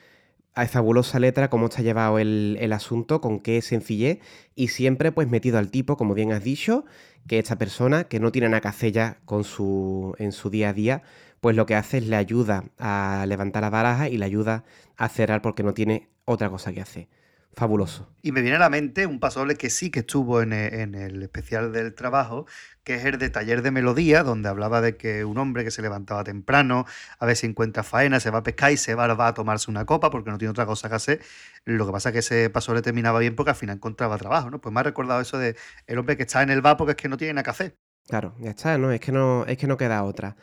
A 0.55 0.67
fabulosa 0.67 1.21
letra 1.21 1.51
cómo 1.51 1.67
está 1.67 1.83
llevado 1.83 2.19
el, 2.19 2.73
asunto, 2.73 3.21
con 3.21 3.41
qué 3.41 3.63
sencillez, 3.63 4.21
y 4.55 4.69
siempre 4.69 5.13
pues 5.13 5.29
metido 5.29 5.59
al 5.59 5.71
tipo, 5.71 5.97
como 5.97 6.15
bien 6.15 6.33
has 6.33 6.43
dicho, 6.43 6.85
que 7.29 7.39
esta 7.39 7.57
persona 7.59 8.05
que 8.05 8.21
no 8.21 8.33
tiene 8.33 8.49
nada 8.49 8.63
que 8.63 8.69
hacer 8.69 8.93
ya 8.93 9.19
con 9.27 9.45
su, 9.45 10.15
en 10.19 10.33
su 10.33 10.51
día 10.51 10.71
a 10.71 10.73
día, 10.73 11.03
pues 11.41 11.55
lo 11.57 11.67
que 11.67 11.75
hace 11.75 11.99
es 11.99 12.07
le 12.07 12.17
ayuda 12.17 12.65
a 12.79 13.25
levantar 13.29 13.63
la 13.63 13.71
baraja 13.71 14.09
y 14.09 14.17
le 14.17 14.25
ayuda 14.25 14.65
a 14.97 15.09
cerrar 15.09 15.43
porque 15.43 15.63
no 15.63 15.75
tiene 15.75 16.09
otra 16.25 16.51
cosa 16.51 16.73
que 16.73 16.81
hacer 16.81 17.09
fabuloso. 17.57 18.13
Y 18.21 18.33
me 18.33 18.43
viene 18.43 18.57
a 18.57 18.61
la 18.61 18.69
mente 18.69 19.07
un 19.07 19.19
pasoble 19.19 19.57
que 19.57 19.71
sí 19.71 19.91
que 19.91 20.01
estuvo 20.01 20.43
en 20.43 20.53
e, 20.53 20.83
el, 20.83 21.23
especial 21.23 21.73
del 21.73 21.95
trabajo, 21.95 22.47
que 22.85 22.97
es 22.97 23.05
el 23.07 23.19
de 23.19 23.31
Taller 23.31 23.63
de 23.63 23.71
Melodía, 23.71 24.23
donde 24.23 24.51
hablaba 24.51 24.83
de 24.83 24.99
que 24.99 25.25
un 25.25 25.39
hombre 25.39 25.65
que 25.65 25.71
se 25.71 25.81
levantaba 25.81 26.23
temprano, 26.23 26.85
a 27.19 27.25
ver 27.25 27.35
si 27.35 27.47
encuentra 27.47 27.83
faena, 27.83 28.21
se 28.21 28.31
va 28.31 28.41
a 28.41 28.43
pescar 28.43 28.73
y 28.73 28.77
se 28.77 28.95
va, 28.95 29.07
a 29.07 29.35
tomarse 29.35 29.71
una 29.71 29.87
copa 29.87 30.11
porque 30.11 30.31
no 30.31 30.37
tiene 30.37 30.51
otra 30.51 30.67
cosa 30.67 30.91
que 30.91 30.95
hacer. 30.97 31.21
Lo 31.65 31.87
que 31.87 31.93
pasa 31.93 32.11
es 32.11 32.13
que 32.13 32.19
ese 32.19 32.51
pasoble 32.51 32.83
terminaba 32.83 33.19
bien 33.21 33.35
porque 33.35 33.51
al 33.51 33.57
final 33.57 33.77
encontraba 33.77 34.19
trabajo, 34.19 34.51
¿no? 34.51 34.61
Pues 34.61 34.73
me 34.75 34.81
ha 34.81 34.83
recordado 34.83 35.23
eso 35.23 35.39
de 35.39 35.57
el 35.87 35.99
hombre 35.99 36.19
que 36.19 36.25
está 36.25 36.43
en 36.43 36.51
el 36.51 36.61
bar 36.61 36.77
porque 36.77 36.91
es 36.91 36.97
que 36.97 37.09
no 37.09 37.17
tiene 37.17 37.33
nada 37.33 37.45
que 37.45 37.51
hacer. 37.51 37.77
Claro, 38.07 38.35
ya 38.39 38.51
está, 38.51 38.77
¿no? 38.77 38.93
Es 38.93 39.01
que 39.01 39.13
no, 39.13 39.47
es 39.47 39.57
que 39.57 39.67
no 39.67 39.79
queda 39.79 40.05
otra. 40.05 40.37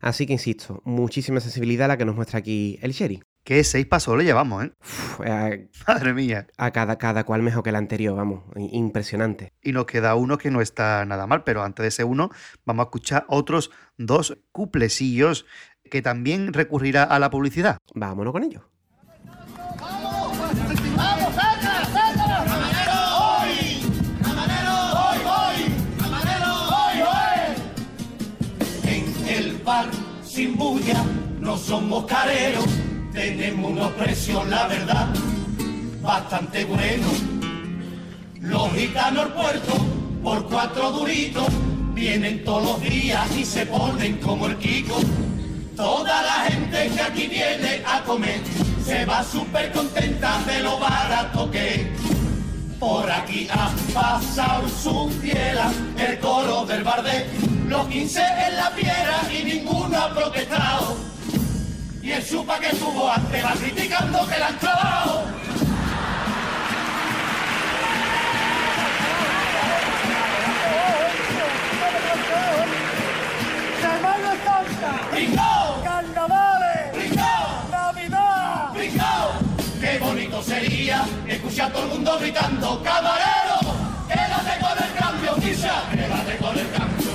Así 0.00 0.24
que 0.24 0.32
insisto, 0.32 0.80
muchísima 0.84 1.40
sensibilidad 1.40 1.88
la 1.88 1.98
que 1.98 2.04
nos 2.04 2.14
muestra 2.14 2.38
aquí 2.38 2.78
el 2.80 2.92
Sherry. 2.92 3.22
Que 3.44 3.64
seis 3.64 3.86
pasos 3.86 4.16
le 4.18 4.24
llevamos, 4.24 4.64
¿eh? 4.64 4.72
eh 5.24 5.68
Madre 5.88 6.14
mía. 6.14 6.46
A 6.58 6.70
cada, 6.70 6.98
cada 6.98 7.24
cual 7.24 7.42
mejor 7.42 7.62
que 7.62 7.70
el 7.70 7.76
anterior, 7.76 8.16
vamos. 8.16 8.44
Impresionante. 8.56 9.52
Y 9.62 9.72
nos 9.72 9.86
queda 9.86 10.14
uno 10.14 10.38
que 10.38 10.50
no 10.50 10.60
está 10.60 11.04
nada 11.04 11.26
mal, 11.26 11.42
pero 11.44 11.62
antes 11.62 11.82
de 11.82 11.88
ese 11.88 12.04
uno, 12.04 12.30
vamos 12.64 12.84
a 12.84 12.86
escuchar 12.88 13.24
otros 13.28 13.70
dos 13.96 14.38
cuplecillos 14.52 15.46
que 15.90 16.02
también 16.02 16.52
recurrirá 16.52 17.04
a 17.04 17.18
la 17.18 17.30
publicidad. 17.30 17.78
Vámonos 17.94 18.32
con 18.32 18.44
ellos. 18.44 18.62
Sin 30.24 30.56
bulla 30.56 31.04
no 31.40 31.56
somos 31.56 32.06
careros 32.06 32.64
tenemos 33.12 33.72
unos 33.72 33.92
precios, 33.92 34.46
la 34.48 34.66
verdad, 34.66 35.08
bastante 36.00 36.64
buenos. 36.64 37.22
Los 38.40 38.72
gitanos 38.72 39.24
al 39.24 39.32
puerto, 39.34 39.72
por 40.22 40.44
cuatro 40.48 40.92
duritos, 40.92 41.46
vienen 41.94 42.44
todos 42.44 42.64
los 42.64 42.80
días 42.80 43.26
y 43.36 43.44
se 43.44 43.66
ponen 43.66 44.16
como 44.18 44.46
el 44.46 44.56
Kiko. 44.56 44.98
Toda 45.76 46.22
la 46.22 46.50
gente 46.50 46.90
que 46.94 47.00
aquí 47.00 47.26
viene 47.26 47.82
a 47.86 48.02
comer 48.02 48.40
se 48.84 49.04
va 49.06 49.24
súper 49.24 49.72
contenta 49.72 50.38
de 50.46 50.60
lo 50.60 50.78
barato 50.78 51.50
que 51.50 51.90
Por 52.78 53.10
aquí 53.10 53.46
ha 53.50 53.70
pasado 53.92 54.68
su 54.68 55.10
fiela, 55.20 55.70
el 55.98 56.18
coro 56.18 56.64
del 56.64 56.82
bardé, 56.82 57.26
los 57.68 57.86
15 57.88 58.20
en 58.48 58.56
la 58.56 58.70
piedra 58.70 59.20
y 59.30 59.44
ninguno 59.44 59.98
ha 59.98 60.14
protestado 60.14 60.96
y 62.02 62.12
el 62.12 62.26
chupa 62.26 62.58
que 62.58 62.70
tuvo 62.76 63.10
antes 63.10 63.44
va 63.44 63.52
criticando 63.52 64.26
que 64.26 64.38
la 64.38 64.46
han 64.48 64.56
clavado. 64.56 65.24
¡Semana 73.80 74.36
Santa! 74.44 75.08
¡Brincao! 75.12 75.82
¡Carnavales! 75.84 76.92
¡Brincao! 76.94 77.70
¡Navidad! 77.70 78.72
¡Brincao! 78.74 79.32
¡Qué 79.80 79.98
bonito 79.98 80.42
sería 80.42 81.04
escuchar 81.28 81.70
a 81.70 81.72
todo 81.72 81.82
el 81.84 81.88
mundo 81.90 82.18
gritando 82.18 82.82
¡Camarero! 82.82 83.60
¡Quédate 84.08 84.60
con 84.60 84.84
el 84.84 84.94
cambio, 84.98 85.34
Kisha! 85.36 85.82
¡Quédate 85.90 86.36
con 86.38 86.58
el 86.58 86.70
cambio! 86.70 87.09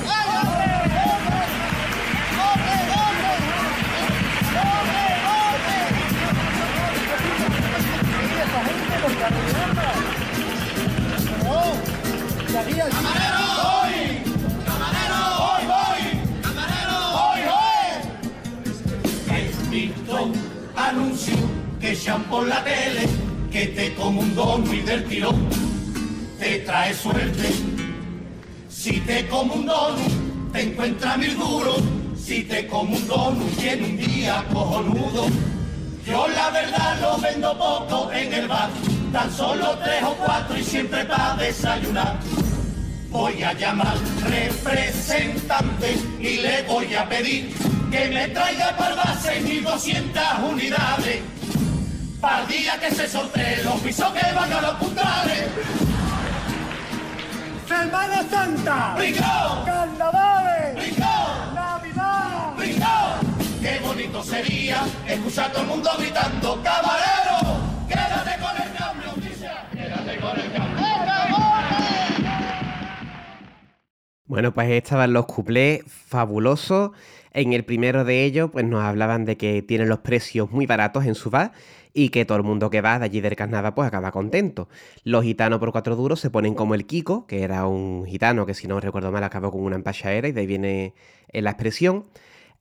Anuncio 20.75 21.35
que 21.79 21.91
echan 21.91 22.23
por 22.23 22.47
la 22.47 22.63
tele 22.63 23.07
que 23.51 23.67
te 23.67 23.93
como 23.95 24.21
un 24.21 24.35
don 24.35 24.73
y 24.73 24.81
del 24.81 25.05
tirón 25.05 25.47
te 26.39 26.59
trae 26.59 26.93
suerte. 26.93 27.49
Si 28.69 28.99
te 29.01 29.27
como 29.27 29.53
un 29.53 29.65
don, 29.65 29.95
te 30.51 30.61
encuentra 30.63 31.17
mil 31.17 31.35
duros. 31.37 31.81
Si 32.17 32.43
te 32.43 32.67
como 32.67 32.95
un 32.95 33.07
don, 33.07 33.39
tiene 33.57 33.85
un 33.85 33.97
día 33.97 34.45
cojonudo. 34.51 35.27
Yo 36.05 36.27
la 36.27 36.51
verdad 36.51 36.99
lo 37.01 37.17
vendo 37.17 37.57
poco 37.57 38.11
en 38.11 38.31
el 38.31 38.47
bar, 38.47 38.69
tan 39.11 39.31
solo 39.31 39.75
tres 39.83 40.03
o 40.03 40.13
cuatro 40.13 40.55
y 40.55 40.63
siempre 40.63 41.03
para 41.05 41.35
desayunar. 41.35 42.17
Voy 43.09 43.41
a 43.41 43.53
llamar 43.53 43.97
representante 44.23 45.97
y 46.19 46.37
le 46.37 46.61
voy 46.63 46.93
a 46.93 47.09
pedir 47.09 47.51
que 47.89 48.07
me 48.09 48.27
traiga 48.27 48.75
para 48.77 48.95
base 48.95 49.39
1200 49.39 50.23
unidades. 50.47 51.21
Para 52.21 52.41
el 52.41 52.47
día 52.49 52.79
que 52.79 52.91
se 52.91 53.07
sortee 53.07 53.63
los 53.63 53.79
pisos 53.81 54.13
que 54.13 54.31
van 54.33 54.53
a 54.53 54.61
los 54.61 54.73
puntales. 54.75 55.45
¡Semana 57.67 58.23
Santa! 58.29 58.93
¡Brincao! 58.95 59.65
¡Carnavales! 59.65 60.75
¡Brincao! 60.75 61.54
¡Qué 63.65 63.79
bonito 63.79 64.21
sería 64.21 64.83
escuchar 65.07 65.49
a 65.49 65.51
todo 65.51 65.63
el 65.63 65.69
mundo 65.69 65.89
gritando 65.97 66.61
¡Camarero! 66.61 67.57
¡Quédate 67.87 68.39
con 68.39 68.61
el 68.61 68.77
cambio, 68.77 69.09
¡Quédate 69.73 70.19
con 70.19 70.39
el 70.39 70.51
cambio! 70.53 70.85
Bueno, 74.25 74.53
pues 74.53 74.69
estaban 74.69 75.13
los 75.13 75.25
cuplés 75.25 75.81
fabulosos. 75.87 76.91
En 77.31 77.53
el 77.53 77.65
primero 77.65 78.05
de 78.05 78.23
ellos, 78.23 78.51
pues 78.51 78.65
nos 78.65 78.83
hablaban 78.83 79.25
de 79.25 79.35
que 79.35 79.63
tienen 79.63 79.89
los 79.89 79.97
precios 79.97 80.51
muy 80.51 80.67
baratos 80.67 81.05
en 81.05 81.15
su 81.15 81.31
bar 81.31 81.51
y 81.91 82.09
que 82.09 82.23
todo 82.23 82.37
el 82.37 82.43
mundo 82.43 82.69
que 82.69 82.81
va 82.81 82.99
de 82.99 83.05
allí 83.05 83.19
del 83.19 83.35
carnaval 83.35 83.73
pues 83.73 83.87
acaba 83.87 84.11
contento. 84.11 84.69
Los 85.03 85.23
gitanos 85.23 85.57
por 85.57 85.71
cuatro 85.71 85.95
duros 85.95 86.19
se 86.19 86.29
ponen 86.29 86.53
como 86.53 86.75
el 86.75 86.85
Kiko, 86.85 87.25
que 87.25 87.41
era 87.41 87.65
un 87.65 88.05
gitano 88.05 88.45
que 88.45 88.53
si 88.53 88.67
no 88.67 88.79
recuerdo 88.79 89.11
mal 89.11 89.23
acabó 89.23 89.49
con 89.49 89.61
una 89.61 89.75
empachadera 89.75 90.27
y 90.27 90.33
de 90.33 90.41
ahí 90.41 90.45
viene 90.45 90.93
eh, 91.29 91.41
la 91.41 91.49
expresión. 91.49 92.05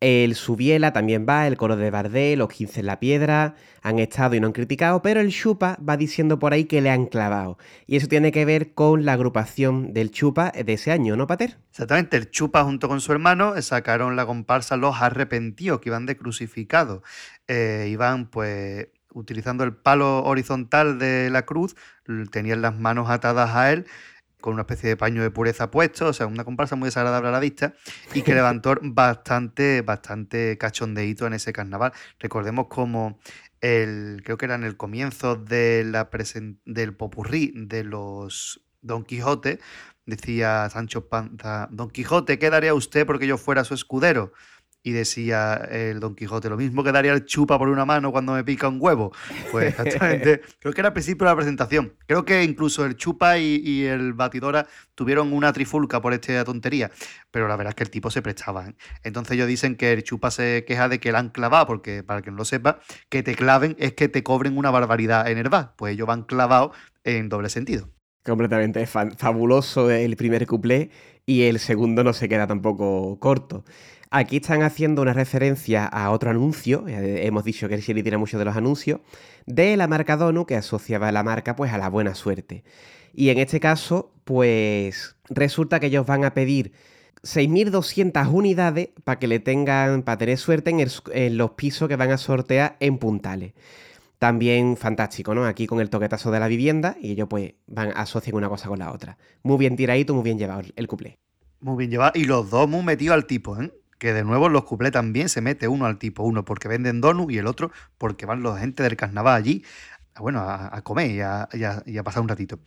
El 0.07 0.35
Subiela 0.35 0.93
también 0.93 1.25
va, 1.27 1.47
el 1.47 1.57
coro 1.57 1.77
de 1.77 1.91
Bardé, 1.91 2.37
los 2.37 2.51
15 2.51 2.81
en 2.81 2.87
la 2.87 3.01
piedra, 3.01 3.55
han 3.81 3.99
estado 3.99 4.35
y 4.35 4.41
no 4.41 4.49
han 4.49 4.53
criticado, 4.53 5.01
pero 5.01 5.19
el 5.23 5.33
Chupa 5.33 5.79
va 5.81 5.97
diciendo 5.97 6.39
por 6.39 6.53
ahí 6.53 6.67
que 6.67 6.83
le 6.83 6.91
han 6.91 7.07
clavado. 7.07 7.57
Y 7.87 7.97
eso 7.97 8.07
tiene 8.07 8.31
que 8.31 8.45
ver 8.45 8.75
con 8.75 9.07
la 9.07 9.15
agrupación 9.15 9.95
del 9.95 10.11
Chupa 10.11 10.51
de 10.51 10.75
ese 10.75 10.93
año, 10.93 11.17
¿no, 11.17 11.27
Pater? 11.27 11.57
Exactamente, 11.71 12.19
el 12.19 12.31
Chupa 12.31 12.65
junto 12.65 12.87
con 12.87 13.01
su 13.01 13.13
hermano 13.13 13.55
sacaron 13.63 14.15
la 14.15 14.27
comparsa 14.27 14.77
Los 14.77 15.01
Arrepentidos, 15.01 15.81
que 15.81 15.89
iban 15.89 16.05
de 16.05 16.19
crucificados. 16.19 17.01
Eh, 17.49 17.89
iban 17.89 18.27
pues 18.27 18.89
utilizando 19.15 19.65
el 19.65 19.73
palo 19.73 20.23
horizontal 20.23 20.99
de 20.99 21.31
la 21.31 21.47
cruz, 21.47 21.77
tenían 22.31 22.61
las 22.61 22.79
manos 22.79 23.09
atadas 23.09 23.57
a 23.57 23.73
él 23.73 23.87
con 24.45 24.53
una 24.53 24.65
especie 24.65 24.91
de 24.91 24.97
paño 24.99 25.23
de 25.23 25.31
pureza 25.31 25.71
puesto, 25.71 26.09
o 26.09 26.12
sea, 26.12 26.27
una 26.27 26.45
comparsa 26.45 26.77
muy 26.77 26.89
desagradable 26.89 27.31
a 27.31 27.33
la 27.33 27.41
vista 27.41 27.73
y 28.12 28.21
que 28.21 28.35
levantó 28.35 28.77
bastante, 28.83 29.81
bastante 29.81 30.59
cachondeíto 30.59 31.27
en 31.27 31.33
ese 31.33 31.55
carnaval. 31.55 31.95
Recordemos 32.19 32.66
como 32.69 33.19
el, 33.62 34.21
creo 34.23 34.37
que 34.37 34.45
era 34.45 34.57
en 34.57 34.65
el 34.65 34.77
comienzo 34.77 35.37
de 35.37 35.85
la 35.87 36.11
del 36.66 36.95
popurrí 36.95 37.55
de 37.57 37.85
los 37.85 38.61
Don 38.83 39.05
Quijote, 39.05 39.61
decía 40.05 40.69
Sancho 40.69 41.09
Panza, 41.09 41.69
Don 41.71 41.89
Quijote, 41.89 42.39
¿qué 42.39 42.51
daría 42.51 42.75
usted 42.75 43.07
porque 43.07 43.27
yo 43.27 43.39
fuera 43.39 43.65
su 43.65 43.73
escudero? 43.73 44.35
Y 44.86 44.93
decía 44.93 45.55
el 45.70 45.98
Don 45.98 46.15
Quijote, 46.15 46.51
lo 46.51 46.59
mismo 46.59 46.85
que 46.85 46.93
daría 46.93 47.15
el 47.15 47.24
chupa 47.24 47.59
por 47.59 47.70
una 47.70 47.86
mano 47.86 48.12
cuando 48.12 48.35
me 48.35 48.44
pica 48.44 48.69
un 48.69 48.77
huevo. 48.78 49.12
Pues 49.51 49.69
exactamente, 49.81 50.43
creo 50.59 50.74
que 50.74 50.81
era 50.82 50.89
al 50.89 50.93
principio 50.93 51.24
de 51.24 51.32
la 51.32 51.36
presentación. 51.36 51.94
Creo 52.06 52.27
que 52.27 52.44
incluso 52.44 52.85
el 52.85 52.94
chupa 52.94 53.39
y, 53.39 53.85
el 53.86 54.12
batidora 54.12 54.66
tuvieron 54.94 55.32
una 55.32 55.55
trifulca 55.55 56.02
por 56.02 56.12
esta 56.12 56.44
tontería, 56.44 56.90
pero 57.31 57.48
la 57.48 57.56
verdad 57.56 57.70
es 57.70 57.77
que 57.77 57.85
el 57.85 57.90
tipo 57.90 58.11
se 58.11 58.20
prestaba. 58.20 58.69
¿eh? 58.69 58.74
Entonces 59.02 59.32
ellos 59.32 59.48
dicen 59.48 59.77
que 59.77 59.90
el 59.94 60.05
chupa 60.05 60.31
se 60.31 60.66
queja 60.66 60.90
de 60.90 61.01
que 61.01 61.12
la 61.12 61.19
han 61.19 61.31
clavado, 61.31 61.66
porque 61.66 62.02
para 62.02 62.20
que 62.20 62.31
no 62.31 62.36
lo 62.36 62.44
sepa, 62.44 62.81
que 63.09 63.23
te 63.23 63.35
claven 63.35 63.77
es 63.78 63.94
que 63.94 64.09
te 64.11 64.23
cobren 64.23 64.59
una 64.59 64.70
barbaridad 64.70 65.31
en 65.31 65.39
el 65.39 65.48
bar. 65.48 65.73
Pues 65.77 65.94
ellos 65.94 66.06
van 66.06 66.24
clavados 66.24 66.77
en 67.05 67.31
doble 67.31 67.48
sentido. 67.48 67.89
Completamente 68.23 68.86
fabuloso 68.86 69.90
el 69.90 70.16
primer 70.16 70.47
cuplé 70.47 70.90
y 71.27 71.43
el 71.43 71.59
segundo 71.59 72.05
no 72.05 72.12
se 72.12 72.28
queda 72.28 72.47
tampoco 72.47 73.19
corto. 73.19 73.65
Aquí 74.16 74.36
están 74.36 74.62
haciendo 74.62 75.03
una 75.03 75.12
referencia 75.12 75.86
a 75.86 76.12
otro 76.12 76.31
anuncio, 76.31 76.85
hemos 76.86 77.43
dicho 77.43 77.69
que 77.69 77.74
el 77.74 77.81
Sherry 77.81 78.05
tiene 78.05 78.16
muchos 78.16 78.39
de 78.39 78.45
los 78.45 78.55
anuncios, 78.55 79.01
de 79.45 79.77
la 79.77 79.89
marca 79.89 80.16
Donu 80.16 80.47
que 80.47 80.55
asociaba 80.55 81.11
la 81.11 81.24
marca 81.24 81.57
pues 81.57 81.73
a 81.73 81.78
la 81.78 81.89
buena 81.89 82.15
suerte. 82.15 82.62
Y 83.12 83.31
en 83.31 83.39
este 83.39 83.59
caso, 83.59 84.12
pues 84.23 85.16
resulta 85.31 85.81
que 85.81 85.86
ellos 85.86 86.07
van 86.07 86.24
a 86.24 86.32
pedir 86.32 86.70
6.200 87.24 88.32
unidades 88.32 88.91
para 89.03 89.19
que 89.19 89.27
le 89.27 89.41
tengan, 89.41 90.05
para 90.05 90.16
tener 90.16 90.39
suerte 90.39 90.70
en, 90.70 91.36
los 91.36 91.51
pisos 91.51 91.89
que 91.89 91.97
van 91.97 92.12
a 92.12 92.16
sortear 92.16 92.77
en 92.78 92.99
puntales. 92.99 93.55
También 94.20 94.77
fantástico, 94.77 95.35
¿no? 95.35 95.45
Aquí 95.45 95.66
con 95.66 95.81
el 95.81 95.91
toquetazo 95.91 96.31
de 96.31 96.39
la 96.39 96.47
vivienda 96.47 96.97
y 97.01 97.11
ellos 97.11 97.27
pues 97.28 97.55
van 97.66 97.89
a 97.89 98.03
asociar 98.03 98.36
una 98.36 98.49
cosa 98.49 98.69
con 98.69 98.78
la 98.78 98.93
otra. 98.93 99.19
Muy 99.43 99.59
bien 99.59 99.74
tiradito, 99.74 100.15
muy 100.15 100.23
bien 100.23 100.39
llevado 100.39 100.62
el 100.77 100.86
cuplé. 100.86 101.19
Muy 101.59 101.78
bien 101.78 101.91
llevado 101.91 102.12
y 102.15 102.27
los 102.27 102.49
dos 102.49 102.69
muy 102.69 102.85
metidos 102.85 103.15
al 103.15 103.27
tipo, 103.27 103.61
¿eh? 103.61 103.73
Que 104.05 104.13
de 104.13 104.23
nuevo 104.23 104.51
los 104.51 104.65
cuplés 104.65 104.93
también 104.93 105.31
se 105.31 105.41
mete 105.41 105.67
uno 105.67 105.87
al 105.87 105.99
tipo, 105.99 106.25
uno 106.25 106.45
porque 106.45 106.69
venden 106.69 107.01
donuts 107.01 107.33
y 107.33 107.39
el 107.39 107.47
otro 107.47 107.71
porque 107.97 108.27
van 108.27 108.43
los 108.43 108.59
gente 108.59 108.83
del 108.83 108.97
carnaval 108.97 109.35
allí 109.35 109.65
bueno, 110.21 110.43
a, 110.47 110.81
comer 110.83 111.11
y 111.11 111.21
a, 111.23 112.03
pasar 112.05 112.23
un 112.23 112.29
ratito. 112.29 112.61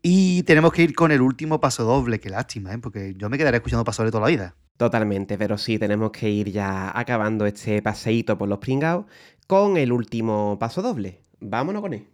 Y 0.00 0.42
tenemos 0.44 0.72
que 0.72 0.82
ir 0.82 0.94
con 0.94 1.12
el 1.12 1.20
último 1.20 1.60
paso 1.60 1.84
doble, 1.84 2.18
qué 2.18 2.30
lástima, 2.30 2.72
¿eh? 2.72 2.78
porque 2.78 3.14
yo 3.14 3.28
me 3.28 3.36
quedaré 3.36 3.58
escuchando 3.58 3.84
paso 3.84 4.02
doble 4.02 4.10
toda 4.10 4.22
la 4.22 4.30
vida. 4.30 4.56
Totalmente, 4.78 5.36
pero 5.36 5.58
sí, 5.58 5.78
tenemos 5.78 6.12
que 6.12 6.30
ir 6.30 6.50
ya 6.50 6.98
acabando 6.98 7.44
este 7.44 7.82
paseíto 7.82 8.38
por 8.38 8.48
los 8.48 8.58
pringados 8.58 9.04
con 9.46 9.76
el 9.76 9.92
último 9.92 10.56
paso 10.58 10.80
doble. 10.80 11.20
Vámonos 11.40 11.82
con 11.82 11.92
él. 11.92 12.08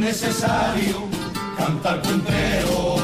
Necesario 0.00 1.08
cantar 1.56 2.02
puntero. 2.02 2.96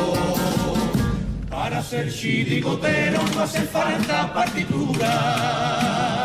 Para 1.50 1.82
ser 1.82 2.12
chirigotero 2.12 3.20
no 3.34 3.42
hace 3.42 3.62
falta 3.62 4.32
partitura. 4.32 6.24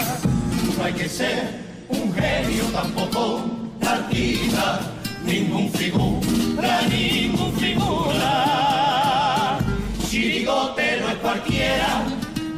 No 0.77 0.83
hay 0.83 0.93
que 0.93 1.09
ser 1.09 1.59
un 1.89 2.13
genio 2.13 2.65
tampoco 2.71 3.45
artista 3.85 4.79
ningún 5.25 5.71
figura, 5.71 6.81
ningún 6.89 7.53
figura. 7.53 9.57
Chirigote 10.09 11.01
no 11.01 11.09
es 11.09 11.15
cualquiera, 11.15 12.03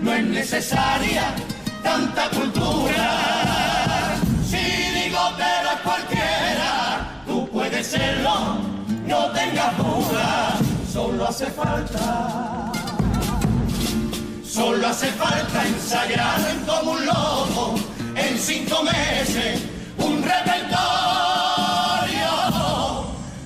no 0.02 0.14
es 0.14 0.26
necesaria 0.26 1.35
tanta 1.84 2.30
cultura. 2.30 4.12
Hace 11.34 11.48
falta. 11.48 12.72
Solo 14.46 14.88
hace 14.88 15.08
falta 15.08 15.66
ensayar 15.66 16.40
como 16.68 16.92
un 16.92 17.04
loco 17.08 17.74
en 18.16 18.38
cinco 18.38 18.84
meses 18.84 19.64
un 19.98 20.22
repertorio 20.22 20.74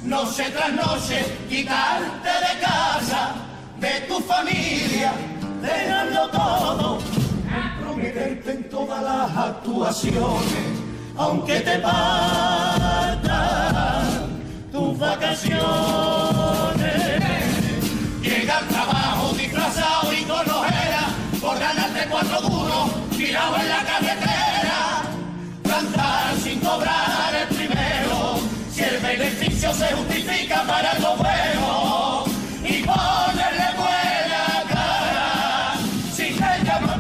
noche 0.04 0.52
tras 0.54 0.74
noche, 0.74 1.24
quitarte 1.48 2.28
de 2.28 2.60
casa, 2.60 3.36
de 3.80 4.02
tu 4.10 4.20
familia, 4.20 5.14
dejarlo 5.62 6.30
todo, 6.30 6.98
prometerte 7.80 8.52
en 8.52 8.70
todas 8.70 9.02
las 9.02 9.32
actuaciones, 9.32 10.82
aunque 11.16 11.62
te 11.62 11.80
partan 11.80 13.22
tus 14.74 15.00
vacaciones. 15.00 16.77
Llega 18.48 18.60
al 18.60 18.68
trabajo 18.70 19.34
disfrazado 19.34 20.14
y 20.14 20.24
con 20.24 20.50
ojera, 20.50 21.10
por 21.42 21.60
ganarte 21.60 22.08
cuatro 22.10 22.40
duros, 22.40 23.10
tirado 23.18 23.58
en 23.58 23.68
la 23.68 23.84
carretera, 23.84 25.04
cantar 25.64 26.38
sin 26.42 26.58
cobrar 26.62 27.36
el 28.80 29.02
beneficio 29.02 29.74
se 29.74 29.88
justifica 29.88 30.64
para 30.66 30.92
algo 30.92 31.18
bueno 31.18 32.24
y 32.64 32.84
ponerle 32.84 33.68
buena 33.76 34.64
cara 34.70 35.74
sin 36.14 36.36
ella 36.36 36.80
no 36.80 36.98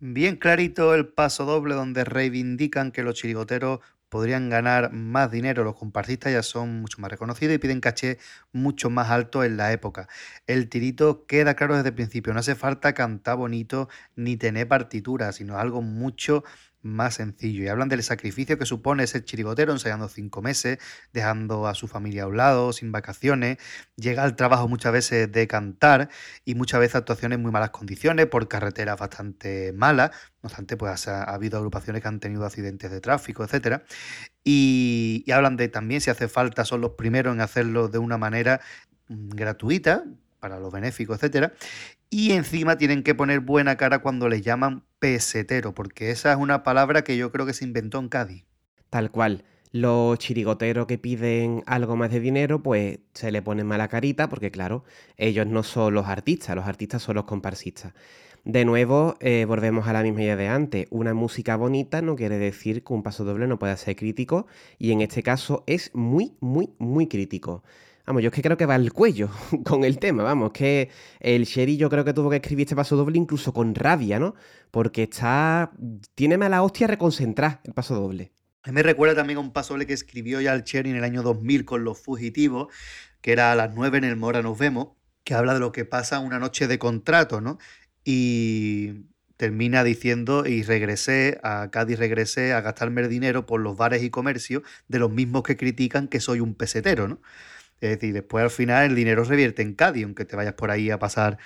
Bien 0.00 0.36
clarito 0.36 0.94
el 0.94 1.08
paso 1.08 1.44
doble 1.44 1.74
donde 1.74 2.04
reivindican 2.04 2.90
que 2.90 3.02
los 3.02 3.16
chirigoteros 3.16 3.80
podrían 4.08 4.48
ganar 4.50 4.92
más 4.92 5.30
dinero. 5.30 5.64
Los 5.64 5.76
comparsistas 5.76 6.32
ya 6.32 6.42
son 6.42 6.80
mucho 6.80 7.00
más 7.00 7.10
reconocidos 7.10 7.54
y 7.54 7.58
piden 7.58 7.80
caché 7.80 8.18
mucho 8.52 8.90
más 8.90 9.10
alto 9.10 9.44
en 9.44 9.56
la 9.56 9.72
época. 9.72 10.08
El 10.46 10.68
tirito 10.68 11.26
queda 11.26 11.54
claro 11.54 11.76
desde 11.76 11.90
el 11.90 11.94
principio. 11.94 12.32
No 12.32 12.40
hace 12.40 12.54
falta 12.54 12.94
cantar 12.94 13.36
bonito 13.36 13.88
ni 14.16 14.36
tener 14.36 14.68
partitura, 14.68 15.32
sino 15.32 15.58
algo 15.58 15.82
mucho 15.82 16.44
más 16.82 17.14
sencillo. 17.14 17.64
Y 17.64 17.68
hablan 17.68 17.88
del 17.88 18.02
sacrificio 18.02 18.58
que 18.58 18.66
supone 18.66 19.06
ser 19.06 19.24
chirigotero, 19.24 19.72
ensayando 19.72 20.08
cinco 20.08 20.42
meses, 20.42 20.78
dejando 21.12 21.66
a 21.66 21.74
su 21.74 21.88
familia 21.88 22.24
a 22.24 22.26
un 22.26 22.36
lado, 22.36 22.72
sin 22.72 22.92
vacaciones. 22.92 23.58
Llega 23.96 24.22
al 24.22 24.36
trabajo 24.36 24.68
muchas 24.68 24.92
veces 24.92 25.30
de 25.30 25.46
cantar 25.46 26.08
y 26.44 26.54
muchas 26.54 26.80
veces 26.80 26.96
actuaciones 26.96 27.36
en 27.36 27.42
muy 27.42 27.52
malas 27.52 27.70
condiciones, 27.70 28.26
por 28.26 28.48
carreteras 28.48 28.98
bastante 28.98 29.72
malas. 29.72 30.10
No 30.42 30.48
obstante, 30.48 30.76
pues 30.76 31.08
ha, 31.08 31.24
habido 31.24 31.58
agrupaciones 31.58 32.02
que 32.02 32.08
han 32.08 32.20
tenido 32.20 32.44
accidentes 32.44 32.90
de 32.90 33.00
tráfico, 33.00 33.44
etc. 33.44 33.82
Y, 34.44 35.24
y 35.26 35.32
hablan 35.32 35.56
de 35.56 35.68
también, 35.68 36.00
si 36.00 36.10
hace 36.10 36.28
falta, 36.28 36.64
son 36.64 36.80
los 36.80 36.92
primeros 36.92 37.34
en 37.34 37.40
hacerlo 37.40 37.88
de 37.88 37.98
una 37.98 38.18
manera 38.18 38.60
mm, 39.08 39.30
gratuita, 39.30 40.04
para 40.40 40.58
los 40.58 40.72
benéficos, 40.72 41.16
etcétera. 41.16 41.52
Y 42.10 42.32
encima 42.32 42.78
tienen 42.78 43.02
que 43.02 43.14
poner 43.14 43.40
buena 43.40 43.76
cara 43.76 43.98
cuando 43.98 44.28
le 44.28 44.40
llaman 44.40 44.84
pesetero, 44.98 45.74
porque 45.74 46.10
esa 46.10 46.32
es 46.32 46.38
una 46.38 46.62
palabra 46.62 47.02
que 47.02 47.16
yo 47.16 47.30
creo 47.30 47.44
que 47.44 47.52
se 47.52 47.64
inventó 47.64 47.98
en 47.98 48.08
Cádiz. 48.08 48.46
Tal 48.90 49.10
cual. 49.10 49.44
Los 49.70 50.18
chirigoteros 50.18 50.86
que 50.86 50.96
piden 50.96 51.62
algo 51.66 51.94
más 51.94 52.10
de 52.10 52.20
dinero, 52.20 52.62
pues 52.62 53.00
se 53.12 53.30
le 53.30 53.42
ponen 53.42 53.66
mala 53.66 53.88
carita, 53.88 54.30
porque 54.30 54.50
claro, 54.50 54.84
ellos 55.18 55.46
no 55.46 55.62
son 55.62 55.92
los 55.92 56.06
artistas, 56.06 56.56
los 56.56 56.66
artistas 56.66 57.02
son 57.02 57.16
los 57.16 57.24
comparsistas. 57.24 57.92
De 58.44 58.64
nuevo, 58.64 59.16
eh, 59.20 59.44
volvemos 59.46 59.86
a 59.86 59.92
la 59.92 60.02
misma 60.02 60.22
idea 60.22 60.36
de 60.36 60.48
antes. 60.48 60.86
Una 60.88 61.12
música 61.12 61.56
bonita 61.56 62.00
no 62.00 62.16
quiere 62.16 62.38
decir 62.38 62.82
que 62.82 62.94
un 62.94 63.02
paso 63.02 63.24
doble 63.24 63.46
no 63.46 63.58
pueda 63.58 63.76
ser 63.76 63.94
crítico 63.94 64.46
y 64.78 64.92
en 64.92 65.02
este 65.02 65.22
caso 65.22 65.64
es 65.66 65.94
muy, 65.94 66.32
muy, 66.40 66.70
muy 66.78 67.08
crítico. 67.08 67.62
Vamos, 68.08 68.22
yo 68.22 68.28
es 68.28 68.34
que 68.34 68.40
creo 68.40 68.56
que 68.56 68.64
va 68.64 68.74
al 68.74 68.90
cuello 68.90 69.28
con 69.66 69.84
el 69.84 69.98
tema, 69.98 70.22
vamos, 70.22 70.52
que 70.52 70.88
el 71.20 71.44
Sherry 71.44 71.76
yo 71.76 71.90
creo 71.90 72.06
que 72.06 72.14
tuvo 72.14 72.30
que 72.30 72.36
escribir 72.36 72.64
este 72.64 72.74
paso 72.74 72.96
doble 72.96 73.18
incluso 73.18 73.52
con 73.52 73.74
rabia, 73.74 74.18
¿no? 74.18 74.34
Porque 74.70 75.02
está... 75.02 75.72
tiene 76.14 76.38
mala 76.38 76.62
hostia 76.62 76.86
reconcentrar 76.86 77.60
el 77.64 77.74
paso 77.74 77.94
doble. 77.94 78.32
Me 78.64 78.82
recuerda 78.82 79.14
también 79.14 79.36
a 79.36 79.40
un 79.40 79.52
paso 79.52 79.74
doble 79.74 79.86
que 79.86 79.92
escribió 79.92 80.40
ya 80.40 80.54
el 80.54 80.64
Cherry 80.64 80.88
en 80.88 80.96
el 80.96 81.04
año 81.04 81.22
2000 81.22 81.66
con 81.66 81.84
Los 81.84 82.00
Fugitivos, 82.00 82.72
que 83.20 83.32
era 83.32 83.52
a 83.52 83.54
las 83.54 83.74
9 83.74 83.98
en 83.98 84.04
el 84.04 84.16
Mora 84.16 84.40
nos 84.40 84.58
vemos, 84.58 84.96
que 85.22 85.34
habla 85.34 85.52
de 85.52 85.60
lo 85.60 85.70
que 85.70 85.84
pasa 85.84 86.18
una 86.18 86.38
noche 86.38 86.66
de 86.66 86.78
contrato, 86.78 87.42
¿no? 87.42 87.58
Y 88.04 89.04
termina 89.36 89.84
diciendo, 89.84 90.46
y 90.46 90.62
regresé, 90.62 91.40
a 91.42 91.70
Cádiz 91.70 91.98
regresé 91.98 92.54
a 92.54 92.62
gastarme 92.62 93.06
dinero 93.06 93.44
por 93.44 93.60
los 93.60 93.76
bares 93.76 94.02
y 94.02 94.08
comercios 94.08 94.62
de 94.88 94.98
los 94.98 95.10
mismos 95.10 95.42
que 95.42 95.58
critican 95.58 96.08
que 96.08 96.20
soy 96.20 96.40
un 96.40 96.54
pesetero, 96.54 97.06
¿no? 97.06 97.20
Es 97.80 97.90
decir, 97.90 98.12
después 98.12 98.42
al 98.44 98.50
final 98.50 98.86
el 98.86 98.94
dinero 98.94 99.24
revierte 99.24 99.62
en 99.62 99.74
Cádiz, 99.74 100.04
aunque 100.04 100.24
te 100.24 100.36
vayas 100.36 100.54
por 100.54 100.70
ahí 100.70 100.90
a 100.90 100.98
pasar 100.98 101.38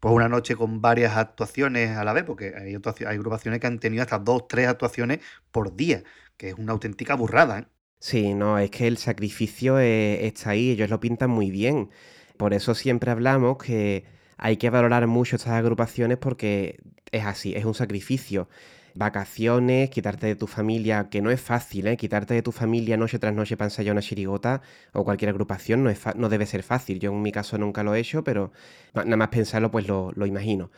pues 0.00 0.14
una 0.14 0.28
noche 0.28 0.56
con 0.56 0.80
varias 0.82 1.16
actuaciones 1.16 1.96
a 1.96 2.04
la 2.04 2.12
vez, 2.12 2.24
porque 2.24 2.54
hay, 2.56 2.74
hay 2.74 3.16
agrupaciones 3.16 3.60
que 3.60 3.66
han 3.66 3.78
tenido 3.78 4.02
hasta 4.02 4.18
dos, 4.18 4.48
tres 4.48 4.68
actuaciones 4.68 5.20
por 5.50 5.76
día, 5.76 6.02
que 6.36 6.50
es 6.50 6.54
una 6.54 6.72
auténtica 6.72 7.14
burrada. 7.14 7.60
¿eh? 7.60 7.64
Sí, 7.98 8.34
no, 8.34 8.58
es 8.58 8.70
que 8.70 8.86
el 8.86 8.98
sacrificio 8.98 9.78
eh, 9.78 10.26
está 10.26 10.50
ahí, 10.50 10.70
ellos 10.70 10.90
lo 10.90 11.00
pintan 11.00 11.30
muy 11.30 11.50
bien. 11.50 11.90
Por 12.36 12.52
eso 12.52 12.74
siempre 12.74 13.10
hablamos 13.10 13.56
que 13.56 14.04
hay 14.36 14.56
que 14.58 14.68
valorar 14.70 15.06
mucho 15.06 15.36
estas 15.36 15.54
agrupaciones 15.54 16.18
porque 16.18 16.80
es 17.12 17.24
así, 17.24 17.54
es 17.54 17.64
un 17.64 17.74
sacrificio 17.74 18.48
vacaciones, 18.94 19.90
quitarte 19.90 20.26
de 20.26 20.36
tu 20.36 20.46
familia, 20.46 21.08
que 21.10 21.20
no 21.20 21.30
es 21.30 21.40
fácil, 21.40 21.86
¿eh? 21.88 21.96
quitarte 21.96 22.34
de 22.34 22.42
tu 22.42 22.52
familia 22.52 22.96
noche 22.96 23.18
tras 23.18 23.34
noche 23.34 23.56
para 23.56 23.66
ensayar 23.66 23.92
una 23.92 24.02
chirigota 24.02 24.62
o 24.92 25.04
cualquier 25.04 25.30
agrupación 25.30 25.82
no, 25.82 25.90
es 25.90 26.00
no 26.16 26.28
debe 26.28 26.46
ser 26.46 26.62
fácil. 26.62 27.00
Yo 27.00 27.12
en 27.12 27.22
mi 27.22 27.32
caso 27.32 27.58
nunca 27.58 27.82
lo 27.82 27.94
he 27.94 28.00
hecho, 28.00 28.22
pero 28.24 28.52
nada 28.94 29.16
más 29.16 29.28
pensarlo 29.28 29.70
pues 29.70 29.88
lo, 29.88 30.12
lo 30.14 30.26
imagino. 30.26 30.70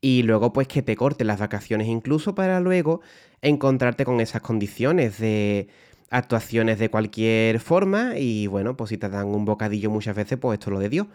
Y 0.00 0.22
luego 0.22 0.52
pues 0.52 0.68
que 0.68 0.82
te 0.82 0.96
corten 0.96 1.26
las 1.26 1.40
vacaciones 1.40 1.88
incluso 1.88 2.34
para 2.34 2.60
luego 2.60 3.00
encontrarte 3.42 4.04
con 4.04 4.20
esas 4.20 4.42
condiciones 4.42 5.18
de 5.18 5.68
actuaciones 6.10 6.78
de 6.78 6.90
cualquier 6.90 7.60
forma 7.60 8.18
y 8.18 8.46
bueno, 8.46 8.76
pues 8.76 8.90
si 8.90 8.98
te 8.98 9.08
dan 9.08 9.28
un 9.28 9.44
bocadillo 9.44 9.90
muchas 9.90 10.14
veces, 10.14 10.38
pues 10.38 10.58
esto 10.58 10.70
es 10.70 10.74
lo 10.74 10.80
de 10.80 10.88
Dios. 10.88 11.06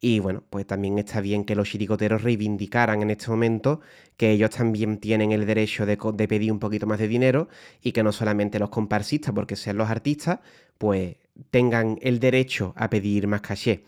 Y 0.00 0.18
bueno, 0.18 0.42
pues 0.50 0.66
también 0.66 0.98
está 0.98 1.20
bien 1.20 1.44
que 1.44 1.54
los 1.54 1.68
chiricoteros 1.68 2.22
reivindicaran 2.22 3.02
en 3.02 3.10
este 3.10 3.28
momento 3.30 3.80
que 4.16 4.32
ellos 4.32 4.50
también 4.50 4.98
tienen 4.98 5.32
el 5.32 5.46
derecho 5.46 5.86
de, 5.86 5.96
pedir 5.96 6.50
un 6.50 6.58
poquito 6.58 6.86
más 6.86 6.98
de 6.98 7.08
dinero 7.08 7.48
y 7.80 7.92
que 7.92 8.02
no 8.02 8.12
solamente 8.12 8.58
los 8.58 8.70
comparsistas, 8.70 9.32
porque 9.32 9.56
sean 9.56 9.76
los 9.76 9.88
artistas, 9.88 10.40
pues 10.76 11.16
tengan 11.50 11.98
el 12.02 12.18
derecho 12.18 12.74
a 12.76 12.90
pedir 12.90 13.28
más 13.28 13.42
caché. 13.42 13.84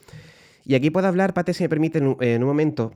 Y 0.64 0.74
aquí 0.76 0.90
puedo 0.90 1.08
hablar, 1.08 1.34
Pate, 1.34 1.52
si 1.52 1.64
me 1.64 1.68
permite, 1.68 1.98
en 1.98 2.42
un 2.42 2.48
momento, 2.48 2.94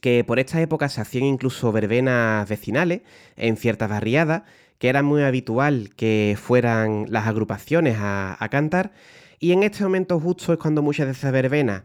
que 0.00 0.24
por 0.24 0.40
esta 0.40 0.60
época 0.60 0.88
se 0.88 1.00
hacían 1.00 1.24
incluso 1.24 1.70
verbenas 1.70 2.48
vecinales 2.48 3.02
en 3.36 3.56
ciertas 3.56 3.88
barriadas 3.88 4.42
que 4.78 4.88
era 4.88 5.02
muy 5.02 5.22
habitual 5.22 5.90
que 5.96 6.36
fueran 6.40 7.06
las 7.08 7.26
agrupaciones 7.26 7.96
a, 7.98 8.48
cantar, 8.50 8.92
y 9.38 9.52
en 9.52 9.62
este 9.62 9.82
momento 9.84 10.18
justo 10.20 10.52
es 10.52 10.58
cuando 10.58 10.82
muchas 10.82 11.06
de 11.06 11.12
esas 11.12 11.32
verbenas 11.32 11.82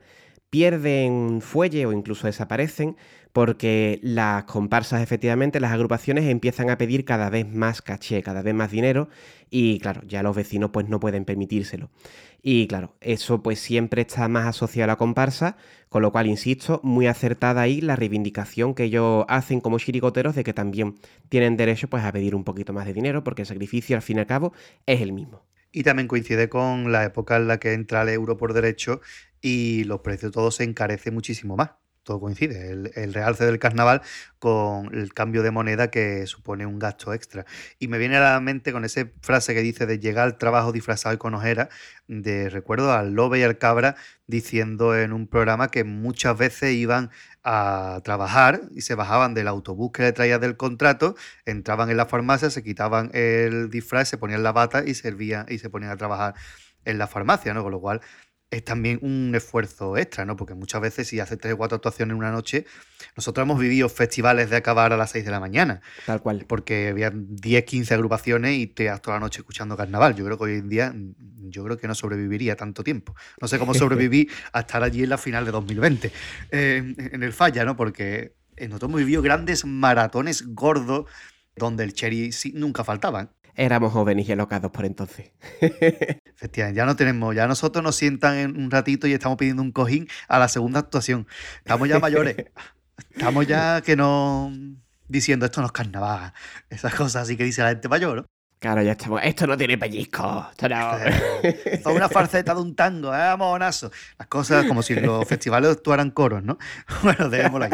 pierden 0.50 1.42
fuelle 1.42 1.86
o 1.86 1.92
incluso 1.92 2.28
desaparecen 2.28 2.96
porque 3.38 4.00
las 4.02 4.46
comparsas 4.46 5.04
efectivamente, 5.04 5.60
las 5.60 5.72
agrupaciones 5.72 6.26
empiezan 6.26 6.72
a 6.72 6.78
pedir 6.80 7.06
cada 7.06 7.30
vez 7.30 7.48
más 7.48 7.84
caché, 7.84 8.24
cada 8.24 8.42
vez 8.42 8.56
más 8.56 8.72
dinero 8.72 9.10
y 9.52 9.78
claro, 9.78 10.02
ya 10.08 10.24
los 10.24 10.36
vecinos 10.36 10.72
pues 10.74 10.90
no 10.90 11.00
pueden 11.00 11.24
permitírselo. 11.24 11.92
Y 12.42 12.66
claro, 12.66 12.96
eso 13.00 13.44
pues 13.44 13.60
siempre 13.60 14.02
está 14.02 14.28
más 14.28 14.48
asociado 14.48 14.86
a 14.86 14.88
la 14.88 14.96
comparsa, 14.96 15.56
con 15.88 16.02
lo 16.02 16.12
cual, 16.12 16.26
insisto, 16.26 16.82
muy 16.82 17.06
acertada 17.06 17.62
ahí 17.62 17.80
la 17.80 17.96
reivindicación 17.96 18.74
que 18.74 18.86
ellos 18.86 19.24
hacen 19.28 19.62
como 19.62 19.78
chiricoteros 19.78 20.34
de 20.34 20.44
que 20.44 20.54
también 20.54 20.96
tienen 21.30 21.58
derecho 21.58 21.88
pues 21.90 22.04
a 22.06 22.12
pedir 22.12 22.34
un 22.34 22.44
poquito 22.44 22.74
más 22.74 22.88
de 22.88 22.94
dinero, 22.96 23.24
porque 23.24 23.44
el 23.44 23.48
sacrificio 23.48 23.96
al 23.96 24.02
fin 24.02 24.18
y 24.18 24.22
al 24.22 24.26
cabo 24.26 24.52
es 24.88 25.00
el 25.00 25.14
mismo. 25.14 25.46
Y 25.72 25.84
también 25.84 26.08
coincide 26.08 26.50
con 26.50 26.92
la 26.92 27.04
época 27.04 27.36
en 27.38 27.48
la 27.48 27.60
que 27.60 27.74
entra 27.74 28.02
el 28.02 28.10
euro 28.10 28.36
por 28.36 28.54
derecho 28.54 29.00
y 29.42 29.84
los 29.84 30.00
precios 30.00 30.32
todos 30.32 30.56
se 30.56 30.64
encarecen 30.64 31.14
muchísimo 31.14 31.56
más 31.56 31.74
todo 32.08 32.22
coincide, 32.22 32.72
el, 32.72 33.14
realce 33.14 33.46
del 33.46 33.60
carnaval 33.60 34.02
con 34.40 34.96
el 34.96 35.14
cambio 35.14 35.44
de 35.44 35.52
moneda 35.52 35.92
que 35.92 36.26
supone 36.26 36.66
un 36.66 36.80
gasto 36.80 37.14
extra. 37.14 37.46
Y 37.80 37.90
me 37.90 37.98
viene 37.98 38.16
a 38.16 38.22
la 38.22 38.40
mente 38.40 38.72
con 38.72 38.86
esa 38.86 39.06
frase 39.22 39.54
que 39.54 39.62
dice 39.62 39.86
de 39.86 40.00
llegar 40.00 40.24
al 40.24 40.38
trabajo 40.38 40.72
disfrazado 40.72 41.14
y 41.14 41.18
con 41.18 41.36
ojera, 41.36 41.68
de 42.08 42.50
recuerdo 42.50 42.94
al 42.94 43.12
Lobe 43.14 43.40
y 43.40 43.44
al 43.44 43.58
Cabra 43.58 43.98
diciendo 44.26 44.98
en 44.98 45.12
un 45.12 45.28
programa 45.28 45.68
que 45.68 45.84
muchas 45.84 46.38
veces 46.38 46.74
iban 46.74 47.12
a 47.44 48.00
trabajar 48.06 48.62
y 48.74 48.82
se 48.82 48.96
bajaban 48.96 49.34
del 49.34 49.50
autobús 49.50 49.92
que 49.92 50.04
le 50.04 50.14
traía 50.14 50.40
del 50.40 50.56
contrato, 50.56 51.16
entraban 51.46 51.90
en 51.90 51.98
la 51.98 52.06
farmacia, 52.06 52.50
se 52.50 52.64
quitaban 52.64 53.12
el 53.14 53.70
disfraz, 53.70 54.08
se 54.08 54.18
ponían 54.18 54.44
la 54.44 54.54
bata 54.54 54.84
y 54.86 54.94
servían 54.94 55.46
y 55.50 55.60
se 55.60 55.70
ponían 55.70 55.92
a 55.92 55.98
trabajar 55.98 56.36
en 56.86 56.98
la 56.98 57.08
farmacia, 57.08 57.54
¿no? 57.54 57.64
Con 57.64 57.74
lo 57.74 57.82
cual 57.82 58.02
es 58.50 58.64
también 58.64 59.00
un 59.02 59.34
esfuerzo 59.36 59.98
extra, 59.98 60.24
¿no? 60.24 60.38
Porque 60.38 60.54
muchas 60.54 60.80
veces 60.82 61.08
si 61.08 61.20
haces 61.20 61.38
tres 61.38 61.54
o 61.54 61.58
cuatro 61.58 61.76
actuaciones 61.76 62.14
en 62.14 62.18
una 62.18 62.32
noche, 62.32 62.66
nosotros 63.16 63.44
hemos 63.44 63.60
vivido 63.60 63.90
festivales 63.90 64.50
de 64.50 64.56
acabar 64.56 64.94
a 64.94 64.98
las 64.98 65.12
6 65.12 65.26
de 65.26 65.32
la 65.32 65.40
mañana. 65.40 65.82
Tal 66.06 66.22
cual. 66.22 66.46
Porque 66.48 66.88
había 66.90 67.12
10, 67.14 67.66
15 67.66 67.94
agrupaciones 67.94 68.58
y 68.58 68.68
te 68.68 68.90
has 68.90 69.02
toda 69.02 69.18
la 69.18 69.22
noche 69.22 69.42
escuchando 69.42 69.76
carnaval. 69.76 70.16
Yo 70.16 70.24
creo 70.24 70.38
que 70.38 70.44
hoy 70.46 70.54
en 70.54 70.70
día, 70.70 70.94
yo 70.96 71.64
creo 71.66 71.78
que 71.78 71.88
no 71.88 71.96
sobreviviría 71.96 72.56
tanto 72.56 72.84
tiempo. 72.84 73.16
No 73.42 73.50
sé 73.50 73.60
cómo 73.60 73.74
sobreviví 73.74 74.30
a 74.54 74.62
estar 74.62 74.82
allí 74.82 75.04
en 75.04 75.10
la 75.10 75.18
final 75.18 75.44
de 75.44 75.52
2020, 75.52 76.12
eh, 76.52 76.96
en 76.98 77.24
el 77.24 77.34
Falla, 77.34 77.66
¿no? 77.66 77.76
Porque 77.76 78.36
nosotros 78.58 78.90
hemos 78.90 79.00
vivido 79.00 79.22
grandes 79.22 79.66
maratones 79.66 80.46
gordos 80.48 81.06
donde 81.58 81.84
el 81.84 81.94
cherry 81.94 82.32
nunca 82.54 82.84
faltaban 82.84 83.32
éramos 83.58 83.92
jóvenes 83.92 84.30
y 84.30 84.32
alocados 84.32 84.72
por 84.72 84.86
entonces. 84.86 85.32
Efectivamente, 85.62 86.78
ya 86.78 86.86
no 86.86 86.96
tenemos, 86.96 87.36
ya 87.36 87.48
nosotros 87.48 87.84
nos 87.84 87.96
sientan 87.96 88.38
en 88.38 88.58
un 88.58 88.72
ratito 88.72 89.08
y 89.08 89.14
estamos 89.14 89.38
pidiendo 89.38 89.64
un 89.64 89.72
cojín 89.72 90.08
a 90.28 90.40
la 90.40 90.48
segunda 90.48 90.80
actuación. 90.80 91.28
Estamos 91.58 91.90
ya 91.90 92.00
mayores. 92.00 92.38
Estamos 93.12 93.46
ya 93.46 93.82
que 93.82 93.96
no 93.96 94.52
diciendo 95.08 95.46
esto 95.46 95.62
no 95.62 95.68
es 95.68 95.72
carnaval. 95.72 96.34
Esas 96.70 96.96
cosas 96.96 97.24
así 97.24 97.38
que 97.38 97.44
dice 97.44 97.62
la 97.62 97.70
gente 97.70 97.88
mayor, 97.88 98.18
¿no? 98.18 98.26
Claro, 98.60 98.82
ya 98.82 98.94
estamos. 98.94 99.22
Esto 99.24 99.46
no 99.46 99.56
tiene 99.56 99.78
pellizco. 99.78 100.48
Esto 100.50 100.68
no. 100.68 100.98
es 101.44 101.86
una 101.86 102.10
farceta 102.10 102.56
de 102.56 102.62
un 102.62 102.76
tango, 102.76 103.14
¿eh? 103.14 103.38
Monazo. 103.38 103.92
Las 104.18 104.28
cosas 104.28 104.66
como 104.66 104.82
si 104.82 104.96
los 104.96 105.26
festivales 105.30 105.70
actuaran 105.70 106.10
coros, 106.10 106.44
¿no? 106.44 106.58
Bueno, 107.04 107.30
dejémoslo 107.30 107.66
ahí. 107.66 107.72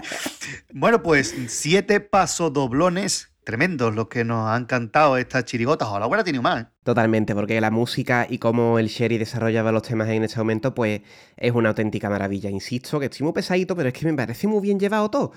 Bueno, 0.73 1.01
pues 1.01 1.33
siete 1.47 2.01
pasos-doblones 2.01 3.32
tremendos 3.43 3.93
los 3.95 4.07
que 4.07 4.23
nos 4.23 4.49
han 4.49 4.65
cantado 4.65 5.17
estas 5.17 5.45
chirigotas. 5.45 5.87
O 5.89 5.99
la 5.99 6.05
buena 6.05 6.23
tiene 6.23 6.39
más. 6.41 6.63
¿eh? 6.63 6.67
Totalmente, 6.83 7.35
porque 7.35 7.59
la 7.61 7.71
música 7.71 8.27
y 8.29 8.37
cómo 8.37 8.79
el 8.79 8.87
Sherry 8.87 9.17
desarrollaba 9.17 9.71
los 9.71 9.83
temas 9.83 10.09
en 10.09 10.23
este 10.23 10.37
momento, 10.37 10.73
pues 10.73 11.01
es 11.37 11.51
una 11.51 11.69
auténtica 11.69 12.09
maravilla. 12.09 12.49
Insisto 12.49 12.99
que 12.99 13.05
estoy 13.05 13.23
muy 13.23 13.33
pesadito, 13.33 13.75
pero 13.75 13.89
es 13.89 13.93
que 13.93 14.05
me 14.05 14.13
parece 14.13 14.47
muy 14.47 14.61
bien 14.61 14.79
llevado 14.79 15.09
todo. 15.09 15.31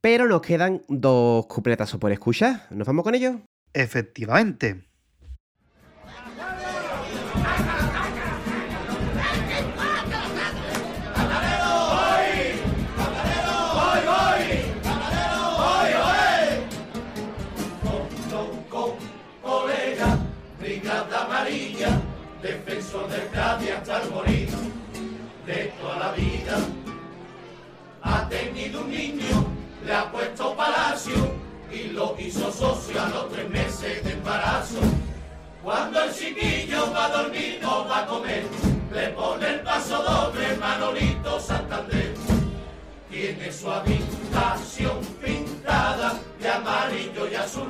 Pero 0.00 0.26
nos 0.26 0.42
quedan 0.42 0.82
dos 0.88 1.46
cupletazos 1.46 1.98
por 1.98 2.12
escuchar. 2.12 2.66
¿Nos 2.70 2.86
vamos 2.86 3.04
con 3.04 3.14
ellos? 3.14 3.36
Efectivamente. 3.72 4.93
Ha 28.14 28.28
tenido 28.28 28.80
un 28.82 28.90
niño, 28.90 29.44
le 29.84 29.92
ha 29.92 30.10
puesto 30.12 30.54
palacio 30.54 31.14
y 31.72 31.88
lo 31.88 32.14
hizo 32.16 32.52
socio 32.52 33.02
a 33.02 33.08
los 33.08 33.28
tres 33.32 33.50
meses 33.50 34.04
de 34.04 34.12
embarazo. 34.12 34.78
Cuando 35.64 36.00
el 36.04 36.14
chiquillo 36.14 36.92
va 36.92 37.06
a 37.06 37.08
dormir 37.08 37.58
no 37.60 37.88
va 37.88 37.98
a 38.02 38.06
comer, 38.06 38.44
le 38.92 39.08
pone 39.08 39.48
el 39.48 39.60
paso 39.60 40.00
doble 40.00 40.56
Manolito 40.58 41.40
Santander. 41.40 42.14
Tiene 43.10 43.50
su 43.50 43.68
habitación 43.68 45.00
pintada 45.20 46.14
de 46.40 46.48
amarillo 46.48 47.28
y 47.28 47.34
azul, 47.34 47.68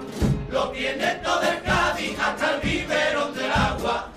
lo 0.51 0.69
tiene 0.71 1.07
todo 1.25 1.43
el 1.43 1.63
Cádiz 1.63 2.19
hasta 2.19 2.55
el 2.55 2.61
biberón 2.61 3.35
del 3.35 3.51
agua 3.51 4.09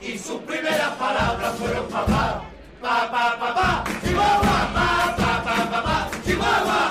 y 0.00 0.16
sus 0.16 0.40
primeras 0.42 0.90
palabras 0.92 1.56
fueron 1.56 1.88
papá, 1.88 2.42
papá, 2.80 3.36
papá, 3.40 3.84
Chihuahua, 4.04 4.42
papá, 4.42 5.14
papá, 5.16 5.23
Chihuahua. 6.24 6.88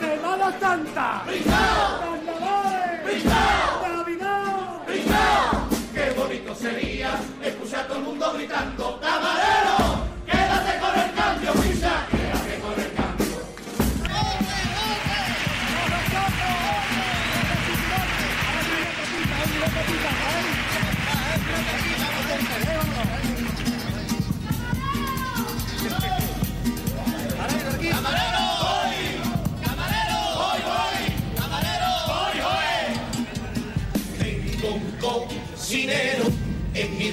Semana 0.00 0.60
Santa. 0.60 1.22
¡Brindado! 1.26 2.00
Carnavales. 2.00 3.04
¡Brindado! 3.04 3.88
Navidad. 3.96 4.86
¡Brindado! 4.86 5.68
Qué 5.92 6.10
bonito 6.16 6.54
sería 6.54 7.10
escuchar 7.42 7.80
a 7.80 7.86
todo 7.88 7.98
el 7.98 8.04
mundo 8.04 8.32
gritando. 8.34 8.97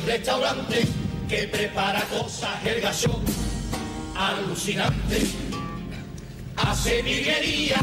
Restaurante 0.06 0.86
que 1.28 1.48
prepara 1.48 2.02
cosas 2.04 2.64
el 2.66 2.82
gachón 2.82 3.24
alucinante. 4.16 5.26
Hace 6.58 7.02
virguería 7.02 7.78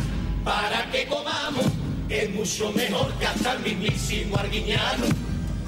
para 0.44 0.90
que 0.90 1.06
comamos, 1.06 1.66
es 2.08 2.30
mucho 2.30 2.72
mejor 2.72 3.12
que 3.14 3.26
hasta 3.26 3.52
el 3.52 3.60
mismísimo 3.60 4.36
Arguiñano. 4.36 5.06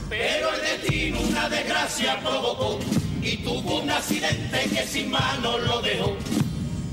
Pero 0.09 0.55
el 0.55 0.60
destino 0.60 1.20
una 1.20 1.48
desgracia 1.48 2.20
provocó 2.20 2.78
y 3.22 3.39
tuvo 3.39 3.81
un 3.81 3.90
accidente 3.90 4.68
que 4.72 4.86
sin 4.86 5.10
mano 5.10 5.59
lo 5.59 5.82
dejó. 5.82 6.16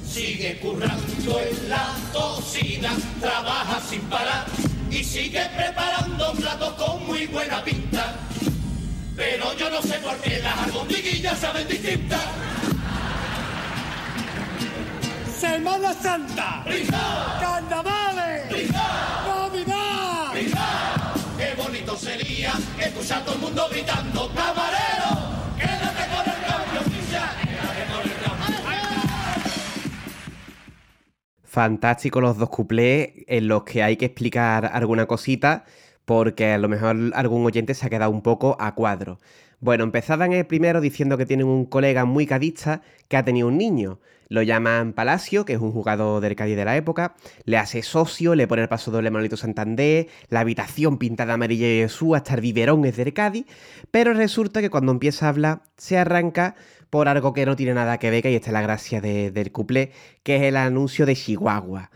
Sigue 0.06 0.60
currando 0.60 1.40
en 1.40 1.70
la 1.70 1.96
cocina, 2.12 2.92
trabaja 3.20 3.80
sin 3.90 4.02
parar 4.02 4.46
y 4.90 5.04
sigue 5.04 5.42
preparando 5.56 6.34
platos 6.34 6.74
con 6.74 7.06
muy 7.06 7.28
buena 7.28 7.64
pinta. 7.64 8.31
Pero 9.22 9.56
yo 9.56 9.70
no 9.70 9.84
sé 9.84 10.00
por 10.00 10.18
qué 10.18 10.40
las 10.40 10.58
albondiguillas 10.58 11.38
saben 11.38 11.68
distintas. 11.68 12.24
Semana 15.40 15.94
Santa. 15.94 16.66
Carnavales. 17.40 18.72
Navidad. 19.68 20.34
Qué 21.38 21.54
bonito 21.56 21.96
sería 21.96 22.54
escuchar 22.80 23.22
a 23.22 23.26
todo 23.26 23.36
el 23.36 23.42
mundo 23.42 23.68
gritando, 23.70 24.28
camarero, 24.34 25.12
quédate 25.56 26.04
con 26.10 26.26
el 26.26 26.42
cambio, 26.48 26.82
quédate 27.44 27.84
con 27.92 28.02
el 28.10 28.18
cambio. 28.24 28.58
Fantástico 31.44 32.22
los 32.22 32.40
dos 32.40 32.50
cuplés 32.50 33.12
en 33.28 33.48
los 33.48 33.66
que 33.66 33.84
hay 33.84 33.98
que 33.98 34.06
explicar 34.06 34.72
alguna 34.74 35.06
cosita 35.06 35.66
porque 36.06 36.52
a 36.52 36.58
lo 36.58 36.68
mejor 36.70 36.96
algún 37.14 37.46
oyente 37.46 37.74
se 37.74 37.86
ha 37.86 37.90
quedado 37.90 38.12
un 38.12 38.22
poco 38.22 38.58
a 38.60 38.74
cuadro. 38.76 39.20
Bueno, 39.60 39.84
empezaban 39.84 40.34
el 40.34 40.46
primero 40.46 40.82
diciendo 40.82 41.18
que 41.18 41.26
tienen 41.26 41.46
un 41.46 41.66
colega 41.66 42.06
muy 42.06 42.26
cadista 42.26 42.82
que 43.08 43.18
ha 43.18 43.24
tenido 43.26 43.48
un 43.48 43.58
niño. 43.58 44.00
Lo 44.28 44.42
llaman 44.42 44.94
Palacio, 44.94 45.44
que 45.44 45.54
es 45.54 45.60
un 45.60 45.74
jugador 45.74 46.22
del 46.22 46.38
Cádiz 46.38 46.56
de 46.56 46.64
la 46.64 46.78
época, 46.78 47.16
le 47.44 47.58
hace 47.58 47.84
socio, 47.84 48.34
le 48.34 48.48
pone 48.48 48.62
el 48.62 48.70
paso 48.70 48.90
doble 48.90 49.12
Manolito 49.12 49.36
Santander, 49.36 50.08
la 50.30 50.40
habitación 50.40 50.98
pintada 50.98 51.34
amarilla 51.34 51.68
y 51.68 51.82
Jesús, 51.82 52.16
hasta 52.16 52.36
el 52.36 52.42
biberón 52.42 52.86
es 52.86 52.96
del 52.96 53.14
Cádiz, 53.14 53.46
pero 53.92 54.14
resulta 54.14 54.62
que 54.62 54.70
cuando 54.70 54.94
empieza 54.94 55.26
a 55.26 55.30
hablar 55.30 55.62
se 55.76 55.98
arranca 55.98 56.56
por 56.90 57.10
algo 57.10 57.34
que 57.34 57.46
no 57.46 57.58
tiene 57.58 57.74
nada 57.74 57.98
que 58.00 58.10
ver, 58.10 58.26
ahí 58.26 58.36
está 58.36 58.52
la 58.54 58.62
gracia 58.62 59.02
de- 59.02 59.32
del 59.32 59.52
cuplé, 59.52 59.92
que 60.24 60.38
es 60.38 60.42
el 60.44 60.56
anuncio 60.56 61.06
de 61.06 61.16
Chihuahua. 61.16 61.92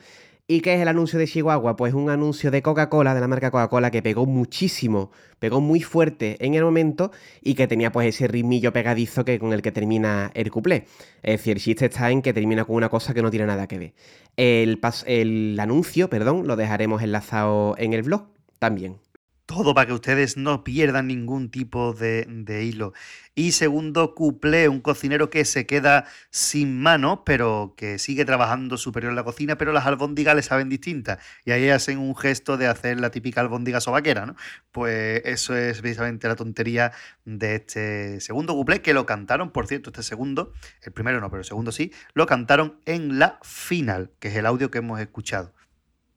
¿Y 0.47 0.61
qué 0.61 0.75
es 0.75 0.81
el 0.81 0.87
anuncio 0.87 1.17
de 1.17 1.25
Chihuahua? 1.25 1.75
Pues 1.75 1.95
un 1.95 2.11
anuncio 2.11 2.51
de 2.51 2.61
Coca-Cola, 2.61 3.15
de 3.15 3.21
la 3.21 3.27
marca 3.27 3.49
Coca-Cola, 3.49 3.89
que 3.89 4.03
pegó 4.03 4.27
muchísimo, 4.27 5.09
pegó 5.39 5.59
muy 5.59 5.81
fuerte 5.81 6.37
en 6.39 6.53
el 6.53 6.63
momento 6.63 7.11
y 7.41 7.55
que 7.55 7.67
tenía 7.67 7.91
pues 7.91 8.07
ese 8.09 8.27
ritmillo 8.27 8.71
pegadizo 8.71 9.25
que 9.25 9.39
con 9.39 9.53
el 9.53 9.63
que 9.63 9.71
termina 9.71 10.29
el 10.35 10.51
cuplé. 10.51 10.85
Es 11.23 11.39
decir, 11.39 11.57
el 11.57 11.63
chiste 11.63 11.85
está 11.85 12.11
en 12.11 12.21
que 12.21 12.31
termina 12.31 12.63
con 12.63 12.75
una 12.75 12.89
cosa 12.89 13.15
que 13.15 13.23
no 13.23 13.31
tiene 13.31 13.47
nada 13.47 13.65
que 13.65 13.79
ver. 13.79 13.93
El, 14.37 14.79
el 15.07 15.59
anuncio, 15.59 16.11
perdón, 16.11 16.45
lo 16.45 16.55
dejaremos 16.55 17.01
enlazado 17.01 17.75
en 17.79 17.93
el 17.93 18.03
blog 18.03 18.27
también. 18.59 18.97
Todo 19.45 19.75
para 19.75 19.85
que 19.85 19.93
ustedes 19.93 20.37
no 20.37 20.63
pierdan 20.63 21.07
ningún 21.07 21.51
tipo 21.51 21.93
de, 21.93 22.25
de 22.27 22.63
hilo. 22.63 22.93
Y 23.35 23.51
segundo, 23.51 24.15
cuplé, 24.15 24.69
un 24.69 24.81
cocinero 24.81 25.29
que 25.29 25.45
se 25.45 25.67
queda 25.67 26.05
sin 26.31 26.81
manos, 26.81 27.19
pero 27.25 27.75
que 27.77 27.99
sigue 27.99 28.25
trabajando 28.25 28.77
superior 28.77 29.11
en 29.11 29.17
la 29.17 29.23
cocina, 29.23 29.57
pero 29.57 29.71
las 29.71 29.85
albóndigas 29.85 30.35
le 30.35 30.41
saben 30.41 30.69
distintas. 30.69 31.19
Y 31.43 31.51
ahí 31.51 31.69
hacen 31.69 31.99
un 31.99 32.15
gesto 32.15 32.57
de 32.57 32.67
hacer 32.67 32.99
la 32.99 33.11
típica 33.11 33.41
albóndiga 33.41 33.81
sobaquera, 33.81 34.25
¿no? 34.25 34.35
Pues 34.71 35.21
eso 35.25 35.55
es 35.55 35.81
precisamente 35.81 36.27
la 36.27 36.35
tontería 36.35 36.93
de 37.25 37.55
este 37.55 38.21
segundo 38.21 38.55
cuplé, 38.55 38.81
que 38.81 38.93
lo 38.93 39.05
cantaron, 39.05 39.51
por 39.51 39.67
cierto, 39.67 39.89
este 39.89 40.01
segundo, 40.03 40.53
el 40.81 40.93
primero 40.93 41.19
no, 41.19 41.29
pero 41.29 41.41
el 41.41 41.45
segundo 41.45 41.71
sí, 41.71 41.91
lo 42.13 42.25
cantaron 42.25 42.79
en 42.85 43.19
la 43.19 43.39
final, 43.43 44.11
que 44.19 44.29
es 44.29 44.35
el 44.35 44.45
audio 44.45 44.71
que 44.71 44.79
hemos 44.79 44.99
escuchado. 44.99 45.53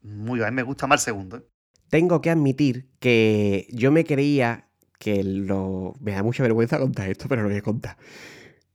Muy 0.03 0.39
bien, 0.39 0.55
me 0.55 0.63
gusta 0.63 0.87
más 0.87 1.01
el 1.03 1.05
segundo. 1.05 1.37
¿eh? 1.39 1.58
Tengo 1.89 2.21
que 2.21 2.31
admitir 2.31 2.89
que 3.01 3.67
yo 3.71 3.91
me 3.91 4.05
creía 4.05 4.69
que 4.99 5.23
lo... 5.23 5.95
Me 6.01 6.13
da 6.13 6.23
mucha 6.23 6.43
vergüenza 6.43 6.79
contar 6.79 7.09
esto, 7.11 7.29
pero 7.29 7.43
lo 7.43 7.49
voy 7.49 7.59
a 7.59 7.63
contar. 7.63 7.97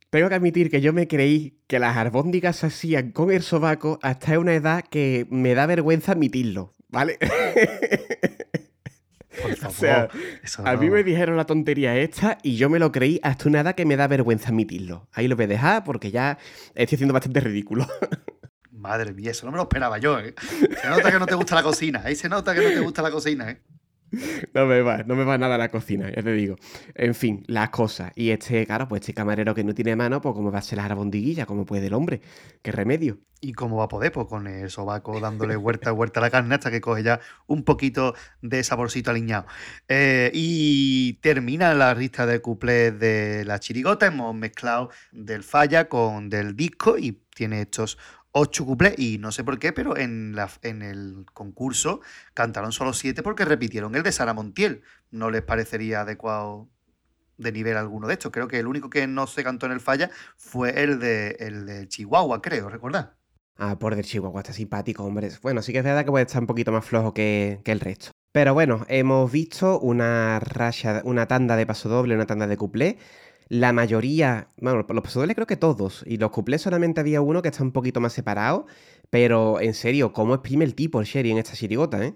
Tengo 0.10 0.30
que 0.30 0.36
admitir 0.36 0.70
que 0.70 0.80
yo 0.80 0.94
me 0.94 1.08
creí 1.08 1.58
que 1.68 1.80
las 1.80 1.98
albóndigas 1.98 2.58
se 2.58 2.68
hacían 2.68 3.12
con 3.12 3.32
el 3.32 3.42
sobaco 3.42 3.98
hasta 4.04 4.38
una 4.38 4.54
edad 4.54 4.84
que 4.88 5.26
me 5.32 5.56
da 5.56 5.66
vergüenza 5.66 6.12
admitirlo, 6.12 6.74
¿vale? 6.90 7.18
Por 9.42 9.52
o 9.52 9.56
favor, 9.56 9.76
sea, 9.76 10.10
eso 10.44 10.66
a 10.66 10.78
mí 10.78 10.92
me 10.92 11.04
dijeron 11.04 11.36
la 11.36 11.46
tontería 11.46 11.98
esta 11.98 12.38
y 12.44 12.56
yo 12.58 12.70
me 12.70 12.78
lo 12.78 12.92
creí 12.92 13.20
hasta 13.24 13.50
una 13.50 13.62
edad 13.62 13.74
que 13.74 13.86
me 13.86 13.96
da 13.96 14.08
vergüenza 14.08 14.50
admitirlo. 14.50 15.08
Ahí 15.12 15.28
lo 15.28 15.36
voy 15.36 15.46
a 15.46 15.48
dejar 15.48 15.84
porque 15.84 16.12
ya 16.12 16.38
estoy 16.76 16.98
haciendo 16.98 17.14
bastante 17.14 17.40
ridículo. 17.40 17.88
Madre 18.84 19.14
mía, 19.14 19.32
eso 19.32 19.46
no 19.46 19.54
me 19.54 19.58
lo 19.58 19.64
esperaba 19.64 19.98
yo, 19.98 20.20
¿eh? 20.20 20.36
Se 20.82 20.90
nota 20.90 21.10
que 21.10 21.18
no 21.18 21.26
te 21.26 21.36
gusta 21.36 21.56
la 21.56 21.64
cocina. 21.64 22.02
Ahí 22.04 22.16
se 22.16 22.28
nota 22.28 22.54
que 22.54 22.62
no 22.62 22.68
te 22.68 22.80
gusta 22.82 23.02
la 23.02 23.12
cocina, 23.12 23.50
¿eh? 23.50 23.62
No 24.54 24.66
me 24.66 24.82
va, 24.82 25.04
no 25.04 25.16
me 25.16 25.24
va 25.24 25.38
nada 25.38 25.58
la 25.58 25.70
cocina, 25.70 26.12
ya 26.14 26.22
te 26.22 26.34
digo. 26.34 26.58
En 26.94 27.16
fin, 27.16 27.46
las 27.48 27.70
cosas. 27.70 28.12
Y 28.14 28.30
este, 28.30 28.66
claro, 28.66 28.90
pues 28.90 29.02
este 29.02 29.14
camarero 29.14 29.56
que 29.56 29.64
no 29.64 29.74
tiene 29.74 29.96
mano, 29.96 30.20
pues 30.22 30.36
cómo 30.36 30.52
va 30.52 30.60
a 30.60 30.62
ser 30.62 30.80
la 30.80 30.86
albondiguilla, 30.86 31.46
cómo 31.46 31.66
puede 31.66 31.88
el 31.88 31.94
hombre. 31.94 32.22
¿Qué 32.62 32.74
remedio? 32.74 33.20
¿Y 33.40 33.54
cómo 33.54 33.78
va 33.78 33.86
a 33.86 33.88
poder? 33.88 34.12
Pues 34.12 34.28
con 34.28 34.48
el 34.48 34.70
sobaco 34.70 35.20
dándole 35.20 35.56
vuelta 35.56 35.90
a 35.90 35.94
vuelta 35.94 36.20
a 36.20 36.24
la 36.24 36.30
carne 36.30 36.56
hasta 36.56 36.72
que 36.72 36.82
coge 36.82 37.04
ya 37.04 37.22
un 37.48 37.64
poquito 37.64 38.14
de 38.42 38.64
saborcito 38.64 39.12
aliñado. 39.12 39.46
Eh, 39.88 40.30
y 40.34 41.14
termina 41.22 41.74
la 41.74 41.96
lista 41.96 42.26
de 42.26 42.40
cuplés 42.40 43.00
de 43.00 43.46
la 43.46 43.60
chirigota. 43.60 44.08
Hemos 44.08 44.36
mezclado 44.36 44.92
del 45.14 45.44
falla 45.44 45.90
con 45.90 46.30
del 46.30 46.56
disco 46.56 46.98
y 46.98 47.24
tiene 47.34 47.62
estos 47.62 47.98
ocho 48.34 48.66
cuplés. 48.66 48.96
Y 48.98 49.18
no 49.18 49.32
sé 49.32 49.46
por 49.46 49.58
qué, 49.58 49.72
pero 49.72 49.96
en, 49.96 50.36
la, 50.36 50.50
en 50.62 50.82
el 50.82 51.26
concurso 51.34 52.02
cantaron 52.34 52.74
solo 52.74 52.92
siete 52.92 53.24
porque 53.24 53.46
repitieron 53.46 53.96
el 53.96 54.04
de 54.04 54.12
Sara 54.12 54.34
Montiel. 54.34 54.84
No 55.10 55.32
les 55.32 55.42
parecería 55.42 56.02
adecuado 56.02 56.68
de 57.38 57.52
nivel 57.52 57.78
alguno 57.78 58.08
de 58.08 58.14
estos. 58.14 58.32
Creo 58.32 58.48
que 58.48 58.60
el 58.60 58.68
único 58.68 58.90
que 58.90 59.08
no 59.08 59.28
se 59.28 59.44
cantó 59.44 59.66
en 59.66 59.72
el 59.72 59.80
falla 59.80 60.10
fue 60.36 60.84
el 60.84 61.00
de, 61.00 61.38
el 61.40 61.66
de 61.66 61.88
Chihuahua, 61.88 62.42
creo, 62.42 62.70
¿recordad? 62.70 63.14
Ah, 63.56 63.78
por 63.78 63.96
del 63.96 64.06
Chihuahua, 64.06 64.42
está 64.42 64.54
simpático, 64.54 65.04
hombre. 65.04 65.30
Bueno, 65.42 65.62
sí 65.62 65.72
que 65.72 65.80
es 65.80 65.84
verdad 65.84 66.04
que 66.04 66.12
puede 66.12 66.26
estar 66.26 66.42
un 66.42 66.48
poquito 66.48 66.72
más 66.72 66.86
flojo 66.86 67.14
que, 67.14 67.62
que 67.64 67.72
el 67.72 67.80
resto. 67.80 68.12
Pero 68.32 68.56
bueno, 68.56 68.84
hemos 68.90 69.32
visto 69.32 69.80
una 69.80 70.40
racha, 70.40 71.02
una 71.06 71.28
tanda 71.28 71.56
de 71.56 71.68
paso 71.68 71.88
doble, 71.88 72.16
una 72.16 72.26
tanda 72.26 72.48
de 72.48 72.58
cuplé. 72.58 72.98
La 73.50 73.74
mayoría, 73.74 74.48
bueno, 74.58 74.86
los 74.88 75.04
pasodobles 75.04 75.36
creo 75.36 75.48
que 75.48 75.58
todos, 75.58 76.04
y 76.08 76.18
los 76.18 76.32
cuplés 76.32 76.62
solamente 76.62 77.02
había 77.02 77.22
uno 77.22 77.42
que 77.42 77.50
está 77.50 77.64
un 77.64 77.72
poquito 77.72 78.00
más 78.02 78.14
separado, 78.14 78.66
pero 79.10 79.60
en 79.62 79.74
serio, 79.74 80.14
¿cómo 80.14 80.34
exprime 80.36 80.66
el 80.66 80.76
tipo 80.76 81.00
el 81.00 81.06
Sherry 81.06 81.32
en 81.32 81.38
esta 81.38 81.54
chirigota, 81.54 82.04
eh? 82.04 82.14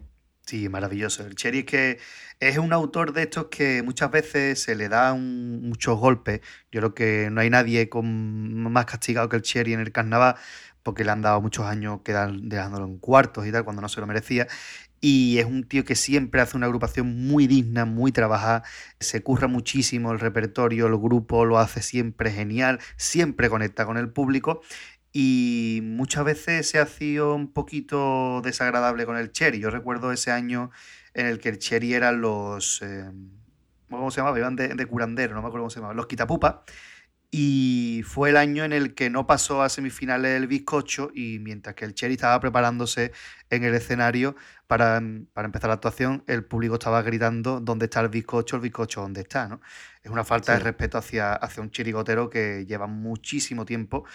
Sí, 0.48 0.70
maravilloso. 0.70 1.28
El 1.28 1.36
Cherry 1.36 1.60
es 1.60 1.66
que 1.66 2.00
es 2.40 2.58
un 2.58 2.72
autor 2.72 3.12
de 3.12 3.24
estos 3.24 3.48
que 3.48 3.84
muchas 3.84 4.10
veces 4.12 4.62
se 4.64 4.76
le 4.76 4.88
da 4.88 5.14
muchos 5.14 6.00
golpes. 6.00 6.40
Yo 6.72 6.80
creo 6.80 6.96
que 6.96 7.30
no 7.30 7.42
hay 7.42 7.50
nadie 7.50 7.90
con 7.90 8.72
más 8.72 8.86
castigado 8.86 9.28
que 9.28 9.36
el 9.36 9.42
Cherry 9.42 9.74
en 9.74 9.82
el 9.82 9.92
carnaval, 9.92 10.36
porque 10.88 11.04
le 11.04 11.12
han 11.12 11.22
dado 11.22 11.42
muchos 11.42 11.66
años 11.66 12.00
quedan 12.02 12.48
dejándolo 12.48 12.86
en 12.86 12.98
cuartos 12.98 13.46
y 13.46 13.52
tal, 13.52 13.66
cuando 13.66 13.82
no 13.82 13.90
se 13.90 14.00
lo 14.00 14.08
merecía. 14.08 14.48
Y 15.02 15.38
es 15.38 15.46
un 15.46 15.66
tío 15.66 15.84
que 15.84 15.96
siempre 15.96 16.40
hace 16.40 16.56
una 16.56 16.68
agrupación 16.68 17.28
muy 17.28 17.46
digna, 17.46 17.84
muy 17.84 18.14
trabajada, 18.14 18.64
se 18.98 19.22
curra 19.22 19.50
muchísimo 19.50 20.14
el 20.14 20.22
repertorio, 20.22 20.88
el 20.88 20.96
grupo 20.96 21.44
lo 21.44 21.60
hace 21.60 21.82
siempre 21.82 22.32
genial, 22.32 22.80
siempre 22.96 23.50
conecta 23.50 23.86
con 23.86 23.98
el 23.98 24.10
público 24.10 24.62
y 25.12 25.82
muchas 25.84 26.24
veces 26.24 26.70
se 26.70 26.80
hacía 26.80 27.26
un 27.26 27.52
poquito 27.52 28.40
desagradable 28.42 29.06
con 29.06 29.18
el 29.18 29.34
Cherry. 29.34 29.60
Yo 29.60 29.70
recuerdo 29.72 30.14
ese 30.14 30.32
año 30.32 30.72
en 31.14 31.26
el 31.26 31.40
que 31.40 31.50
el 31.50 31.60
Cherry 31.60 31.96
eran 31.96 32.22
los... 32.22 32.82
eh, 32.82 33.12
¿Cómo 33.90 34.10
se 34.10 34.22
llamaba? 34.22 34.40
Iban 34.40 34.56
de, 34.56 34.70
de 34.70 34.86
curandero, 34.86 35.36
no 35.36 35.42
me 35.42 35.48
acuerdo 35.48 35.64
cómo 35.64 35.70
se 35.70 35.80
llamaba. 35.82 35.96
Los 35.96 36.08
quitapupas. 36.08 36.56
Y 37.30 38.04
fue 38.06 38.30
el 38.30 38.38
año 38.38 38.64
en 38.64 38.72
el 38.72 38.96
que 38.96 39.10
no 39.10 39.28
pasó 39.28 39.62
a 39.62 39.70
semifinales 39.70 40.32
el 40.38 40.48
bizcocho 40.48 41.12
y 41.14 41.40
mientras 41.40 41.76
que 41.76 41.84
el 41.84 41.94
Cherry 41.94 42.14
estaba 42.14 42.40
preparándose 42.40 43.12
en 43.50 43.66
el 43.66 43.76
escenario 43.76 44.36
para, 44.68 44.98
empezar 44.98 45.68
la 45.68 45.74
actuación, 45.74 46.24
el 46.28 46.46
público 46.46 46.76
estaba 46.76 47.02
gritando 47.02 47.60
¿dónde 47.60 47.86
está 47.86 48.00
el 48.00 48.10
bizcocho? 48.10 48.56
El 48.56 48.62
bizcocho, 48.62 49.02
¿dónde 49.02 49.22
está? 49.22 49.48
¿no? 49.48 49.60
Es 50.02 50.10
una 50.10 50.24
falta 50.24 50.54
de 50.54 50.60
respeto 50.60 50.98
hacia, 50.98 51.34
hacia 51.34 51.62
un 51.62 51.72
chirigotero 51.72 52.30
que 52.30 52.66
lleva 52.66 52.88
muchísimo 52.88 53.66
tiempo 53.66 54.06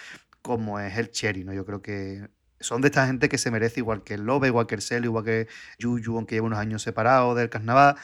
como 0.41 0.79
es 0.79 0.97
el 0.97 1.11
Cherry, 1.11 1.43
¿no? 1.43 1.53
Yo 1.53 1.65
creo 1.65 1.81
que 1.81 2.27
son 2.59 2.81
de 2.81 2.87
esta 2.87 3.05
gente 3.05 3.29
que 3.29 3.37
se 3.37 3.51
merece 3.51 3.79
igual 3.79 4.03
que 4.03 4.15
el 4.15 4.23
Lobe, 4.25 4.47
igual 4.47 4.67
que 4.67 4.75
el 4.75 4.81
Celo, 4.81 5.05
igual 5.05 5.23
que 5.23 5.47
Yuyu, 5.79 6.15
aunque 6.15 6.35
lleva 6.35 6.47
unos 6.47 6.59
años 6.59 6.81
separados 6.81 7.35
del 7.37 7.49
carnaval 7.49 7.95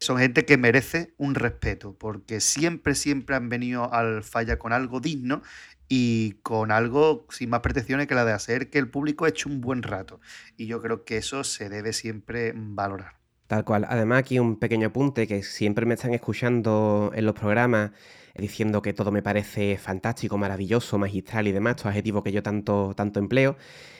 son 0.00 0.18
gente 0.18 0.44
que 0.44 0.56
merece 0.56 1.14
un 1.16 1.34
respeto, 1.34 1.96
porque 1.98 2.40
siempre, 2.40 2.94
siempre 2.94 3.36
han 3.36 3.48
venido 3.48 3.92
al 3.92 4.22
falla 4.22 4.58
con 4.58 4.72
algo 4.72 5.00
digno 5.00 5.42
y 5.88 6.32
con 6.42 6.70
algo 6.72 7.26
sin 7.30 7.50
más 7.50 7.60
pretensiones 7.60 8.06
que 8.06 8.14
la 8.14 8.24
de 8.24 8.32
hacer 8.32 8.70
que 8.70 8.78
el 8.78 8.88
público 8.88 9.26
eche 9.26 9.48
un 9.48 9.60
buen 9.60 9.82
rato. 9.82 10.20
Y 10.56 10.66
yo 10.66 10.80
creo 10.82 11.04
que 11.04 11.18
eso 11.18 11.44
se 11.44 11.68
debe 11.68 11.92
siempre 11.92 12.52
valorar. 12.54 13.16
Tal 13.46 13.64
cual. 13.64 13.86
Además, 13.88 14.20
aquí 14.20 14.38
un 14.38 14.58
pequeño 14.58 14.88
apunte 14.88 15.26
que 15.26 15.42
siempre 15.42 15.86
me 15.86 15.94
están 15.94 16.14
escuchando 16.14 17.12
en 17.14 17.26
los 17.26 17.34
programas 17.34 17.90
diciendo 18.36 18.82
que 18.82 18.92
todo 18.92 19.12
me 19.12 19.22
parece 19.22 19.78
fantástico, 19.78 20.36
maravilloso, 20.36 20.98
magistral 20.98 21.46
y 21.46 21.52
demás, 21.52 21.72
estos 21.72 21.86
adjetivos 21.86 22.24
que 22.24 22.32
yo 22.32 22.42
tanto, 22.42 22.92
tanto 22.96 23.20
empleo. 23.20 23.56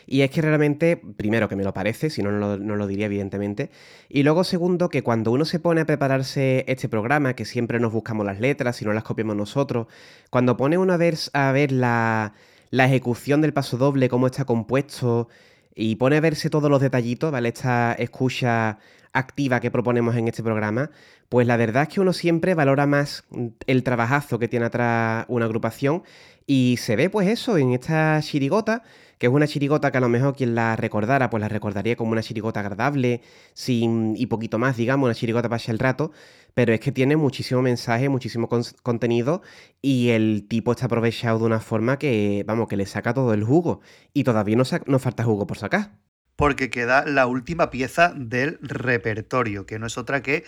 Y 0.07 0.23
es 0.23 0.31
que 0.31 0.43
realmente, 0.43 0.97
primero 0.97 1.49
que 1.49 1.57
me 1.57 1.65
lo 1.65 1.73
parece, 1.73 2.11
si 2.11 2.23
no, 2.23 2.33
no 2.33 2.77
lo, 2.77 2.87
diría 2.87 3.07
evidentemente. 3.07 3.71
Y 4.09 4.23
luego, 4.23 4.45
segundo, 4.45 4.89
que 4.89 5.03
cuando 5.03 5.31
uno 5.31 5.45
se 5.45 5.61
pone 5.61 5.83
a 5.83 5.87
prepararse 5.87 6.65
este 6.69 6.89
programa, 6.89 7.35
que 7.35 7.45
siempre 7.45 7.81
nos 7.81 7.93
buscamos 7.93 8.27
las 8.27 8.41
letras, 8.41 8.77
si 8.77 8.85
no 8.85 8.93
las 8.93 9.05
copiamos 9.05 9.37
nosotros, 9.37 9.87
cuando 10.31 10.57
pone 10.57 10.79
uno 10.79 10.93
a 10.93 10.97
ver, 10.97 11.15
a 11.33 11.53
ver 11.53 11.73
la, 11.73 12.35
la 12.71 12.87
ejecución 12.87 13.41
del 13.41 13.53
paso 13.53 13.79
doble, 13.79 14.09
cómo 14.09 14.27
está 14.27 14.45
compuesto, 14.45 15.29
y 15.75 15.97
pone 15.97 16.17
a 16.17 16.21
verse 16.21 16.51
todos 16.51 16.71
los 16.71 16.81
detallitos, 16.81 17.33
¿vale? 17.33 17.49
Esta 17.49 17.95
escucha 17.95 18.79
activa 19.13 19.61
que 19.61 19.71
proponemos 19.71 20.17
en 20.17 20.29
este 20.29 20.43
programa, 20.43 20.91
pues 21.29 21.47
la 21.47 21.57
verdad 21.57 21.85
es 21.85 21.89
que 21.89 22.01
uno 22.01 22.13
siempre 22.13 22.55
valora 22.55 22.87
más 22.87 23.25
el 23.67 23.83
trabajazo 23.83 24.39
que 24.39 24.49
tiene 24.49 24.67
atrás 24.67 25.25
una 25.29 25.47
agrupación 25.47 26.03
y 26.47 26.77
se 26.79 26.97
ve 26.97 27.11
pues 27.11 27.29
eso 27.29 27.57
en 27.59 27.73
esta 27.73 28.21
chirigota 28.23 28.83
que 29.19 29.27
es 29.27 29.33
una 29.33 29.47
chirigota 29.47 29.91
que 29.91 29.99
a 29.99 30.01
lo 30.01 30.09
mejor 30.09 30.35
quien 30.35 30.55
la 30.55 30.77
recordara, 30.77 31.31
pues 31.31 31.41
la 31.41 31.49
recordaría 31.49 31.97
como 31.97 32.13
una 32.13 32.23
chirigota 32.23 32.61
agradable, 32.61 33.23
sin, 33.55 34.15
y 34.17 34.27
poquito 34.27 34.59
más, 34.59 34.77
digamos, 34.77 35.07
una 35.07 35.15
chirigota 35.15 35.49
para 35.49 35.63
el 35.67 35.79
rato, 35.79 36.13
pero 36.55 36.73
es 36.73 36.81
que 36.81 36.93
tiene 36.93 37.17
muchísimo 37.17 37.63
mensaje, 37.63 38.09
muchísimo 38.09 38.49
contenido, 38.83 39.43
y 39.81 40.11
el 40.11 40.47
tipo 40.49 40.73
está 40.73 40.87
aprovechado 40.87 41.39
de 41.39 41.45
una 41.45 41.61
forma 41.61 41.99
que, 41.99 42.45
vamos, 42.47 42.69
que 42.69 42.77
le 42.77 42.87
saca 42.87 43.15
todo 43.15 43.35
el 43.35 43.45
jugo, 43.45 43.81
y 44.13 44.25
todavía 44.25 44.57
no, 44.57 44.65
no 44.87 44.99
falta 44.99 45.25
jugo 45.25 45.47
por 45.47 45.59
sacar. 45.59 45.93
Porque 46.37 46.69
queda 46.69 47.05
la 47.07 47.27
última 47.29 47.71
pieza 47.71 48.13
del 48.17 48.59
repertorio, 48.61 49.67
que 49.67 49.79
no 49.79 49.87
es 49.87 49.97
otra 49.97 50.21
que 50.21 50.45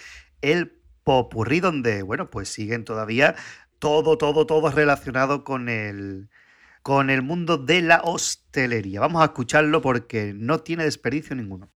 el 0.53 0.81
popurrí, 1.05 1.61
donde, 1.61 2.03
bueno, 2.03 2.31
pues 2.31 2.49
siguen 2.49 2.85
todavía 2.85 3.37
todo, 3.79 4.19
todo, 4.19 4.47
todo 4.47 4.71
relacionado 4.71 5.45
con 5.45 5.69
el, 5.69 6.29
con 6.83 7.11
el 7.11 7.23
mundo 7.23 7.59
de 7.59 7.83
la 7.83 8.01
hostelería. 8.03 9.01
Vamos 9.01 9.23
a 9.23 9.27
escucharlo 9.27 9.83
porque 9.83 10.33
no 10.35 10.61
tiene 10.61 10.85
desperdicio 10.85 11.37
ninguno. 11.37 11.71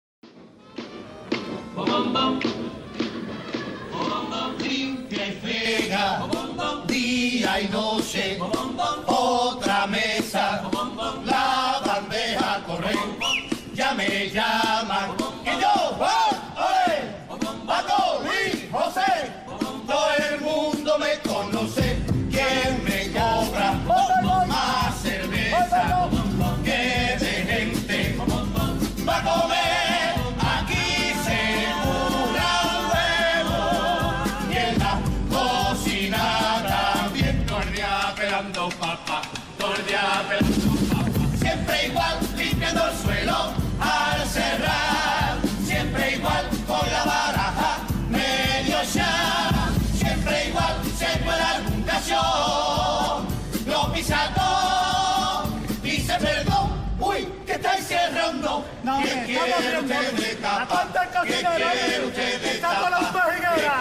Quiere 61.28 62.04
usted 62.06 62.42
de 62.42 62.58
tapa? 62.58 62.90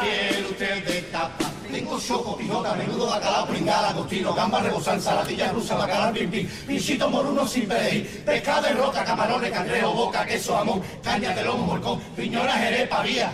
¿Qué 0.01 0.09
quiere 0.09 0.45
usted 0.49 0.85
de 0.85 1.01
tapa? 1.03 1.45
Tengo 1.71 1.99
choco, 1.99 2.37
pijota, 2.37 2.73
menudo, 2.75 3.07
bacalao, 3.07 3.45
pringada, 3.47 3.93
costino, 3.93 4.33
gamba, 4.33 4.61
rebozán, 4.61 5.01
saladilla 5.01 5.51
rusa, 5.51 5.75
bacalao, 5.75 6.13
pim, 6.13 6.29
pim, 6.31 6.47
pinchito, 6.65 7.09
moruno 7.09 7.45
sin 7.47 7.67
perejil, 7.67 8.03
pescado 8.25 8.61
de 8.63 8.73
roca, 8.73 9.03
camarones, 9.03 9.51
cangrejo, 9.51 9.93
boca, 9.93 10.25
queso, 10.25 10.55
jamón, 10.55 10.81
caña 11.03 11.35
de 11.35 11.43
lomo, 11.43 11.65
morcón, 11.65 11.99
piñones, 12.15 12.55
jerez, 12.55 12.87
pavía. 12.87 13.33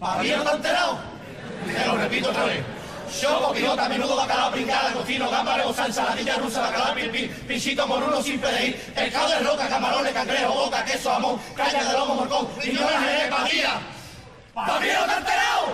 ¿Pavía 0.00 0.38
no 0.38 0.44
te 0.44 0.56
enterado? 0.56 0.98
Te 1.66 1.86
lo 1.86 1.96
repito 1.96 2.30
otra 2.30 2.44
vez. 2.44 2.83
Choco, 3.20 3.52
pijota, 3.52 3.88
menudo, 3.88 4.16
bacalao, 4.16 4.50
pringada, 4.50 4.92
costino, 4.92 5.30
gamba, 5.30 5.56
rebozán, 5.56 5.92
saladilla 5.92 6.36
rusa, 6.36 6.60
bacalao, 6.60 6.94
pim, 6.94 7.28
pinchito, 7.46 7.86
moruno 7.86 8.20
sin 8.20 8.40
perejil, 8.40 8.74
pescado 8.74 9.28
de 9.28 9.38
roca, 9.40 9.68
camarones, 9.68 10.12
cangrejo, 10.12 10.52
boca, 10.52 10.84
queso, 10.84 11.10
jamón, 11.10 11.40
caña 11.54 11.84
de 11.84 11.92
lomo, 11.92 12.14
morcón, 12.16 12.46
piñones, 12.60 12.98
jerez, 12.98 13.30
pavía. 13.30 13.80
¿Pavía 14.52 15.00
no 15.00 15.06
te 15.06 15.18
enterado? 15.18 15.64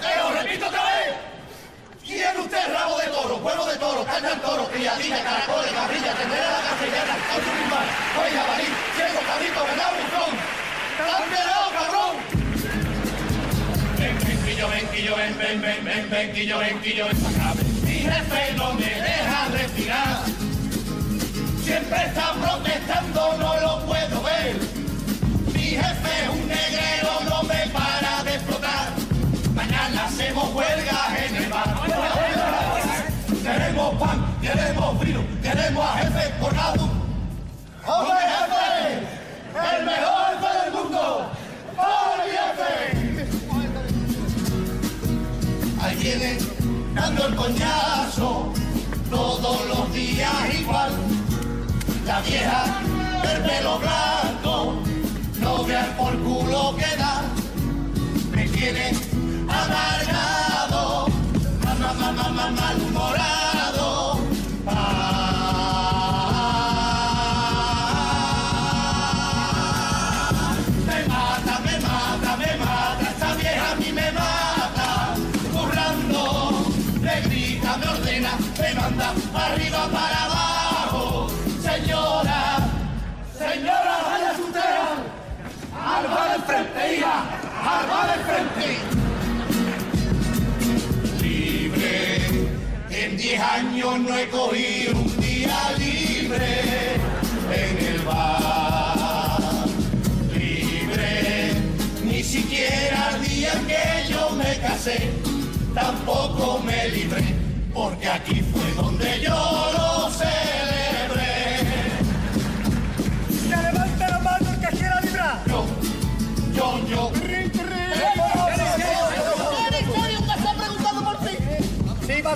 Te 0.00 0.16
lo 0.16 0.40
repito 0.40 0.66
otra 0.66 0.84
vez. 0.84 1.14
¿Quién 2.04 2.40
usted 2.40 2.74
rabo 2.74 2.98
de 2.98 3.06
toro, 3.06 3.36
huevo 3.36 3.66
de 3.66 3.76
toro, 3.76 4.04
carne 4.04 4.28
de 4.28 4.36
toro, 4.36 4.64
criadilla, 4.68 5.24
caracoles, 5.24 5.72
cabrilla, 5.72 6.12
tendera 6.14 6.50
la 6.50 6.68
castellana, 6.68 7.14
caucho 7.28 7.52
misma, 7.56 7.80
oye, 8.20 8.36
jabalí, 8.36 8.68
ciego, 8.96 9.20
cabrito, 9.26 9.60
venado, 9.64 9.96
bufón? 9.96 10.32
¡Cámbialo, 10.98 11.70
cabrón! 11.72 12.39
Ven, 14.60 14.68
ven, 14.68 14.88
que 14.88 15.02
yo 15.02 15.16
ven, 15.16 15.38
ven, 15.38 15.60
ven, 15.62 15.84
ven, 15.84 16.10
ven, 16.10 16.34
yo 16.34 16.58
ven, 16.58 16.80
ven, 16.82 17.84
Mi 17.84 17.92
jefe 17.92 18.52
no 18.56 18.74
me 18.74 18.84
deja 18.84 19.48
respirar. 19.52 20.24
Siempre 21.64 22.04
está 22.04 22.32
protestando, 22.34 23.36
no 23.38 23.60
lo 23.60 23.86
puedo 23.86 24.22
ver. 24.22 24.56
Mi 25.54 25.62
jefe 25.62 26.10
es 26.22 26.28
un 26.28 26.46
negrero, 26.46 27.20
no 27.28 27.42
me 27.44 27.66
para 27.68 28.22
de 28.24 28.34
explotar 28.34 29.10
hacemos 29.98 30.54
huelga 30.54 31.26
en 31.26 31.36
el 31.36 31.50
bar. 31.50 31.74
Queremos 33.42 33.94
pan, 33.94 34.36
queremos 34.42 34.98
frío, 35.00 35.24
queremos 35.42 35.84
a 35.84 35.98
jefe 35.98 36.34
colgado. 36.38 36.90
¡Hombre 37.86 38.16
jefe! 38.32 39.76
¡El 39.76 39.84
mejor 39.86 40.19
dando 47.10 47.26
el 47.26 47.34
coñazo 47.34 48.52
todos 49.10 49.68
los 49.68 49.92
días 49.92 50.54
igual. 50.60 50.92
La 52.06 52.20
vieja 52.20 52.64
del 53.22 53.42
pelo 53.42 53.78
blanco, 53.78 54.74
no 55.40 55.64
vean 55.64 55.96
por 55.96 56.16
culo 56.18 56.76
que 56.76 56.96
da. 56.96 57.22
Me 58.32 58.48
tiene 58.48 58.92
del 86.90 86.96
frente, 86.96 86.96
hija, 86.96 87.24
alba 87.62 88.06
del 88.06 88.20
frente. 88.24 89.00
diez 93.16 93.40
años 93.40 94.00
no 94.00 94.16
he 94.16 94.28
cogido 94.28 94.98
un 94.98 95.20
día 95.20 95.58
libre 95.78 96.94
en 97.52 97.86
el 97.86 97.98
bar. 98.02 99.40
Libre, 100.32 101.54
ni 102.04 102.22
siquiera 102.22 103.10
el 103.14 103.28
día 103.28 103.52
en 103.52 103.66
que 103.66 104.12
yo 104.12 104.30
me 104.30 104.58
casé, 104.60 105.10
tampoco 105.74 106.60
me 106.64 106.88
libré, 106.88 107.34
porque 107.74 108.08
aquí 108.08 108.42
fue 108.52 108.72
donde 108.82 109.20
yo 109.20 109.70
lo 109.76 110.10
celebré. 110.10 110.49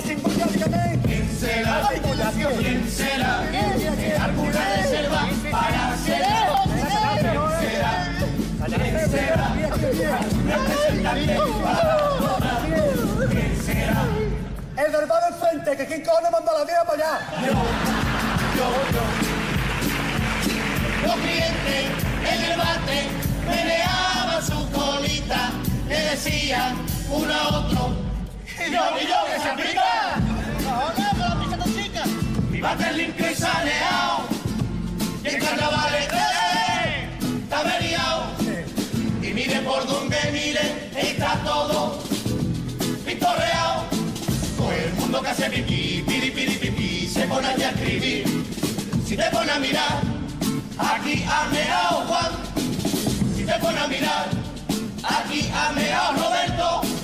Sin 0.02 0.20
bulla, 0.22 0.46
dígame. 0.46 0.98
¿Quién 1.04 1.30
será? 1.38 1.88
Ay, 1.88 2.00
¿Quién 2.58 2.90
será? 2.90 3.40
¿Alguna 4.24 4.60
reserva 4.76 5.28
para 5.50 5.96
ser? 5.96 6.24
¿Quién 8.64 9.10
será? 9.10 9.54
Representante 10.46 11.36
¿Quién 13.30 13.62
será? 13.64 14.02
El 14.76 14.92
del 14.92 15.06
bar 15.06 15.34
frente, 15.40 15.76
que 15.76 15.86
quien 15.86 16.02
cojones 16.02 16.30
manda 16.32 16.52
la 16.52 16.64
vieja 16.64 16.84
para 16.84 16.94
allá. 16.94 17.18
Yo, 17.46 17.52
yo. 18.56 19.04
Los 21.06 21.16
clientes 21.16 21.84
en 22.32 22.44
el 22.50 22.58
bate 22.58 23.08
meneaban 23.48 24.42
su 24.44 24.70
colita, 24.70 25.50
le 25.88 25.98
decían 25.98 26.76
uno 27.10 27.32
a 27.32 27.48
otro, 27.58 27.92
y 28.66 29.06
yo 29.06 29.24
que 29.26 29.40
se 29.40 29.48
aplica. 29.48 30.16
Mi 32.50 32.60
bate 32.60 32.84
es 32.84 32.96
limpio 32.96 33.30
y 33.30 33.34
saneado, 33.34 34.24
y 35.22 35.28
el 35.28 35.38
carnaval 35.38 35.94
es 35.94 36.04
está 37.42 37.60
averiado. 37.60 38.24
Y 39.22 39.34
mire 39.34 39.60
por 39.60 39.86
donde 39.86 40.16
mire, 40.32 40.90
está 40.96 41.34
todo 41.44 42.02
pintorreado. 43.04 43.84
Todo 44.56 44.72
el 44.72 44.94
mundo 44.94 45.22
que 45.22 45.28
hace 45.28 45.50
pipí, 45.50 46.04
piri, 46.06 46.30
piri, 46.30 46.56
pipí, 46.56 47.08
se 47.08 47.26
pone 47.26 47.48
aquí 47.48 47.62
a 47.62 47.70
escribir. 47.70 48.44
Si 49.06 49.16
te 49.16 49.30
pone 49.30 49.52
a 49.52 49.58
mirar, 49.58 50.00
aquí 50.78 51.24
ha 51.28 51.48
meado 51.52 52.04
Juan. 52.06 52.32
Si 53.36 53.44
te 53.44 53.54
pone 53.58 53.78
a 53.78 53.88
mirar, 53.88 54.26
aquí 55.02 55.50
ha 55.54 55.72
meado 55.72 56.12
Roberto. 56.12 57.03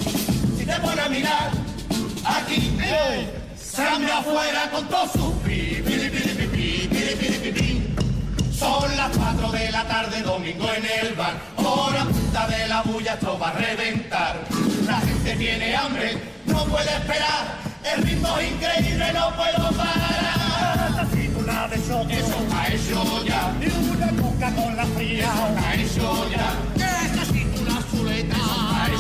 Te 0.71 0.81
pone 0.81 1.01
a 1.01 1.09
mirar, 1.09 1.51
aquí 2.25 2.77
sangre 3.61 4.13
afuera 4.13 4.71
con 4.71 4.87
todo 4.89 5.09
su 5.13 5.41
pi, 5.41 5.83
piri, 5.85 6.11
piri. 6.11 7.95
Son 8.57 8.97
las 8.97 9.17
4 9.17 9.51
de 9.51 9.73
la 9.73 9.85
tarde, 9.89 10.23
domingo 10.23 10.69
en 10.73 10.85
el 10.85 11.15
bar. 11.15 11.35
Hora 11.57 12.05
punta 12.05 12.47
de 12.47 12.69
la 12.69 12.83
bulla, 12.83 13.15
esto 13.15 13.37
va 13.37 13.49
a 13.49 13.53
reventar. 13.53 14.45
La 14.87 15.01
gente 15.01 15.35
tiene 15.35 15.75
hambre, 15.75 16.17
no 16.47 16.65
puede 16.67 16.91
esperar. 16.95 17.59
El 17.93 18.03
ritmo 18.05 18.39
es 18.39 18.53
increíble, 18.53 19.13
no 19.13 19.35
puedo 19.35 19.71
parar. 19.77 20.21
De. 21.69 21.77
Eso 21.77 22.01
está 22.01 22.69
hecho 22.69 23.25
ya, 23.25 23.55
Y 23.61 23.71
una 23.91 24.23
coca 24.23 24.55
con 24.55 24.77
la 24.77 24.85
fría. 24.87 25.33
está 25.51 25.75
hecho 25.75 26.31
ya. 26.31 26.81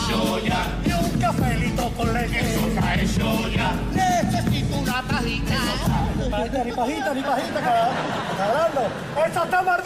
Necesito 0.01 0.23
una 0.23 0.41
chuleta. 0.41 0.41
Está 0.41 0.41
hecho 0.41 0.47
ya, 0.47 0.67
Y 0.85 0.93
un 0.93 1.21
cafelito 1.21 1.91
con 1.93 2.15
leche. 2.15 2.41
está 2.41 2.95
hecho 2.95 3.49
ya. 3.49 3.73
Necesito 3.93 4.77
una. 4.79 5.03
Pajita, 6.31 6.65
ni 6.65 6.73
pajita, 6.73 7.15
ni 7.15 7.23
pajita, 7.23 7.61
cabrón. 7.61 7.91
¡Eso 9.31 9.45
está 9.45 9.63
mal! 9.63 9.83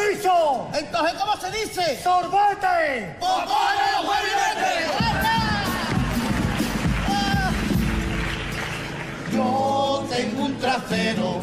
Entonces, 0.75 1.15
¿cómo 1.19 1.37
se 1.41 1.51
dice? 1.51 2.03
¡Sorbete! 2.03 3.17
¡Pues 3.19 3.31
los 3.31 4.05
huevos 4.05 4.17
y! 9.31 9.35
Yo 9.35 10.07
tengo 10.11 10.45
un 10.45 10.59
trasero 10.59 11.41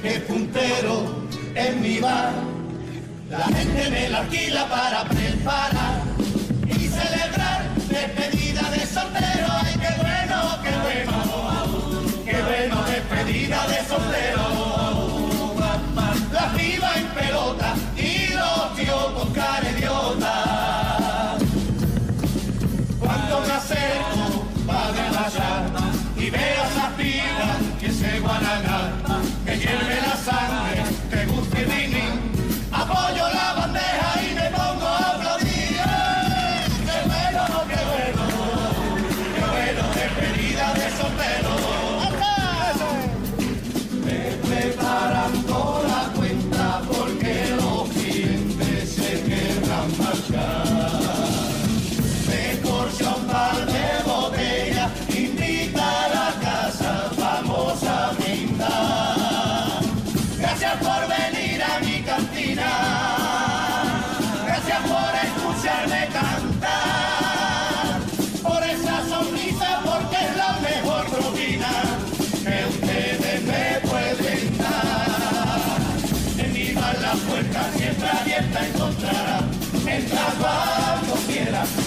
que 0.00 0.14
es 0.14 0.20
puntero 0.20 1.26
en 1.54 1.82
mi 1.82 1.98
bar. 2.00 2.32
La 3.30 3.44
gente 3.46 3.90
me 3.90 4.08
lo 4.08 4.18
alquila 4.18 4.68
para 4.68 5.04
preparar 5.04 6.02
y 6.68 6.88
celebrar 6.88 7.43
despedida 7.94 8.62
de 8.70 8.86
soltero. 8.86 9.46
¡Ay, 9.62 9.74
qué 9.82 9.92
bueno, 10.02 10.38
qué 10.64 10.72
bueno! 10.84 11.16
¡Qué 12.24 12.38
bueno, 12.42 12.76
despedida 12.84 13.58
de 13.68 13.78
soltero! 13.90 14.44
La 16.32 16.46
piba 16.56 16.90
en 16.96 17.06
pelota 17.18 17.74
y 17.96 18.34
los 18.34 18.74
tíos 18.76 19.06
con 19.16 19.32
cara 19.32 19.70
idiota. 19.70 21.36
Cuando 23.00 23.40
me 23.46 23.52
acerco 23.52 24.24
para 24.66 24.92
desmayar 24.92 25.62
y 26.16 26.30
veo 26.30 26.62
esas 26.70 26.90
pibas 26.98 27.58
que 27.80 27.90
se 27.92 28.20
guaraná, 28.20 28.78
que 29.46 29.54
hierve 29.58 29.96
la 30.08 30.16
sangre, 30.16 30.63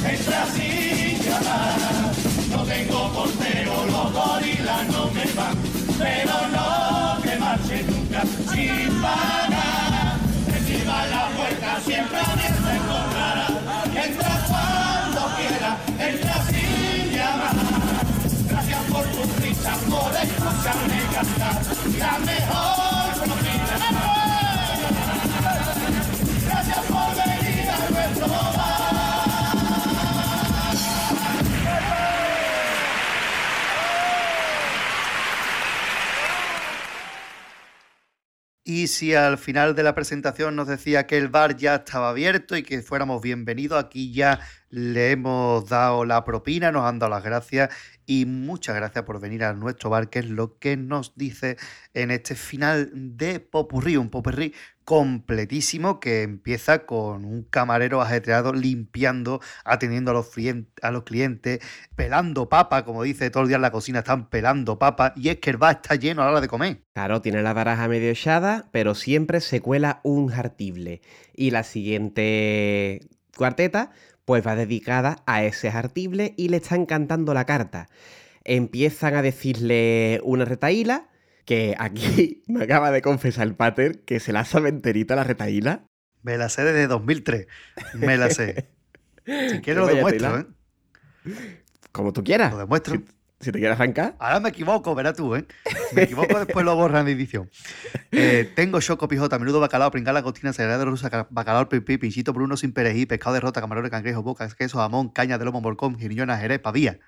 entra 0.10 0.46
sin 0.54 1.20
llamar. 1.24 2.14
No 2.52 2.64
tengo 2.64 3.12
portero, 3.14 3.86
los 3.86 4.14
gorilas 4.14 4.88
no 4.88 5.12
me 5.12 5.26
van, 5.34 5.58
pero 5.98 6.36
no 6.56 7.22
que 7.22 7.36
marche 7.38 7.84
nunca 7.84 8.22
sin 8.52 9.02
pagar. 9.02 10.18
En 10.56 10.66
mi 10.66 10.86
bar 10.86 11.08
la 11.10 11.28
puerta 11.36 11.80
siempre 11.86 12.20
abierta 12.20 12.76
encontrará. 12.76 13.48
Entra 14.06 14.46
cuando 14.48 15.36
quiera, 15.38 15.78
entra 16.00 16.36
sin 16.48 17.12
llamar. 17.12 17.56
Gracias 18.50 18.82
por 18.92 19.04
tus 19.06 19.36
risas, 19.42 19.78
por 19.90 20.12
escucharme 20.16 21.00
cantar. 21.14 21.62
La 22.00 22.20
mejor 22.20 23.26
propina. 23.26 24.17
Y 38.78 38.90
si 38.90 39.16
al 39.16 39.40
final 39.40 39.74
de 39.74 39.82
la 39.82 39.96
presentación 39.96 40.56
nos 40.56 40.68
decía 40.68 41.08
que 41.08 41.18
el 41.18 41.30
bar 41.30 41.58
ya 41.58 41.74
estaba 41.78 42.10
abierto 42.10 42.56
y 42.56 42.62
que 42.62 42.84
fuéramos 42.84 43.24
bienvenidos, 43.24 43.84
aquí 43.84 44.14
ya 44.14 44.40
le 44.70 45.10
hemos 45.10 45.68
dado 45.68 46.06
la 46.06 46.24
propina, 46.24 46.72
nos 46.72 46.84
han 46.86 47.00
dado 47.00 47.10
las 47.10 47.24
gracias 47.24 47.72
y 48.08 48.26
muchas 48.26 48.76
gracias 48.76 49.04
por 49.04 49.20
venir 49.20 49.44
a 49.44 49.54
nuestro 49.54 49.92
bar, 49.92 50.10
que 50.10 50.20
es 50.20 50.30
lo 50.30 50.58
que 50.58 50.78
nos 50.78 51.16
dice 51.16 51.58
en 51.94 52.10
este 52.10 52.34
final 52.36 52.90
de 52.94 53.42
Popurrí, 53.42 53.98
un 53.98 54.10
Popurrí 54.10 54.54
completísimo 54.86 56.00
que 56.00 56.24
empieza 56.24 56.86
con 56.86 57.26
un 57.26 57.44
camarero 57.44 58.02
ajetreado 58.02 58.54
limpiando, 58.54 59.42
atendiendo 59.66 60.12
a 60.12 60.14
los, 60.14 61.04
clientes, 61.04 61.60
pelando 61.98 62.48
papa, 62.48 62.86
como 62.86 63.04
dice 63.04 63.30
todo 63.30 63.44
el 63.44 63.50
día 63.50 63.58
en 63.58 63.64
la 63.64 63.72
cocina, 63.72 64.00
están 64.00 64.30
pelando 64.30 64.80
papa 64.80 65.12
y 65.18 65.28
es 65.28 65.40
que 65.40 65.50
el 65.50 65.58
bar 65.58 65.82
está 65.84 65.96
lleno 65.96 66.22
a 66.22 66.26
la 66.26 66.32
hora 66.32 66.42
de 66.42 66.48
comer. 66.48 66.84
Claro, 66.94 67.22
tiene 67.22 67.42
la 67.42 67.52
baraja 67.52 67.90
medio 67.90 68.10
echada, 68.10 68.70
pero 68.72 68.96
siempre 68.96 69.42
se 69.42 69.60
cuela 69.60 70.00
un 70.04 70.30
jartible. 70.30 71.02
Y 71.36 71.52
la 71.52 71.64
siguiente 71.64 73.02
cuarteta, 73.36 73.92
pues 74.28 74.46
va 74.46 74.58
dedicada 74.58 75.24
a 75.26 75.46
ese 75.46 75.72
jartible 75.72 76.34
y 76.36 76.50
le 76.50 76.58
están 76.58 76.86
cantando 76.86 77.34
la 77.34 77.46
carta. 77.46 77.88
empiezan 78.44 79.16
a 79.16 79.22
decirle 79.22 80.20
una 80.22 80.44
retaíla, 80.44 81.08
que 81.46 81.76
aquí 81.80 82.44
me 82.48 82.66
acaba 82.66 82.92
de 82.92 83.02
confesar 83.02 83.48
el 83.48 83.56
pater 83.56 84.04
que 84.04 84.20
se 84.20 84.34
la 84.34 84.44
sabe 84.44 84.68
enterita 84.68 85.16
la 85.16 85.24
retaíla. 85.24 85.88
Me 86.24 86.38
la 86.38 86.50
sé 86.50 86.66
desde 86.66 86.88
2003. 86.88 87.48
Me 87.94 88.18
la 88.18 88.30
sé. 88.30 88.70
Si 89.26 89.60
quieres 89.60 89.84
lo 89.84 89.88
demuestro. 89.88 90.40
¿eh? 90.40 90.46
Como 91.92 92.14
tú 92.14 92.24
quieras. 92.24 92.54
Lo 92.54 92.60
demuestro. 92.60 92.96
Si, 92.96 93.04
si 93.40 93.52
te 93.52 93.60
quieres 93.60 93.80
arrancar. 93.80 94.16
Ahora 94.20 94.40
me 94.40 94.50
equivoco, 94.50 94.94
verás 94.96 95.16
tú, 95.16 95.36
¿eh? 95.36 95.46
Me 95.94 96.04
equivoco, 96.04 96.38
después 96.46 96.66
lo 96.66 96.76
borran 96.76 97.06
de 97.06 97.12
edición. 97.12 97.50
Eh, 98.12 98.52
tengo 98.56 98.80
choco, 98.82 99.08
pijota, 99.08 99.38
menudo 99.40 99.60
bacalao, 99.60 99.92
pringala, 99.92 100.24
costina, 100.24 100.54
cereal 100.54 100.80
de 100.80 100.86
rusa, 100.86 101.10
ca- 101.10 101.28
bacalao, 101.30 101.70
pipí, 101.70 101.98
pinchito 101.98 102.34
bruno 102.34 102.58
sin 102.58 102.72
perejil, 102.74 103.08
pescado 103.08 103.34
de 103.36 103.40
rota, 103.42 103.62
camarones, 103.62 103.92
cangrejo, 103.92 104.24
boca, 104.24 104.48
queso, 104.58 104.80
jamón, 104.80 105.10
caña 105.10 105.38
de 105.38 105.46
lomo, 105.46 105.62
morcón, 105.62 105.98
giriñona, 106.00 106.38
jerez, 106.38 106.60
pavía. 106.60 107.00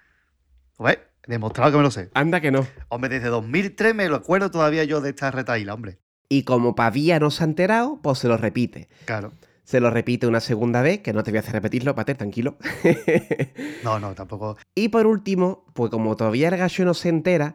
¿Ves? 0.78 1.00
Demostrado 1.28 1.72
que 1.72 1.78
me 1.78 1.84
lo 1.84 1.92
sé. 1.92 2.10
Anda 2.14 2.40
que 2.42 2.52
no. 2.52 2.66
Hombre, 2.88 3.10
desde 3.10 3.28
2003 3.30 3.94
me 3.94 4.08
lo 4.08 4.16
acuerdo 4.16 4.50
todavía 4.52 4.84
yo 4.86 5.02
de 5.02 5.10
esta 5.10 5.30
retaíla, 5.32 5.74
hombre. 5.74 6.00
Y 6.30 6.44
como 6.44 6.76
Pavía 6.76 7.20
no 7.20 7.32
se 7.32 7.44
ha 7.44 7.48
enterado, 7.48 8.00
pues 8.02 8.20
se 8.20 8.28
lo 8.28 8.38
repite. 8.38 8.88
Claro. 9.06 9.34
Se 9.70 9.80
lo 9.80 9.92
repite 9.92 10.26
una 10.26 10.40
segunda 10.40 10.82
vez, 10.82 11.02
que 11.02 11.14
no 11.14 11.22
te 11.22 11.30
voy 11.30 11.38
a 11.38 11.42
hacer 11.42 11.54
repetirlo, 11.54 11.94
Pater, 11.94 12.18
tranquilo. 12.18 12.58
No, 13.84 14.00
no, 14.00 14.16
tampoco. 14.16 14.58
y 14.74 14.90
por 14.90 15.06
último, 15.06 15.64
pues 15.74 15.92
como 15.92 16.16
todavía 16.16 16.50
el 16.50 16.58
gallo 16.58 16.86
no 16.86 16.96
se 16.96 17.10
entera, 17.10 17.54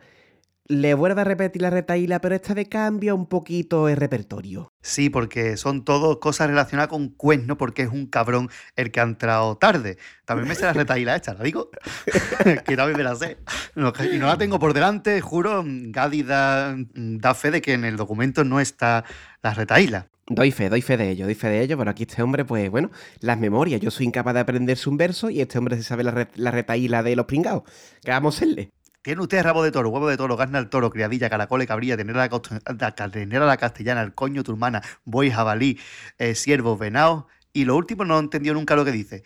le 0.68 0.94
vuelve 0.94 1.22
a 1.22 1.24
repetir 1.24 1.60
la 1.62 1.70
retaíla, 1.70 2.20
pero 2.20 2.36
esta 2.36 2.54
vez 2.54 2.68
cambia 2.68 3.14
un 3.14 3.26
poquito 3.26 3.88
el 3.88 3.96
repertorio. 3.96 4.72
Sí, 4.80 5.10
porque 5.10 5.56
son 5.56 5.84
todo 5.84 6.20
cosas 6.20 6.46
relacionadas 6.46 6.88
con 6.88 7.08
cuerno, 7.08 7.58
porque 7.58 7.82
es 7.82 7.88
un 7.88 8.06
cabrón 8.06 8.48
el 8.76 8.92
que 8.92 9.00
ha 9.00 9.02
entrado 9.02 9.56
tarde. 9.56 9.98
También 10.24 10.46
me 10.46 10.54
sé 10.54 10.66
la 10.66 10.72
retaíla 10.84 11.16
esta, 11.16 11.34
¿la 11.34 11.42
digo? 11.42 11.68
que 12.64 12.76
también 12.76 12.96
me 12.96 13.02
la 13.02 13.16
sé. 13.16 13.38
No, 13.74 13.92
y 14.08 14.18
no 14.18 14.28
la 14.28 14.38
tengo 14.38 14.60
por 14.60 14.72
delante, 14.72 15.20
juro. 15.20 15.64
Gadi 15.66 16.22
da, 16.22 16.76
da 16.76 17.34
fe 17.34 17.50
de 17.50 17.60
que 17.60 17.72
en 17.72 17.84
el 17.84 17.96
documento 17.96 18.44
no 18.44 18.60
está 18.60 19.04
la 19.42 19.52
retaíla. 19.52 20.06
Doy 20.26 20.50
fe, 20.52 20.70
doy 20.70 20.80
fe 20.80 20.96
de 20.96 21.10
ello, 21.10 21.26
doy 21.26 21.34
fe 21.34 21.48
de 21.48 21.60
ello, 21.60 21.76
pero 21.76 21.90
aquí 21.90 22.04
este 22.04 22.22
hombre, 22.22 22.46
pues 22.46 22.70
bueno, 22.70 22.90
las 23.20 23.38
memorias. 23.38 23.80
Yo 23.80 23.90
soy 23.90 24.06
incapaz 24.06 24.32
de 24.34 24.40
aprenderse 24.40 24.88
un 24.88 24.96
verso 24.96 25.28
y 25.28 25.40
este 25.42 25.58
hombre 25.58 25.76
se 25.76 25.82
sabe 25.82 26.02
la, 26.02 26.12
re- 26.12 26.28
la 26.36 26.50
retaíla 26.50 27.02
de 27.02 27.14
los 27.14 27.26
pringados. 27.26 27.64
¿Qué 28.02 28.10
vamos 28.10 28.34
a 28.34 28.38
hacerle? 28.38 28.70
Tiene 29.02 29.20
usted 29.20 29.42
rabo 29.42 29.62
de 29.62 29.70
toro, 29.70 29.90
huevo 29.90 30.08
de 30.08 30.16
toro, 30.16 30.34
gasna 30.34 30.58
al 30.58 30.70
toro, 30.70 30.88
criadilla, 30.88 31.28
caracole, 31.28 31.66
cabrilla, 31.66 31.94
tenera 31.98 32.22
a 32.24 32.28
la, 32.30 33.46
la- 33.46 33.56
castellana, 33.58 34.00
el 34.00 34.14
coño 34.14 34.42
turmana, 34.42 34.80
buey, 35.04 35.30
jabalí, 35.30 35.78
eh, 36.18 36.34
ciervo, 36.34 36.78
venado. 36.78 37.28
Y 37.52 37.66
lo 37.66 37.76
último 37.76 38.06
no 38.06 38.16
he 38.16 38.20
entendido 38.20 38.54
nunca 38.54 38.76
lo 38.76 38.84
que 38.86 38.92
dice. 38.92 39.24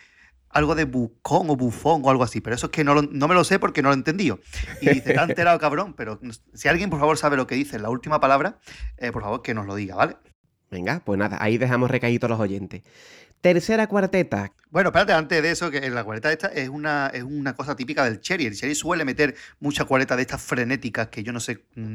Algo 0.51 0.75
de 0.75 0.85
bucón 0.85 1.49
o 1.49 1.55
bufón 1.55 2.03
o 2.05 2.11
algo 2.11 2.25
así, 2.25 2.41
pero 2.41 2.57
eso 2.57 2.67
es 2.67 2.73
que 2.73 2.83
no, 2.83 2.95
lo- 2.95 3.03
no 3.03 3.29
me 3.29 3.35
lo 3.37 3.45
sé 3.45 3.61
porque 3.61 3.83
no 3.83 3.91
lo 3.91 3.95
he 3.95 3.99
entendido. 3.99 4.41
Y 4.81 4.89
dice, 4.91 5.13
te 5.13 5.19
ha 5.21 5.23
enterado, 5.23 5.61
cabrón, 5.61 5.95
pero 5.95 6.19
si 6.55 6.67
alguien 6.67 6.91
por 6.91 6.99
favor 6.99 7.17
sabe 7.17 7.37
lo 7.37 7.47
que 7.47 7.55
dice 7.55 7.77
en 7.77 7.83
la 7.83 7.91
última 7.91 8.19
palabra, 8.19 8.59
eh, 8.97 9.13
por 9.13 9.23
favor 9.23 9.43
que 9.43 9.55
nos 9.55 9.65
lo 9.67 9.77
diga, 9.77 9.95
¿vale? 9.95 10.17
Venga, 10.71 11.01
pues 11.05 11.19
nada, 11.19 11.39
ahí 11.41 11.59
dejamos 11.59 11.91
recaídos 11.91 12.29
los 12.31 12.39
oyentes. 12.41 12.83
Tercera 13.41 13.87
cuarteta. 13.87 14.53
Bueno, 14.71 14.89
espérate, 14.89 15.13
antes 15.13 15.41
de 15.41 15.53
eso, 15.53 15.71
que 15.71 15.89
la 15.91 16.03
cuareta 16.03 16.33
esta 16.33 16.49
es 16.49 16.69
una, 16.69 17.07
es 17.15 17.23
una 17.23 17.55
cosa 17.55 17.77
típica 17.77 18.05
del 18.05 18.21
Cherry. 18.21 18.47
El 18.47 18.57
Cherry 18.57 18.75
suele 18.75 19.05
meter 19.05 19.37
mucha 19.61 19.85
cuareta 19.85 20.17
de 20.17 20.23
estas 20.23 20.43
frenéticas 20.43 21.07
que 21.07 21.23
yo 21.23 21.33
no 21.33 21.39
sé 21.39 21.65
mm, 21.77 21.95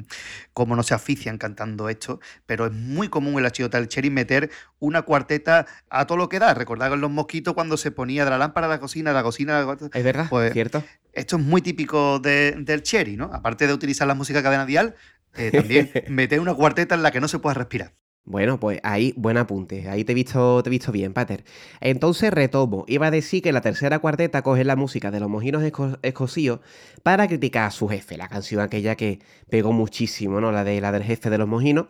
cómo 0.53 0.75
no 0.77 0.83
se 0.83 0.93
afician 0.93 1.37
cantando 1.37 1.89
esto, 1.89 2.21
pero 2.45 2.65
es 2.67 2.71
muy 2.71 3.09
común 3.09 3.35
en 3.35 3.43
la 3.43 3.51
chilota 3.51 3.77
del 3.77 3.89
Cherry 3.89 4.09
meter 4.09 4.49
una 4.79 5.01
cuarteta 5.01 5.67
a 5.89 6.07
todo 6.07 6.17
lo 6.17 6.29
que 6.29 6.39
da. 6.39 6.53
Recordad 6.53 6.95
los 6.97 7.11
mosquitos 7.11 7.53
cuando 7.53 7.75
se 7.75 7.91
ponía 7.91 8.23
de 8.23 8.31
la 8.31 8.37
lámpara 8.37 8.67
a 8.67 8.69
la 8.69 8.79
cocina, 8.79 9.09
de 9.09 9.15
la 9.15 9.23
cocina 9.23 9.59
a 9.59 9.65
la... 9.65 9.77
¿Es 9.93 10.03
verdad? 10.03 10.27
Pues- 10.29 10.53
¿Cierto? 10.53 10.81
Esto 11.11 11.35
es 11.35 11.43
muy 11.43 11.61
típico 11.61 12.19
de- 12.19 12.53
del 12.57 12.83
Cherry, 12.83 13.17
¿no? 13.17 13.25
Aparte 13.33 13.67
de 13.67 13.73
utilizar 13.73 14.07
la 14.07 14.15
música 14.15 14.41
cadena 14.41 14.65
dial, 14.65 14.95
eh, 15.35 15.51
también 15.51 15.91
meter 16.07 16.39
una 16.39 16.53
cuarteta 16.55 16.95
en 16.95 17.03
la 17.03 17.11
que 17.11 17.19
no 17.19 17.27
se 17.27 17.37
pueda 17.39 17.53
respirar. 17.53 17.93
Bueno, 18.25 18.57
pues 18.57 18.79
ahí, 18.83 19.13
buen 19.17 19.35
apunte. 19.37 19.89
Ahí 19.89 20.05
te 20.05 20.13
he 20.13 20.15
visto, 20.15 20.63
te 20.63 20.69
he 20.69 20.71
visto 20.71 20.93
bien, 20.93 21.13
Pater. 21.13 21.43
Entonces 21.81 22.31
retomo. 22.31 22.85
Iba 22.87 23.07
a 23.07 23.11
decir 23.11 23.41
que 23.43 23.51
la 23.51 23.59
tercera 23.59 23.99
cuarteta 23.99 24.41
coge 24.41 24.63
la 24.63 24.77
música 24.77 25.11
de 25.11 25.19
los 25.19 25.29
mojinos 25.29 25.61
esco- 25.61 25.99
escocíos 26.03 26.61
para 27.03 27.27
criticar 27.27 27.65
a 27.67 27.71
su 27.71 27.89
jefe, 27.89 28.15
la 28.17 28.29
canción 28.29 28.61
aquella 28.61 28.95
que 28.95 29.19
pegó 29.49 29.73
muchísimo, 29.73 30.39
¿no? 30.39 30.53
La 30.53 30.63
de 30.63 30.79
la 30.79 30.93
del 30.93 31.03
jefe 31.03 31.29
de 31.29 31.37
los 31.37 31.49
mojinos. 31.49 31.87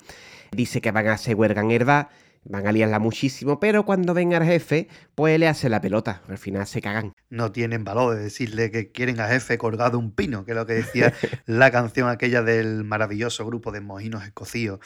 Dice 0.51 0.81
que 0.81 0.91
van 0.91 1.07
a 1.07 1.13
hacer 1.13 1.35
huelga 1.35 1.61
en 1.61 1.71
Herba, 1.71 2.09
van 2.45 2.67
a 2.67 2.71
liarla 2.71 2.99
muchísimo, 2.99 3.59
pero 3.59 3.85
cuando 3.85 4.13
venga 4.13 4.37
el 4.37 4.43
jefe, 4.43 4.87
pues 5.15 5.39
le 5.39 5.47
hace 5.47 5.69
la 5.69 5.81
pelota. 5.81 6.21
Al 6.27 6.37
final 6.37 6.67
se 6.67 6.81
cagan. 6.81 7.13
no 7.29 7.51
tienen 7.51 7.83
valor 7.83 8.15
de 8.15 8.23
decirle 8.23 8.71
que 8.71 8.91
quieren 8.91 9.19
a 9.19 9.27
jefe 9.27 9.57
colgado 9.57 9.97
un 9.97 10.11
pino, 10.11 10.45
que 10.45 10.51
es 10.51 10.57
lo 10.57 10.65
que 10.65 10.73
decía 10.73 11.13
la 11.45 11.71
canción 11.71 12.09
aquella 12.09 12.41
del 12.41 12.83
maravilloso 12.83 13.45
grupo 13.45 13.71
de 13.71 13.81
mojinos 13.81 14.23
escocíos, 14.25 14.79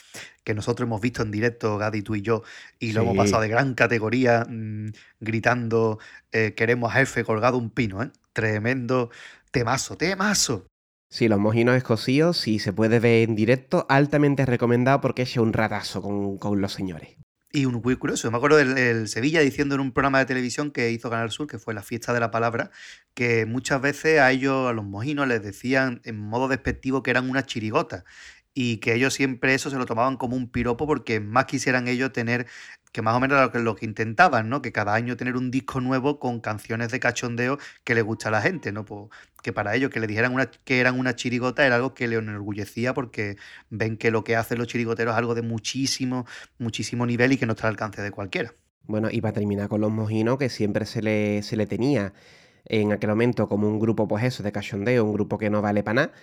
que 0.44 0.54
nosotros 0.54 0.88
hemos 0.88 1.02
visto 1.02 1.24
en 1.24 1.32
directo, 1.32 1.78
Gadi, 1.78 2.02
tú 2.02 2.16
y 2.16 2.22
yo, 2.22 2.44
y 2.80 2.94
lo 2.94 3.02
hemos 3.02 3.18
pasado 3.18 3.42
de 3.42 3.50
gran 3.50 3.74
categoría 3.74 4.46
mm, 4.50 4.92
gritando 5.20 6.00
eh, 6.32 6.54
queremos 6.56 6.92
a 6.92 7.00
jefe 7.00 7.24
colgado 7.24 7.58
un 7.58 7.70
pino, 7.70 8.04
¿eh? 8.04 8.12
Tremendo 8.34 9.10
temazo, 9.52 9.98
temazo. 9.98 10.68
Sí, 11.10 11.28
los 11.28 11.40
mojinos 11.40 11.76
escocíos, 11.76 12.38
si 12.38 12.60
se 12.60 12.74
puede 12.74 13.00
ver 13.00 13.28
en 13.28 13.36
directo, 13.36 13.86
altamente 13.90 14.46
recomendado 14.46 15.00
porque 15.02 15.22
es 15.24 15.38
un 15.38 15.54
ratazo 15.54 16.02
con, 16.02 16.38
con 16.38 16.60
los 16.62 16.74
señores. 16.74 17.18
Y 17.52 17.66
un 17.66 17.76
muy 17.82 17.96
curioso, 17.96 18.30
me 18.30 18.38
acuerdo 18.38 18.58
del 18.58 18.78
el 18.78 19.08
Sevilla 19.08 19.40
diciendo 19.40 19.76
en 19.76 19.82
un 19.82 19.94
programa 19.94 20.20
de 20.20 20.26
televisión 20.26 20.70
que 20.70 20.92
hizo 20.92 21.10
Canal 21.10 21.32
Sur, 21.32 21.48
que 21.48 21.58
fue 21.58 21.74
la 21.74 21.82
fiesta 21.82 22.12
de 22.14 22.20
la 22.20 22.30
palabra, 22.30 22.72
que 23.14 23.46
muchas 23.46 23.82
veces 23.82 24.20
a 24.20 24.32
ellos, 24.32 24.70
a 24.70 24.74
los 24.74 24.84
mojinos, 24.84 25.28
les 25.30 25.42
decían 25.42 26.02
en 26.04 26.18
modo 26.20 26.50
despectivo 26.50 27.04
que 27.04 27.12
eran 27.12 27.30
una 27.30 27.46
chirigota 27.46 28.04
y 28.54 28.78
que 28.78 28.96
ellos 28.96 29.14
siempre 29.14 29.54
eso 29.54 29.70
se 29.70 29.78
lo 29.78 29.86
tomaban 29.86 30.18
como 30.18 30.36
un 30.36 30.50
piropo 30.52 30.88
porque 30.88 31.20
más 31.22 31.46
quisieran 31.46 31.88
ellos 31.88 32.12
tener, 32.12 32.48
que 32.92 33.02
más 33.02 33.16
o 33.16 33.20
menos 33.20 33.36
era 33.36 33.46
lo 33.46 33.52
que, 33.52 33.60
lo 33.60 33.76
que 33.76 33.86
intentaban, 33.86 34.50
¿no? 34.50 34.62
Que 34.62 34.72
cada 34.72 34.94
año 34.94 35.18
tener 35.18 35.36
un 35.38 35.52
disco 35.52 35.82
nuevo 35.82 36.20
con 36.20 36.40
canciones 36.40 36.92
de 36.92 37.00
cachondeo 37.00 37.58
que 37.84 37.96
le 37.96 38.02
gusta 38.02 38.30
a 38.30 38.32
la 38.32 38.42
gente, 38.42 38.72
¿no? 38.72 38.86
Pues 38.86 39.10
que 39.44 39.54
para 39.54 39.76
ellos 39.76 39.92
que 39.92 40.00
le 40.00 40.08
dijeran 40.08 40.34
una, 40.34 40.48
que 40.50 40.80
eran 40.80 41.00
una 41.00 41.16
chirigota 41.16 41.66
era 41.66 41.76
algo 41.76 41.94
que 41.94 42.08
le 42.08 42.18
enorgullecía 42.18 42.94
porque 42.94 43.38
ven 43.70 43.98
que 43.98 44.12
lo 44.12 44.24
que 44.24 44.36
hacen 44.36 44.58
los 44.58 44.68
chirigoteros 44.68 45.14
es 45.14 45.18
algo 45.18 45.36
de 45.36 45.42
muchísimo, 45.42 46.26
muchísimo 46.58 47.06
nivel 47.06 47.34
y 47.34 47.38
que 47.38 47.46
no 47.46 47.54
está 47.54 47.68
al 47.68 47.74
alcance 47.74 48.02
de 48.02 48.12
cualquiera. 48.12 48.54
Bueno, 48.84 49.10
y 49.12 49.22
para 49.22 49.34
terminar 49.34 49.68
con 49.70 49.82
los 49.82 49.92
mojinos, 49.92 50.38
que 50.38 50.50
siempre 50.50 50.86
se 50.86 51.02
le, 51.02 51.44
se 51.44 51.58
le 51.58 51.68
tenía 51.68 52.14
en 52.66 52.92
aquel 52.94 53.10
momento 53.10 53.48
como 53.48 53.68
un 53.68 53.80
grupo, 53.80 54.08
pues 54.08 54.24
eso, 54.24 54.44
de 54.44 54.52
cachondeo, 54.52 55.06
un 55.06 55.14
grupo 55.14 55.38
que 55.38 55.50
no 55.50 55.62
vale 55.62 55.84
para 55.84 56.08
nada. 56.08 56.14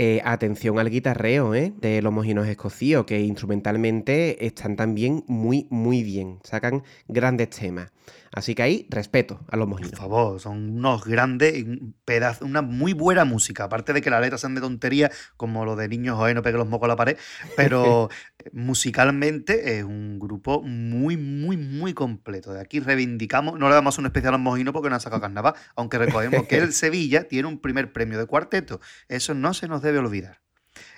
Eh, 0.00 0.20
atención 0.24 0.78
al 0.78 0.90
guitarreo 0.90 1.56
¿eh? 1.56 1.72
de 1.80 2.00
los 2.02 2.12
mojinos 2.12 2.46
escocíos, 2.46 3.04
que 3.04 3.18
instrumentalmente 3.18 4.46
están 4.46 4.76
también 4.76 5.24
muy, 5.26 5.66
muy 5.70 6.04
bien. 6.04 6.38
Sacan 6.44 6.84
grandes 7.08 7.50
temas. 7.50 7.90
Así 8.32 8.54
que 8.54 8.62
ahí, 8.62 8.86
respeto 8.90 9.40
a 9.50 9.56
los 9.56 9.66
Por 9.66 9.80
mojinos. 9.80 9.98
favor, 9.98 10.40
son 10.40 10.76
unos 10.78 11.04
grandes, 11.04 11.58
y 11.58 11.62
un 11.62 11.94
pedazo, 12.04 12.44
una 12.44 12.62
muy 12.62 12.92
buena 12.92 13.24
música. 13.24 13.64
Aparte 13.64 13.92
de 13.92 14.02
que 14.02 14.10
las 14.10 14.20
letras 14.20 14.40
sean 14.40 14.54
de 14.54 14.60
tontería, 14.60 15.10
como 15.36 15.64
lo 15.64 15.76
de 15.76 15.88
niños, 15.88 16.18
oye, 16.18 16.34
no 16.34 16.42
pegue 16.42 16.58
los 16.58 16.68
mocos 16.68 16.86
a 16.86 16.88
la 16.88 16.96
pared. 16.96 17.16
Pero 17.56 18.08
musicalmente 18.52 19.78
es 19.78 19.84
un 19.84 20.18
grupo 20.18 20.62
muy, 20.62 21.16
muy, 21.16 21.56
muy 21.56 21.94
completo. 21.94 22.52
De 22.52 22.60
aquí 22.60 22.80
reivindicamos, 22.80 23.58
no 23.58 23.68
le 23.68 23.74
damos 23.74 23.98
un 23.98 24.06
especial 24.06 24.34
a 24.34 24.36
los 24.38 24.44
mojinos 24.44 24.72
porque 24.72 24.88
no 24.88 24.94
han 24.94 25.00
sacado 25.00 25.20
carnaval, 25.22 25.54
aunque 25.76 25.98
recogemos 25.98 26.46
que 26.46 26.58
el 26.58 26.72
Sevilla 26.74 27.28
tiene 27.28 27.48
un 27.48 27.58
primer 27.60 27.92
premio 27.92 28.18
de 28.18 28.26
cuarteto. 28.26 28.80
Eso 29.08 29.34
no 29.34 29.54
se 29.54 29.68
nos 29.68 29.82
debe 29.82 29.98
olvidar. 29.98 30.40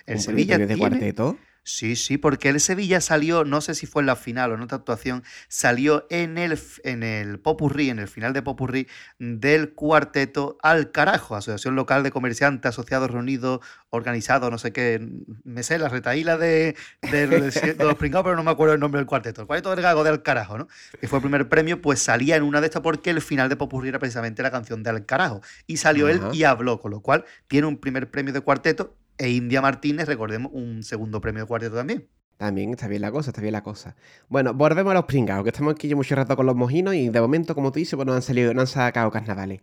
El 0.05 0.15
Un 0.15 0.21
Sevilla 0.21 0.55
premio 0.55 0.67
de 0.67 0.75
tiene, 0.75 0.89
cuarteto. 0.89 1.37
Sí, 1.63 1.95
sí, 1.95 2.17
porque 2.17 2.49
el 2.49 2.59
Sevilla 2.59 3.01
salió, 3.01 3.43
no 3.45 3.61
sé 3.61 3.75
si 3.75 3.85
fue 3.85 4.01
en 4.01 4.07
la 4.07 4.15
final 4.15 4.51
o 4.51 4.55
en 4.55 4.61
otra 4.61 4.79
actuación, 4.79 5.23
salió 5.47 6.07
en 6.09 6.39
el, 6.39 6.57
en 6.83 7.03
el 7.03 7.39
Popurrí, 7.39 7.91
en 7.91 7.99
el 7.99 8.07
final 8.07 8.33
de 8.33 8.41
Popurrí, 8.41 8.87
del 9.19 9.73
cuarteto 9.73 10.57
Al 10.63 10.91
Carajo, 10.91 11.35
Asociación 11.35 11.75
Local 11.75 12.01
de 12.01 12.09
Comerciantes 12.09 12.69
Asociados 12.69 13.11
Reunidos, 13.11 13.59
Organizados, 13.91 14.49
no 14.49 14.57
sé 14.57 14.73
qué, 14.73 15.07
me 15.43 15.61
sé 15.61 15.77
la 15.77 15.87
retaíla 15.87 16.35
de, 16.35 16.75
de, 17.11 17.27
de 17.27 17.83
los 17.83 17.95
pringados, 17.95 18.23
pero 18.23 18.35
no 18.35 18.43
me 18.43 18.51
acuerdo 18.51 18.73
el 18.73 18.79
nombre 18.79 18.97
del 18.97 19.05
cuarteto. 19.05 19.41
El 19.41 19.47
cuarteto 19.47 19.69
del 19.69 19.81
Gago 19.81 20.03
de 20.03 20.09
Al 20.09 20.23
Carajo, 20.23 20.57
¿no? 20.57 20.67
Que 20.99 21.07
fue 21.07 21.19
el 21.19 21.23
primer 21.23 21.47
premio, 21.47 21.79
pues 21.79 22.01
salía 22.01 22.37
en 22.37 22.43
una 22.43 22.59
de 22.59 22.67
estas 22.67 22.81
porque 22.81 23.11
el 23.11 23.21
final 23.21 23.49
de 23.49 23.55
Popurrí 23.55 23.89
era 23.89 23.99
precisamente 23.99 24.41
la 24.41 24.49
canción 24.49 24.81
de 24.81 24.89
Al 24.89 25.05
Carajo. 25.05 25.41
Y 25.67 25.77
salió 25.77 26.09
él 26.09 26.21
y 26.33 26.43
habló, 26.43 26.79
con 26.79 26.89
lo 26.89 27.01
cual 27.01 27.25
tiene 27.47 27.67
un 27.67 27.77
primer 27.77 28.09
premio 28.09 28.33
de 28.33 28.41
cuarteto 28.41 28.97
e 29.21 29.29
India 29.29 29.61
Martínez, 29.61 30.07
recordemos, 30.07 30.51
un 30.53 30.83
segundo 30.83 31.21
premio 31.21 31.43
de 31.43 31.47
cuarteto 31.47 31.75
también. 31.75 32.07
También 32.37 32.71
está 32.71 32.87
bien 32.87 33.03
la 33.03 33.11
cosa, 33.11 33.29
está 33.29 33.39
bien 33.39 33.51
la 33.51 33.61
cosa. 33.61 33.95
Bueno, 34.27 34.55
volvemos 34.55 34.89
a 34.89 34.95
los 34.95 35.05
pringados, 35.05 35.43
que 35.43 35.51
estamos 35.51 35.75
aquí 35.75 35.87
ya 35.87 35.95
mucho 35.95 36.15
rato 36.15 36.35
con 36.35 36.47
los 36.47 36.55
mojinos 36.55 36.95
y 36.95 37.07
de 37.07 37.21
momento, 37.21 37.53
como 37.53 37.71
tú 37.71 37.77
dices, 37.77 37.95
pues 37.95 38.07
no 38.07 38.13
han 38.13 38.23
salido, 38.23 38.51
no 38.55 38.61
han 38.61 38.67
sacado 38.67 39.11
carnavales. 39.11 39.61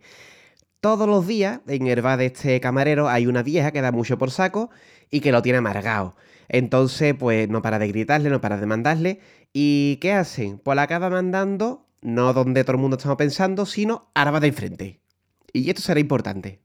Todos 0.79 1.09
los 1.09 1.27
días 1.27 1.59
en 1.67 1.87
el 1.87 2.01
bar 2.01 2.17
de 2.17 2.27
este 2.27 2.61
camarero 2.61 3.09
hay 3.09 3.27
una 3.27 3.43
vieja 3.43 3.71
que 3.71 3.81
da 3.81 3.91
mucho 3.91 4.17
por 4.17 4.31
saco 4.31 4.69
y 5.11 5.19
que 5.19 5.33
lo 5.33 5.41
tiene 5.41 5.57
amargado. 5.57 6.15
Entonces, 6.47 7.13
pues 7.19 7.49
no 7.49 7.61
para 7.61 7.79
de 7.79 7.89
gritarle, 7.89 8.29
no 8.29 8.39
para 8.39 8.55
de 8.55 8.65
mandarle. 8.65 9.19
¿Y 9.51 9.97
qué 9.97 10.13
hacen? 10.13 10.57
Pues 10.57 10.77
la 10.77 10.83
acaba 10.83 11.09
mandando, 11.09 11.85
no 12.01 12.31
donde 12.31 12.63
todo 12.63 12.77
el 12.77 12.81
mundo 12.81 12.95
estamos 12.95 13.17
pensando, 13.17 13.65
sino 13.65 14.09
a 14.15 14.23
la 14.23 14.31
bar 14.31 14.41
de 14.41 14.47
enfrente. 14.47 15.01
Y 15.51 15.69
esto 15.69 15.81
será 15.81 15.99
importante. 15.99 16.61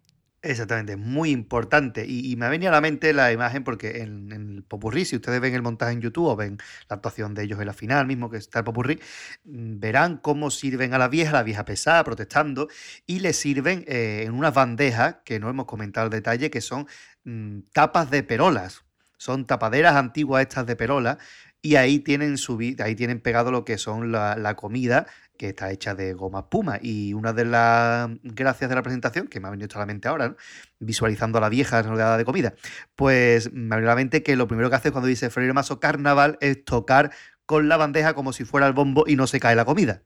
Exactamente, 0.47 0.97
muy 0.97 1.31
importante. 1.31 2.05
Y, 2.07 2.37
me 2.37 2.45
ha 2.45 2.51
venido 2.51 2.69
a 2.71 2.73
la 2.75 2.83
mente 2.83 3.15
la 3.15 3.33
imagen 3.33 3.65
porque 3.65 4.03
en, 4.03 4.31
el 4.31 4.63
Popurrí, 4.63 5.07
si 5.07 5.17
ustedes 5.17 5.41
ven 5.41 5.55
el 5.55 5.63
montaje 5.63 5.93
en 5.93 6.03
YouTube 6.03 6.27
o 6.27 6.37
ven 6.37 6.59
la 6.91 6.97
actuación 6.97 7.33
de 7.33 7.45
ellos 7.45 7.59
en 7.61 7.67
la 7.67 7.73
final 7.73 8.07
mismo, 8.07 8.29
que 8.29 8.37
está 8.37 8.59
el 8.59 8.65
Popurrí, 8.67 9.01
mm, 9.45 9.81
verán 9.81 10.19
cómo 10.19 10.51
sirven 10.51 10.93
a 10.93 10.99
la 10.99 11.09
vieja, 11.09 11.33
la 11.33 11.45
vieja 11.45 11.65
pesada, 11.65 12.05
protestando, 12.05 12.69
y 13.07 13.21
le 13.21 13.33
sirven 13.33 13.87
eh, 13.89 14.25
en 14.27 14.35
unas 14.35 14.53
bandejas, 14.53 15.17
que 15.25 15.41
no 15.41 15.49
hemos 15.49 15.65
comentado 15.65 16.07
el 16.07 16.13
detalle, 16.13 16.51
que 16.51 16.61
son 16.61 16.87
mm, 17.25 17.61
tapas 17.73 18.11
de 18.11 18.23
perolas. 18.23 18.85
Son 19.17 19.47
tapaderas 19.47 19.97
antiguas 19.97 20.43
estas 20.43 20.67
de 20.67 20.77
perola, 20.77 21.17
y 21.63 21.77
ahí 21.77 22.01
tienen, 22.01 22.37
ahí 22.81 22.95
tienen 22.95 23.21
pegado 23.21 23.51
lo 23.51 23.65
que 23.65 23.79
son 23.79 24.13
la 24.13 24.57
comida 24.57 25.07
que 25.37 25.51
está 25.51 25.71
hecha 25.71 25.95
de 25.95 26.15
goma 26.15 26.49
puma. 26.49 26.79
Y 26.81 27.15
una 27.15 27.33
de 27.33 27.45
las 27.45 28.11
gracias 28.23 28.69
de 28.69 28.77
la 28.77 28.83
presentación, 28.83 29.29
que 29.29 29.41
me 29.41 29.49
ha 29.49 29.51
venido 29.51 29.69
a 29.75 29.79
la 29.79 29.87
mente 29.87 30.09
ahora, 30.09 30.37
visualizando 30.79 31.39
a 31.39 31.41
la 31.41 31.49
vieja 31.49 31.83
rodeada 31.83 32.17
de 32.17 32.25
comida, 32.25 32.55
pues 32.97 33.53
me 33.53 33.75
ha 33.75 33.79
venido 33.79 33.91
a 33.91 33.95
la 33.95 34.01
mente 34.01 34.23
que 34.23 34.37
lo 34.37 34.47
primero 34.47 34.71
que 34.71 34.77
hace 34.77 34.91
cuando 34.93 35.09
dice 35.09 35.31
Freire 35.31 35.53
Maso 35.53 35.81
Carnaval 35.81 36.39
es 36.41 36.65
tocar 36.65 37.11
con 37.47 37.69
la 37.69 37.77
bandeja 37.77 38.15
como 38.15 38.33
si 38.33 38.45
fuera 38.45 38.67
el 38.67 38.73
bombo 38.73 39.05
y 39.07 39.17
no 39.17 39.27
se 39.27 39.41
cae 39.41 39.57
la 39.57 39.65
comida. 39.65 40.03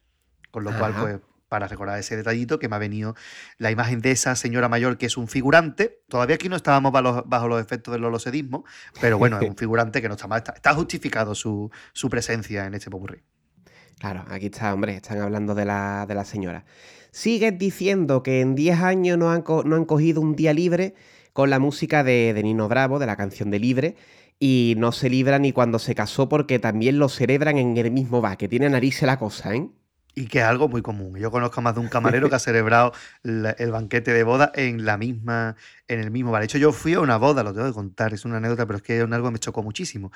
Con 0.50 0.64
lo 0.64 0.76
cual, 0.76 0.94
pues, 0.98 1.18
para 1.48 1.66
recordar 1.66 1.98
ese 1.98 2.16
detallito 2.16 2.58
que 2.58 2.68
me 2.68 2.76
ha 2.76 2.78
venido 2.78 3.14
la 3.56 3.70
imagen 3.70 4.00
de 4.00 4.10
esa 4.10 4.36
señora 4.36 4.68
mayor 4.68 4.98
que 4.98 5.06
es 5.06 5.16
un 5.16 5.28
figurante. 5.28 6.02
Todavía 6.08 6.36
aquí 6.36 6.48
no 6.48 6.56
estábamos 6.56 6.92
bajo 6.92 7.48
los, 7.48 7.60
efectos 7.60 7.92
del 7.92 8.04
holosedismo, 8.04 8.64
pero 9.00 9.18
bueno, 9.18 9.40
es 9.40 9.48
un 9.48 9.56
figurante 9.56 10.02
que 10.02 10.08
no 10.08 10.14
está 10.14 10.26
mal. 10.26 10.42
Está, 10.54 10.74
justificado 10.74 11.34
su, 11.34 11.70
su, 11.92 12.08
presencia 12.08 12.66
en 12.66 12.74
este 12.74 12.90
popurrí. 12.90 13.22
Claro, 13.98 14.24
aquí 14.28 14.46
está, 14.46 14.72
hombre, 14.72 14.94
están 14.94 15.20
hablando 15.20 15.54
de 15.54 15.64
la, 15.64 16.06
de 16.06 16.14
la 16.14 16.24
señora. 16.24 16.64
Sigues 17.10 17.58
diciendo 17.58 18.22
que 18.22 18.40
en 18.40 18.54
10 18.54 18.80
años 18.80 19.18
no 19.18 19.30
han, 19.30 19.42
no 19.64 19.74
han 19.74 19.84
cogido 19.86 20.20
un 20.20 20.36
día 20.36 20.52
libre 20.52 20.94
con 21.32 21.50
la 21.50 21.58
música 21.58 22.04
de, 22.04 22.32
de, 22.32 22.42
Nino 22.42 22.68
Bravo, 22.68 22.98
de 22.98 23.06
la 23.06 23.16
canción 23.16 23.50
de 23.50 23.58
Libre, 23.58 23.96
y 24.38 24.74
no 24.78 24.92
se 24.92 25.10
libra 25.10 25.38
ni 25.38 25.52
cuando 25.52 25.78
se 25.80 25.94
casó 25.94 26.28
porque 26.28 26.58
también 26.60 26.98
lo 26.98 27.08
celebran 27.08 27.58
en 27.58 27.76
el 27.76 27.90
mismo 27.90 28.20
bar, 28.20 28.36
que 28.38 28.48
tiene 28.48 28.70
nariz 28.70 29.02
la 29.02 29.18
cosa, 29.18 29.54
¿eh? 29.54 29.68
Y 30.18 30.26
que 30.26 30.40
es 30.40 30.44
algo 30.44 30.68
muy 30.68 30.82
común. 30.82 31.16
Yo 31.16 31.30
conozco 31.30 31.62
más 31.62 31.74
de 31.74 31.80
un 31.80 31.86
camarero 31.86 32.28
que 32.28 32.34
ha 32.34 32.40
celebrado 32.40 32.92
el 33.22 33.70
banquete 33.70 34.12
de 34.12 34.24
boda 34.24 34.50
en 34.52 34.84
la 34.84 34.98
misma, 34.98 35.54
en 35.86 36.00
el 36.00 36.10
mismo 36.10 36.32
bar. 36.32 36.40
De 36.40 36.46
hecho, 36.46 36.58
yo 36.58 36.72
fui 36.72 36.94
a 36.94 37.00
una 37.00 37.18
boda, 37.18 37.44
lo 37.44 37.54
tengo 37.54 37.68
que 37.68 37.72
contar, 37.72 38.12
es 38.12 38.24
una 38.24 38.38
anécdota, 38.38 38.66
pero 38.66 38.78
es 38.78 38.82
que 38.82 38.98
es 38.98 39.04
algo 39.04 39.28
que 39.28 39.32
me 39.34 39.38
chocó 39.38 39.62
muchísimo. 39.62 40.10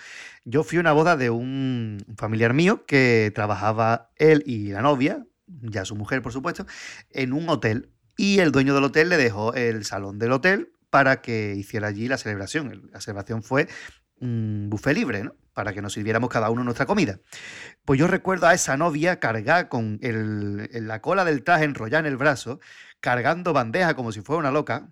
Yo 0.44 0.64
fui 0.64 0.78
a 0.78 0.80
una 0.80 0.90
boda 0.90 1.16
de 1.16 1.30
un 1.30 2.04
familiar 2.16 2.52
mío 2.52 2.84
que 2.84 3.30
trabajaba 3.32 4.10
él 4.16 4.42
y 4.44 4.70
la 4.70 4.82
novia, 4.82 5.24
ya 5.46 5.84
su 5.84 5.94
mujer, 5.94 6.20
por 6.20 6.32
supuesto, 6.32 6.66
en 7.10 7.32
un 7.32 7.48
hotel. 7.48 7.88
Y 8.16 8.40
el 8.40 8.50
dueño 8.50 8.74
del 8.74 8.82
hotel 8.82 9.08
le 9.08 9.16
dejó 9.18 9.54
el 9.54 9.84
salón 9.84 10.18
del 10.18 10.32
hotel 10.32 10.72
para 10.90 11.22
que 11.22 11.54
hiciera 11.54 11.86
allí 11.86 12.08
la 12.08 12.18
celebración. 12.18 12.90
La 12.92 13.00
celebración 13.00 13.44
fue 13.44 13.68
un 14.18 14.66
buffet 14.68 14.96
libre, 14.96 15.22
¿no? 15.22 15.36
Para 15.54 15.72
que 15.72 15.82
nos 15.82 15.92
sirviéramos 15.92 16.30
cada 16.30 16.50
uno 16.50 16.64
nuestra 16.64 16.86
comida. 16.86 17.18
Pues 17.84 18.00
yo 18.00 18.06
recuerdo 18.06 18.46
a 18.46 18.54
esa 18.54 18.76
novia 18.76 19.20
cargar 19.20 19.68
con 19.68 19.98
el, 20.02 20.68
la 20.86 21.00
cola 21.00 21.24
del 21.24 21.44
traje 21.44 21.64
enrollada 21.64 22.00
en 22.00 22.06
el 22.06 22.16
brazo, 22.16 22.60
cargando 23.00 23.52
bandeja 23.52 23.94
como 23.94 24.12
si 24.12 24.20
fuera 24.20 24.40
una 24.40 24.50
loca, 24.50 24.88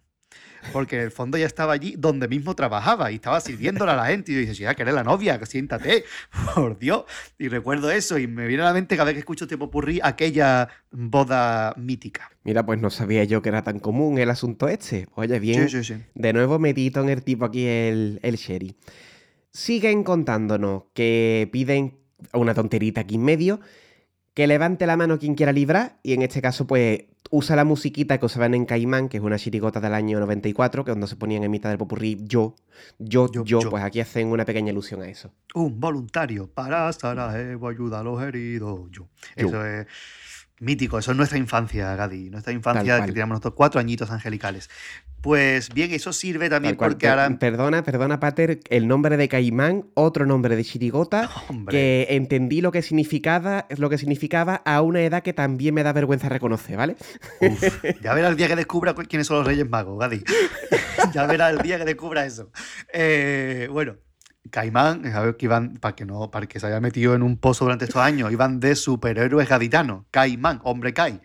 porque 0.73 0.97
en 0.97 1.03
el 1.03 1.11
fondo 1.11 1.39
ya 1.39 1.47
estaba 1.47 1.73
allí 1.73 1.95
donde 1.99 2.28
mismo 2.28 2.55
trabajaba 2.55 3.11
y 3.11 3.16
estaba 3.16 3.41
sirviéndola 3.41 3.93
a 3.93 3.97
la 3.97 4.07
gente. 4.07 4.32
Y 4.32 4.35
yo 4.35 4.41
dije, 4.41 4.55
ya 4.55 4.74
que 4.74 4.82
eres 4.82 4.95
la 4.95 5.05
novia, 5.05 5.41
siéntate, 5.45 6.05
por 6.55 6.78
Dios. 6.78 7.05
Y 7.39 7.49
recuerdo 7.49 7.91
eso 7.91 8.19
y 8.19 8.27
me 8.27 8.47
viene 8.47 8.62
a 8.62 8.66
la 8.66 8.73
mente 8.73 8.97
cada 8.97 9.07
vez 9.07 9.15
que 9.15 9.20
escucho 9.20 9.47
Tiempo 9.47 9.70
Purrí 9.70 10.01
aquella 10.03 10.69
boda 10.91 11.74
mítica. 11.77 12.31
Mira, 12.45 12.65
pues 12.65 12.81
no 12.81 12.91
sabía 12.91 13.24
yo 13.24 13.43
que 13.43 13.49
era 13.49 13.62
tan 13.62 13.78
común 13.78 14.19
el 14.19 14.31
asunto 14.31 14.69
este. 14.69 15.09
Oye, 15.15 15.39
bien. 15.41 15.69
Sí, 15.69 15.82
sí, 15.82 15.95
sí. 15.95 16.03
De 16.15 16.32
nuevo 16.32 16.59
medito 16.59 17.01
en 17.01 17.09
el 17.09 17.23
tipo 17.23 17.45
aquí, 17.45 17.66
el, 17.66 18.20
el 18.23 18.37
Sherry 18.37 18.77
siguen 19.52 20.05
contándonos 20.05 20.85
que 20.94 21.48
piden 21.52 21.98
una 22.32 22.55
tonterita 22.55 23.02
aquí 23.02 23.16
en 23.16 23.22
medio, 23.22 23.60
que 24.35 24.47
levante 24.47 24.86
la 24.86 24.97
mano 24.97 25.18
quien 25.18 25.35
quiera 25.35 25.52
librar, 25.52 25.98
y 26.02 26.12
en 26.12 26.22
este 26.22 26.40
caso, 26.40 26.66
pues 26.66 27.05
usa 27.31 27.56
la 27.56 27.64
musiquita 27.64 28.18
que 28.18 28.27
usaban 28.27 28.55
en 28.55 28.64
Caimán, 28.64 29.09
que 29.09 29.18
es 29.18 29.22
una 29.22 29.39
chirigota 29.39 29.81
del 29.81 29.94
año 29.94 30.18
94, 30.20 30.85
que 30.85 30.90
cuando 30.90 31.06
se 31.06 31.16
ponían 31.16 31.44
en 31.44 31.51
mitad 31.51 31.68
del 31.68 31.78
popurrí 31.78 32.18
yo, 32.22 32.56
yo, 32.98 33.31
yo, 33.44 33.60
pues 33.70 33.85
aquí 33.85 34.01
hacen 34.01 34.28
una 34.28 34.44
pequeña 34.44 34.72
ilusión 34.72 35.02
a 35.02 35.09
eso. 35.09 35.32
Un 35.55 35.78
voluntario 35.78 36.48
para 36.48 36.93
Sarajevo 36.93 37.68
ayuda 37.68 38.01
a 38.01 38.02
los 38.02 38.22
heridos, 38.22 38.89
yo. 38.90 39.09
Eso 39.36 39.64
es 39.64 39.86
mítico, 40.61 40.99
eso 40.99 41.11
es 41.11 41.16
nuestra 41.16 41.39
infancia, 41.39 41.97
Gadi, 41.97 42.31
nuestra 42.31 42.53
infancia 42.53 43.01
que 43.01 43.07
teníamos 43.09 43.35
nosotros 43.35 43.55
cuatro 43.57 43.81
añitos 43.81 44.11
angelicales. 44.11 44.70
Pues 45.20 45.69
bien, 45.74 45.93
eso 45.93 46.12
sirve 46.15 46.49
también 46.49 46.77
porque 46.77 47.09
ahora. 47.09 47.28
Perdona, 47.39 47.82
perdona, 47.82 48.20
Pater, 48.20 48.61
el 48.70 48.89
nombre 48.89 49.19
de 49.19 49.28
Caimán, 49.28 49.87
otro 49.95 50.24
nombre 50.24 50.57
de 50.57 50.65
Chirigota, 50.65 51.28
que 51.69 52.07
entendí 52.11 52.61
lo 52.61 52.73
que 52.73 52.81
significaba, 52.82 53.66
lo 53.77 53.91
que 53.91 53.99
significaba 53.99 54.62
a 54.65 54.81
una 54.81 55.03
edad 55.03 55.23
que 55.23 55.32
también 55.32 55.74
me 55.74 55.82
da 55.82 55.93
vergüenza 55.93 56.28
reconocer, 56.28 56.77
¿vale? 56.77 56.97
ya 58.03 58.15
verás 58.15 58.31
el 58.31 58.37
día 58.37 58.49
que 58.49 58.57
descubra 58.57 58.95
quiénes 58.95 59.27
son 59.27 59.39
los 59.39 59.47
Reyes 59.47 59.69
Magos, 59.69 59.99
Gadi. 59.99 60.23
ya 61.12 61.27
verás 61.27 61.53
el 61.53 61.59
día 61.59 61.78
que 61.78 61.85
descubra 61.85 62.24
eso. 62.24 62.51
Eh, 62.93 63.69
bueno, 63.70 63.97
Caimán, 64.50 65.02
ver 65.02 65.36
que 65.36 65.48
para 65.48 65.94
que 65.94 66.04
no, 66.04 66.30
para 66.30 66.46
que 66.46 66.58
se 66.58 66.66
haya 66.66 66.80
metido 66.80 67.14
en 67.14 67.22
un 67.22 67.36
pozo 67.36 67.64
durante 67.66 67.84
estos 67.84 68.00
años, 68.02 68.32
iban 68.32 68.60
de 68.60 68.74
superhéroes 68.74 69.48
gaditanos. 69.48 70.04
Caimán, 70.10 70.60
hombre 70.64 70.94
Kai 70.94 71.20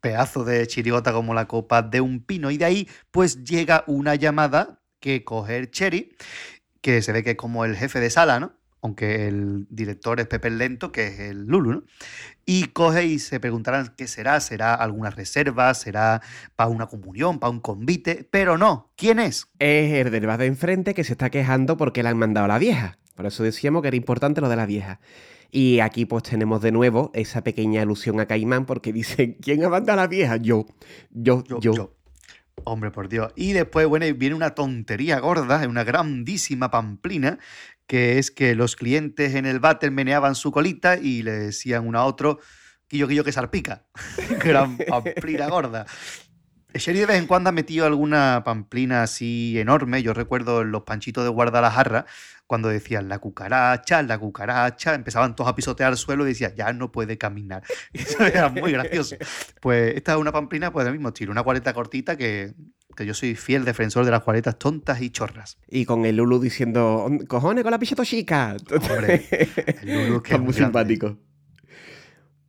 pedazo 0.00 0.44
de 0.44 0.66
chirigota 0.66 1.12
como 1.12 1.34
la 1.34 1.46
copa 1.46 1.82
de 1.82 2.00
un 2.00 2.20
pino. 2.24 2.50
Y 2.50 2.58
de 2.58 2.64
ahí, 2.64 2.88
pues 3.10 3.44
llega 3.44 3.84
una 3.86 4.14
llamada 4.14 4.80
que 4.98 5.24
coge 5.24 5.56
el 5.58 5.70
Cherry, 5.70 6.16
que 6.80 7.02
se 7.02 7.12
ve 7.12 7.22
que 7.22 7.30
es 7.30 7.36
como 7.36 7.64
el 7.64 7.76
jefe 7.76 8.00
de 8.00 8.10
sala, 8.10 8.40
¿no? 8.40 8.52
Aunque 8.82 9.28
el 9.28 9.66
director 9.68 10.20
es 10.20 10.26
Pepe 10.26 10.50
Lento, 10.50 10.90
que 10.90 11.08
es 11.08 11.20
el 11.20 11.44
Lulu, 11.44 11.72
¿no? 11.72 11.82
Y 12.52 12.64
coge 12.64 13.04
y 13.04 13.20
se 13.20 13.38
preguntarán 13.38 13.94
qué 13.96 14.08
será, 14.08 14.40
será 14.40 14.74
alguna 14.74 15.10
reserva, 15.10 15.72
será 15.72 16.20
para 16.56 16.68
una 16.68 16.88
comunión, 16.88 17.38
para 17.38 17.52
un 17.52 17.60
convite, 17.60 18.26
pero 18.28 18.58
no, 18.58 18.90
¿quién 18.96 19.20
es? 19.20 19.46
Es 19.60 19.92
el 20.04 20.10
del 20.10 20.26
de 20.36 20.46
enfrente 20.46 20.92
que 20.92 21.04
se 21.04 21.12
está 21.12 21.30
quejando 21.30 21.76
porque 21.76 22.02
le 22.02 22.08
han 22.08 22.18
mandado 22.18 22.46
a 22.46 22.48
la 22.48 22.58
vieja. 22.58 22.98
Por 23.14 23.26
eso 23.26 23.44
decíamos 23.44 23.82
que 23.82 23.88
era 23.88 23.96
importante 23.96 24.40
lo 24.40 24.48
de 24.48 24.56
la 24.56 24.66
vieja. 24.66 24.98
Y 25.52 25.78
aquí 25.78 26.06
pues 26.06 26.24
tenemos 26.24 26.60
de 26.60 26.72
nuevo 26.72 27.12
esa 27.14 27.44
pequeña 27.44 27.82
alusión 27.82 28.18
a 28.18 28.26
Caimán 28.26 28.66
porque 28.66 28.92
dice, 28.92 29.36
¿quién 29.40 29.62
ha 29.64 29.68
mandado 29.68 30.00
a 30.00 30.02
la 30.02 30.08
vieja? 30.08 30.36
Yo, 30.36 30.66
yo, 31.12 31.44
yo. 31.44 31.94
Hombre, 32.64 32.90
por 32.90 33.08
Dios. 33.08 33.32
Y 33.36 33.52
después, 33.52 33.86
bueno, 33.86 34.06
viene 34.16 34.34
una 34.34 34.56
tontería 34.56 35.20
gorda, 35.20 35.66
una 35.68 35.84
grandísima 35.84 36.68
pamplina, 36.68 37.38
que 37.90 38.20
es 38.20 38.30
que 38.30 38.54
los 38.54 38.76
clientes 38.76 39.34
en 39.34 39.46
el 39.46 39.58
váter 39.58 39.90
meneaban 39.90 40.36
su 40.36 40.52
colita 40.52 40.96
y 40.96 41.24
le 41.24 41.32
decían 41.32 41.88
uno 41.88 41.98
a 41.98 42.04
otro, 42.04 42.38
quillo, 42.86 43.08
quillo 43.08 43.24
que 43.24 43.32
salpica. 43.32 43.82
Gran 44.44 44.78
pamplina 44.78 45.48
gorda. 45.48 45.86
Sherry 46.72 47.00
de 47.00 47.06
vez 47.06 47.16
en 47.18 47.26
cuando 47.26 47.50
ha 47.50 47.52
metido 47.52 47.86
alguna 47.86 48.42
pamplina 48.44 49.02
así 49.02 49.58
enorme. 49.58 50.04
Yo 50.04 50.14
recuerdo 50.14 50.62
los 50.62 50.84
panchitos 50.84 51.24
de 51.24 51.30
Guadalajara, 51.30 52.06
cuando 52.46 52.68
decían 52.68 53.08
la 53.08 53.18
cucaracha, 53.18 54.00
la 54.04 54.18
cucaracha, 54.18 54.94
empezaban 54.94 55.34
todos 55.34 55.50
a 55.50 55.56
pisotear 55.56 55.90
el 55.90 55.98
suelo 55.98 56.24
y 56.24 56.28
decían, 56.28 56.54
ya 56.54 56.72
no 56.72 56.92
puede 56.92 57.18
caminar. 57.18 57.64
Eso 57.92 58.24
era 58.24 58.50
muy 58.50 58.70
gracioso. 58.70 59.16
Pues 59.60 59.96
esta 59.96 60.12
es 60.12 60.18
una 60.18 60.30
pamplina 60.30 60.72
pues 60.72 60.84
del 60.84 60.94
mismo 60.94 61.08
estilo, 61.08 61.32
una 61.32 61.42
cuareta 61.42 61.74
cortita 61.74 62.16
que, 62.16 62.54
que 62.96 63.06
yo 63.06 63.14
soy 63.14 63.34
fiel 63.34 63.64
defensor 63.64 64.04
de 64.04 64.10
las 64.10 64.22
cuaretas 64.22 64.58
tontas 64.58 65.00
y 65.00 65.10
chorras. 65.10 65.58
Y 65.68 65.84
con 65.84 66.04
el 66.04 66.16
Lulu 66.16 66.40
diciendo, 66.40 67.10
cojones 67.28 67.62
con 67.62 67.70
la 67.70 67.78
picheta 67.78 68.04
chica. 68.04 68.56
Hombre, 68.70 69.26
el 69.82 70.08
Lulu 70.08 70.22
que 70.22 70.34
es 70.34 70.40
muy 70.40 70.52
simpático. 70.52 71.16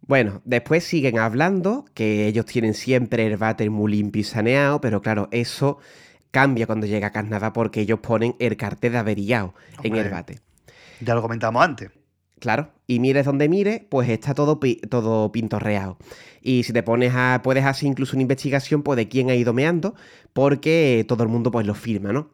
Bueno, 0.01 0.41
después 0.43 0.83
siguen 0.83 1.19
hablando 1.19 1.85
que 1.93 2.27
ellos 2.27 2.45
tienen 2.45 2.73
siempre 2.73 3.25
el 3.27 3.37
váter 3.37 3.69
muy 3.69 3.91
limpio 3.91 4.19
y 4.19 4.23
saneado, 4.23 4.81
pero 4.81 5.01
claro, 5.01 5.29
eso 5.31 5.77
cambia 6.31 6.65
cuando 6.65 6.87
llega 6.87 7.07
a 7.07 7.11
Carnaval 7.11 7.53
porque 7.53 7.81
ellos 7.81 7.99
ponen 7.99 8.35
el 8.39 8.57
cartel 8.57 8.93
de 8.93 8.97
averillado 8.97 9.53
en 9.83 9.95
el 9.95 10.09
bate. 10.09 10.39
Ya 10.99 11.15
lo 11.15 11.21
comentamos 11.21 11.63
antes. 11.63 11.91
Claro, 12.41 12.71
y 12.87 12.99
mires 12.99 13.25
donde 13.25 13.47
mires, 13.47 13.83
pues 13.87 14.09
está 14.09 14.33
todo, 14.33 14.59
todo 14.89 15.31
pintorreado. 15.31 15.99
Y 16.41 16.63
si 16.63 16.73
te 16.73 16.81
pones 16.81 17.13
a. 17.15 17.41
puedes 17.43 17.63
hacer 17.63 17.87
incluso 17.87 18.15
una 18.15 18.23
investigación 18.23 18.81
pues, 18.81 18.97
de 18.97 19.07
quién 19.07 19.29
ha 19.29 19.35
ido 19.35 19.53
meando, 19.53 19.93
porque 20.33 21.05
todo 21.07 21.21
el 21.21 21.29
mundo 21.29 21.51
pues 21.51 21.67
lo 21.67 21.75
firma, 21.75 22.11
¿no? 22.11 22.31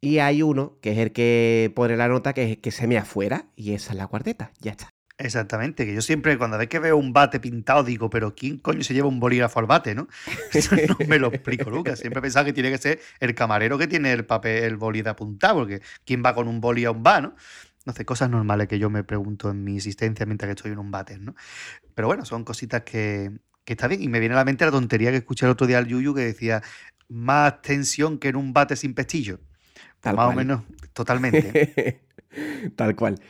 Y 0.00 0.18
hay 0.18 0.42
uno, 0.42 0.76
que 0.82 0.90
es 0.90 0.98
el 0.98 1.12
que 1.12 1.72
pone 1.76 1.96
la 1.96 2.08
nota, 2.08 2.32
que 2.32 2.50
es 2.50 2.58
que 2.58 2.72
se 2.72 2.88
me 2.88 2.98
afuera, 2.98 3.46
y 3.54 3.74
esa 3.74 3.92
es 3.92 3.96
la 3.96 4.08
cuarteta, 4.08 4.50
ya 4.60 4.72
está. 4.72 4.90
Exactamente, 5.18 5.86
que 5.86 5.94
yo 5.94 6.02
siempre 6.02 6.36
cuando 6.36 6.58
vez 6.58 6.68
que 6.68 6.80
veo 6.80 6.96
un 6.96 7.12
bate 7.12 7.38
pintado 7.38 7.84
digo, 7.84 8.10
pero 8.10 8.34
¿quién 8.34 8.58
coño 8.58 8.82
se 8.82 8.92
lleva 8.92 9.06
un 9.06 9.20
bolígrafo 9.20 9.60
al 9.60 9.66
bate, 9.66 9.94
no? 9.94 10.08
Eso 10.52 10.74
no 10.74 10.96
me 11.06 11.20
lo 11.20 11.28
explico 11.28 11.70
Lucas. 11.70 11.98
Siempre 12.00 12.18
he 12.18 12.22
pensado 12.22 12.44
que 12.46 12.52
tiene 12.52 12.72
que 12.72 12.78
ser 12.78 13.00
el 13.20 13.36
camarero 13.36 13.78
que 13.78 13.86
tiene 13.86 14.12
el 14.12 14.26
papel, 14.26 14.64
el 14.64 14.76
boli 14.76 15.02
de 15.02 15.10
apuntado, 15.10 15.60
porque 15.60 15.80
¿quién 16.04 16.24
va 16.26 16.34
con 16.34 16.48
un 16.48 16.60
boli 16.60 16.84
a 16.84 16.90
un 16.90 17.04
bar, 17.04 17.22
no? 17.22 17.36
No 17.84 17.92
sé, 17.92 18.04
cosas 18.04 18.30
normales 18.30 18.68
que 18.68 18.78
yo 18.78 18.88
me 18.90 19.04
pregunto 19.04 19.50
en 19.50 19.62
mi 19.62 19.76
existencia 19.76 20.24
mientras 20.26 20.48
que 20.48 20.52
estoy 20.52 20.72
en 20.72 20.78
un 20.78 20.90
bate, 20.90 21.18
¿no? 21.18 21.34
Pero 21.94 22.08
bueno, 22.08 22.24
son 22.24 22.44
cositas 22.44 22.82
que, 22.82 23.30
que 23.64 23.74
está 23.74 23.88
bien. 23.88 24.02
Y 24.02 24.08
me 24.08 24.20
viene 24.20 24.34
a 24.34 24.38
la 24.38 24.44
mente 24.44 24.64
la 24.64 24.70
tontería 24.70 25.10
que 25.10 25.18
escuché 25.18 25.46
el 25.46 25.52
otro 25.52 25.66
día 25.66 25.78
al 25.78 25.86
Yuyu 25.86 26.14
que 26.14 26.22
decía, 26.22 26.62
más 27.08 27.62
tensión 27.62 28.18
que 28.18 28.28
en 28.28 28.36
un 28.36 28.52
bate 28.52 28.76
sin 28.76 28.94
pestillo. 28.94 29.40
Tal 30.00 30.16
más 30.16 30.26
cual. 30.26 30.36
o 30.36 30.38
menos, 30.38 30.62
totalmente. 30.92 32.02
Tal 32.76 32.96
cual. 32.96 33.20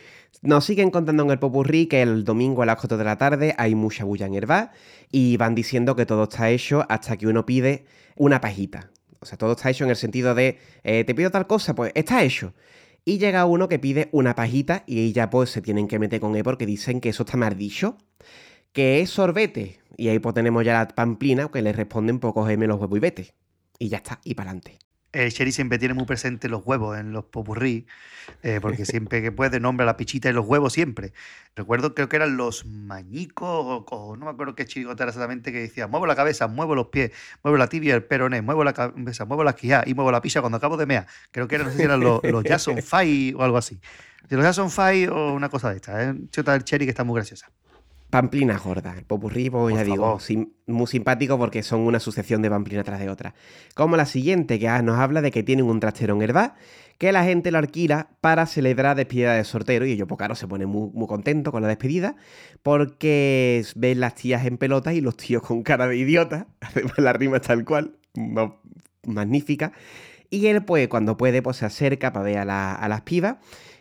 Nos 0.42 0.64
siguen 0.64 0.90
contando 0.90 1.22
en 1.22 1.30
el 1.30 1.38
Popurrí 1.38 1.86
que 1.86 2.02
el 2.02 2.24
domingo 2.24 2.62
a 2.62 2.66
las 2.66 2.76
4 2.76 2.98
de 2.98 3.04
la 3.04 3.16
tarde 3.16 3.54
hay 3.56 3.74
mucha 3.74 4.04
bulla 4.04 4.26
en 4.26 4.34
el 4.34 4.46
bar 4.46 4.72
y 5.10 5.36
van 5.36 5.54
diciendo 5.54 5.96
que 5.96 6.04
todo 6.04 6.24
está 6.24 6.50
hecho 6.50 6.84
hasta 6.88 7.16
que 7.16 7.26
uno 7.26 7.46
pide 7.46 7.86
una 8.16 8.40
pajita. 8.40 8.90
O 9.20 9.26
sea, 9.26 9.38
todo 9.38 9.52
está 9.52 9.70
hecho 9.70 9.84
en 9.84 9.90
el 9.90 9.96
sentido 9.96 10.34
de, 10.34 10.58
eh, 10.82 11.04
te 11.04 11.14
pido 11.14 11.30
tal 11.30 11.46
cosa, 11.46 11.74
pues 11.74 11.92
está 11.94 12.22
hecho. 12.22 12.52
Y 13.04 13.18
llega 13.18 13.44
uno 13.44 13.68
que 13.68 13.78
pide 13.78 14.08
una 14.12 14.34
pajita 14.34 14.84
y 14.86 15.12
ya 15.12 15.28
pues 15.28 15.50
se 15.50 15.60
tienen 15.60 15.88
que 15.88 15.98
meter 15.98 16.20
con 16.20 16.36
él 16.36 16.42
porque 16.42 16.66
dicen 16.66 17.00
que 17.00 17.10
eso 17.10 17.24
está 17.24 17.36
mal. 17.36 17.56
Que 18.72 19.00
es 19.00 19.10
sorbete. 19.10 19.80
Y 19.96 20.08
ahí 20.08 20.18
pues 20.18 20.34
tenemos 20.34 20.64
ya 20.64 20.72
la 20.74 20.88
pamplina 20.88 21.48
que 21.52 21.62
le 21.62 21.72
responden 21.72 22.18
pues 22.18 22.32
cógeme 22.32 22.66
los 22.66 22.80
huevos 22.80 22.96
y 22.96 23.00
vete. 23.00 23.34
Y 23.78 23.88
ya 23.88 23.98
está, 23.98 24.20
y 24.24 24.34
para 24.34 24.50
adelante. 24.50 24.83
El 25.14 25.30
Sherry 25.30 25.52
siempre 25.52 25.78
tiene 25.78 25.94
muy 25.94 26.04
presente 26.06 26.48
los 26.48 26.66
huevos 26.66 26.98
en 26.98 27.12
los 27.12 27.24
popurrí, 27.24 27.86
eh, 28.42 28.58
porque 28.60 28.84
siempre 28.84 29.22
que 29.22 29.30
puede 29.30 29.60
nombra 29.60 29.86
la 29.86 29.96
pichita 29.96 30.28
y 30.28 30.32
los 30.32 30.44
huevos 30.44 30.72
siempre. 30.72 31.12
Recuerdo, 31.54 31.94
creo 31.94 32.08
que 32.08 32.16
eran 32.16 32.36
los 32.36 32.66
mañicos, 32.66 33.48
o, 33.48 33.84
o 33.88 34.16
no 34.16 34.26
me 34.26 34.32
acuerdo 34.32 34.54
qué 34.54 34.66
chirigota 34.66 35.04
era 35.04 35.10
exactamente, 35.10 35.52
que 35.52 35.60
decía, 35.60 35.86
muevo 35.86 36.06
la 36.06 36.16
cabeza, 36.16 36.48
muevo 36.48 36.74
los 36.74 36.88
pies, 36.88 37.12
muevo 37.44 37.56
la 37.56 37.68
tibia, 37.68 37.94
el 37.94 38.02
peroné, 38.02 38.42
muevo 38.42 38.64
la 38.64 38.72
cabeza, 38.72 39.24
muevo 39.24 39.44
la 39.44 39.54
quijá 39.54 39.84
y 39.86 39.94
muevo 39.94 40.10
la 40.10 40.20
picha 40.20 40.40
cuando 40.40 40.58
acabo 40.58 40.76
de 40.76 40.86
mear. 40.86 41.06
Creo 41.30 41.46
que 41.46 41.54
era, 41.54 41.64
no 41.64 41.70
sé 41.70 41.76
si 41.76 41.82
eran 41.84 42.00
los, 42.00 42.22
los 42.24 42.42
Jason 42.44 42.78
Five 42.82 43.34
o 43.36 43.44
algo 43.44 43.56
así. 43.56 43.78
Los 44.28 44.44
Jason 44.44 44.70
Five 44.70 45.10
o 45.10 45.32
una 45.32 45.48
cosa 45.48 45.70
de 45.70 45.76
esta, 45.76 46.02
¿eh? 46.02 46.14
Chota 46.30 46.52
del 46.52 46.64
Cherry 46.64 46.86
que 46.86 46.90
está 46.90 47.04
muy 47.04 47.14
graciosa. 47.14 47.50
Pamplina 48.14 48.56
gorda. 48.58 48.94
El 48.96 49.04
popurrí, 49.04 49.50
pues 49.50 49.72
Por 49.74 49.78
ya 49.80 49.84
digo, 49.84 50.18
sim- 50.20 50.50
muy 50.66 50.86
simpático 50.86 51.36
porque 51.38 51.62
son 51.62 51.80
una 51.80 52.00
sucesión 52.00 52.42
de 52.42 52.50
pamplina 52.50 52.84
tras 52.84 53.00
de 53.00 53.08
otra. 53.10 53.34
Como 53.74 53.96
la 53.96 54.06
siguiente, 54.06 54.58
que 54.58 54.68
ah, 54.68 54.82
nos 54.82 54.98
habla 54.98 55.20
de 55.20 55.30
que 55.30 55.42
tienen 55.42 55.64
un 55.66 55.80
trastero 55.80 56.20
en 56.20 56.32
bar, 56.32 56.54
que 56.98 57.10
la 57.12 57.24
gente 57.24 57.50
lo 57.50 57.58
alquila 57.58 58.08
para 58.20 58.46
celebrar 58.46 58.96
despedida 58.96 59.34
de 59.34 59.44
sortero. 59.44 59.84
Y 59.84 59.92
ellos, 59.92 60.06
pues 60.08 60.18
claro, 60.18 60.34
se 60.34 60.46
pone 60.46 60.64
muy, 60.66 60.90
muy 60.94 61.06
contento 61.06 61.50
con 61.52 61.62
la 61.62 61.68
despedida, 61.68 62.14
porque 62.62 63.64
ven 63.76 64.00
las 64.00 64.14
tías 64.14 64.44
en 64.46 64.58
pelotas 64.58 64.94
y 64.94 65.00
los 65.00 65.16
tíos 65.16 65.42
con 65.42 65.62
cara 65.62 65.86
de 65.88 65.96
idiota. 65.96 66.46
Además, 66.60 66.98
la 66.98 67.12
rima 67.12 67.36
es 67.36 67.42
tal 67.42 67.64
cual, 67.64 67.96
ma- 68.14 68.56
magnífica. 69.06 69.72
Y 70.30 70.46
él, 70.46 70.64
pues, 70.64 70.88
cuando 70.88 71.16
puede, 71.16 71.42
pues 71.42 71.58
se 71.58 71.66
acerca 71.66 72.12
para 72.12 72.24
ver 72.24 72.38
a, 72.38 72.44
la- 72.44 72.74
a 72.74 72.88
las 72.88 73.02
pibas 73.02 73.36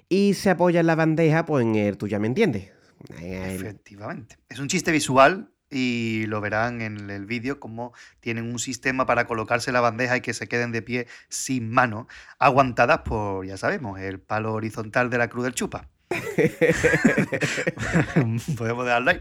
y 0.09 0.33
se 0.33 0.49
apoya 0.49 0.79
en 0.81 0.87
la 0.87 0.95
bandeja, 0.95 1.45
pues 1.45 1.65
en 1.65 1.75
el 1.75 1.97
tú 1.97 2.07
ya 2.07 2.19
me 2.19 2.27
entiendes. 2.27 2.71
Efectivamente. 3.21 4.37
Es 4.49 4.59
un 4.59 4.67
chiste 4.67 4.91
visual 4.91 5.51
y 5.69 6.25
lo 6.27 6.39
verán 6.39 6.81
en 6.81 7.09
el 7.09 7.25
vídeo 7.25 7.59
como 7.59 7.93
tienen 8.19 8.51
un 8.51 8.59
sistema 8.59 9.05
para 9.05 9.25
colocarse 9.25 9.71
la 9.71 9.81
bandeja 9.81 10.17
y 10.17 10.21
que 10.21 10.33
se 10.33 10.47
queden 10.47 10.71
de 10.71 10.81
pie 10.81 11.07
sin 11.29 11.71
mano, 11.71 12.07
aguantadas 12.39 12.99
por, 12.99 13.45
ya 13.45 13.57
sabemos, 13.57 13.99
el 13.99 14.19
palo 14.19 14.53
horizontal 14.53 15.09
de 15.09 15.17
la 15.17 15.29
cruz 15.29 15.45
del 15.45 15.53
chupa. 15.53 15.89
Podemos 18.57 18.85
dejarlo 18.85 19.11
ahí. 19.11 19.19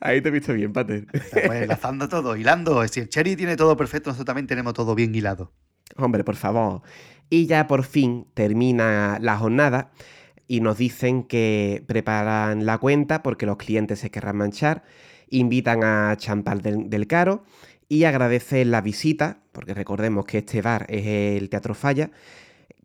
Ahí 0.00 0.20
te 0.20 0.28
he 0.28 0.32
visto 0.32 0.52
bien, 0.52 0.72
Pater. 0.72 1.06
Estamos 1.12 1.56
enlazando 1.56 2.08
todo, 2.08 2.36
hilando. 2.36 2.86
Si 2.86 3.00
el 3.00 3.08
Cherry 3.08 3.34
tiene 3.34 3.56
todo 3.56 3.76
perfecto, 3.76 4.10
nosotros 4.10 4.26
también 4.26 4.46
tenemos 4.46 4.74
todo 4.74 4.94
bien 4.94 5.14
hilado. 5.14 5.52
Hombre, 5.96 6.22
por 6.22 6.36
favor. 6.36 6.82
Y 7.30 7.46
ya 7.46 7.66
por 7.66 7.84
fin 7.84 8.26
termina 8.34 9.18
la 9.20 9.38
jornada 9.38 9.90
y 10.50 10.60
nos 10.60 10.78
dicen 10.78 11.22
que 11.22 11.84
preparan 11.86 12.66
la 12.66 12.78
cuenta 12.78 13.22
porque 13.22 13.46
los 13.46 13.56
clientes 13.56 14.00
se 14.00 14.10
querrán 14.10 14.36
manchar, 14.36 14.82
invitan 15.28 15.84
a 15.84 16.16
Champal 16.16 16.60
del, 16.60 17.06
Caro 17.06 17.44
y 17.88 18.02
agradecen 18.02 18.72
la 18.72 18.80
visita, 18.80 19.38
porque 19.52 19.74
recordemos 19.74 20.24
que 20.24 20.38
este 20.38 20.60
bar 20.60 20.86
es 20.88 21.06
el 21.06 21.50
Teatro 21.50 21.72
Falla, 21.72 22.10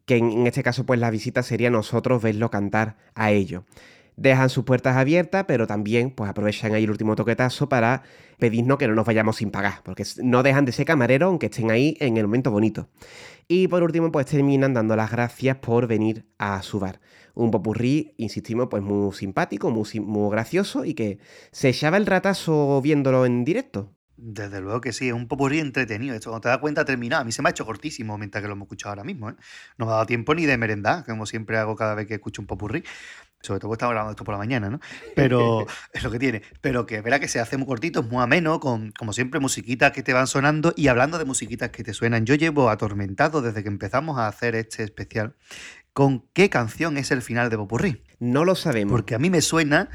que 0.06 0.18
en, 0.18 0.32
en 0.32 0.46
este 0.46 0.62
caso 0.62 0.86
pues 0.86 1.00
la 1.00 1.10
visita 1.10 1.42
sería 1.42 1.72
nosotros 1.72 2.22
verlo 2.22 2.52
cantar 2.52 2.98
a 3.16 3.32
ellos. 3.32 3.64
Dejan 4.18 4.50
sus 4.50 4.64
puertas 4.64 4.96
abiertas, 4.96 5.46
pero 5.48 5.68
también 5.68 6.12
pues 6.12 6.30
aprovechan 6.30 6.74
ahí 6.74 6.86
el 6.86 6.90
último 6.90 7.16
toquetazo 7.16 7.68
para 7.68 8.04
pedirnos 8.40 8.78
que 8.78 8.88
no 8.88 8.96
nos 8.96 9.06
vayamos 9.06 9.38
sin 9.38 9.52
pagar, 9.52 9.82
porque 9.84 10.04
no 10.24 10.44
dejan 10.44 10.66
de 10.66 10.72
ser 10.72 10.86
camareros 10.86 11.28
aunque 11.28 11.48
estén 11.48 11.72
ahí 11.72 11.98
en 12.00 12.18
el 12.18 12.26
momento 12.26 12.52
bonito. 12.52 12.90
Y 13.48 13.68
por 13.68 13.84
último, 13.84 14.12
pues 14.12 14.26
terminan 14.26 14.74
dando 14.74 14.96
las 14.96 15.12
gracias 15.12 15.58
por 15.58 15.86
venir 15.88 16.26
a 16.40 16.62
su 16.64 16.80
bar. 16.80 17.00
Un 17.36 17.52
popurrí, 17.52 18.16
insistimos, 18.18 18.68
pues 18.70 18.82
muy 18.82 19.14
simpático, 19.14 19.70
muy, 19.70 19.88
muy 20.00 20.32
gracioso 20.32 20.86
y 20.86 20.94
que 20.96 21.20
se 21.52 21.70
echaba 21.70 21.98
el 21.98 22.06
ratazo 22.08 22.82
viéndolo 22.82 23.26
en 23.26 23.44
directo. 23.44 23.96
Desde 24.18 24.62
luego 24.62 24.80
que 24.80 24.94
sí, 24.94 25.10
es 25.10 25.14
un 25.14 25.28
popurrí 25.28 25.60
entretenido. 25.60 26.16
Esto, 26.16 26.30
cuando 26.30 26.42
te 26.42 26.50
das 26.50 26.60
cuenta, 26.60 26.86
terminado. 26.86 27.22
A 27.22 27.26
mí 27.26 27.34
se 27.34 27.42
me 27.42 27.50
ha 27.50 27.52
hecho 27.52 27.66
cortísimo 27.66 28.18
mientras 28.18 28.42
que 28.42 28.48
lo 28.48 28.54
hemos 28.54 28.66
escuchado 28.68 28.92
ahora 28.92 29.04
mismo. 29.04 29.30
¿eh? 29.30 29.36
No 29.78 29.86
me 29.86 29.92
ha 29.92 29.96
dado 29.96 30.06
tiempo 30.06 30.34
ni 30.34 30.46
de 30.46 30.58
merendar, 30.58 31.06
como 31.06 31.26
siempre 31.26 31.58
hago 31.58 31.76
cada 31.76 31.96
vez 31.96 32.08
que 32.08 32.16
escucho 32.16 32.42
un 32.42 32.48
popurrí. 32.48 32.84
Sobre 33.46 33.60
todo 33.60 33.70
porque 33.70 33.78
estamos 33.78 33.94
grabando 33.94 34.12
esto 34.12 34.24
por 34.24 34.34
la 34.34 34.40
mañana, 34.40 34.70
¿no? 34.70 34.80
Pero 35.16 35.66
es 35.94 36.04
lo 36.04 36.12
que 36.12 36.20
tiene. 36.20 36.42
Pero 36.62 36.86
que 36.86 37.02
verá 37.02 37.20
que 37.20 37.28
se 37.28 37.40
hace 37.40 37.58
muy 37.58 37.68
cortito, 37.68 38.02
es 38.02 38.08
muy 38.08 38.22
ameno, 38.22 38.60
con, 38.60 38.92
como 38.92 39.14
siempre, 39.14 39.40
musiquitas 39.40 39.92
que 39.92 40.04
te 40.04 40.14
van 40.14 40.28
sonando. 40.28 40.74
Y 40.76 40.88
hablando 40.88 41.18
de 41.18 41.26
musiquitas 41.26 41.70
que 41.70 41.84
te 41.84 41.94
suenan, 41.94 42.26
yo 42.26 42.36
llevo 42.36 42.70
atormentado 42.70 43.42
desde 43.42 43.64
que 43.64 43.70
empezamos 43.70 44.18
a 44.18 44.28
hacer 44.28 44.56
este 44.56 44.84
especial 44.84 45.36
con 45.94 46.26
qué 46.34 46.50
canción 46.50 46.98
es 46.98 47.12
el 47.12 47.22
final 47.22 47.50
de 47.50 47.58
Popurrí. 47.58 48.04
No 48.20 48.44
lo 48.44 48.56
sabemos. 48.56 48.92
Porque 48.92 49.16
a 49.16 49.20
mí 49.20 49.30
me 49.30 49.42
suena. 49.42 49.90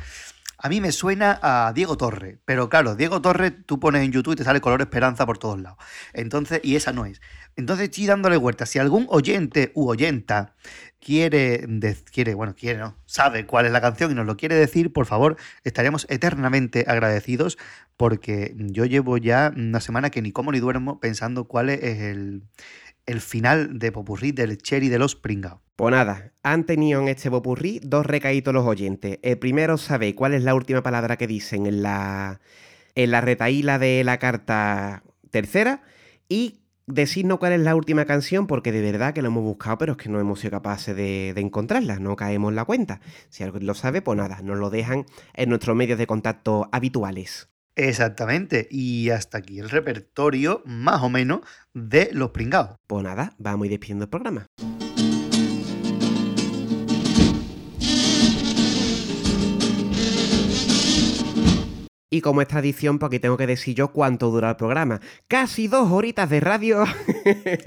A 0.63 0.69
mí 0.69 0.83
me 0.83 0.93
suena 0.93 1.39
a 1.43 1.73
Diego 1.73 1.97
Torre, 1.97 2.39
pero 2.45 2.69
claro, 2.69 2.95
Diego 2.95 3.23
Torre 3.23 3.51
tú 3.51 3.81
pones 3.81 4.03
en 4.03 4.13
YouTube 4.13 4.35
y 4.35 4.37
te 4.37 4.45
sale 4.45 4.61
color 4.61 4.83
esperanza 4.83 5.25
por 5.25 5.39
todos 5.39 5.59
lados. 5.59 5.79
Entonces, 6.13 6.61
y 6.63 6.77
esa 6.77 6.93
no 6.93 7.07
es. 7.07 7.23
Entonces, 7.57 7.85
estoy 7.85 8.05
dándole 8.05 8.37
vuelta. 8.37 8.67
Si 8.67 8.79
algún 8.79 9.07
oyente 9.09 9.73
u 9.75 9.89
oyenta 9.89 10.55
quiere, 11.01 11.67
quiere, 12.13 12.35
bueno, 12.35 12.55
quiere, 12.55 12.79
no, 12.79 12.95
sabe 13.07 13.47
cuál 13.47 13.65
es 13.65 13.73
la 13.73 13.81
canción 13.81 14.11
y 14.11 14.15
nos 14.15 14.27
lo 14.27 14.37
quiere 14.37 14.55
decir, 14.55 14.93
por 14.93 15.07
favor, 15.07 15.37
estaríamos 15.65 16.07
eternamente 16.11 16.85
agradecidos 16.87 17.57
porque 17.97 18.55
yo 18.57 18.85
llevo 18.85 19.17
ya 19.17 19.53
una 19.57 19.81
semana 19.81 20.11
que 20.11 20.21
ni 20.21 20.31
como 20.31 20.53
ni 20.53 20.61
duermo 20.61 21.01
pensando 21.01 21.45
cuál 21.45 21.71
es 21.71 21.83
el, 21.83 22.43
el 23.11 23.21
final 23.21 23.79
de 23.79 23.91
Popurrí 23.91 24.33
del 24.33 24.59
Cherry 24.59 24.89
de 24.89 24.99
los 24.99 25.17
Pringados. 25.17 25.61
Pues 25.75 25.93
nada, 25.93 26.33
han 26.43 26.65
tenido 26.65 27.01
en 27.01 27.09
este 27.09 27.31
popurrí 27.31 27.81
dos 27.83 28.05
recaídos 28.05 28.53
los 28.53 28.67
oyentes. 28.67 29.19
El 29.23 29.39
primero 29.39 29.79
sabe 29.79 30.15
cuál 30.15 30.35
es 30.35 30.43
la 30.45 30.55
última 30.55 30.83
palabra 30.83 31.17
que 31.17 31.27
dicen 31.27 31.67
en 31.67 31.83
la, 31.83 32.41
en 32.95 33.11
la 33.11 33.21
retaíla 33.21 33.79
de 33.79 34.05
la 34.05 34.19
carta 34.19 35.03
tercera 35.31 35.83
y 36.29 36.61
decirnos 36.87 37.39
cuál 37.39 37.55
es 37.55 37.61
la 37.61 37.75
última 37.75 38.05
canción 38.05 38.47
porque 38.47 38.73
de 38.73 38.83
verdad 38.83 39.15
que 39.15 39.23
lo 39.23 39.29
hemos 39.29 39.43
buscado 39.43 39.79
pero 39.79 39.93
es 39.93 39.99
que 39.99 40.09
no 40.09 40.21
hemos 40.21 40.41
sido 40.41 40.51
capaces 40.51 40.95
de, 40.95 41.33
de 41.35 41.41
encontrarla, 41.41 41.99
no 41.99 42.15
caemos 42.15 42.51
en 42.51 42.57
la 42.57 42.65
cuenta. 42.67 43.01
Si 43.31 43.43
alguien 43.43 43.67
lo 43.67 43.75
sabe, 43.75 44.03
pues 44.03 44.19
nada, 44.19 44.41
nos 44.43 44.59
lo 44.59 44.71
dejan 44.71 45.07
en 45.35 45.49
nuestros 45.49 45.75
medios 45.75 45.99
de 45.99 46.07
contacto 46.07 46.69
habituales. 46.73 47.49
Exactamente, 47.77 48.69
y 48.71 49.11
hasta 49.11 49.39
aquí 49.39 49.59
el 49.59 49.71
repertorio, 49.71 50.63
más 50.67 51.03
o 51.03 51.09
menos, 51.09 51.41
de 51.73 52.11
los 52.13 52.31
pringados. 52.31 52.77
Pues 52.87 53.05
nada, 53.05 53.35
vamos 53.39 53.65
a 53.65 53.67
ir 53.67 53.71
despidiendo 53.71 54.05
el 54.05 54.11
programa. 54.11 54.47
Y 62.13 62.23
como 62.23 62.43
es 62.43 62.49
tradición, 62.49 62.99
pues 62.99 63.09
aquí 63.09 63.21
tengo 63.21 63.37
que 63.37 63.47
decir 63.47 63.77
yo 63.77 63.93
cuánto 63.93 64.31
dura 64.31 64.51
el 64.51 64.57
programa. 64.57 65.01
Casi 65.29 65.69
dos 65.69 65.93
horitas 65.93 66.29
de 66.29 66.41
radio. 66.41 66.85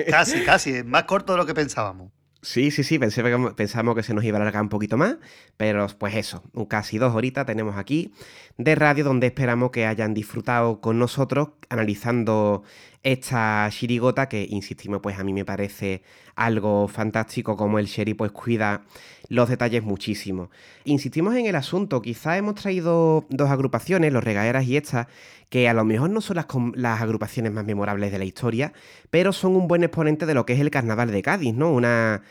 Casi, 0.09 0.43
casi, 0.43 0.71
es 0.71 0.85
más 0.85 1.05
corto 1.05 1.31
de 1.31 1.37
lo 1.37 1.45
que 1.45 1.53
pensábamos. 1.53 2.11
Sí, 2.43 2.71
sí, 2.71 2.83
sí, 2.83 2.99
pensé 2.99 3.23
pensamos 3.55 3.95
que 3.95 4.03
se 4.03 4.13
nos 4.13 4.25
iba 4.25 4.37
a 4.37 4.41
alargar 4.41 4.61
un 4.61 4.67
poquito 4.67 4.97
más, 4.97 5.15
pero 5.55 5.87
pues 5.97 6.13
eso, 6.15 6.43
casi 6.67 6.97
dos 6.97 7.15
horitas 7.15 7.45
tenemos 7.45 7.77
aquí 7.77 8.13
de 8.57 8.75
radio 8.75 9.05
donde 9.05 9.27
esperamos 9.27 9.71
que 9.71 9.85
hayan 9.85 10.13
disfrutado 10.13 10.81
con 10.81 10.99
nosotros 10.99 11.51
analizando 11.69 12.63
esta 13.03 13.67
chirigota 13.69 14.29
que, 14.29 14.47
insistimos, 14.49 15.01
pues 15.01 15.19
a 15.19 15.23
mí 15.23 15.33
me 15.33 15.45
parece 15.45 16.01
algo 16.35 16.87
fantástico 16.87 17.55
como 17.57 17.77
el 17.77 17.85
Sherry 17.85 18.13
pues 18.13 18.31
cuida 18.31 18.83
los 19.27 19.49
detalles 19.49 19.83
muchísimo. 19.83 20.49
Insistimos 20.85 21.35
en 21.35 21.45
el 21.45 21.55
asunto, 21.55 22.01
quizá 22.01 22.37
hemos 22.37 22.55
traído 22.55 23.25
dos 23.29 23.49
agrupaciones, 23.49 24.13
los 24.13 24.23
regaeras 24.23 24.65
y 24.65 24.77
estas, 24.77 25.07
que 25.49 25.67
a 25.67 25.73
lo 25.73 25.83
mejor 25.83 26.09
no 26.09 26.21
son 26.21 26.37
las 26.75 27.01
agrupaciones 27.01 27.51
más 27.51 27.65
memorables 27.65 28.11
de 28.11 28.19
la 28.19 28.25
historia, 28.25 28.73
pero 29.09 29.33
son 29.33 29.55
un 29.55 29.67
buen 29.67 29.83
exponente 29.83 30.25
de 30.25 30.33
lo 30.33 30.45
que 30.45 30.53
es 30.53 30.59
el 30.59 30.71
carnaval 30.71 31.11
de 31.11 31.21
Cádiz, 31.21 31.53
¿no? 31.53 31.71
Una, 31.71 32.23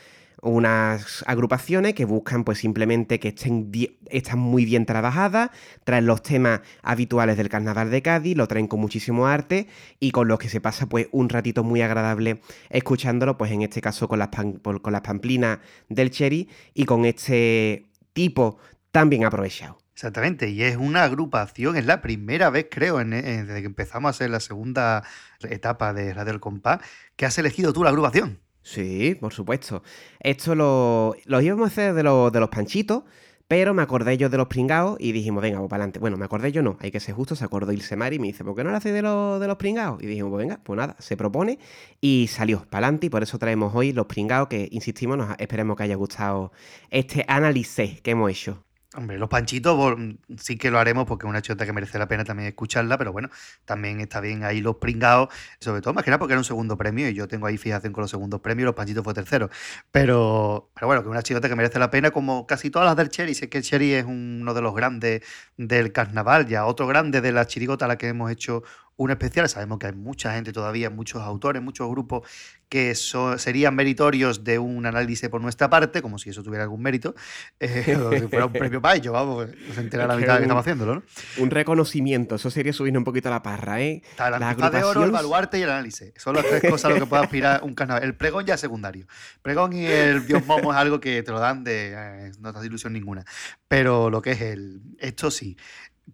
unas 0.43 1.25
agrupaciones 1.29 1.95
que 1.95 2.05
buscan 2.05 2.43
pues 2.43 2.59
simplemente 2.59 3.21
que 3.21 3.29
estén, 3.29 3.71
están 4.11 4.41
muy 4.41 4.65
bien 4.65 4.85
trabajadas, 4.87 5.51
traen 5.85 6.05
los 6.07 6.21
temas 6.23 6.61
habituales 6.83 7.37
del 7.37 7.49
carnaval 7.49 7.91
de 7.91 8.03
Cádiz, 8.03 8.37
lo 8.37 8.49
traen 8.49 8.67
con 8.67 8.81
muchísimo 8.81 9.29
arte 9.29 9.69
y 10.01 10.11
con 10.11 10.27
los 10.27 10.41
que 10.41 10.49
se 10.49 10.61
pasa 10.61 10.87
pues 10.87 11.07
un 11.13 11.29
ratito 11.29 11.63
muy 11.63 11.81
agradable 11.81 12.41
escuchándolo, 12.71 13.39
pues 13.39 13.53
en 13.53 13.63
este 13.63 13.81
caso 13.81 14.09
con 14.09 14.19
las, 14.19 14.29
pan- 14.29 14.55
con 14.59 14.93
las 14.93 15.03
pamplinas 15.03 15.61
del 15.89 16.11
Cherry 16.11 16.49
y 16.75 16.85
con 16.87 17.05
este 17.05 17.87
tipo 18.13 18.59
tan 18.91 19.09
bien 19.09 19.25
aprovechado. 19.25 19.79
Exactamente, 19.95 20.49
y 20.49 20.65
es 20.65 20.77
una 20.77 21.05
agrupación, 21.05 21.77
es 21.77 21.87
la 21.87 22.03
primera 22.03 22.51
vez, 22.51 22.67
creo, 22.69 23.01
en- 23.01 23.11
desde 23.11 23.61
que 23.61 23.67
empezamos 23.67 24.09
a 24.09 24.11
hacer 24.11 24.31
la 24.31 24.41
segunda 24.41 25.05
etapa 25.49 25.93
de 25.93 26.13
Radio 26.13 26.33
El 26.33 26.41
Compás, 26.41 26.81
que 27.15 27.27
has 27.27 27.39
elegido 27.39 27.73
tú 27.73 27.85
la 27.85 27.91
agrupación. 27.91 28.41
Sí, 28.63 29.17
por 29.21 29.33
supuesto. 29.33 29.83
Esto 30.21 30.55
lo, 30.55 31.15
lo 31.25 31.41
íbamos 31.41 31.65
a 31.65 31.67
hacer 31.73 31.95
de, 31.95 32.03
los- 32.03 32.33
de 32.33 32.41
los 32.41 32.49
panchitos, 32.49 33.03
pero 33.49 33.75
me 33.75 33.83
acordé 33.83 34.17
yo 34.17 34.29
de 34.31 34.37
los 34.39 34.47
pringados 34.49 34.97
y 35.01 35.13
dijimos, 35.13 35.43
venga, 35.43 35.59
pues 35.59 35.69
para 35.69 35.83
adelante. 35.83 35.99
Bueno, 35.99 36.17
me 36.17 36.25
acordé 36.25 36.53
yo 36.53 36.63
no, 36.63 36.77
hay 36.81 36.91
que 36.91 37.01
ser 37.01 37.15
justo, 37.15 37.35
se 37.37 37.45
acordó 37.45 37.73
Ilse 37.73 37.97
Mari 37.97 38.17
y 38.17 38.19
me 38.21 38.29
dice, 38.29 38.45
¿por 38.45 38.55
qué 38.55 38.65
no 38.65 38.71
lo 38.71 38.77
hacéis 38.77 38.95
de 38.95 39.03
los, 39.03 39.41
de 39.41 39.47
los 39.49 39.57
pringados? 39.57 40.01
Y 40.03 40.07
dijimos, 40.07 40.31
pues 40.31 40.47
venga, 40.47 40.61
pues 40.63 40.77
nada, 40.77 40.97
se 41.01 41.17
propone 41.17 41.59
y 42.01 42.29
salió 42.29 42.61
para 42.71 42.87
adelante 42.87 43.07
y 43.09 43.11
por 43.11 43.23
eso 43.23 43.39
traemos 43.39 43.75
hoy 43.75 43.93
los 43.93 44.07
pringados 44.07 44.49
que, 44.49 44.69
insistimos, 44.71 45.19
nos, 45.19 45.35
esperemos 45.39 45.77
que 45.77 45.83
haya 45.83 45.97
gustado 45.97 46.53
este 46.91 47.25
análisis 47.29 48.01
que 48.01 48.13
hemos 48.13 48.31
hecho. 48.31 48.65
Hombre, 48.95 49.19
los 49.19 49.31
panchitos 49.31 49.97
sí 50.37 50.59
que 50.59 50.71
lo 50.71 50.79
haremos 50.79 51.07
porque 51.07 51.27
es 51.27 51.31
una 51.31 51.41
chota 51.41 51.65
que 51.65 51.73
merece 51.73 51.99
la 51.99 52.09
pena 52.09 52.25
también 52.25 52.49
escucharla, 52.49 52.99
pero 52.99 53.11
bueno, 53.11 53.31
también 53.65 54.01
está 54.01 54.21
bien 54.21 54.45
ahí 54.45 54.61
los 54.61 54.77
pringados, 54.77 55.31
sobre 55.61 55.81
todo 55.81 55.95
más 55.95 56.05
que 56.05 56.11
nada 56.11 56.19
porque 56.19 56.35
era 56.35 56.41
un 56.41 56.45
segundo 56.45 56.77
premio 56.77 57.09
y 57.09 57.15
yo 57.15 57.27
tengo 57.27 57.47
ahí 57.47 57.57
fijación 57.57 57.95
con 57.95 58.03
los 58.03 58.11
segundos 58.11 58.41
premios 58.41 58.67
los 58.67 58.75
panchitos 58.75 59.03
fue 59.03 59.15
tercero. 59.15 59.49
Pero, 59.91 60.71
pero 60.75 60.87
bueno, 60.89 61.03
que 61.03 61.09
una 61.09 61.23
chirota 61.23 61.49
que 61.49 61.57
merece 61.57 61.79
la 61.79 61.91
pena 61.91 62.11
como 62.11 62.47
casi 62.47 62.69
todas 62.71 62.87
las 62.87 62.97
del 62.97 63.09
Cherry. 63.09 63.35
Sé 63.35 63.49
que 63.49 63.59
el 63.59 63.65
Cherry 63.65 63.95
es 63.95 64.05
uno 64.05 64.53
de 64.53 64.61
los 64.61 64.75
grandes 64.75 65.23
del 65.57 65.93
carnaval, 65.93 66.47
ya 66.47 66.67
otro 66.67 66.87
grande 66.87 67.23
de 67.23 67.33
la 67.33 67.47
chirigota 67.47 67.87
a 67.87 67.89
la 67.89 67.97
que 67.97 68.09
hemos 68.09 68.31
hecho 68.31 68.63
un 69.05 69.11
especial. 69.11 69.49
Sabemos 69.49 69.79
que 69.79 69.87
hay 69.87 69.93
mucha 69.95 70.33
gente 70.35 70.53
todavía, 70.53 70.91
muchos 70.91 71.23
autores, 71.23 71.63
muchos 71.63 71.89
grupos 71.91 72.29
que 72.69 72.95
so- 72.95 73.37
serían 73.39 73.75
meritorios 73.75 74.45
de 74.45 74.59
un 74.59 74.87
análisis 74.87 75.29
por 75.29 75.41
nuestra 75.43 75.69
parte, 75.69 76.01
como 76.01 76.19
si 76.19 76.31
eso 76.31 76.43
tuviera 76.43 76.63
algún 76.65 76.81
mérito, 76.83 77.15
eh, 77.61 77.97
o 78.03 78.13
si 78.13 78.29
fuera 78.29 78.47
un 78.47 78.53
premio 78.53 78.81
para 78.81 78.97
ellos, 78.97 79.13
vamos, 79.13 79.47
no 79.69 79.75
se 79.75 79.81
entera 79.81 80.07
la 80.07 80.17
mitad 80.17 80.35
de 80.35 80.39
que 80.39 80.43
estamos 80.45 80.63
haciéndolo, 80.63 80.95
¿no? 80.97 81.03
Un 81.39 81.51
reconocimiento, 81.51 82.37
eso 82.37 82.51
sería 82.51 82.73
subirnos 82.73 83.01
un 83.01 83.05
poquito 83.05 83.29
a 83.29 83.33
la 83.33 83.43
parra, 83.43 83.81
¿eh? 83.83 84.03
Está 84.11 84.31
la 84.31 84.39
La 84.39 84.55
de 84.71 84.85
oro, 84.85 85.05
el 85.05 85.11
baluarte 85.11 85.59
y 85.59 85.63
el 85.63 85.71
análisis. 85.71 86.13
Son 86.17 86.35
las 86.35 86.47
tres 86.47 86.63
cosas 86.63 86.87
a 86.87 86.89
lo 86.95 87.01
que 87.01 87.07
puede 87.07 87.23
aspirar 87.25 87.63
un 87.63 87.75
carnaval. 87.75 88.03
El 88.05 88.15
pregón 88.15 88.47
ya 88.47 88.55
es 88.55 88.61
secundario. 88.61 89.07
Pregón 89.43 89.73
y 89.75 89.85
el 89.85 90.27
Dios 90.27 90.47
Momo 90.47 90.73
es 90.73 90.79
algo 90.79 91.01
que 91.01 91.23
te 91.23 91.31
lo 91.31 91.41
dan 91.41 91.65
de. 91.65 91.93
eh, 91.95 92.33
no 92.41 92.53
te 92.53 92.65
ilusión 92.67 92.93
ninguna. 92.93 93.25
Pero 93.69 94.09
lo 94.11 94.23
que 94.23 94.31
es 94.33 94.41
el. 94.41 94.81
Esto 94.99 95.31
sí. 95.31 95.57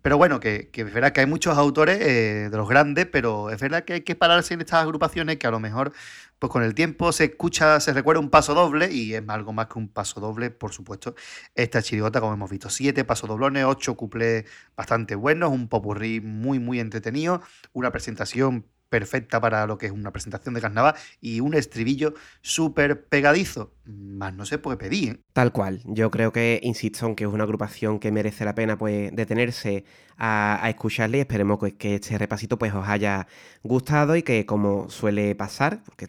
Pero 0.02 0.16
bueno, 0.16 0.40
que, 0.40 0.70
que 0.70 0.82
es 0.82 0.92
verdad 0.92 1.12
que 1.12 1.20
hay 1.20 1.26
muchos 1.26 1.56
autores 1.58 1.98
eh, 2.00 2.48
de 2.50 2.56
los 2.56 2.68
grandes, 2.68 3.06
pero 3.06 3.50
es 3.50 3.60
verdad 3.60 3.84
que 3.84 3.94
hay 3.94 4.00
que 4.02 4.14
pararse 4.14 4.54
en 4.54 4.60
estas 4.60 4.82
agrupaciones 4.82 5.36
que 5.38 5.46
a 5.46 5.50
lo 5.50 5.60
mejor, 5.60 5.92
pues 6.38 6.52
con 6.52 6.62
el 6.62 6.74
tiempo 6.74 7.12
se 7.12 7.24
escucha, 7.24 7.80
se 7.80 7.92
recuerda 7.92 8.20
un 8.20 8.30
paso 8.30 8.54
doble 8.54 8.92
y 8.92 9.14
es 9.14 9.22
algo 9.28 9.52
más 9.52 9.66
que 9.66 9.78
un 9.78 9.88
paso 9.88 10.20
doble, 10.20 10.50
por 10.50 10.72
supuesto. 10.72 11.14
Esta 11.54 11.82
chirigota, 11.82 12.20
como 12.20 12.32
hemos 12.34 12.50
visto, 12.50 12.70
siete 12.70 13.04
pasos 13.04 13.28
doblones, 13.28 13.64
ocho 13.64 13.96
cuplés 13.96 14.44
bastante 14.76 15.14
buenos, 15.14 15.50
un 15.50 15.68
popurrí 15.68 16.20
muy, 16.20 16.58
muy 16.58 16.80
entretenido, 16.80 17.42
una 17.72 17.90
presentación 17.90 18.66
perfecta 18.88 19.40
para 19.40 19.66
lo 19.66 19.78
que 19.78 19.86
es 19.86 19.92
una 19.92 20.12
presentación 20.12 20.54
de 20.54 20.60
carnaval 20.60 20.94
y 21.20 21.40
un 21.40 21.54
estribillo 21.54 22.14
súper 22.40 23.04
pegadizo. 23.04 23.72
Más 23.84 24.34
no 24.34 24.44
por 24.60 24.76
qué 24.76 24.84
pedí, 24.84 25.08
¿eh? 25.08 25.20
Tal 25.32 25.50
cual. 25.52 25.80
Yo 25.84 26.10
creo 26.10 26.30
que, 26.30 26.60
insisto, 26.62 27.06
en 27.06 27.14
que 27.14 27.24
es 27.24 27.30
una 27.30 27.44
agrupación 27.44 27.98
que 27.98 28.12
merece 28.12 28.44
la 28.44 28.54
pena 28.54 28.76
pues 28.76 29.14
detenerse 29.14 29.84
a, 30.18 30.68
escucharle 30.68 31.18
y 31.18 31.20
esperemos 31.20 31.58
que, 31.78 31.94
este 31.94 32.18
repasito 32.18 32.58
pues 32.58 32.74
os 32.74 32.86
haya 32.86 33.26
gustado 33.62 34.16
y 34.16 34.22
que 34.22 34.44
como 34.44 34.90
suele 34.90 35.34
pasar, 35.34 35.82
porque 35.84 36.06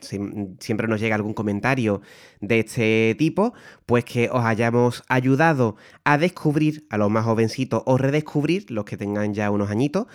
siempre 0.60 0.88
nos 0.88 1.00
llega 1.00 1.16
algún 1.16 1.34
comentario 1.34 2.02
de 2.42 2.60
este 2.60 3.16
tipo, 3.18 3.54
pues 3.86 4.04
que 4.04 4.30
os 4.30 4.44
hayamos 4.44 5.04
ayudado 5.08 5.78
a 6.04 6.18
descubrir 6.18 6.86
a 6.90 6.98
los 6.98 7.10
más 7.10 7.26
jovencitos 7.26 7.84
o 7.86 7.98
redescubrir 7.98 8.70
los 8.72 8.86
que 8.86 8.98
tengan 8.98 9.34
ya 9.34 9.52
unos 9.52 9.70
añitos. 9.70 10.08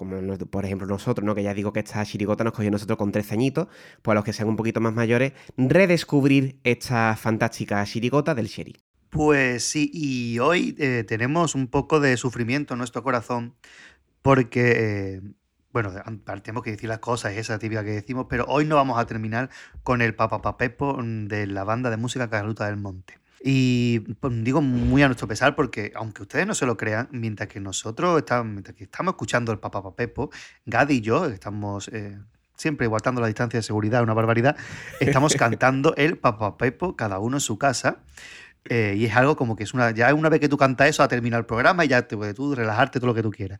Como 0.00 0.16
por 0.50 0.64
ejemplo 0.64 0.86
nosotros, 0.86 1.26
¿no? 1.26 1.34
que 1.34 1.42
ya 1.42 1.52
digo 1.52 1.74
que 1.74 1.80
esta 1.80 2.02
chirigota 2.06 2.42
nos 2.42 2.54
cogió 2.54 2.70
nosotros 2.70 2.96
con 2.96 3.12
13 3.12 3.34
añitos, 3.34 3.68
pues 4.00 4.12
a 4.12 4.14
los 4.14 4.24
que 4.24 4.32
sean 4.32 4.48
un 4.48 4.56
poquito 4.56 4.80
más 4.80 4.94
mayores, 4.94 5.34
redescubrir 5.58 6.58
esta 6.64 7.14
fantástica 7.16 7.84
chirigota 7.84 8.34
del 8.34 8.46
Sherry. 8.46 8.76
Pues 9.10 9.62
sí, 9.62 9.90
y 9.92 10.38
hoy 10.38 10.74
eh, 10.78 11.04
tenemos 11.06 11.54
un 11.54 11.66
poco 11.66 12.00
de 12.00 12.16
sufrimiento 12.16 12.72
en 12.72 12.78
nuestro 12.78 13.02
corazón 13.02 13.56
porque, 14.22 14.72
eh, 14.78 15.20
bueno, 15.70 15.92
tenemos 16.42 16.62
que 16.62 16.70
decir 16.70 16.88
las 16.88 17.00
cosas, 17.00 17.34
esa 17.34 17.58
típica 17.58 17.84
que 17.84 17.90
decimos, 17.90 18.24
pero 18.30 18.46
hoy 18.48 18.64
no 18.64 18.76
vamos 18.76 18.98
a 18.98 19.04
terminar 19.04 19.50
con 19.82 20.00
el 20.00 20.14
papapapepo 20.14 20.96
mm, 20.96 21.26
de 21.26 21.46
la 21.46 21.64
banda 21.64 21.90
de 21.90 21.98
música 21.98 22.30
Carluta 22.30 22.64
del 22.64 22.78
Monte. 22.78 23.19
Y 23.42 24.00
pues, 24.20 24.44
digo 24.44 24.60
muy 24.60 25.02
a 25.02 25.06
nuestro 25.06 25.26
pesar 25.26 25.56
porque, 25.56 25.92
aunque 25.94 26.22
ustedes 26.22 26.46
no 26.46 26.54
se 26.54 26.66
lo 26.66 26.76
crean, 26.76 27.08
mientras 27.10 27.48
que 27.48 27.60
nosotros 27.60 28.18
estamos, 28.18 28.52
mientras 28.52 28.76
que 28.76 28.84
estamos 28.84 29.12
escuchando 29.12 29.52
el 29.52 29.58
papapapepo, 29.58 30.30
Gadi 30.66 30.96
y 30.96 31.00
yo 31.00 31.26
estamos... 31.26 31.88
eh, 31.88 32.18
siempre 32.60 32.86
guardando 32.86 33.20
la 33.20 33.26
distancia 33.26 33.58
de 33.58 33.62
seguridad, 33.62 34.02
una 34.02 34.14
barbaridad, 34.14 34.56
estamos 35.00 35.34
cantando 35.38 35.94
el 35.96 36.18
papapepo 36.18 36.94
cada 36.94 37.18
uno 37.18 37.38
en 37.38 37.40
su 37.40 37.58
casa. 37.58 38.02
Eh, 38.66 38.94
y 38.98 39.06
es 39.06 39.16
algo 39.16 39.36
como 39.36 39.56
que 39.56 39.64
es 39.64 39.72
una. 39.72 39.90
Ya 39.92 40.12
una 40.12 40.28
vez 40.28 40.38
que 40.38 40.48
tú 40.48 40.58
cantas 40.58 40.88
eso, 40.88 41.02
ha 41.02 41.08
terminado 41.08 41.40
el 41.40 41.46
programa 41.46 41.86
y 41.86 41.88
ya 41.88 42.02
te 42.02 42.14
puedes 42.14 42.34
tú 42.34 42.54
relajarte 42.54 43.00
todo 43.00 43.06
lo 43.08 43.14
que 43.14 43.22
tú 43.22 43.30
quieras. 43.30 43.58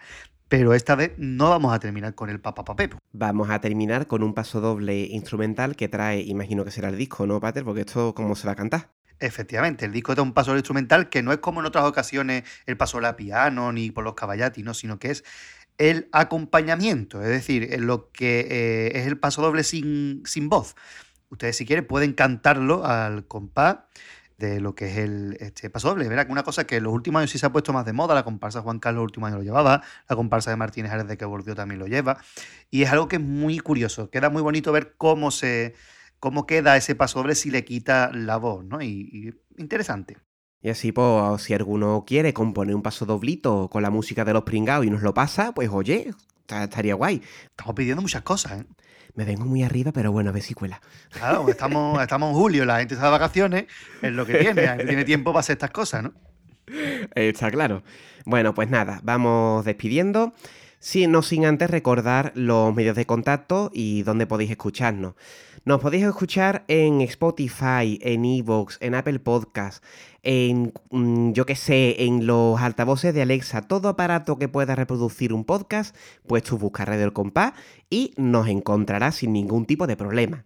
Pero 0.49 0.75
esta 0.75 0.95
vez 0.95 1.13
no 1.17 1.49
vamos 1.49 1.73
a 1.73 1.79
terminar 1.79 2.15
con 2.15 2.29
el 2.29 2.39
papapapepo. 2.39 2.99
Vamos 3.13 3.49
a 3.49 3.61
terminar 3.61 4.07
con 4.07 4.23
un 4.23 4.35
paso 4.35 4.61
doble 4.61 5.07
instrumental 5.07 5.75
que 5.75 5.89
trae, 5.89 6.21
imagino 6.21 6.65
que 6.65 6.71
será 6.71 6.91
el 6.91 6.99
disco, 6.99 7.27
¿no, 7.27 7.41
Pater? 7.41 7.65
Porque 7.65 7.81
esto, 7.81 8.15
¿cómo 8.15 8.35
se 8.35 8.47
va 8.47 8.53
a 8.53 8.57
cantar? 8.57 8.91
Efectivamente, 9.21 9.85
el 9.85 9.93
disco 9.93 10.13
es 10.13 10.19
un 10.19 10.33
paso 10.33 10.55
instrumental 10.55 11.11
que 11.11 11.23
no 11.23 11.33
es 11.33 11.39
como 11.39 11.61
en 11.61 11.67
otras 11.67 11.85
ocasiones 11.85 12.45
el 12.67 12.77
paso 12.77 12.99
a 13.05 13.17
piano 13.17 13.71
ni 13.71 13.91
por 13.91 14.03
los 14.03 14.15
caballati, 14.15 14.63
¿no? 14.63 14.73
sino 14.75 14.99
que 14.99 15.11
es 15.11 15.25
el 15.77 16.09
acompañamiento, 16.13 17.23
es 17.23 17.29
decir, 17.29 17.81
lo 17.81 18.11
que 18.13 18.41
eh, 18.51 18.99
es 18.99 19.07
el 19.07 19.19
paso 19.19 19.41
doble 19.41 19.63
sin, 19.63 20.23
sin 20.27 20.49
voz. 20.49 20.75
Ustedes, 21.31 21.57
si 21.57 21.65
quieren, 21.65 21.87
pueden 21.87 22.13
cantarlo 22.13 22.85
al 22.85 23.27
compás 23.27 23.79
de 24.41 24.59
lo 24.59 24.75
que 24.75 24.87
es 24.91 24.97
el 24.97 25.37
este 25.41 25.69
paso 25.71 25.89
doble. 25.89 26.09
Verá 26.09 26.25
que 26.25 26.33
una 26.33 26.43
cosa 26.43 26.65
que 26.65 26.77
en 26.77 26.85
los 26.85 26.93
últimos 26.93 27.21
años 27.21 27.31
sí 27.31 27.39
se 27.39 27.47
ha 27.47 27.53
puesto 27.53 27.73
más 27.73 27.85
de 27.85 27.93
moda, 27.93 28.15
la 28.15 28.25
comparsa 28.25 28.63
Juan 28.63 28.79
Carlos 28.79 29.03
los 29.03 29.09
últimos 29.09 29.29
años 29.29 29.41
lo 29.41 29.45
llevaba, 29.45 29.83
la 30.09 30.17
comparsa 30.17 30.51
de 30.51 30.57
Martínez 30.57 30.91
Ares 30.93 31.07
de 31.07 31.17
que 31.19 31.27
volvió 31.27 31.55
también 31.55 31.79
lo 31.79 31.87
lleva, 31.87 32.19
y 32.71 32.83
es 32.83 32.91
algo 32.91 33.07
que 33.07 33.17
es 33.17 33.23
muy 33.23 33.59
curioso, 33.59 34.11
queda 34.11 34.31
muy 34.31 34.41
bonito 34.41 34.73
ver 34.73 34.95
cómo 34.97 35.31
se 35.31 35.75
cómo 36.21 36.47
queda 36.47 36.77
ese 36.77 36.95
paso 36.95 37.19
doble 37.19 37.35
si 37.35 37.51
le 37.51 37.65
quita 37.65 38.11
la 38.13 38.37
voz, 38.37 38.65
¿no? 38.65 38.81
Y, 38.81 38.87
y 39.57 39.61
interesante. 39.61 40.19
Y 40.63 40.69
así, 40.69 40.93
pues, 40.93 41.43
si 41.43 41.55
alguno 41.55 42.05
quiere 42.07 42.35
componer 42.35 42.75
un 42.75 42.83
paso 42.83 43.07
doblito 43.07 43.69
con 43.71 43.83
la 43.83 43.91
música 43.91 44.25
de 44.25 44.35
los 44.35 44.43
pringados 44.43 44.85
y 44.85 44.91
nos 44.91 45.03
lo 45.03 45.15
pasa, 45.15 45.53
pues 45.53 45.71
oye, 45.71 46.11
estaría 46.49 46.95
guay. 46.95 47.23
Estamos 47.47 47.75
pidiendo 47.75 48.03
muchas 48.03 48.23
cosas, 48.23 48.61
¿eh? 48.61 48.65
Me 49.15 49.25
vengo 49.25 49.45
muy 49.45 49.65
arriba, 49.65 49.91
pero 49.91 50.13
bueno, 50.13 50.31
a 50.31 50.33
ver 50.33 50.43
si 50.43 50.55
cuela. 50.55 50.81
Claro, 51.11 51.49
estamos, 51.49 52.01
estamos 52.03 52.31
en 52.31 52.37
julio, 52.37 52.65
la 52.65 52.79
gente 52.79 52.95
está 52.95 53.07
de 53.07 53.13
vacaciones, 53.13 53.65
es 54.03 54.13
lo 54.13 54.25
que 54.25 54.35
tiene, 54.39 54.63
la 54.63 54.71
gente 54.71 54.87
tiene 54.87 55.05
tiempo 55.05 55.33
para 55.33 55.41
hacer 55.41 55.55
estas 55.55 55.71
cosas, 55.71 56.05
¿no? 56.05 56.15
Está 57.15 57.51
claro. 57.51 57.83
Bueno, 58.25 58.55
pues 58.55 58.71
nada, 58.71 59.01
vamos 59.03 59.65
despidiendo. 59.65 60.33
Sí, 60.79 61.07
no 61.07 61.23
sin 61.23 61.45
antes 61.45 61.69
recordar 61.69 62.33
los 62.35 62.75
medios 62.75 62.97
de 62.97 63.05
contacto 63.05 63.71
y 63.75 64.03
dónde 64.03 64.27
podéis 64.27 64.51
escucharnos. 64.51 65.15
Nos 65.67 65.81
podéis 65.83 66.05
escuchar 66.05 66.65
en 66.69 67.03
Spotify, 67.03 67.99
en 68.01 68.25
Evox, 68.25 68.79
en 68.81 68.95
Apple 68.95 69.19
Podcast, 69.19 69.85
en, 70.23 70.73
mm, 70.91 71.33
yo 71.33 71.45
qué 71.45 71.55
sé, 71.55 72.03
en 72.05 72.27
los 72.27 72.59
altavoces 72.59 73.13
de 73.13 73.21
Alexa, 73.21 73.61
todo 73.61 73.91
aparato 73.91 74.39
que 74.39 74.49
pueda 74.49 74.75
reproducir 74.75 75.35
un 75.35 75.45
podcast, 75.45 75.95
pues 76.27 76.45
tú 76.45 76.57
buscas 76.57 76.89
Radio 76.89 77.05
El 77.05 77.13
Compás 77.13 77.53
y 77.91 78.15
nos 78.17 78.49
encontrarás 78.49 79.17
sin 79.17 79.35
ningún 79.35 79.67
tipo 79.67 79.87
de 79.87 79.99
problema. 79.99 80.45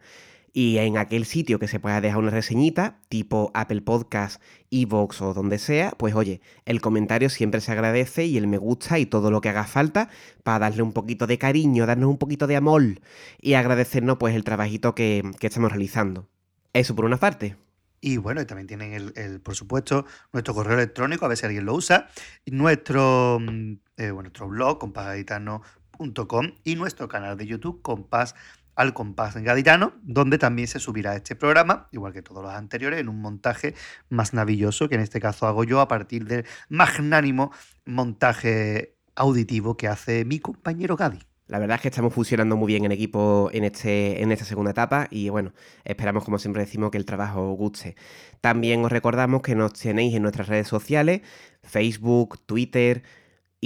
Y 0.56 0.78
en 0.78 0.96
aquel 0.98 1.24
sitio 1.24 1.58
que 1.58 1.66
se 1.66 1.80
pueda 1.80 2.00
dejar 2.00 2.20
una 2.20 2.30
reseñita, 2.30 3.00
tipo 3.08 3.50
Apple 3.54 3.82
Podcast, 3.82 4.40
Evox 4.70 5.20
o 5.20 5.34
donde 5.34 5.58
sea, 5.58 5.90
pues 5.98 6.14
oye, 6.14 6.40
el 6.64 6.80
comentario 6.80 7.28
siempre 7.28 7.60
se 7.60 7.72
agradece 7.72 8.24
y 8.26 8.38
el 8.38 8.46
me 8.46 8.58
gusta 8.58 9.00
y 9.00 9.06
todo 9.06 9.32
lo 9.32 9.40
que 9.40 9.48
haga 9.48 9.64
falta 9.64 10.08
para 10.44 10.60
darle 10.60 10.82
un 10.82 10.92
poquito 10.92 11.26
de 11.26 11.38
cariño, 11.38 11.86
darnos 11.86 12.08
un 12.08 12.18
poquito 12.18 12.46
de 12.46 12.54
amor 12.54 13.00
y 13.40 13.54
agradecernos 13.54 14.16
pues 14.16 14.36
el 14.36 14.44
trabajito 14.44 14.94
que, 14.94 15.28
que 15.40 15.48
estamos 15.48 15.72
realizando. 15.72 16.28
Eso 16.72 16.94
por 16.94 17.04
una 17.04 17.16
parte. 17.16 17.56
Y 18.00 18.18
bueno, 18.18 18.40
y 18.40 18.44
también 18.44 18.68
tienen, 18.68 19.12
el, 19.16 19.40
por 19.40 19.56
supuesto, 19.56 20.06
nuestro 20.32 20.54
correo 20.54 20.74
electrónico, 20.74 21.24
a 21.24 21.28
ver 21.28 21.36
si 21.36 21.46
alguien 21.46 21.64
lo 21.64 21.74
usa, 21.74 22.08
nuestro, 22.46 23.38
mm, 23.40 23.72
eh, 23.96 24.12
nuestro 24.12 24.46
blog, 24.46 24.78
compasgaditano.com, 24.78 26.52
y 26.62 26.76
nuestro 26.76 27.08
canal 27.08 27.36
de 27.38 27.46
YouTube, 27.46 27.80
Compás 27.82 28.36
al 28.76 28.94
compás 28.94 29.36
gaditano, 29.36 29.92
donde 30.02 30.38
también 30.38 30.68
se 30.68 30.78
subirá 30.78 31.14
este 31.16 31.36
programa, 31.36 31.88
igual 31.92 32.12
que 32.12 32.22
todos 32.22 32.42
los 32.42 32.52
anteriores, 32.52 33.00
en 33.00 33.08
un 33.08 33.20
montaje 33.20 33.74
más 34.08 34.34
navilloso, 34.34 34.88
que 34.88 34.94
en 34.96 35.00
este 35.00 35.20
caso 35.20 35.46
hago 35.46 35.64
yo 35.64 35.80
a 35.80 35.88
partir 35.88 36.26
del 36.26 36.44
magnánimo 36.68 37.52
montaje 37.84 38.96
auditivo 39.16 39.76
que 39.76 39.88
hace 39.88 40.24
mi 40.24 40.40
compañero 40.40 40.96
Gadi. 40.96 41.20
La 41.46 41.58
verdad 41.58 41.76
es 41.76 41.82
que 41.82 41.88
estamos 41.88 42.14
funcionando 42.14 42.56
muy 42.56 42.68
bien 42.68 42.86
en 42.86 42.92
equipo 42.92 43.50
en, 43.52 43.64
este, 43.64 44.22
en 44.22 44.32
esta 44.32 44.46
segunda 44.46 44.70
etapa 44.70 45.08
y 45.10 45.28
bueno, 45.28 45.52
esperamos 45.84 46.24
como 46.24 46.38
siempre 46.38 46.62
decimos 46.64 46.90
que 46.90 46.96
el 46.96 47.04
trabajo 47.04 47.52
os 47.52 47.58
guste. 47.58 47.96
También 48.40 48.82
os 48.82 48.90
recordamos 48.90 49.42
que 49.42 49.54
nos 49.54 49.74
tenéis 49.74 50.14
en 50.14 50.22
nuestras 50.22 50.48
redes 50.48 50.68
sociales, 50.68 51.20
Facebook, 51.62 52.40
Twitter 52.46 53.02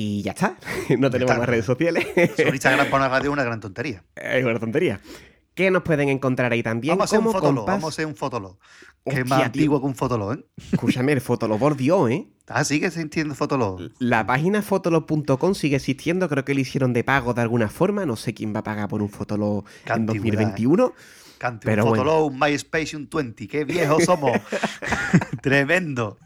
y 0.00 0.22
ya 0.22 0.30
está. 0.30 0.56
no 0.96 1.10
tenemos 1.10 1.32
está. 1.32 1.38
más 1.38 1.48
redes 1.48 1.64
sociales. 1.64 2.06
Sobre 2.36 2.50
Instagram 2.54 2.88
para 2.88 3.06
una 3.06 3.08
radio 3.08 3.30
es 3.30 3.32
una 3.32 3.42
gran 3.42 3.58
tontería. 3.58 4.04
es 4.14 4.44
una 4.44 4.60
tontería. 4.60 5.00
Que 5.54 5.72
nos 5.72 5.82
pueden 5.82 6.08
encontrar 6.08 6.52
ahí 6.52 6.62
también 6.62 6.92
Vamos 6.92 7.12
a 7.12 7.16
hacer 7.16 7.26
un 7.26 7.32
fotolog, 7.32 7.66
vamos 7.66 7.84
a 7.84 7.88
hacer 7.88 8.06
un 8.06 8.14
fotolog. 8.14 8.58
Que 9.04 9.24
más 9.24 9.42
antiguo 9.42 9.80
que 9.80 9.86
un 9.86 9.96
fotolog, 9.96 10.34
¿eh? 10.34 10.44
Escúchame, 10.70 11.12
el 11.12 11.20
Fotolog 11.20 11.76
Dios, 11.76 12.10
¿eh? 12.10 12.28
Ah, 12.46 12.62
se 12.62 12.76
entiende 13.00 13.34
fotolog. 13.34 13.80
La 13.98 14.24
página 14.24 14.62
fotolog.com 14.62 15.54
sigue 15.54 15.76
existiendo, 15.76 16.28
creo 16.28 16.44
que 16.44 16.54
lo 16.54 16.60
hicieron 16.60 16.92
de 16.92 17.02
pago 17.02 17.34
de 17.34 17.42
alguna 17.42 17.68
forma, 17.68 18.06
no 18.06 18.14
sé 18.14 18.34
quién 18.34 18.54
va 18.54 18.60
a 18.60 18.62
pagar 18.62 18.88
por 18.88 19.02
un 19.02 19.08
Fotolog 19.08 19.64
Qué 19.84 19.92
en 19.92 20.08
antigüedad, 20.08 20.42
2021. 20.42 20.92
Cante 21.39 21.65
Pero 21.66 21.85
un 21.85 21.89
bueno. 21.90 22.05
fotolog, 22.05 22.32
un 22.32 22.39
MySpace 22.39 22.90
y 22.93 22.97
un 22.97 23.09
20. 23.12 23.48
¡Qué 23.48 23.65
viejos 23.65 24.05
somos! 24.05 24.32
Tremendo. 25.43 26.19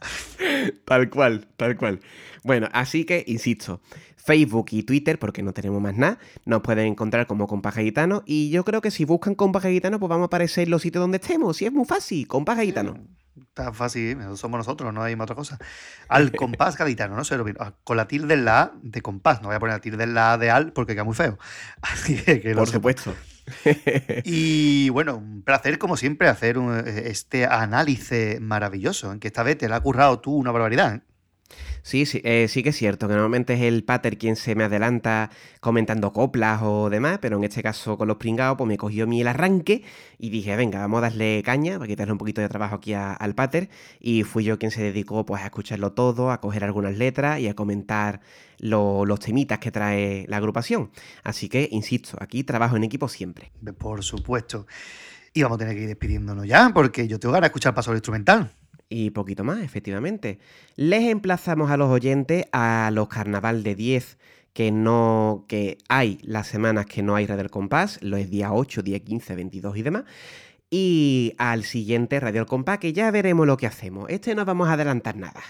Tal 0.84 1.10
cual, 1.10 1.46
tal 1.56 1.76
cual. 1.76 2.00
Bueno, 2.44 2.68
así 2.72 3.04
que, 3.04 3.24
insisto, 3.26 3.80
Facebook 4.16 4.66
y 4.70 4.82
Twitter, 4.82 5.18
porque 5.18 5.42
no 5.42 5.52
tenemos 5.52 5.80
más 5.80 5.96
nada, 5.96 6.18
nos 6.44 6.62
pueden 6.62 6.86
encontrar 6.86 7.26
como 7.26 7.46
Compaje 7.46 7.82
Gitano. 7.82 8.22
Y 8.26 8.50
yo 8.50 8.64
creo 8.64 8.80
que 8.80 8.90
si 8.90 9.04
buscan 9.04 9.34
Compaje 9.34 9.70
Gitano, 9.70 9.98
pues 10.00 10.08
vamos 10.10 10.24
a 10.24 10.26
aparecer 10.26 10.64
en 10.64 10.70
los 10.70 10.82
sitios 10.82 11.02
donde 11.02 11.18
estemos. 11.18 11.60
Y 11.62 11.66
es 11.66 11.72
muy 11.72 11.84
fácil, 11.84 12.26
Compaje 12.26 12.64
Gitano. 12.64 12.96
Está 13.38 13.72
fácil, 13.72 14.10
¿eh? 14.20 14.36
somos 14.36 14.58
nosotros, 14.58 14.92
no 14.92 15.02
hay 15.02 15.14
otra 15.14 15.34
cosa. 15.34 15.58
Al 16.08 16.32
compás 16.36 16.76
gaditano, 16.76 17.16
¿no? 17.16 17.36
Lo- 17.36 17.52
ah, 17.60 17.74
Con 17.84 17.96
la 17.96 18.06
tilde 18.06 18.34
en 18.34 18.44
la 18.44 18.60
A 18.62 18.72
de 18.82 19.00
compás. 19.02 19.40
No 19.40 19.48
voy 19.48 19.56
a 19.56 19.60
poner 19.60 19.74
la 19.76 19.80
tilde 19.80 20.04
en 20.04 20.14
la 20.14 20.34
A 20.34 20.38
de 20.38 20.50
al 20.50 20.72
porque 20.72 20.94
queda 20.94 21.04
muy 21.04 21.14
feo. 21.14 21.38
Así 21.82 22.16
que, 22.16 22.40
que 22.40 22.54
Por 22.54 22.68
sepa. 22.68 23.14
Y 24.24 24.88
bueno, 24.90 25.16
un 25.16 25.42
placer 25.42 25.78
como 25.78 25.96
siempre 25.96 26.28
hacer 26.28 26.58
un- 26.58 26.78
eh, 26.86 27.04
este 27.10 27.46
análisis 27.46 28.40
maravilloso, 28.40 29.12
en 29.12 29.20
que 29.20 29.28
esta 29.28 29.42
vez 29.42 29.58
te 29.58 29.68
la 29.68 29.76
ha 29.76 29.80
currado 29.80 30.20
tú 30.20 30.34
una 30.36 30.52
barbaridad. 30.52 31.02
Sí, 31.84 32.06
sí, 32.06 32.20
eh, 32.22 32.46
sí 32.48 32.62
que 32.62 32.68
es 32.68 32.76
cierto, 32.76 33.08
que 33.08 33.14
normalmente 33.14 33.54
es 33.54 33.62
el 33.62 33.82
pater 33.82 34.16
quien 34.16 34.36
se 34.36 34.54
me 34.54 34.62
adelanta 34.62 35.30
comentando 35.58 36.12
coplas 36.12 36.60
o 36.62 36.88
demás, 36.90 37.18
pero 37.20 37.36
en 37.38 37.42
este 37.44 37.60
caso 37.60 37.98
con 37.98 38.06
los 38.06 38.18
pringados, 38.18 38.56
pues 38.56 38.68
me 38.68 38.76
cogió 38.76 39.04
mí 39.08 39.20
el 39.20 39.26
arranque 39.26 39.82
y 40.16 40.30
dije, 40.30 40.54
venga, 40.54 40.78
vamos 40.78 40.98
a 40.98 41.00
darle 41.02 41.42
caña 41.44 41.78
para 41.78 41.88
quitarle 41.88 42.12
un 42.12 42.18
poquito 42.18 42.40
de 42.40 42.48
trabajo 42.48 42.76
aquí 42.76 42.94
al 42.94 43.34
pater. 43.34 43.68
Y 43.98 44.22
fui 44.22 44.44
yo 44.44 44.60
quien 44.60 44.70
se 44.70 44.80
dedicó 44.80 45.26
pues 45.26 45.42
a 45.42 45.46
escucharlo 45.46 45.92
todo, 45.92 46.30
a 46.30 46.40
coger 46.40 46.62
algunas 46.62 46.96
letras 46.96 47.40
y 47.40 47.48
a 47.48 47.54
comentar 47.54 48.20
lo- 48.58 49.04
los 49.04 49.18
temitas 49.18 49.58
que 49.58 49.72
trae 49.72 50.24
la 50.28 50.36
agrupación. 50.36 50.92
Así 51.24 51.48
que, 51.48 51.68
insisto, 51.72 52.16
aquí 52.20 52.44
trabajo 52.44 52.76
en 52.76 52.84
equipo 52.84 53.08
siempre. 53.08 53.50
Por 53.78 54.04
supuesto. 54.04 54.68
Y 55.34 55.42
vamos 55.42 55.56
a 55.56 55.58
tener 55.58 55.74
que 55.74 55.82
ir 55.82 55.88
despidiéndonos 55.88 56.46
ya, 56.46 56.70
porque 56.72 57.08
yo 57.08 57.18
tengo 57.18 57.32
ganas 57.32 57.46
de 57.46 57.48
escuchar 57.48 57.74
paso 57.74 57.92
instrumental. 57.92 58.52
Y 58.92 59.10
poquito 59.10 59.42
más, 59.42 59.60
efectivamente. 59.62 60.38
Les 60.76 61.04
emplazamos 61.04 61.70
a 61.70 61.78
los 61.78 61.88
oyentes 61.90 62.44
a 62.52 62.90
los 62.92 63.08
carnaval 63.08 63.62
de 63.62 63.74
10 63.74 64.18
que 64.52 64.70
no 64.70 65.46
que 65.48 65.78
hay 65.88 66.18
las 66.22 66.46
semanas 66.48 66.84
que 66.86 67.02
no 67.02 67.14
hay 67.16 67.26
Red 67.26 67.38
del 67.38 67.50
Compás, 67.50 67.98
los 68.02 68.28
días 68.28 68.50
8, 68.52 68.82
día 68.82 69.00
15, 69.00 69.34
22 69.34 69.76
y 69.78 69.82
demás. 69.82 70.04
Y 70.70 71.34
al 71.38 71.64
siguiente 71.64 72.20
Radio 72.20 72.42
El 72.42 72.46
Compás, 72.46 72.78
que 72.78 72.92
ya 72.92 73.10
veremos 73.10 73.46
lo 73.46 73.56
que 73.56 73.66
hacemos. 73.66 74.08
Este 74.10 74.34
no 74.34 74.44
vamos 74.44 74.68
a 74.68 74.74
adelantar 74.74 75.16
nada. 75.16 75.40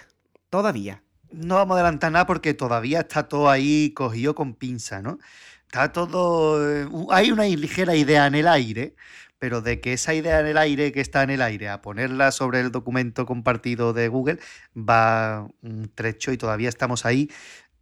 Todavía. 0.51 1.03
No 1.33 1.57
vamos 1.57 1.77
a 1.77 1.81
adelantar 1.81 2.13
nada 2.13 2.27
porque 2.27 2.55
todavía 2.55 3.01
está 3.01 3.29
todo 3.29 3.51
ahí 3.51 3.91
cogido 3.95 4.35
con 4.35 4.55
pinza, 4.55 5.03
¿no? 5.03 5.19
Está 5.67 5.91
todo. 5.93 6.61
eh, 6.71 6.89
Hay 7.11 7.33
una 7.33 7.45
ligera 7.45 7.97
idea 7.97 8.27
en 8.27 8.35
el 8.37 8.47
aire, 8.49 8.95
pero 9.43 9.61
de 9.61 9.81
que 9.81 9.93
esa 9.93 10.15
idea 10.15 10.39
en 10.39 10.47
el 10.47 10.57
aire 10.57 10.93
que 10.93 11.01
está 11.01 11.25
en 11.25 11.31
el 11.31 11.43
aire 11.43 11.69
a 11.69 11.83
ponerla 11.83 12.31
sobre 12.31 12.61
el 12.61 12.71
documento 12.71 13.27
compartido 13.27 13.93
de 13.93 14.07
Google 14.07 14.39
va 14.77 15.49
un 15.63 15.91
trecho 15.93 16.31
y 16.31 16.37
todavía 16.37 16.69
estamos 16.69 17.05
ahí 17.05 17.29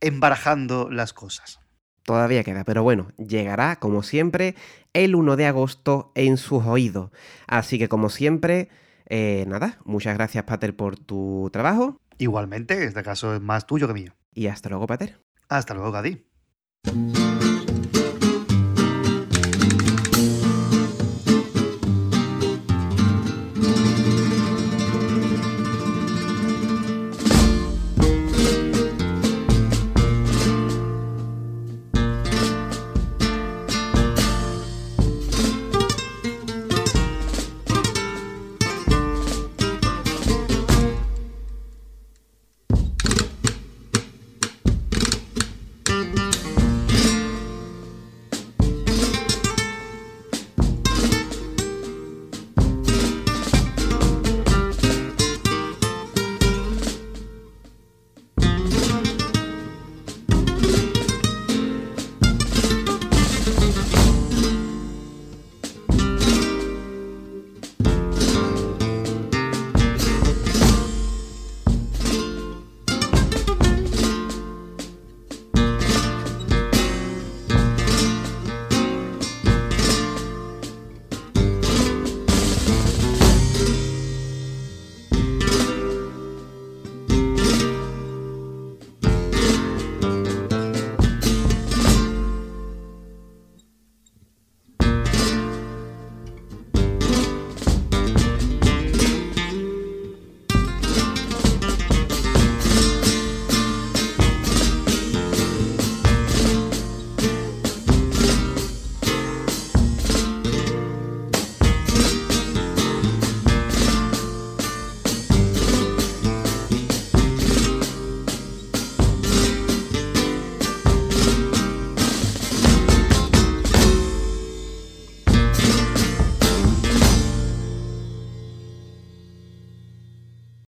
embarajando 0.01 0.89
las 0.91 1.13
cosas. 1.13 1.61
Todavía 2.03 2.45
queda, 2.45 2.65
pero 2.65 2.83
bueno, 2.83 3.09
llegará, 3.19 3.77
como 3.77 4.03
siempre, 4.03 4.55
el 4.95 5.15
1 5.15 5.37
de 5.37 5.45
agosto 5.45 6.13
en 6.15 6.39
sus 6.39 6.65
oídos. 6.65 7.11
Así 7.47 7.79
que, 7.79 7.91
como 7.91 8.09
siempre, 8.09 8.71
eh, 9.05 9.45
nada, 9.47 9.81
muchas 9.85 10.15
gracias, 10.15 10.45
Pater, 10.45 10.75
por 10.75 10.97
tu 10.97 11.51
trabajo. 11.53 12.01
Igualmente, 12.17 12.83
este 12.85 13.03
caso 13.03 13.35
es 13.35 13.43
más 13.43 13.67
tuyo 13.67 13.87
que 13.87 13.93
mío. 13.93 14.15
Y 14.33 14.47
hasta 14.47 14.71
luego, 14.71 14.87
Pater. 14.87 15.21
Hasta 15.51 15.75
luego, 15.75 15.93
Gadi. 15.93 16.25